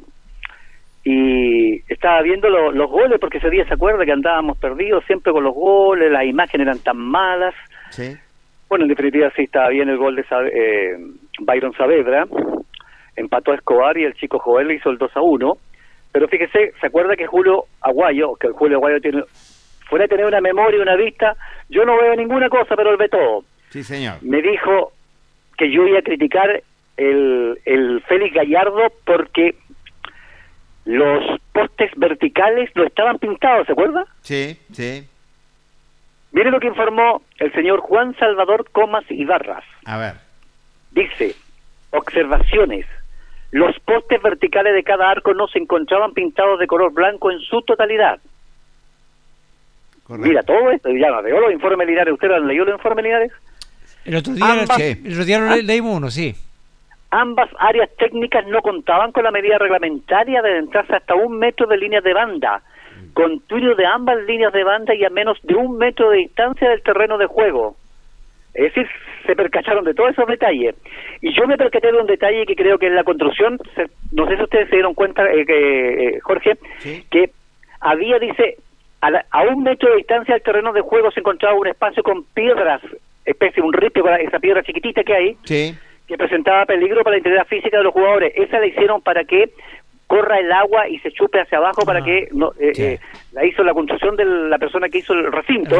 y 1.04 1.80
estaba 1.92 2.22
viendo 2.22 2.48
los 2.48 2.90
goles, 2.90 3.20
porque 3.20 3.40
ese 3.40 3.50
día 3.50 3.68
se 3.68 3.74
acuerda 3.74 4.06
que 4.06 4.14
andábamos 4.14 4.58
perdidos 4.60 5.04
siempre 5.08 5.34
con 5.34 5.44
los 5.44 5.54
goles, 5.54 6.10
las 6.10 6.24
imágenes 6.24 6.68
eran 6.68 6.80
tan 6.80 6.98
malas. 6.98 7.54
Sí. 7.90 8.16
Bueno, 8.70 8.86
en 8.86 8.90
definitiva 8.90 9.30
sí 9.36 9.44
estaba 9.44 9.68
bien 9.70 9.90
el 9.90 9.98
gol 9.98 10.16
de 10.16 10.24
eh, 10.54 10.98
Byron 11.40 11.74
Saavedra, 11.74 12.26
empató 13.18 13.52
a 13.52 13.56
Escobar 13.56 13.98
y 13.98 14.06
el 14.06 14.14
chico 14.14 14.40
Joel 14.40 14.70
le 14.70 14.76
hizo 14.76 14.90
el 14.90 14.98
2 14.98 15.12
a 15.18 15.22
1. 15.22 15.58
Pero 16.14 16.28
fíjese, 16.28 16.74
¿se 16.80 16.88
acuerda 16.88 17.16
que 17.18 17.28
Julio 17.28 17.66
Aguayo, 17.82 18.36
que 18.36 18.48
el 18.48 18.54
Julio 18.54 18.78
Aguayo 18.78 19.02
tiene, 19.02 19.24
fuera 19.90 20.06
a 20.06 20.08
tener 20.08 20.26
una 20.26 20.40
memoria, 20.40 20.82
una 20.82 20.96
vista, 20.96 21.36
yo 21.70 21.84
no 21.84 21.98
veo 21.98 22.16
ninguna 22.16 22.50
cosa, 22.50 22.76
pero 22.76 22.92
él 22.92 22.98
ve 22.98 23.10
todo. 23.10 23.44
Sí, 23.70 23.84
señor. 23.84 24.18
Me 24.22 24.42
dijo 24.42 24.94
que 25.58 25.72
yo 25.72 25.86
iba 25.88 26.00
a 26.00 26.04
criticar 26.04 26.64
el, 26.98 27.60
el 27.66 28.02
Félix 28.08 28.36
Gallardo 28.36 28.94
porque 29.04 29.56
los 30.86 31.40
postes 31.52 31.92
verticales 31.96 32.70
no 32.76 32.84
estaban 32.84 33.18
pintados, 33.18 33.66
¿se 33.66 33.72
acuerda? 33.72 34.06
Sí, 34.22 34.58
sí. 34.72 35.08
Mire 36.32 36.52
lo 36.52 36.60
que 36.60 36.68
informó 36.68 37.24
el 37.40 37.52
señor 37.54 37.80
Juan 37.80 38.16
Salvador 38.18 38.70
Comas 38.72 39.06
Ibarras. 39.10 39.64
A 39.86 39.98
ver. 39.98 40.14
Dice, 40.92 41.36
observaciones. 41.92 42.86
Los 43.54 43.80
postes 43.82 44.20
verticales 44.20 44.74
de 44.74 44.84
cada 44.84 45.12
arco 45.12 45.32
no 45.36 45.48
se 45.48 45.60
encontraban 45.60 46.12
pintados 46.14 46.58
de 46.58 46.66
color 46.66 46.92
blanco 46.92 47.32
en 47.32 47.40
su 47.40 47.62
totalidad. 47.62 48.20
Mira, 50.10 50.42
todo 50.42 50.72
esto, 50.72 50.90
ya 50.90 51.22
veo 51.22 51.40
los 51.40 51.54
informes 51.54 51.88
lineares. 51.88 52.16
¿Usted 52.16 52.32
han 52.32 52.48
leído 52.48 52.66
los 52.66 52.74
informes 52.74 53.04
lineares? 53.04 53.32
El 54.06 54.16
otro 54.16 54.34
día, 54.34 54.52
ambas, 54.52 54.80
el 54.80 55.14
otro 55.14 55.24
día 55.24 55.40
leímos 55.58 55.96
uno, 55.96 56.10
sí. 56.10 56.34
Ambas 57.12 57.48
áreas 57.60 57.92
técnicas 57.96 58.48
no 58.48 58.60
contaban 58.62 59.12
con 59.12 59.24
la 59.24 59.30
medida 59.30 59.60
reglamentaria 59.60 60.42
de 60.42 60.58
entrarse 60.58 60.96
hasta 60.96 61.14
un 61.14 61.38
metro 61.38 61.68
de 61.68 61.78
líneas 61.78 62.04
de 62.04 62.14
banda 62.14 62.64
con 63.14 63.40
túnel 63.42 63.76
de 63.78 63.86
ambas 63.86 64.18
líneas 64.26 64.52
de 64.52 64.64
banda 64.64 64.96
y 64.96 65.06
a 65.06 65.12
menos 65.12 65.38
de 65.44 65.54
un 65.54 65.78
metro 65.78 66.10
de 66.10 66.18
distancia 66.18 66.70
del 66.70 66.82
terreno 66.82 67.20
de 67.20 67.28
juego. 67.28 67.76
Es 68.54 68.74
decir, 68.74 68.88
se 69.26 69.36
percacharon 69.36 69.84
de 69.84 69.94
todos 69.94 70.12
esos 70.12 70.28
detalles. 70.28 70.76
Y 71.22 71.34
yo 71.34 71.48
me 71.48 71.58
percaté 71.58 71.92
de 71.92 71.98
un 71.98 72.08
detalle 72.08 72.46
que 72.46 72.56
creo 72.56 72.78
que 72.78 72.88
en 72.88 72.96
la 72.96 73.04
construcción, 73.04 73.58
no 74.12 74.28
sé 74.28 74.38
si 74.38 74.44
ustedes 74.44 74.70
se 74.70 74.76
dieron 74.76 74.94
cuenta, 74.94 75.26
eh, 75.32 75.46
eh, 75.48 76.20
Jorge, 76.22 76.58
que 77.10 77.32
había, 77.80 78.20
dice, 78.20 78.58
a, 79.02 79.44
un 79.44 79.64
metro 79.64 79.90
de 79.90 79.98
distancia 79.98 80.36
del 80.36 80.44
terreno 80.44 80.72
de 80.72 80.82
juego 80.82 81.12
se 81.12 81.20
encontraba 81.20 81.56
un 81.56 81.68
espacio 81.68 82.04
con 82.04 82.24
piedras, 82.26 82.82
especie 83.26 83.62
de 83.62 83.68
un 83.68 83.74
ripio, 83.74 84.08
esa 84.18 84.40
piedra 84.40 84.64
chiquitita 84.64 85.04
que 85.04 85.14
hay, 85.14 85.38
que 85.46 86.18
presentaba 86.18 86.66
peligro 86.66 87.04
para 87.04 87.16
la 87.16 87.18
integridad 87.18 87.48
física 87.48 87.78
de 87.78 87.84
los 87.84 87.94
jugadores. 87.94 88.34
Esa 88.36 88.60
la 88.60 88.68
hicieron 88.68 89.02
para 89.02 89.24
que 89.24 89.50
corra 90.08 90.40
el 90.40 90.52
agua 90.52 90.88
y 90.88 91.00
se 91.00 91.12
chupe 91.12 91.42
hacia 91.42 91.58
abajo 91.58 91.84
para 91.86 92.00
ah, 92.00 92.04
que 92.04 92.28
no, 92.34 92.52
eh, 92.60 92.72
eh, 92.78 93.00
la 93.32 93.46
hizo 93.46 93.64
la 93.64 93.74
construcción 93.74 94.16
de 94.16 94.26
la 94.26 94.58
persona 94.60 94.88
que 94.88 95.00
hizo 95.00 95.14
el 95.14 95.32
recinto, 95.32 95.80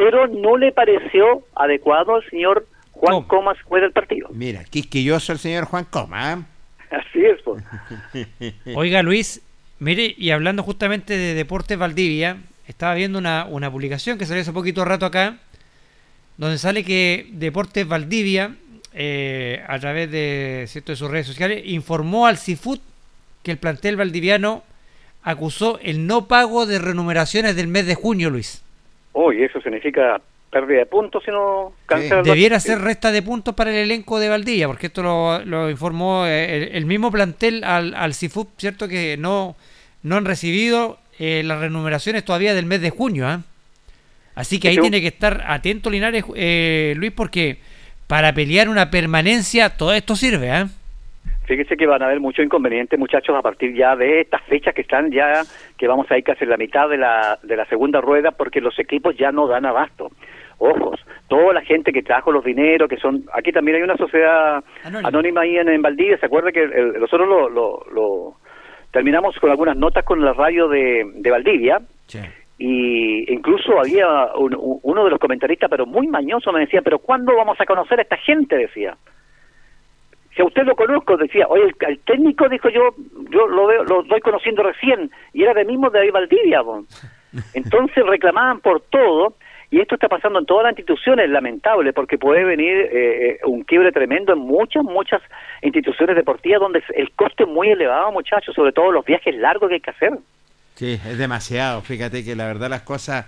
pero 0.00 0.26
no 0.28 0.56
le 0.56 0.72
pareció 0.72 1.44
adecuado 1.54 2.14
al 2.14 2.24
señor 2.30 2.66
Juan 2.90 3.22
Comas 3.24 3.58
fue 3.68 3.82
del 3.82 3.92
partido. 3.92 4.28
Mira, 4.32 4.64
quisquilloso 4.64 5.30
el 5.32 5.38
señor 5.38 5.66
Juan 5.66 5.84
Comas. 5.84 6.38
¿eh? 6.38 6.42
Así 6.90 7.22
es. 7.22 7.38
Pues. 7.42 7.62
Oiga 8.76 9.02
Luis, 9.02 9.42
mire, 9.78 10.14
y 10.16 10.30
hablando 10.30 10.62
justamente 10.62 11.18
de 11.18 11.34
Deportes 11.34 11.76
Valdivia, 11.76 12.38
estaba 12.66 12.94
viendo 12.94 13.18
una, 13.18 13.44
una 13.44 13.70
publicación 13.70 14.16
que 14.16 14.24
salió 14.24 14.40
hace 14.40 14.54
poquito 14.54 14.86
rato 14.86 15.04
acá, 15.04 15.36
donde 16.38 16.56
sale 16.56 16.82
que 16.82 17.26
Deportes 17.32 17.86
Valdivia, 17.86 18.54
a 19.68 19.78
través 19.80 20.10
de, 20.10 20.64
¿cierto? 20.66 20.92
de 20.92 20.96
sus 20.96 21.10
redes 21.10 21.26
sociales, 21.26 21.62
informó 21.66 22.26
al 22.26 22.38
CIFUT 22.38 22.80
que 23.42 23.50
el 23.50 23.58
plantel 23.58 23.96
valdiviano 23.96 24.64
acusó 25.22 25.78
el 25.82 26.06
no 26.06 26.26
pago 26.26 26.64
de 26.64 26.78
remuneraciones 26.78 27.54
del 27.54 27.68
mes 27.68 27.84
de 27.84 27.96
junio, 27.96 28.30
Luis. 28.30 28.62
Uy, 29.12 29.42
eso 29.42 29.60
significa 29.60 30.20
pérdida 30.50 30.78
de 30.80 30.86
puntos 30.86 31.22
si 31.24 31.30
no 31.30 31.72
Debiera 32.24 32.58
ser 32.58 32.80
resta 32.80 33.12
de 33.12 33.22
puntos 33.22 33.54
para 33.54 33.70
el 33.70 33.76
elenco 33.76 34.18
de 34.18 34.28
Valdivia, 34.28 34.66
porque 34.66 34.88
esto 34.88 35.02
lo, 35.02 35.70
informó 35.70 36.26
eh, 36.26 36.76
el, 36.76 36.86
mismo 36.86 37.10
plantel 37.10 37.62
al, 37.64 37.94
al 37.94 38.14
CIFUP, 38.14 38.58
¿cierto? 38.58 38.88
Que 38.88 39.16
no, 39.16 39.56
no 40.02 40.16
han 40.16 40.24
recibido 40.24 40.98
eh, 41.18 41.42
las 41.44 41.60
remuneraciones 41.60 42.24
todavía 42.24 42.54
del 42.54 42.66
mes 42.66 42.80
de 42.80 42.90
junio. 42.90 43.28
¿ah? 43.28 43.42
Así 44.34 44.58
que 44.58 44.68
ahí 44.68 44.78
tiene 44.78 45.00
que 45.00 45.08
estar 45.08 45.44
atento 45.46 45.90
Linares, 45.90 46.24
eh, 46.34 46.94
Luis, 46.96 47.12
porque 47.12 47.58
para 48.06 48.32
pelear 48.32 48.68
una 48.68 48.90
permanencia 48.90 49.76
todo 49.76 49.92
esto 49.92 50.16
sirve. 50.16 50.50
¿ah? 50.50 50.68
Fíjese 51.50 51.76
que 51.76 51.84
van 51.84 52.00
a 52.00 52.04
haber 52.06 52.20
muchos 52.20 52.44
inconvenientes, 52.44 52.96
muchachos, 52.96 53.34
a 53.36 53.42
partir 53.42 53.74
ya 53.74 53.96
de 53.96 54.20
estas 54.20 54.40
fechas 54.42 54.72
que 54.72 54.82
están 54.82 55.10
ya, 55.10 55.42
que 55.76 55.88
vamos 55.88 56.08
a 56.08 56.16
ir 56.16 56.22
casi 56.22 56.44
en 56.44 56.50
la 56.50 56.56
mitad 56.56 56.88
de 56.88 56.96
la, 56.96 57.40
de 57.42 57.56
la 57.56 57.64
segunda 57.64 58.00
rueda, 58.00 58.30
porque 58.30 58.60
los 58.60 58.78
equipos 58.78 59.16
ya 59.16 59.32
no 59.32 59.48
dan 59.48 59.66
abasto. 59.66 60.12
Ojos, 60.58 61.04
toda 61.26 61.52
la 61.52 61.62
gente 61.62 61.92
que 61.92 62.04
trajo 62.04 62.30
los 62.30 62.44
dineros, 62.44 62.88
que 62.88 62.98
son. 62.98 63.24
Aquí 63.32 63.50
también 63.50 63.78
hay 63.78 63.82
una 63.82 63.96
sociedad 63.96 64.62
anónima, 64.84 65.40
ahí 65.40 65.56
en, 65.56 65.82
Valdivia, 65.82 66.18
¿se 66.18 66.26
acuerda 66.26 66.52
que 66.52 66.64
nosotros 67.00 67.28
lo, 67.28 67.48
lo, 67.48 68.36
terminamos 68.92 69.34
con 69.40 69.50
algunas 69.50 69.76
notas 69.76 70.04
con 70.04 70.24
la 70.24 70.32
radio 70.32 70.68
de, 70.68 71.04
de 71.16 71.30
Valdivia? 71.32 71.80
y 72.58 73.32
incluso 73.32 73.76
había 73.76 74.06
uno 74.36 75.04
de 75.04 75.10
los 75.10 75.18
comentaristas, 75.18 75.68
pero 75.68 75.84
muy 75.84 76.06
mañoso, 76.06 76.52
me 76.52 76.60
decía, 76.60 76.82
pero 76.82 77.00
¿cuándo 77.00 77.34
vamos 77.34 77.60
a 77.60 77.66
conocer 77.66 77.98
a 77.98 78.02
esta 78.02 78.18
gente? 78.18 78.56
decía 78.56 78.96
si 80.34 80.42
a 80.42 80.44
usted 80.44 80.62
lo 80.64 80.76
conozco, 80.76 81.16
decía, 81.16 81.46
oye, 81.48 81.74
el, 81.80 81.98
técnico 82.00 82.48
dijo 82.48 82.68
yo, 82.68 82.94
yo 83.30 83.46
lo 83.48 83.66
veo, 83.66 83.84
lo 83.84 84.02
doy 84.04 84.20
conociendo 84.20 84.62
recién, 84.62 85.10
y 85.32 85.42
era 85.42 85.54
de 85.54 85.64
mismo 85.64 85.90
de 85.90 86.00
ahí 86.00 86.10
Valdivia, 86.10 86.62
entonces 87.54 88.04
reclamaban 88.06 88.60
por 88.60 88.80
todo, 88.82 89.34
y 89.70 89.80
esto 89.80 89.94
está 89.94 90.08
pasando 90.08 90.40
en 90.40 90.46
todas 90.46 90.64
las 90.64 90.72
instituciones, 90.72 91.28
lamentable, 91.30 91.92
porque 91.92 92.18
puede 92.18 92.44
venir 92.44 92.76
eh, 92.76 92.90
eh, 92.92 93.40
un 93.44 93.62
quiebre 93.62 93.92
tremendo 93.92 94.32
en 94.32 94.40
muchas, 94.40 94.82
muchas 94.82 95.22
instituciones 95.62 96.16
deportivas 96.16 96.60
donde 96.60 96.82
el 96.94 97.12
coste 97.12 97.44
es 97.44 97.48
muy 97.48 97.68
elevado, 97.68 98.10
muchachos, 98.10 98.54
sobre 98.54 98.72
todo 98.72 98.90
los 98.90 99.04
viajes 99.04 99.34
largos 99.36 99.68
que 99.68 99.74
hay 99.76 99.80
que 99.80 99.90
hacer. 99.90 100.18
Sí, 100.74 100.92
es 100.92 101.18
demasiado, 101.18 101.82
fíjate 101.82 102.24
que 102.24 102.34
la 102.34 102.46
verdad 102.46 102.68
las 102.68 102.82
cosas, 102.82 103.26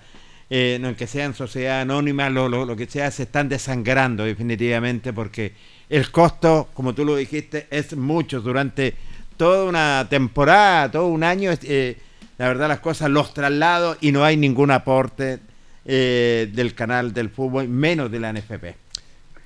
eh, 0.50 0.78
no 0.80 0.96
que 0.96 1.06
sean 1.06 1.34
sociedad 1.34 1.80
anónima, 1.80 2.28
lo, 2.28 2.48
lo, 2.48 2.64
lo 2.64 2.76
que 2.76 2.86
sea, 2.86 3.10
se 3.10 3.24
están 3.24 3.48
desangrando 3.48 4.24
definitivamente 4.24 5.12
porque 5.12 5.52
el 5.92 6.10
costo, 6.10 6.70
como 6.72 6.94
tú 6.94 7.04
lo 7.04 7.16
dijiste, 7.16 7.66
es 7.70 7.94
mucho 7.94 8.40
durante 8.40 8.94
toda 9.36 9.64
una 9.64 10.06
temporada, 10.08 10.90
todo 10.90 11.08
un 11.08 11.22
año. 11.22 11.50
Eh, 11.64 11.98
la 12.38 12.48
verdad, 12.48 12.68
las 12.68 12.80
cosas, 12.80 13.10
los 13.10 13.34
traslados 13.34 13.98
y 14.00 14.10
no 14.10 14.24
hay 14.24 14.38
ningún 14.38 14.70
aporte 14.70 15.40
eh, 15.84 16.50
del 16.54 16.74
canal 16.74 17.12
del 17.12 17.28
fútbol, 17.28 17.68
menos 17.68 18.10
de 18.10 18.20
la 18.20 18.32
NFP. 18.32 18.81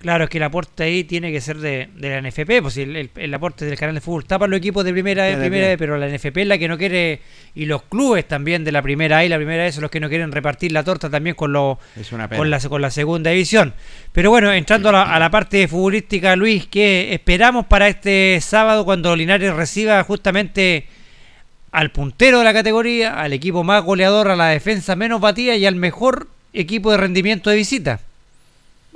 Claro, 0.01 0.25
es 0.25 0.31
que 0.31 0.37
el 0.37 0.45
aporte 0.45 0.85
ahí 0.85 1.05
tiene 1.05 1.33
que 1.33 1.41
ser 1.41 1.57
de, 1.57 1.89
la 1.99 2.21
NFP, 2.21 2.61
pues 2.61 2.77
el, 2.77 3.11
el, 3.15 3.35
aporte 3.35 3.65
del 3.65 3.79
canal 3.79 3.95
de 3.95 4.03
fútbol 4.03 4.27
tapa 4.27 4.47
los 4.47 4.59
equipos 4.59 4.85
de 4.85 4.93
primera 4.93 5.25
de 5.25 5.37
primera 5.37 5.69
vez, 5.69 5.79
pero 5.79 5.97
la 5.97 6.07
NFP 6.07 6.37
es 6.37 6.47
la 6.47 6.59
que 6.59 6.69
no 6.69 6.77
quiere, 6.77 7.21
y 7.55 7.65
los 7.65 7.83
clubes 7.83 8.29
también 8.29 8.63
de 8.63 8.73
la 8.73 8.83
primera 8.83 9.19
A 9.19 9.25
y 9.25 9.29
la 9.31 9.39
primera 9.39 9.65
vez 9.65 9.75
son 9.75 9.83
los 9.83 9.91
que 9.91 9.99
no 9.99 10.11
quieren 10.11 10.33
repartir 10.33 10.71
la 10.73 10.85
torta 10.85 11.09
también 11.09 11.35
con, 11.35 11.53
lo, 11.53 11.79
con, 12.37 12.51
la, 12.51 12.61
con 12.61 12.83
la 12.83 12.91
segunda 12.91 13.31
división. 13.31 13.73
Pero 14.13 14.31
bueno, 14.31 14.53
entrando 14.53 14.91
a 14.91 15.19
la, 15.19 15.31
parte 15.31 15.67
futbolística, 15.67 16.37
Luis, 16.37 16.67
¿qué 16.67 17.15
esperamos 17.15 17.65
para 17.67 17.89
este 17.89 18.39
sábado 18.43 18.85
cuando 18.85 19.17
Linares 19.17 19.55
reciba 19.55 20.03
justamente 20.05 20.87
al 21.73 21.91
puntero 21.91 22.39
de 22.39 22.45
la 22.45 22.53
categoría, 22.53 23.19
al 23.19 23.33
equipo 23.33 23.65
más 23.65 23.83
goleador, 23.83 24.29
a 24.29 24.37
la 24.37 24.49
defensa 24.49 24.95
menos 24.95 25.23
batida 25.23 25.57
y 25.57 25.65
al 25.65 25.75
mejor 25.75 26.29
equipo 26.53 26.91
de 26.91 26.99
rendimiento 26.99 27.49
de 27.49 27.57
visita? 27.57 28.01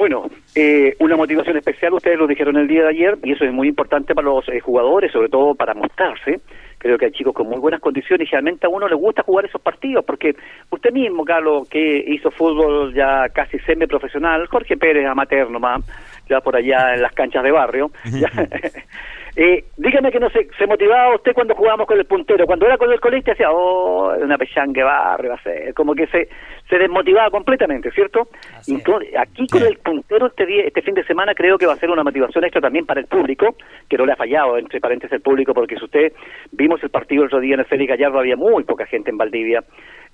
Bueno, 0.00 0.30
eh, 0.54 0.96
una 1.00 1.14
motivación 1.14 1.58
especial, 1.58 1.92
ustedes 1.92 2.18
lo 2.18 2.26
dijeron 2.26 2.56
el 2.56 2.66
día 2.66 2.84
de 2.84 2.88
ayer, 2.88 3.18
y 3.22 3.32
eso 3.32 3.44
es 3.44 3.52
muy 3.52 3.68
importante 3.68 4.14
para 4.14 4.28
los 4.28 4.48
eh, 4.48 4.58
jugadores, 4.58 5.12
sobre 5.12 5.28
todo 5.28 5.54
para 5.54 5.74
mostrarse. 5.74 6.40
Creo 6.78 6.96
que 6.96 7.04
hay 7.04 7.12
chicos 7.12 7.34
con 7.34 7.46
muy 7.46 7.58
buenas 7.58 7.82
condiciones 7.82 8.26
y 8.26 8.30
realmente 8.30 8.66
a 8.66 8.70
uno 8.70 8.88
le 8.88 8.94
gusta 8.94 9.22
jugar 9.22 9.44
esos 9.44 9.60
partidos, 9.60 10.02
porque 10.06 10.34
usted 10.70 10.90
mismo, 10.92 11.22
Carlos, 11.26 11.68
que 11.68 12.02
hizo 12.06 12.30
fútbol 12.30 12.94
ya 12.94 13.28
casi 13.28 13.58
semi-profesional, 13.58 14.46
Jorge 14.46 14.78
Pérez, 14.78 15.06
amateur 15.06 15.50
nomás, 15.50 15.84
ya 16.30 16.40
por 16.40 16.56
allá 16.56 16.94
en 16.94 17.02
las 17.02 17.12
canchas 17.12 17.44
de 17.44 17.52
barrio, 17.52 17.90
Eh, 19.36 19.64
dígame 19.76 20.10
que 20.10 20.20
no 20.20 20.28
se, 20.30 20.48
se 20.58 20.66
motivaba 20.66 21.14
usted 21.14 21.32
cuando 21.32 21.54
jugábamos 21.54 21.86
con 21.86 21.98
el 21.98 22.04
puntero. 22.04 22.46
Cuando 22.46 22.66
era 22.66 22.76
con 22.76 22.92
el 22.92 23.00
colegio 23.00 23.32
hacía, 23.32 23.50
oh, 23.50 24.14
una 24.16 24.36
pechangue 24.36 24.82
barre 24.82 25.28
va 25.28 25.36
a 25.36 25.42
ser. 25.42 25.72
Como 25.74 25.94
que 25.94 26.06
se, 26.08 26.28
se 26.68 26.78
desmotivaba 26.78 27.30
completamente, 27.30 27.90
¿cierto? 27.90 28.28
Entonces, 28.66 29.14
aquí 29.16 29.46
con 29.46 29.62
el 29.62 29.78
puntero 29.78 30.26
este, 30.26 30.66
este 30.66 30.82
fin 30.82 30.94
de 30.94 31.04
semana 31.04 31.34
creo 31.34 31.58
que 31.58 31.66
va 31.66 31.74
a 31.74 31.76
ser 31.76 31.90
una 31.90 32.02
motivación 32.02 32.44
extra 32.44 32.60
también 32.60 32.86
para 32.86 33.00
el 33.00 33.06
público, 33.06 33.56
que 33.88 33.96
no 33.96 34.06
le 34.06 34.12
ha 34.12 34.16
fallado, 34.16 34.58
entre 34.58 34.80
paréntesis, 34.80 35.12
el 35.12 35.22
público, 35.22 35.54
porque 35.54 35.76
si 35.76 35.84
usted 35.84 36.12
vimos 36.52 36.82
el 36.82 36.90
partido 36.90 37.22
el 37.22 37.26
otro 37.26 37.40
día 37.40 37.54
en 37.54 37.60
el 37.60 37.66
Félix 37.66 37.90
Gallardo, 37.90 38.18
había 38.18 38.36
muy 38.36 38.64
poca 38.64 38.86
gente 38.86 39.10
en 39.10 39.18
Valdivia. 39.18 39.62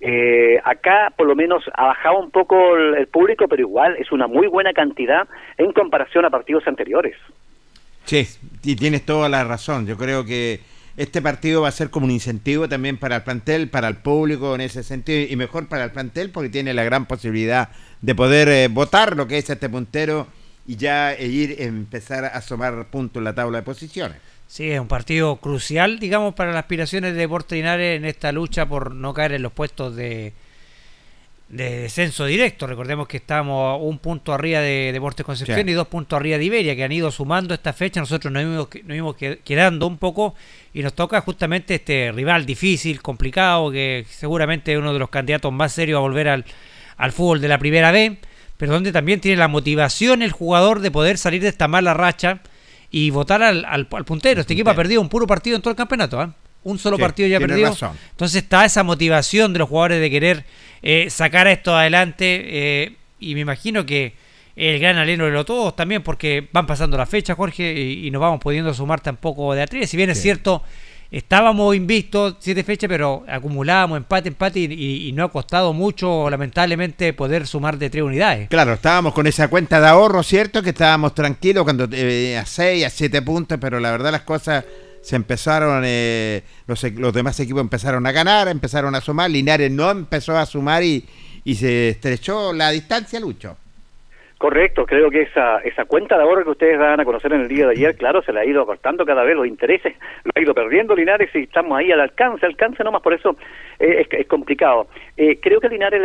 Eh, 0.01 0.61
acá 0.63 1.11
por 1.17 1.27
lo 1.27 1.35
menos 1.35 1.65
ha 1.73 1.87
bajado 1.87 2.19
un 2.19 2.31
poco 2.31 2.77
el 2.77 3.07
público, 3.07 3.47
pero 3.49 3.63
igual 3.63 3.97
es 3.99 4.13
una 4.13 4.27
muy 4.27 4.47
buena 4.47 4.73
cantidad 4.73 5.27
en 5.57 5.73
comparación 5.73 6.25
a 6.27 6.31
partidos 6.31 6.67
anteriores. 6.67 7.17
Sí, 8.07 8.27
y 8.63 8.77
tienes 8.77 9.05
toda 9.05 9.29
la 9.29 9.45
razón. 9.45 9.87
Yo 9.87 9.97
creo 9.97 10.25
que 10.25 10.61
este 10.97 11.21
partido 11.21 11.63
va 11.63 11.69
a 11.69 11.73
ser 11.73 11.91
como 11.91 12.07
un 12.07 12.13
incentivo 12.13 12.69
también 12.69 12.97
para 12.97 13.17
el 13.17 13.23
plantel, 13.23 13.69
para 13.69 13.89
el 13.89 13.97
público 13.97 14.55
en 14.55 14.63
ese 14.63 14.83
sentido, 14.83 15.27
y 15.31 15.37
mejor 15.37 15.69
para 15.69 15.85
el 15.85 15.91
plantel 15.91 16.31
porque 16.31 16.49
tiene 16.49 16.73
la 16.73 16.85
gran 16.85 17.07
posibilidad 17.07 17.69
de 18.01 18.15
poder 18.15 18.49
eh, 18.49 18.69
votar 18.69 19.17
lo 19.17 19.27
que 19.27 19.39
es 19.39 19.51
este 19.51 19.69
puntero 19.69 20.27
y 20.67 20.77
ya 20.77 21.13
e 21.13 21.27
ir 21.27 21.57
empezar 21.59 22.25
a 22.25 22.29
asomar 22.29 22.87
puntos 22.91 23.21
en 23.21 23.25
la 23.25 23.35
tabla 23.35 23.59
de 23.59 23.65
posiciones. 23.65 24.19
Sí, 24.47 24.71
es 24.71 24.81
un 24.81 24.89
partido 24.89 25.37
crucial, 25.37 25.99
digamos, 25.99 26.35
para 26.35 26.53
las 26.53 26.61
aspiraciones 26.61 27.15
de 27.15 27.29
Portinares 27.29 27.97
en 27.97 28.05
esta 28.05 28.31
lucha 28.31 28.67
por 28.67 28.95
no 28.95 29.13
caer 29.13 29.33
en 29.33 29.43
los 29.43 29.53
puestos 29.53 29.97
de, 29.97 30.33
de 31.49 31.83
descenso 31.83 32.27
directo. 32.27 32.67
Recordemos 32.67 33.07
que 33.07 33.19
estamos 33.19 33.79
un 33.81 33.99
punto 33.99 34.33
arriba 34.33 34.61
de 34.61 34.91
Deportes 34.93 35.25
Concepción 35.25 35.69
y 35.69 35.73
dos 35.73 35.87
puntos 35.87 36.17
arriba 36.17 36.39
de 36.39 36.45
Iberia, 36.45 36.75
que 36.75 36.85
han 36.85 36.93
ido 36.93 37.11
sumando 37.11 37.55
esta 37.55 37.73
fecha. 37.73 38.01
Nosotros 38.01 38.33
nos 38.33 38.43
hemos 38.43 38.69
nos 38.85 39.17
quedando 39.45 39.87
un 39.87 39.99
poco 39.99 40.35
y 40.75 40.83
nos 40.83 40.95
toca 40.95 41.21
justamente 41.21 41.77
este 41.77 42.13
rival 42.13 42.47
difícil, 42.47 43.01
complicado, 43.01 43.71
que 43.71 44.05
seguramente 44.11 44.73
es 44.73 44.79
uno 44.79 44.93
de 44.93 44.99
los 44.99 45.09
candidatos 45.09 45.53
más 45.53 45.73
serios 45.73 45.99
a 45.99 46.01
volver 46.01 46.29
al, 46.29 46.45
al 46.97 47.13
fútbol 47.13 47.41
de 47.41 47.49
la 47.49 47.59
primera 47.59 47.93
B, 47.93 48.19
pero 48.57 48.73
donde 48.73 48.93
también 48.93 49.21
tiene 49.21 49.37
la 49.37 49.49
motivación 49.49 50.23
el 50.23 50.33
jugador 50.33 50.81
de 50.81 50.91
poder 50.91 51.19
salir 51.19 51.43
de 51.43 51.49
esta 51.49 51.69
mala 51.69 51.95
racha 51.95 52.41
y 52.91 53.11
votar 53.11 53.43
al, 53.43 53.65
al, 53.65 53.87
puntero. 53.87 54.41
Este 54.41 54.55
equipo 54.55 54.71
ha 54.71 54.75
perdido 54.75 55.01
un 55.01 55.09
puro 55.09 55.27
partido 55.27 55.57
en 55.57 55.63
todo 55.63 55.71
el 55.71 55.77
campeonato. 55.77 56.23
¿eh? 56.23 56.29
Un 56.65 56.79
solo 56.79 56.99
partido 56.99 57.29
ya 57.29 57.39
perdido. 57.39 57.77
Entonces 58.11 58.43
está 58.43 58.65
esa 58.65 58.83
motivación 58.83 59.53
de 59.53 59.61
los 59.61 59.69
jugadores 59.69 60.01
de 60.01 60.11
querer 60.11 60.45
eh, 60.89 61.11
sacar 61.11 61.49
esto 61.49 61.77
adelante. 61.77 62.43
Eh, 62.47 62.97
y 63.19 63.35
me 63.35 63.41
imagino 63.41 63.85
que 63.85 64.15
el 64.55 64.79
gran 64.79 64.97
aleno 64.97 65.25
de 65.25 65.33
los 65.33 65.45
todos 65.45 65.75
también, 65.75 66.03
porque 66.03 66.49
van 66.53 66.65
pasando 66.65 66.97
las 66.97 67.09
fechas, 67.09 67.37
Jorge, 67.37 67.73
y, 67.75 68.09
nos 68.13 68.21
vamos 68.21 68.41
pudiendo 68.41 68.73
sumar 68.73 69.01
tampoco 69.01 69.53
de 69.53 69.63
atrás. 69.63 69.91
Si 69.91 69.97
bien 69.97 70.11
es 70.11 70.23
cierto, 70.23 70.63
estábamos 71.11 71.75
invistos 71.75 72.37
siete 72.39 72.63
fechas, 72.63 72.89
pero 72.89 73.25
acumulábamos 73.29 73.97
empate, 73.97 74.29
empate, 74.29 74.61
y, 74.61 75.11
no 75.13 75.25
ha 75.25 75.33
costado 75.33 75.73
mucho, 75.73 76.31
lamentablemente, 76.31 77.13
poder 77.13 77.49
sumar 77.49 77.79
de 77.79 77.91
tres 77.91 78.05
unidades. 78.05 78.49
Claro, 78.49 78.75
estábamos 78.75 79.13
con 79.13 79.27
esa 79.27 79.49
cuenta 79.49 79.81
de 79.81 79.89
ahorro, 79.89 80.23
¿cierto? 80.23 80.63
Que 80.63 80.71
estábamos 80.71 81.17
tranquilos 81.17 81.65
cuando 81.65 81.89
eh, 81.91 82.39
a 82.39 82.47
seis, 82.47 82.87
a 82.87 82.91
siete 82.91 83.23
puntos, 83.23 83.59
pero 83.61 83.81
la 83.81 83.91
verdad 83.91 84.13
las 84.13 84.23
cosas 84.23 84.65
se 85.07 85.15
empezaron, 85.15 85.85
eh, 85.87 86.43
los, 86.67 86.83
los, 86.95 87.13
demás 87.13 87.39
equipos 87.39 87.61
empezaron 87.61 88.05
a 88.09 88.13
ganar, 88.13 88.49
empezaron 88.49 88.93
a 88.97 89.01
sumar, 89.01 89.31
Linares 89.31 89.71
no 89.71 89.89
empezó 89.89 90.37
a 90.37 90.45
sumar 90.45 90.83
y, 90.83 91.05
y 91.45 91.55
se 91.55 91.91
estrechó 91.91 92.53
la 92.53 92.71
distancia, 92.71 93.21
Lucho. 93.21 93.57
Correcto, 94.37 94.85
creo 94.85 95.09
que 95.09 95.23
esa, 95.23 95.59
esa 95.61 95.85
cuenta 95.85 96.17
de 96.17 96.25
ahorro 96.25 96.43
que 96.43 96.51
ustedes 96.51 96.77
van 96.77 96.99
a 96.99 97.05
conocer 97.05 97.33
en 97.33 97.43
el 97.43 97.49
día 97.49 97.67
de 97.67 97.73
ayer, 97.73 97.97
claro, 97.97 98.21
se 98.23 98.33
la 98.33 98.41
ha 98.41 98.45
ido 98.45 98.63
apartando 98.63 99.07
cada 99.07 99.23
vez 99.23 99.37
los 99.37 99.47
intereses, 99.47 99.95
lo 100.25 100.33
ha 100.35 100.41
ido 100.41 100.55
perdiendo 100.55 100.97
Linares 100.97 101.31
y 101.37 101.45
estamos 101.45 101.79
ahí 101.79 101.93
al 101.93 102.01
alcance, 102.01 102.45
alcance 102.45 102.83
nomás, 102.83 103.01
por 103.01 103.15
eso 103.15 103.37
eh, 103.79 104.05
es, 104.11 104.27
complicado. 104.27 104.89
Eh, 105.17 105.39
creo 105.41 105.61
que 105.61 105.69
Linares 105.69 106.03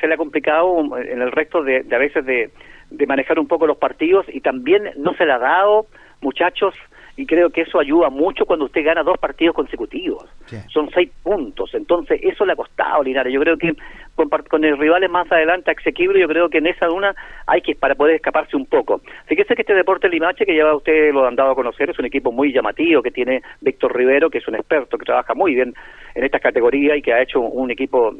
se 0.00 0.06
le 0.06 0.14
ha 0.14 0.16
complicado 0.16 0.96
en 0.96 1.20
el 1.20 1.32
resto 1.32 1.64
de, 1.64 1.82
de 1.82 1.96
a 1.96 1.98
veces 1.98 2.24
de, 2.24 2.50
de 2.88 3.06
manejar 3.08 3.40
un 3.40 3.48
poco 3.48 3.66
los 3.66 3.78
partidos 3.78 4.26
y 4.28 4.42
también 4.42 4.92
no 4.96 5.12
se 5.14 5.26
le 5.26 5.32
ha 5.32 5.38
dado, 5.38 5.86
muchachos, 6.20 6.72
y 7.16 7.24
creo 7.24 7.50
que 7.50 7.62
eso 7.62 7.80
ayuda 7.80 8.10
mucho 8.10 8.44
cuando 8.44 8.66
usted 8.66 8.84
gana 8.84 9.02
dos 9.02 9.16
partidos 9.18 9.54
consecutivos. 9.54 10.24
Son 10.68 10.90
seis 10.90 11.10
puntos, 11.22 11.74
entonces 11.74 12.20
eso 12.22 12.44
le 12.44 12.52
ha 12.52 12.56
costado 12.56 13.02
Linares. 13.02 13.32
Yo 13.32 13.40
creo 13.40 13.56
que 13.56 13.74
con, 14.14 14.28
con 14.28 14.64
el 14.64 14.76
rival 14.76 15.08
más 15.08 15.30
adelante 15.32 15.70
asequible, 15.70 16.20
yo 16.20 16.28
creo 16.28 16.50
que 16.50 16.58
en 16.58 16.66
esa 16.66 16.90
una 16.90 17.14
hay 17.46 17.62
que 17.62 17.74
para 17.74 17.94
poder 17.94 18.16
escaparse 18.16 18.56
un 18.56 18.66
poco. 18.66 19.00
Fíjese 19.26 19.54
que 19.54 19.62
este 19.62 19.74
deporte 19.74 20.08
Limache, 20.08 20.44
que 20.44 20.56
ya 20.56 20.74
usted 20.74 21.12
lo 21.12 21.26
han 21.26 21.36
dado 21.36 21.52
a 21.52 21.54
conocer, 21.54 21.90
es 21.90 21.98
un 21.98 22.04
equipo 22.04 22.32
muy 22.32 22.52
llamativo 22.52 23.02
que 23.02 23.10
tiene 23.10 23.42
Víctor 23.60 23.96
Rivero, 23.96 24.28
que 24.28 24.38
es 24.38 24.48
un 24.48 24.54
experto 24.54 24.98
que 24.98 25.06
trabaja 25.06 25.34
muy 25.34 25.54
bien 25.54 25.74
en 26.14 26.24
esta 26.24 26.38
categoría 26.38 26.96
y 26.96 27.02
que 27.02 27.14
ha 27.14 27.22
hecho 27.22 27.40
un 27.40 27.70
equipo 27.70 28.14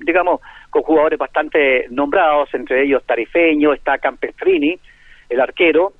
digamos, 0.00 0.40
con 0.70 0.82
jugadores 0.82 1.18
bastante 1.18 1.86
nombrados, 1.90 2.48
entre 2.54 2.84
ellos 2.84 3.04
Tarifeño, 3.04 3.72
está 3.72 3.98
Campestrini, 3.98 4.78
el 5.28 5.40
arquero. 5.40 5.92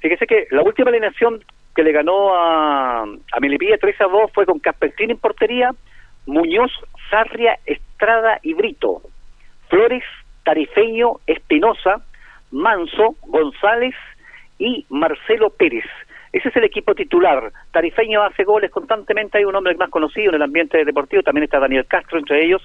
Fíjese 0.00 0.26
que 0.26 0.46
la 0.50 0.62
última 0.62 0.90
alineación 0.90 1.42
que 1.76 1.84
le 1.84 1.92
ganó 1.92 2.34
a, 2.34 3.02
a 3.02 3.40
Melipilla 3.40 3.76
3 3.78 4.00
a 4.00 4.04
2 4.04 4.32
fue 4.32 4.46
con 4.46 4.58
Caspertín 4.58 5.10
en 5.10 5.18
portería, 5.18 5.72
Muñoz, 6.24 6.72
Sarria, 7.10 7.58
Estrada 7.66 8.40
y 8.42 8.54
Brito, 8.54 9.02
Flores, 9.68 10.02
Tarifeño, 10.42 11.16
Espinosa, 11.26 12.02
Manso, 12.50 13.16
González 13.26 13.94
y 14.58 14.86
Marcelo 14.88 15.50
Pérez. 15.50 15.84
Ese 16.32 16.48
es 16.48 16.56
el 16.56 16.64
equipo 16.64 16.94
titular. 16.94 17.52
Tarifeño 17.72 18.22
hace 18.22 18.44
goles 18.44 18.70
constantemente, 18.70 19.38
hay 19.38 19.44
un 19.44 19.54
hombre 19.54 19.74
más 19.76 19.90
conocido 19.90 20.30
en 20.30 20.36
el 20.36 20.42
ambiente 20.42 20.82
deportivo, 20.82 21.22
también 21.22 21.44
está 21.44 21.58
Daniel 21.58 21.86
Castro 21.86 22.18
entre 22.18 22.44
ellos, 22.44 22.62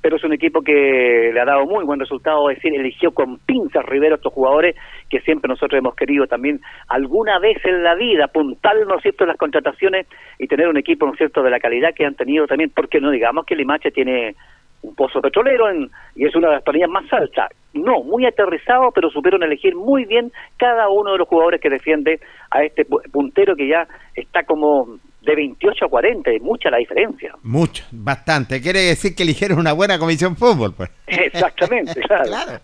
pero 0.00 0.16
es 0.16 0.24
un 0.24 0.32
equipo 0.32 0.62
que 0.62 1.30
le 1.32 1.40
ha 1.40 1.44
dado 1.44 1.66
muy 1.66 1.84
buen 1.84 2.00
resultado, 2.00 2.50
es 2.50 2.56
decir, 2.56 2.74
eligió 2.74 3.12
con 3.12 3.38
pinzas 3.38 3.84
Rivero 3.84 4.16
estos 4.16 4.32
jugadores 4.32 4.76
que 5.08 5.20
siempre 5.20 5.48
nosotros 5.48 5.78
hemos 5.78 5.94
querido 5.94 6.26
también 6.26 6.60
alguna 6.88 7.38
vez 7.38 7.58
en 7.64 7.82
la 7.82 7.94
vida 7.94 8.24
apuntar, 8.24 8.74
¿no 8.86 8.96
es 8.96 9.02
cierto?, 9.02 9.26
las 9.26 9.36
contrataciones 9.36 10.06
y 10.38 10.46
tener 10.46 10.68
un 10.68 10.78
equipo, 10.78 11.06
¿no 11.06 11.12
es 11.12 11.18
cierto?, 11.18 11.42
de 11.42 11.50
la 11.50 11.60
calidad 11.60 11.94
que 11.94 12.06
han 12.06 12.14
tenido 12.14 12.46
también, 12.46 12.70
porque 12.74 13.00
no 13.00 13.10
digamos 13.10 13.44
que 13.44 13.56
Limache 13.56 13.90
tiene 13.90 14.34
un 14.82 14.94
pozo 14.94 15.20
petrolero 15.20 15.68
en, 15.68 15.90
y 16.16 16.24
es 16.24 16.34
una 16.34 16.48
de 16.48 16.54
las 16.54 16.62
planillas 16.62 16.88
más 16.88 17.12
altas. 17.12 17.50
No, 17.74 18.02
muy 18.02 18.24
aterrizado, 18.24 18.90
pero 18.92 19.10
supieron 19.10 19.42
elegir 19.42 19.76
muy 19.76 20.04
bien 20.06 20.32
cada 20.56 20.88
uno 20.88 21.12
de 21.12 21.18
los 21.18 21.28
jugadores 21.28 21.60
que 21.60 21.68
defiende 21.68 22.20
a 22.50 22.64
este 22.64 22.84
puntero 22.84 23.54
que 23.54 23.68
ya 23.68 23.86
está 24.14 24.44
como 24.44 24.98
de 25.22 25.34
28 25.34 25.84
a 25.84 25.88
40, 25.88 26.30
es 26.30 26.42
mucha 26.42 26.70
la 26.70 26.78
diferencia. 26.78 27.34
Mucho, 27.42 27.84
bastante. 27.90 28.60
Quiere 28.60 28.80
decir 28.80 29.14
que 29.14 29.22
eligieron 29.22 29.58
una 29.58 29.72
buena 29.72 29.98
comisión 29.98 30.36
fútbol, 30.36 30.74
pues. 30.74 30.90
Exactamente, 31.06 32.00
claro. 32.06 32.60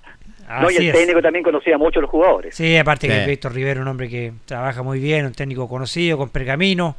No, 0.61 0.70
y 0.70 0.77
el 0.77 0.93
técnico 0.93 1.20
también 1.20 1.43
conocía 1.43 1.77
mucho 1.77 1.99
a 1.99 2.03
los 2.03 2.11
jugadores. 2.11 2.55
Sí, 2.55 2.77
aparte 2.77 3.09
que 3.09 3.27
Víctor 3.27 3.53
Rivero, 3.53 3.83
un 3.83 3.89
hombre 3.89 4.09
que 4.09 4.33
trabaja 4.45 4.83
muy 4.83 5.01
bien, 5.01 5.27
un 5.27 5.33
técnico 5.33 5.69
conocido, 5.69 6.16
con 6.16 6.28
pergamino, 6.28 6.95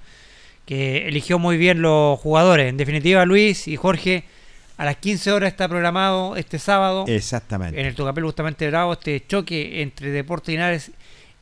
que 0.66 1.08
eligió 1.08 1.40
muy 1.40 1.56
bien 1.56 1.82
los 1.82 2.20
jugadores. 2.20 2.68
En 2.68 2.76
definitiva, 2.76 3.26
Luis 3.26 3.70
y 3.70 3.78
Jorge, 3.78 4.26
a 4.76 4.84
las 4.84 4.98
15 4.98 5.32
horas 5.32 5.52
está 5.54 5.70
programado 5.70 6.36
este 6.36 6.60
sábado. 6.60 7.06
Exactamente. 7.08 7.80
En 7.80 7.88
el 7.88 7.96
Tocapel 7.96 8.26
justamente 8.26 8.68
Bravo, 8.68 8.94
este 8.94 9.26
choque 9.26 9.82
entre 9.82 10.10
Deportes 10.10 10.50
Linares 10.50 10.92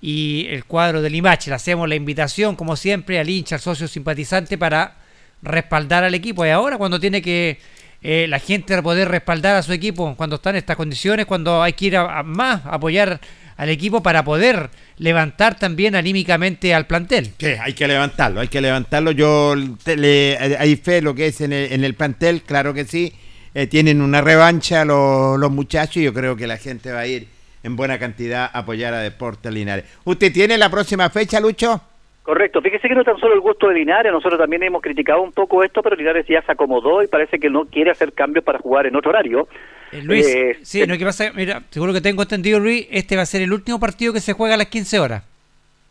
y 0.05 0.45
el 0.51 0.65
cuadro 0.65 1.01
del 1.01 1.15
IMACH. 1.15 1.47
Le 1.47 1.55
hacemos 1.55 1.89
la 1.89 1.95
invitación, 1.95 2.55
como 2.55 2.75
siempre, 2.75 3.17
al 3.17 3.27
hincha, 3.27 3.55
al 3.55 3.61
socio 3.61 3.87
simpatizante 3.87 4.55
para 4.55 4.97
respaldar 5.41 6.03
al 6.03 6.13
equipo. 6.13 6.45
Y 6.45 6.49
ahora 6.49 6.77
cuando 6.77 6.99
tiene 6.99 7.23
que 7.23 7.57
eh, 8.03 8.27
la 8.29 8.37
gente 8.37 8.79
poder 8.83 9.09
respaldar 9.09 9.55
a 9.55 9.63
su 9.63 9.73
equipo, 9.73 10.13
cuando 10.15 10.35
está 10.35 10.51
en 10.51 10.57
estas 10.57 10.75
condiciones, 10.75 11.25
cuando 11.25 11.63
hay 11.63 11.73
que 11.73 11.85
ir 11.85 11.97
a, 11.97 12.21
más 12.21 12.61
apoyar 12.65 13.19
al 13.57 13.69
equipo 13.69 14.03
para 14.03 14.23
poder 14.23 14.69
levantar 14.99 15.57
también 15.57 15.95
anímicamente 15.95 16.75
al 16.75 16.85
plantel. 16.85 17.31
Sí, 17.39 17.47
hay 17.59 17.73
que 17.73 17.87
levantarlo, 17.87 18.41
hay 18.41 18.47
que 18.47 18.61
levantarlo. 18.61 19.09
Yo 19.09 19.55
le, 19.55 20.37
hay 20.37 20.75
fe 20.75 21.01
lo 21.01 21.15
que 21.15 21.27
es 21.27 21.41
en 21.41 21.51
el, 21.51 21.73
en 21.73 21.83
el 21.83 21.95
plantel, 21.95 22.43
claro 22.43 22.75
que 22.75 22.85
sí. 22.85 23.11
Eh, 23.55 23.65
tienen 23.65 24.03
una 24.03 24.21
revancha 24.21 24.85
los, 24.85 25.39
los 25.39 25.49
muchachos 25.49 25.97
y 25.97 26.03
yo 26.03 26.13
creo 26.13 26.35
que 26.35 26.45
la 26.45 26.57
gente 26.57 26.91
va 26.91 26.99
a 26.99 27.07
ir 27.07 27.34
en 27.65 27.75
buena 27.75 27.97
cantidad 27.97 28.49
apoyar 28.53 28.93
a 28.93 28.99
Deportes 28.99 29.51
Linares. 29.51 29.85
¿Usted 30.03 30.31
tiene 30.31 30.57
la 30.57 30.69
próxima 30.69 31.09
fecha, 31.09 31.39
Lucho? 31.39 31.81
Correcto, 32.21 32.61
fíjese 32.61 32.87
que 32.87 32.95
no 32.95 33.03
tan 33.03 33.17
solo 33.17 33.33
el 33.33 33.39
gusto 33.39 33.67
de 33.67 33.75
Linares, 33.75 34.11
nosotros 34.11 34.39
también 34.39 34.63
hemos 34.63 34.81
criticado 34.81 35.21
un 35.21 35.31
poco 35.31 35.63
esto, 35.63 35.81
pero 35.81 35.95
Linares 35.95 36.25
ya 36.27 36.43
se 36.43 36.51
acomodó 36.51 37.01
y 37.01 37.07
parece 37.07 37.39
que 37.39 37.49
no 37.49 37.65
quiere 37.65 37.91
hacer 37.91 38.13
cambios 38.13 38.45
para 38.45 38.59
jugar 38.59 38.85
en 38.85 38.95
otro 38.95 39.09
horario. 39.09 39.47
Eh, 39.91 40.01
Luis, 40.03 40.27
eh, 40.27 40.57
sí, 40.61 40.85
no, 40.85 40.97
que 40.97 41.05
pasa, 41.05 41.31
mira, 41.35 41.63
seguro 41.71 41.91
que 41.91 42.01
tengo 42.01 42.21
entendido, 42.21 42.59
Luis, 42.59 42.87
este 42.91 43.15
va 43.15 43.23
a 43.23 43.27
ser 43.27 43.41
el 43.41 43.51
último 43.51 43.79
partido 43.79 44.13
que 44.13 44.19
se 44.19 44.33
juega 44.33 44.53
a 44.53 44.57
las 44.57 44.67
15 44.67 44.99
horas. 44.99 45.23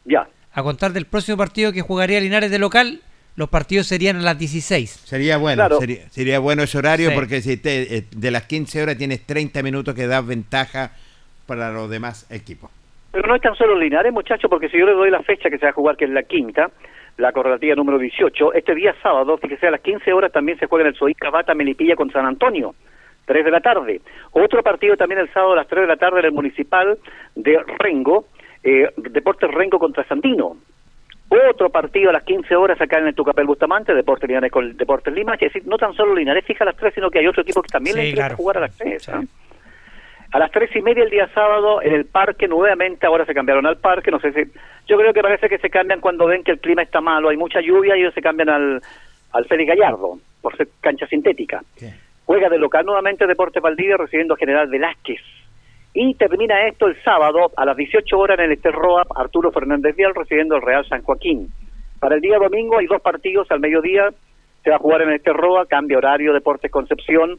Ya. 0.05 0.29
A 0.53 0.63
contar 0.63 0.93
del 0.93 1.07
próximo 1.07 1.37
partido 1.37 1.73
que 1.73 1.83
jugaría 1.83 2.21
Linares 2.21 2.51
de 2.51 2.59
local, 2.61 3.01
los 3.35 3.49
partidos 3.49 3.89
serían 3.89 4.17
a 4.17 4.21
las 4.21 4.39
16. 4.39 4.91
Sería 5.05 5.39
bueno, 5.39 5.69
sería, 6.11 6.39
bueno 6.39 6.63
ese 6.63 6.79
horario 6.79 7.13
porque 7.15 7.43
si 7.43 7.57
te, 7.57 7.97
eh, 7.97 8.05
de 8.15 8.31
las 8.31 8.45
15 8.45 8.83
horas 8.83 8.97
tienes 8.97 9.27
30 9.27 9.63
minutos 9.63 9.95
que 9.95 10.07
da 10.07 10.21
ventaja 10.21 10.93
para 11.47 11.73
los 11.73 11.91
demás 11.91 12.31
equipos. 12.31 12.71
Pero 13.13 13.29
no 13.29 13.37
es 13.37 13.43
tan 13.43 13.55
solo 13.55 13.79
Linares, 13.79 14.13
muchachos, 14.13 14.51
porque 14.51 14.69
si 14.69 14.79
yo 14.79 14.87
le 14.87 14.93
doy 14.93 15.11
la 15.11 15.23
fecha 15.23 15.49
que 15.49 15.59
se 15.59 15.67
va 15.67 15.71
a 15.71 15.75
jugar, 15.75 15.97
que 15.97 16.05
es 16.05 16.11
la 16.11 16.25
quinta, 16.25 16.71
la 17.17 17.33
correlativa 17.33 17.77
número 17.77 17.99
18, 17.99 18.55
este 18.55 18.75
día 18.75 18.95
sábado, 19.03 19.39
fíjese, 19.39 19.69
a 19.69 19.71
las 19.71 19.81
15 19.81 20.13
horas 20.13 20.33
también 20.33 20.59
se 20.59 20.67
juega 20.67 20.83
en 20.83 20.89
el 20.89 20.99
Soí 20.99 21.15
Cabata 21.15 21.55
Melipilla 21.55 21.95
con 21.95 22.11
San 22.11 22.27
Antonio, 22.27 22.75
3 23.27 23.45
de 23.45 23.51
la 23.51 23.61
tarde. 23.61 24.01
Otro 24.33 24.63
partido 24.63 24.97
también 24.97 25.21
el 25.21 25.33
sábado 25.33 25.53
a 25.53 25.57
las 25.57 25.69
3 25.69 25.83
de 25.83 25.87
la 25.87 25.97
tarde 25.97 26.21
en 26.21 26.27
el 26.27 26.33
Municipal 26.33 26.99
de 27.37 27.63
Rengo, 27.79 28.27
eh, 28.65 28.91
Deportes 28.97 29.51
Rengo 29.51 29.79
contra 29.79 30.05
Sandino. 30.05 30.57
Otro 31.29 31.71
partido 31.71 32.11
a 32.11 32.13
las 32.13 32.25
15 32.25 32.55
horas 32.55 32.81
acá 32.81 32.99
en 32.99 33.07
el 33.07 33.15
Tucapel 33.15 33.47
Bustamante, 33.47 33.95
Deportes 33.95 34.29
Linares 34.29 34.53
con 34.53 34.77
Deportes 34.77 35.15
Lima, 35.15 35.35
es 35.35 35.41
decir, 35.41 35.67
no 35.67 35.79
tan 35.79 35.95
solo 35.95 36.15
Linares 36.15 36.45
fija 36.45 36.65
a 36.65 36.67
las 36.67 36.77
3, 36.77 36.95
sino 36.95 37.11
que 37.11 37.21
hay 37.21 37.27
otro 37.27 37.43
equipo 37.43 37.63
que 37.63 37.69
también 37.69 37.97
le 37.97 38.09
interesa 38.09 38.37
jugar 38.37 38.59
a 38.59 38.61
las 38.61 38.77
3. 38.77 39.09
A 40.35 40.39
las 40.41 40.51
tres 40.51 40.75
y 40.75 40.83
media 40.83 41.05
el 41.05 41.11
día 41.11 41.29
sábado 41.33 41.81
en 41.81 41.93
el 41.93 42.07
parque 42.07 42.49
nuevamente, 42.49 43.07
ahora 43.07 43.25
se 43.25 43.35
cambiaron 43.35 43.67
al 43.67 43.77
parque, 43.77 44.11
no 44.11 44.19
sé 44.19 44.33
si, 44.33 44.41
yo 44.85 44.99
creo 44.99 45.13
que 45.13 45.23
parece 45.23 45.49
que 45.49 45.59
se 45.59 45.71
cambian 45.71 46.01
cuando 46.01 46.27
ven 46.27 46.43
que 46.43 46.51
el 46.51 46.59
clima 46.59 46.83
está 46.83 47.01
malo, 47.01 47.29
hay 47.29 47.37
mucha 47.37 47.61
lluvia 47.61 47.97
y 47.97 48.01
ellos 48.01 48.15
se 48.15 48.21
cambian 48.21 48.49
al, 48.49 48.83
al 49.31 49.45
Félix 49.45 49.69
Gallardo, 49.69 50.19
por 50.43 50.57
ser 50.57 50.67
cancha 50.81 51.07
sintética. 51.07 51.63
Juega 52.25 52.49
de 52.49 52.59
local 52.59 52.85
nuevamente 52.85 53.29
Deporte 53.29 53.61
Valdivia 53.61 53.97
recibiendo 53.97 54.35
a 54.35 54.37
General 54.37 54.67
Velázquez. 54.67 55.21
Y 55.93 56.15
termina 56.15 56.67
esto 56.67 56.89
el 56.89 57.01
sábado 57.05 57.53
a 57.57 57.65
las 57.65 57.77
18 57.77 58.19
horas 58.19 58.37
en 58.41 58.47
el 58.47 58.53
Esterroa, 58.55 59.05
Arturo 59.15 59.53
Fernández 59.53 59.95
Vial 59.95 60.17
recibiendo 60.17 60.57
el 60.57 60.63
Real 60.63 60.85
San 60.89 61.03
Joaquín. 61.03 61.47
Para 62.01 62.17
el 62.17 62.21
día 62.21 62.39
domingo 62.39 62.79
hay 62.79 62.87
dos 62.87 63.01
partidos 63.01 63.49
al 63.53 63.61
mediodía, 63.61 64.11
se 64.65 64.71
va 64.71 64.77
a 64.77 64.81
jugar 64.81 65.03
en 65.03 65.11
el 65.11 65.15
Esterroa, 65.15 65.67
cambia 65.67 65.99
horario 65.99 66.33
Deportes 66.33 66.73
Concepción, 66.73 67.39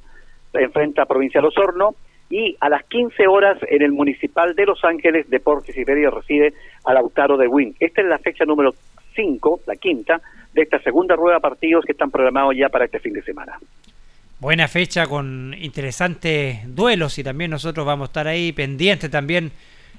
enfrenta 0.54 1.02
a 1.02 1.08
Provincia 1.08 1.42
de 1.42 1.48
Osorno 1.48 1.96
y 2.30 2.56
a 2.60 2.70
las 2.70 2.84
15 2.86 3.28
horas 3.28 3.58
en 3.70 3.82
el 3.82 3.92
Municipal 3.92 4.56
de 4.56 4.66
Los 4.66 4.84
Ángeles, 4.84 5.30
Deportes 5.30 5.78
Iberia 5.78 6.10
recibe 6.10 6.54
a 6.84 6.94
Lautaro 6.94 7.38
de 7.38 7.48
Win. 7.48 7.76
Esta 7.80 8.02
es 8.02 8.08
la 8.08 8.18
fecha 8.18 8.46
número 8.46 8.74
5, 9.16 9.62
la 9.68 9.76
quinta, 9.76 10.22
de 10.54 10.62
esta 10.64 10.80
segunda 10.82 11.16
rueda 11.16 11.36
de 11.36 11.42
partidos 11.42 11.86
que 11.86 11.92
están 11.92 12.12
programados 12.12 12.56
ya 12.58 12.70
para 12.70 12.86
este 12.86 13.00
fin 13.00 13.14
de 13.14 13.22
semana. 13.22 13.60
Buena 14.40 14.68
fecha 14.68 15.08
con 15.08 15.56
interesantes 15.60 16.60
duelos 16.76 17.18
y 17.20 17.24
también 17.24 17.52
nosotros 17.52 17.86
vamos 17.86 18.08
a 18.08 18.10
estar 18.10 18.28
ahí 18.28 18.52
pendientes 18.52 19.10
también 19.10 19.52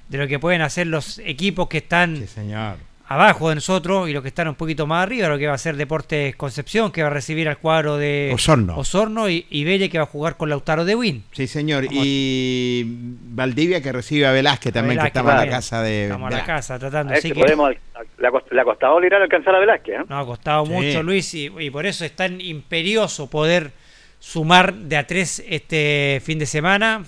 de 0.08 0.18
lo 0.18 0.26
que 0.26 0.38
pueden 0.38 0.62
hacer 0.62 0.86
los 0.86 1.18
equipos 1.20 1.68
que 1.68 1.78
están 1.78 2.16
sí, 2.16 2.26
señor 2.26 2.76
abajo 3.08 3.48
de 3.48 3.56
nosotros 3.56 4.08
y 4.08 4.12
los 4.12 4.22
que 4.22 4.28
están 4.28 4.48
un 4.48 4.54
poquito 4.54 4.86
más 4.86 5.04
arriba, 5.04 5.28
lo 5.28 5.38
que 5.38 5.46
va 5.46 5.54
a 5.54 5.58
ser 5.58 5.76
Deportes 5.76 6.34
Concepción, 6.36 6.90
que 6.90 7.02
va 7.02 7.08
a 7.08 7.12
recibir 7.12 7.48
al 7.48 7.58
cuadro 7.58 7.96
de 7.96 8.32
Osorno, 8.34 8.76
Osorno 8.76 9.28
y, 9.28 9.46
y 9.48 9.64
Belle, 9.64 9.88
que 9.88 9.98
va 9.98 10.04
a 10.04 10.08
jugar 10.08 10.36
con 10.36 10.50
Lautaro 10.50 10.84
de 10.84 10.94
Win. 10.94 11.24
Sí, 11.32 11.46
señor. 11.46 11.86
Y 11.90 12.84
Valdivia, 12.86 13.80
que 13.80 13.92
recibe 13.92 14.26
a 14.26 14.32
Velázquez 14.32 14.72
también, 14.72 15.00
que 15.00 15.06
estamos 15.06 15.32
a 15.32 15.44
la 15.44 15.50
casa 15.50 15.82
de. 15.82 16.04
Estamos 16.04 16.32
a 16.32 16.36
la 16.36 16.44
casa 16.44 16.78
tratando. 16.78 17.14
Así 17.14 17.30
que 17.30 17.40
podemos, 17.40 17.70
le, 18.18 18.28
ha 18.28 18.64
costado 18.64 18.98
a 18.98 19.22
alcanzar 19.22 19.54
a 19.54 19.60
Velázquez. 19.60 20.00
¿eh? 20.00 20.04
No, 20.08 20.18
ha 20.18 20.26
costado 20.26 20.66
mucho, 20.66 21.02
Luis, 21.02 21.32
y, 21.34 21.50
y 21.58 21.70
por 21.70 21.86
eso 21.86 22.04
es 22.04 22.14
tan 22.14 22.40
imperioso 22.40 23.30
poder 23.30 23.70
sumar 24.18 24.74
de 24.74 24.96
a 24.96 25.06
tres 25.06 25.44
este 25.46 26.20
fin 26.24 26.38
de 26.38 26.46
semana 26.46 27.04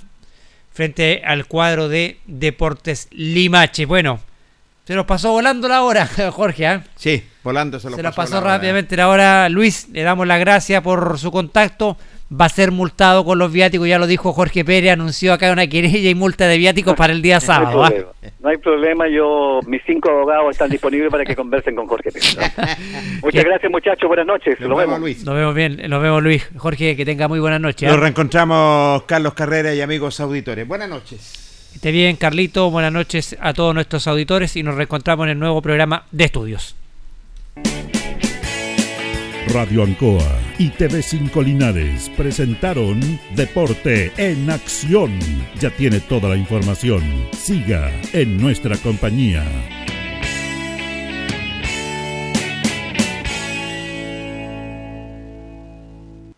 frente 0.70 1.22
al 1.24 1.46
cuadro 1.46 1.88
de 1.88 2.18
Deportes 2.26 3.08
Limache. 3.10 3.86
Bueno, 3.86 4.20
se 4.88 4.94
nos 4.94 5.04
pasó 5.04 5.32
volando 5.32 5.68
la 5.68 5.82
hora, 5.82 6.06
Jorge. 6.32 6.64
¿eh? 6.64 6.80
Sí, 6.96 7.22
volando 7.44 7.78
se, 7.78 7.90
lo 7.90 7.96
se 7.96 8.02
nos 8.02 8.16
pasó, 8.16 8.40
rápidamente 8.40 8.96
la 8.96 9.10
hora. 9.10 9.50
Luis, 9.50 9.86
le 9.92 10.00
damos 10.00 10.26
las 10.26 10.40
gracias 10.40 10.82
por 10.82 11.18
su 11.18 11.30
contacto. 11.30 11.98
Va 12.32 12.46
a 12.46 12.48
ser 12.48 12.72
multado 12.72 13.22
con 13.22 13.38
los 13.38 13.52
viáticos, 13.52 13.86
ya 13.86 13.98
lo 13.98 14.06
dijo 14.06 14.32
Jorge 14.32 14.64
Pérez, 14.64 14.92
anunció 14.92 15.34
acá 15.34 15.52
una 15.52 15.66
querella 15.66 16.08
y 16.08 16.14
multa 16.14 16.46
de 16.46 16.56
viáticos 16.56 16.94
para 16.94 17.12
el 17.12 17.20
día 17.20 17.38
sábado. 17.38 17.76
No 17.76 17.84
hay, 17.84 17.90
problema, 17.90 18.32
no 18.40 18.48
hay 18.48 18.56
problema, 18.56 19.08
yo, 19.08 19.60
mis 19.66 19.82
cinco 19.84 20.08
abogados 20.08 20.52
están 20.52 20.70
disponibles 20.70 21.10
para 21.10 21.26
que 21.26 21.36
conversen 21.36 21.76
con 21.76 21.86
Jorge 21.86 22.10
Pérez. 22.10 22.38
Muchas 23.22 23.44
gracias 23.44 23.70
muchachos, 23.70 24.08
buenas 24.08 24.26
noches. 24.26 24.58
Nos, 24.58 24.78
vemos, 24.78 25.00
Luis. 25.00 25.22
Nos 25.22 25.34
vemos 25.34 25.54
bien, 25.54 25.82
nos 25.86 26.02
vemos 26.02 26.22
Luis. 26.22 26.48
Jorge, 26.56 26.96
que 26.96 27.04
tenga 27.04 27.28
muy 27.28 27.40
buenas 27.40 27.60
noches. 27.60 27.82
¿eh? 27.82 27.92
Nos 27.92 28.00
reencontramos 28.00 29.02
Carlos 29.02 29.34
Carrera 29.34 29.74
y 29.74 29.82
amigos 29.82 30.18
auditores. 30.18 30.66
Buenas 30.66 30.88
noches. 30.88 31.47
Esté 31.74 31.90
bien, 31.92 32.16
Carlito. 32.16 32.70
Buenas 32.70 32.92
noches 32.92 33.36
a 33.40 33.52
todos 33.54 33.74
nuestros 33.74 34.06
auditores 34.06 34.56
y 34.56 34.62
nos 34.62 34.74
reencontramos 34.74 35.24
en 35.24 35.30
el 35.30 35.38
nuevo 35.38 35.62
programa 35.62 36.04
de 36.10 36.24
estudios. 36.24 36.74
Radio 39.54 39.82
Ancoa 39.82 40.38
y 40.58 40.68
TV5 40.68 41.42
Linares 41.42 42.10
presentaron 42.16 43.00
Deporte 43.34 44.12
en 44.18 44.50
Acción. 44.50 45.18
Ya 45.58 45.70
tiene 45.70 46.00
toda 46.00 46.28
la 46.28 46.36
información. 46.36 47.02
Siga 47.32 47.90
en 48.12 48.36
nuestra 48.36 48.76
compañía. 48.76 49.44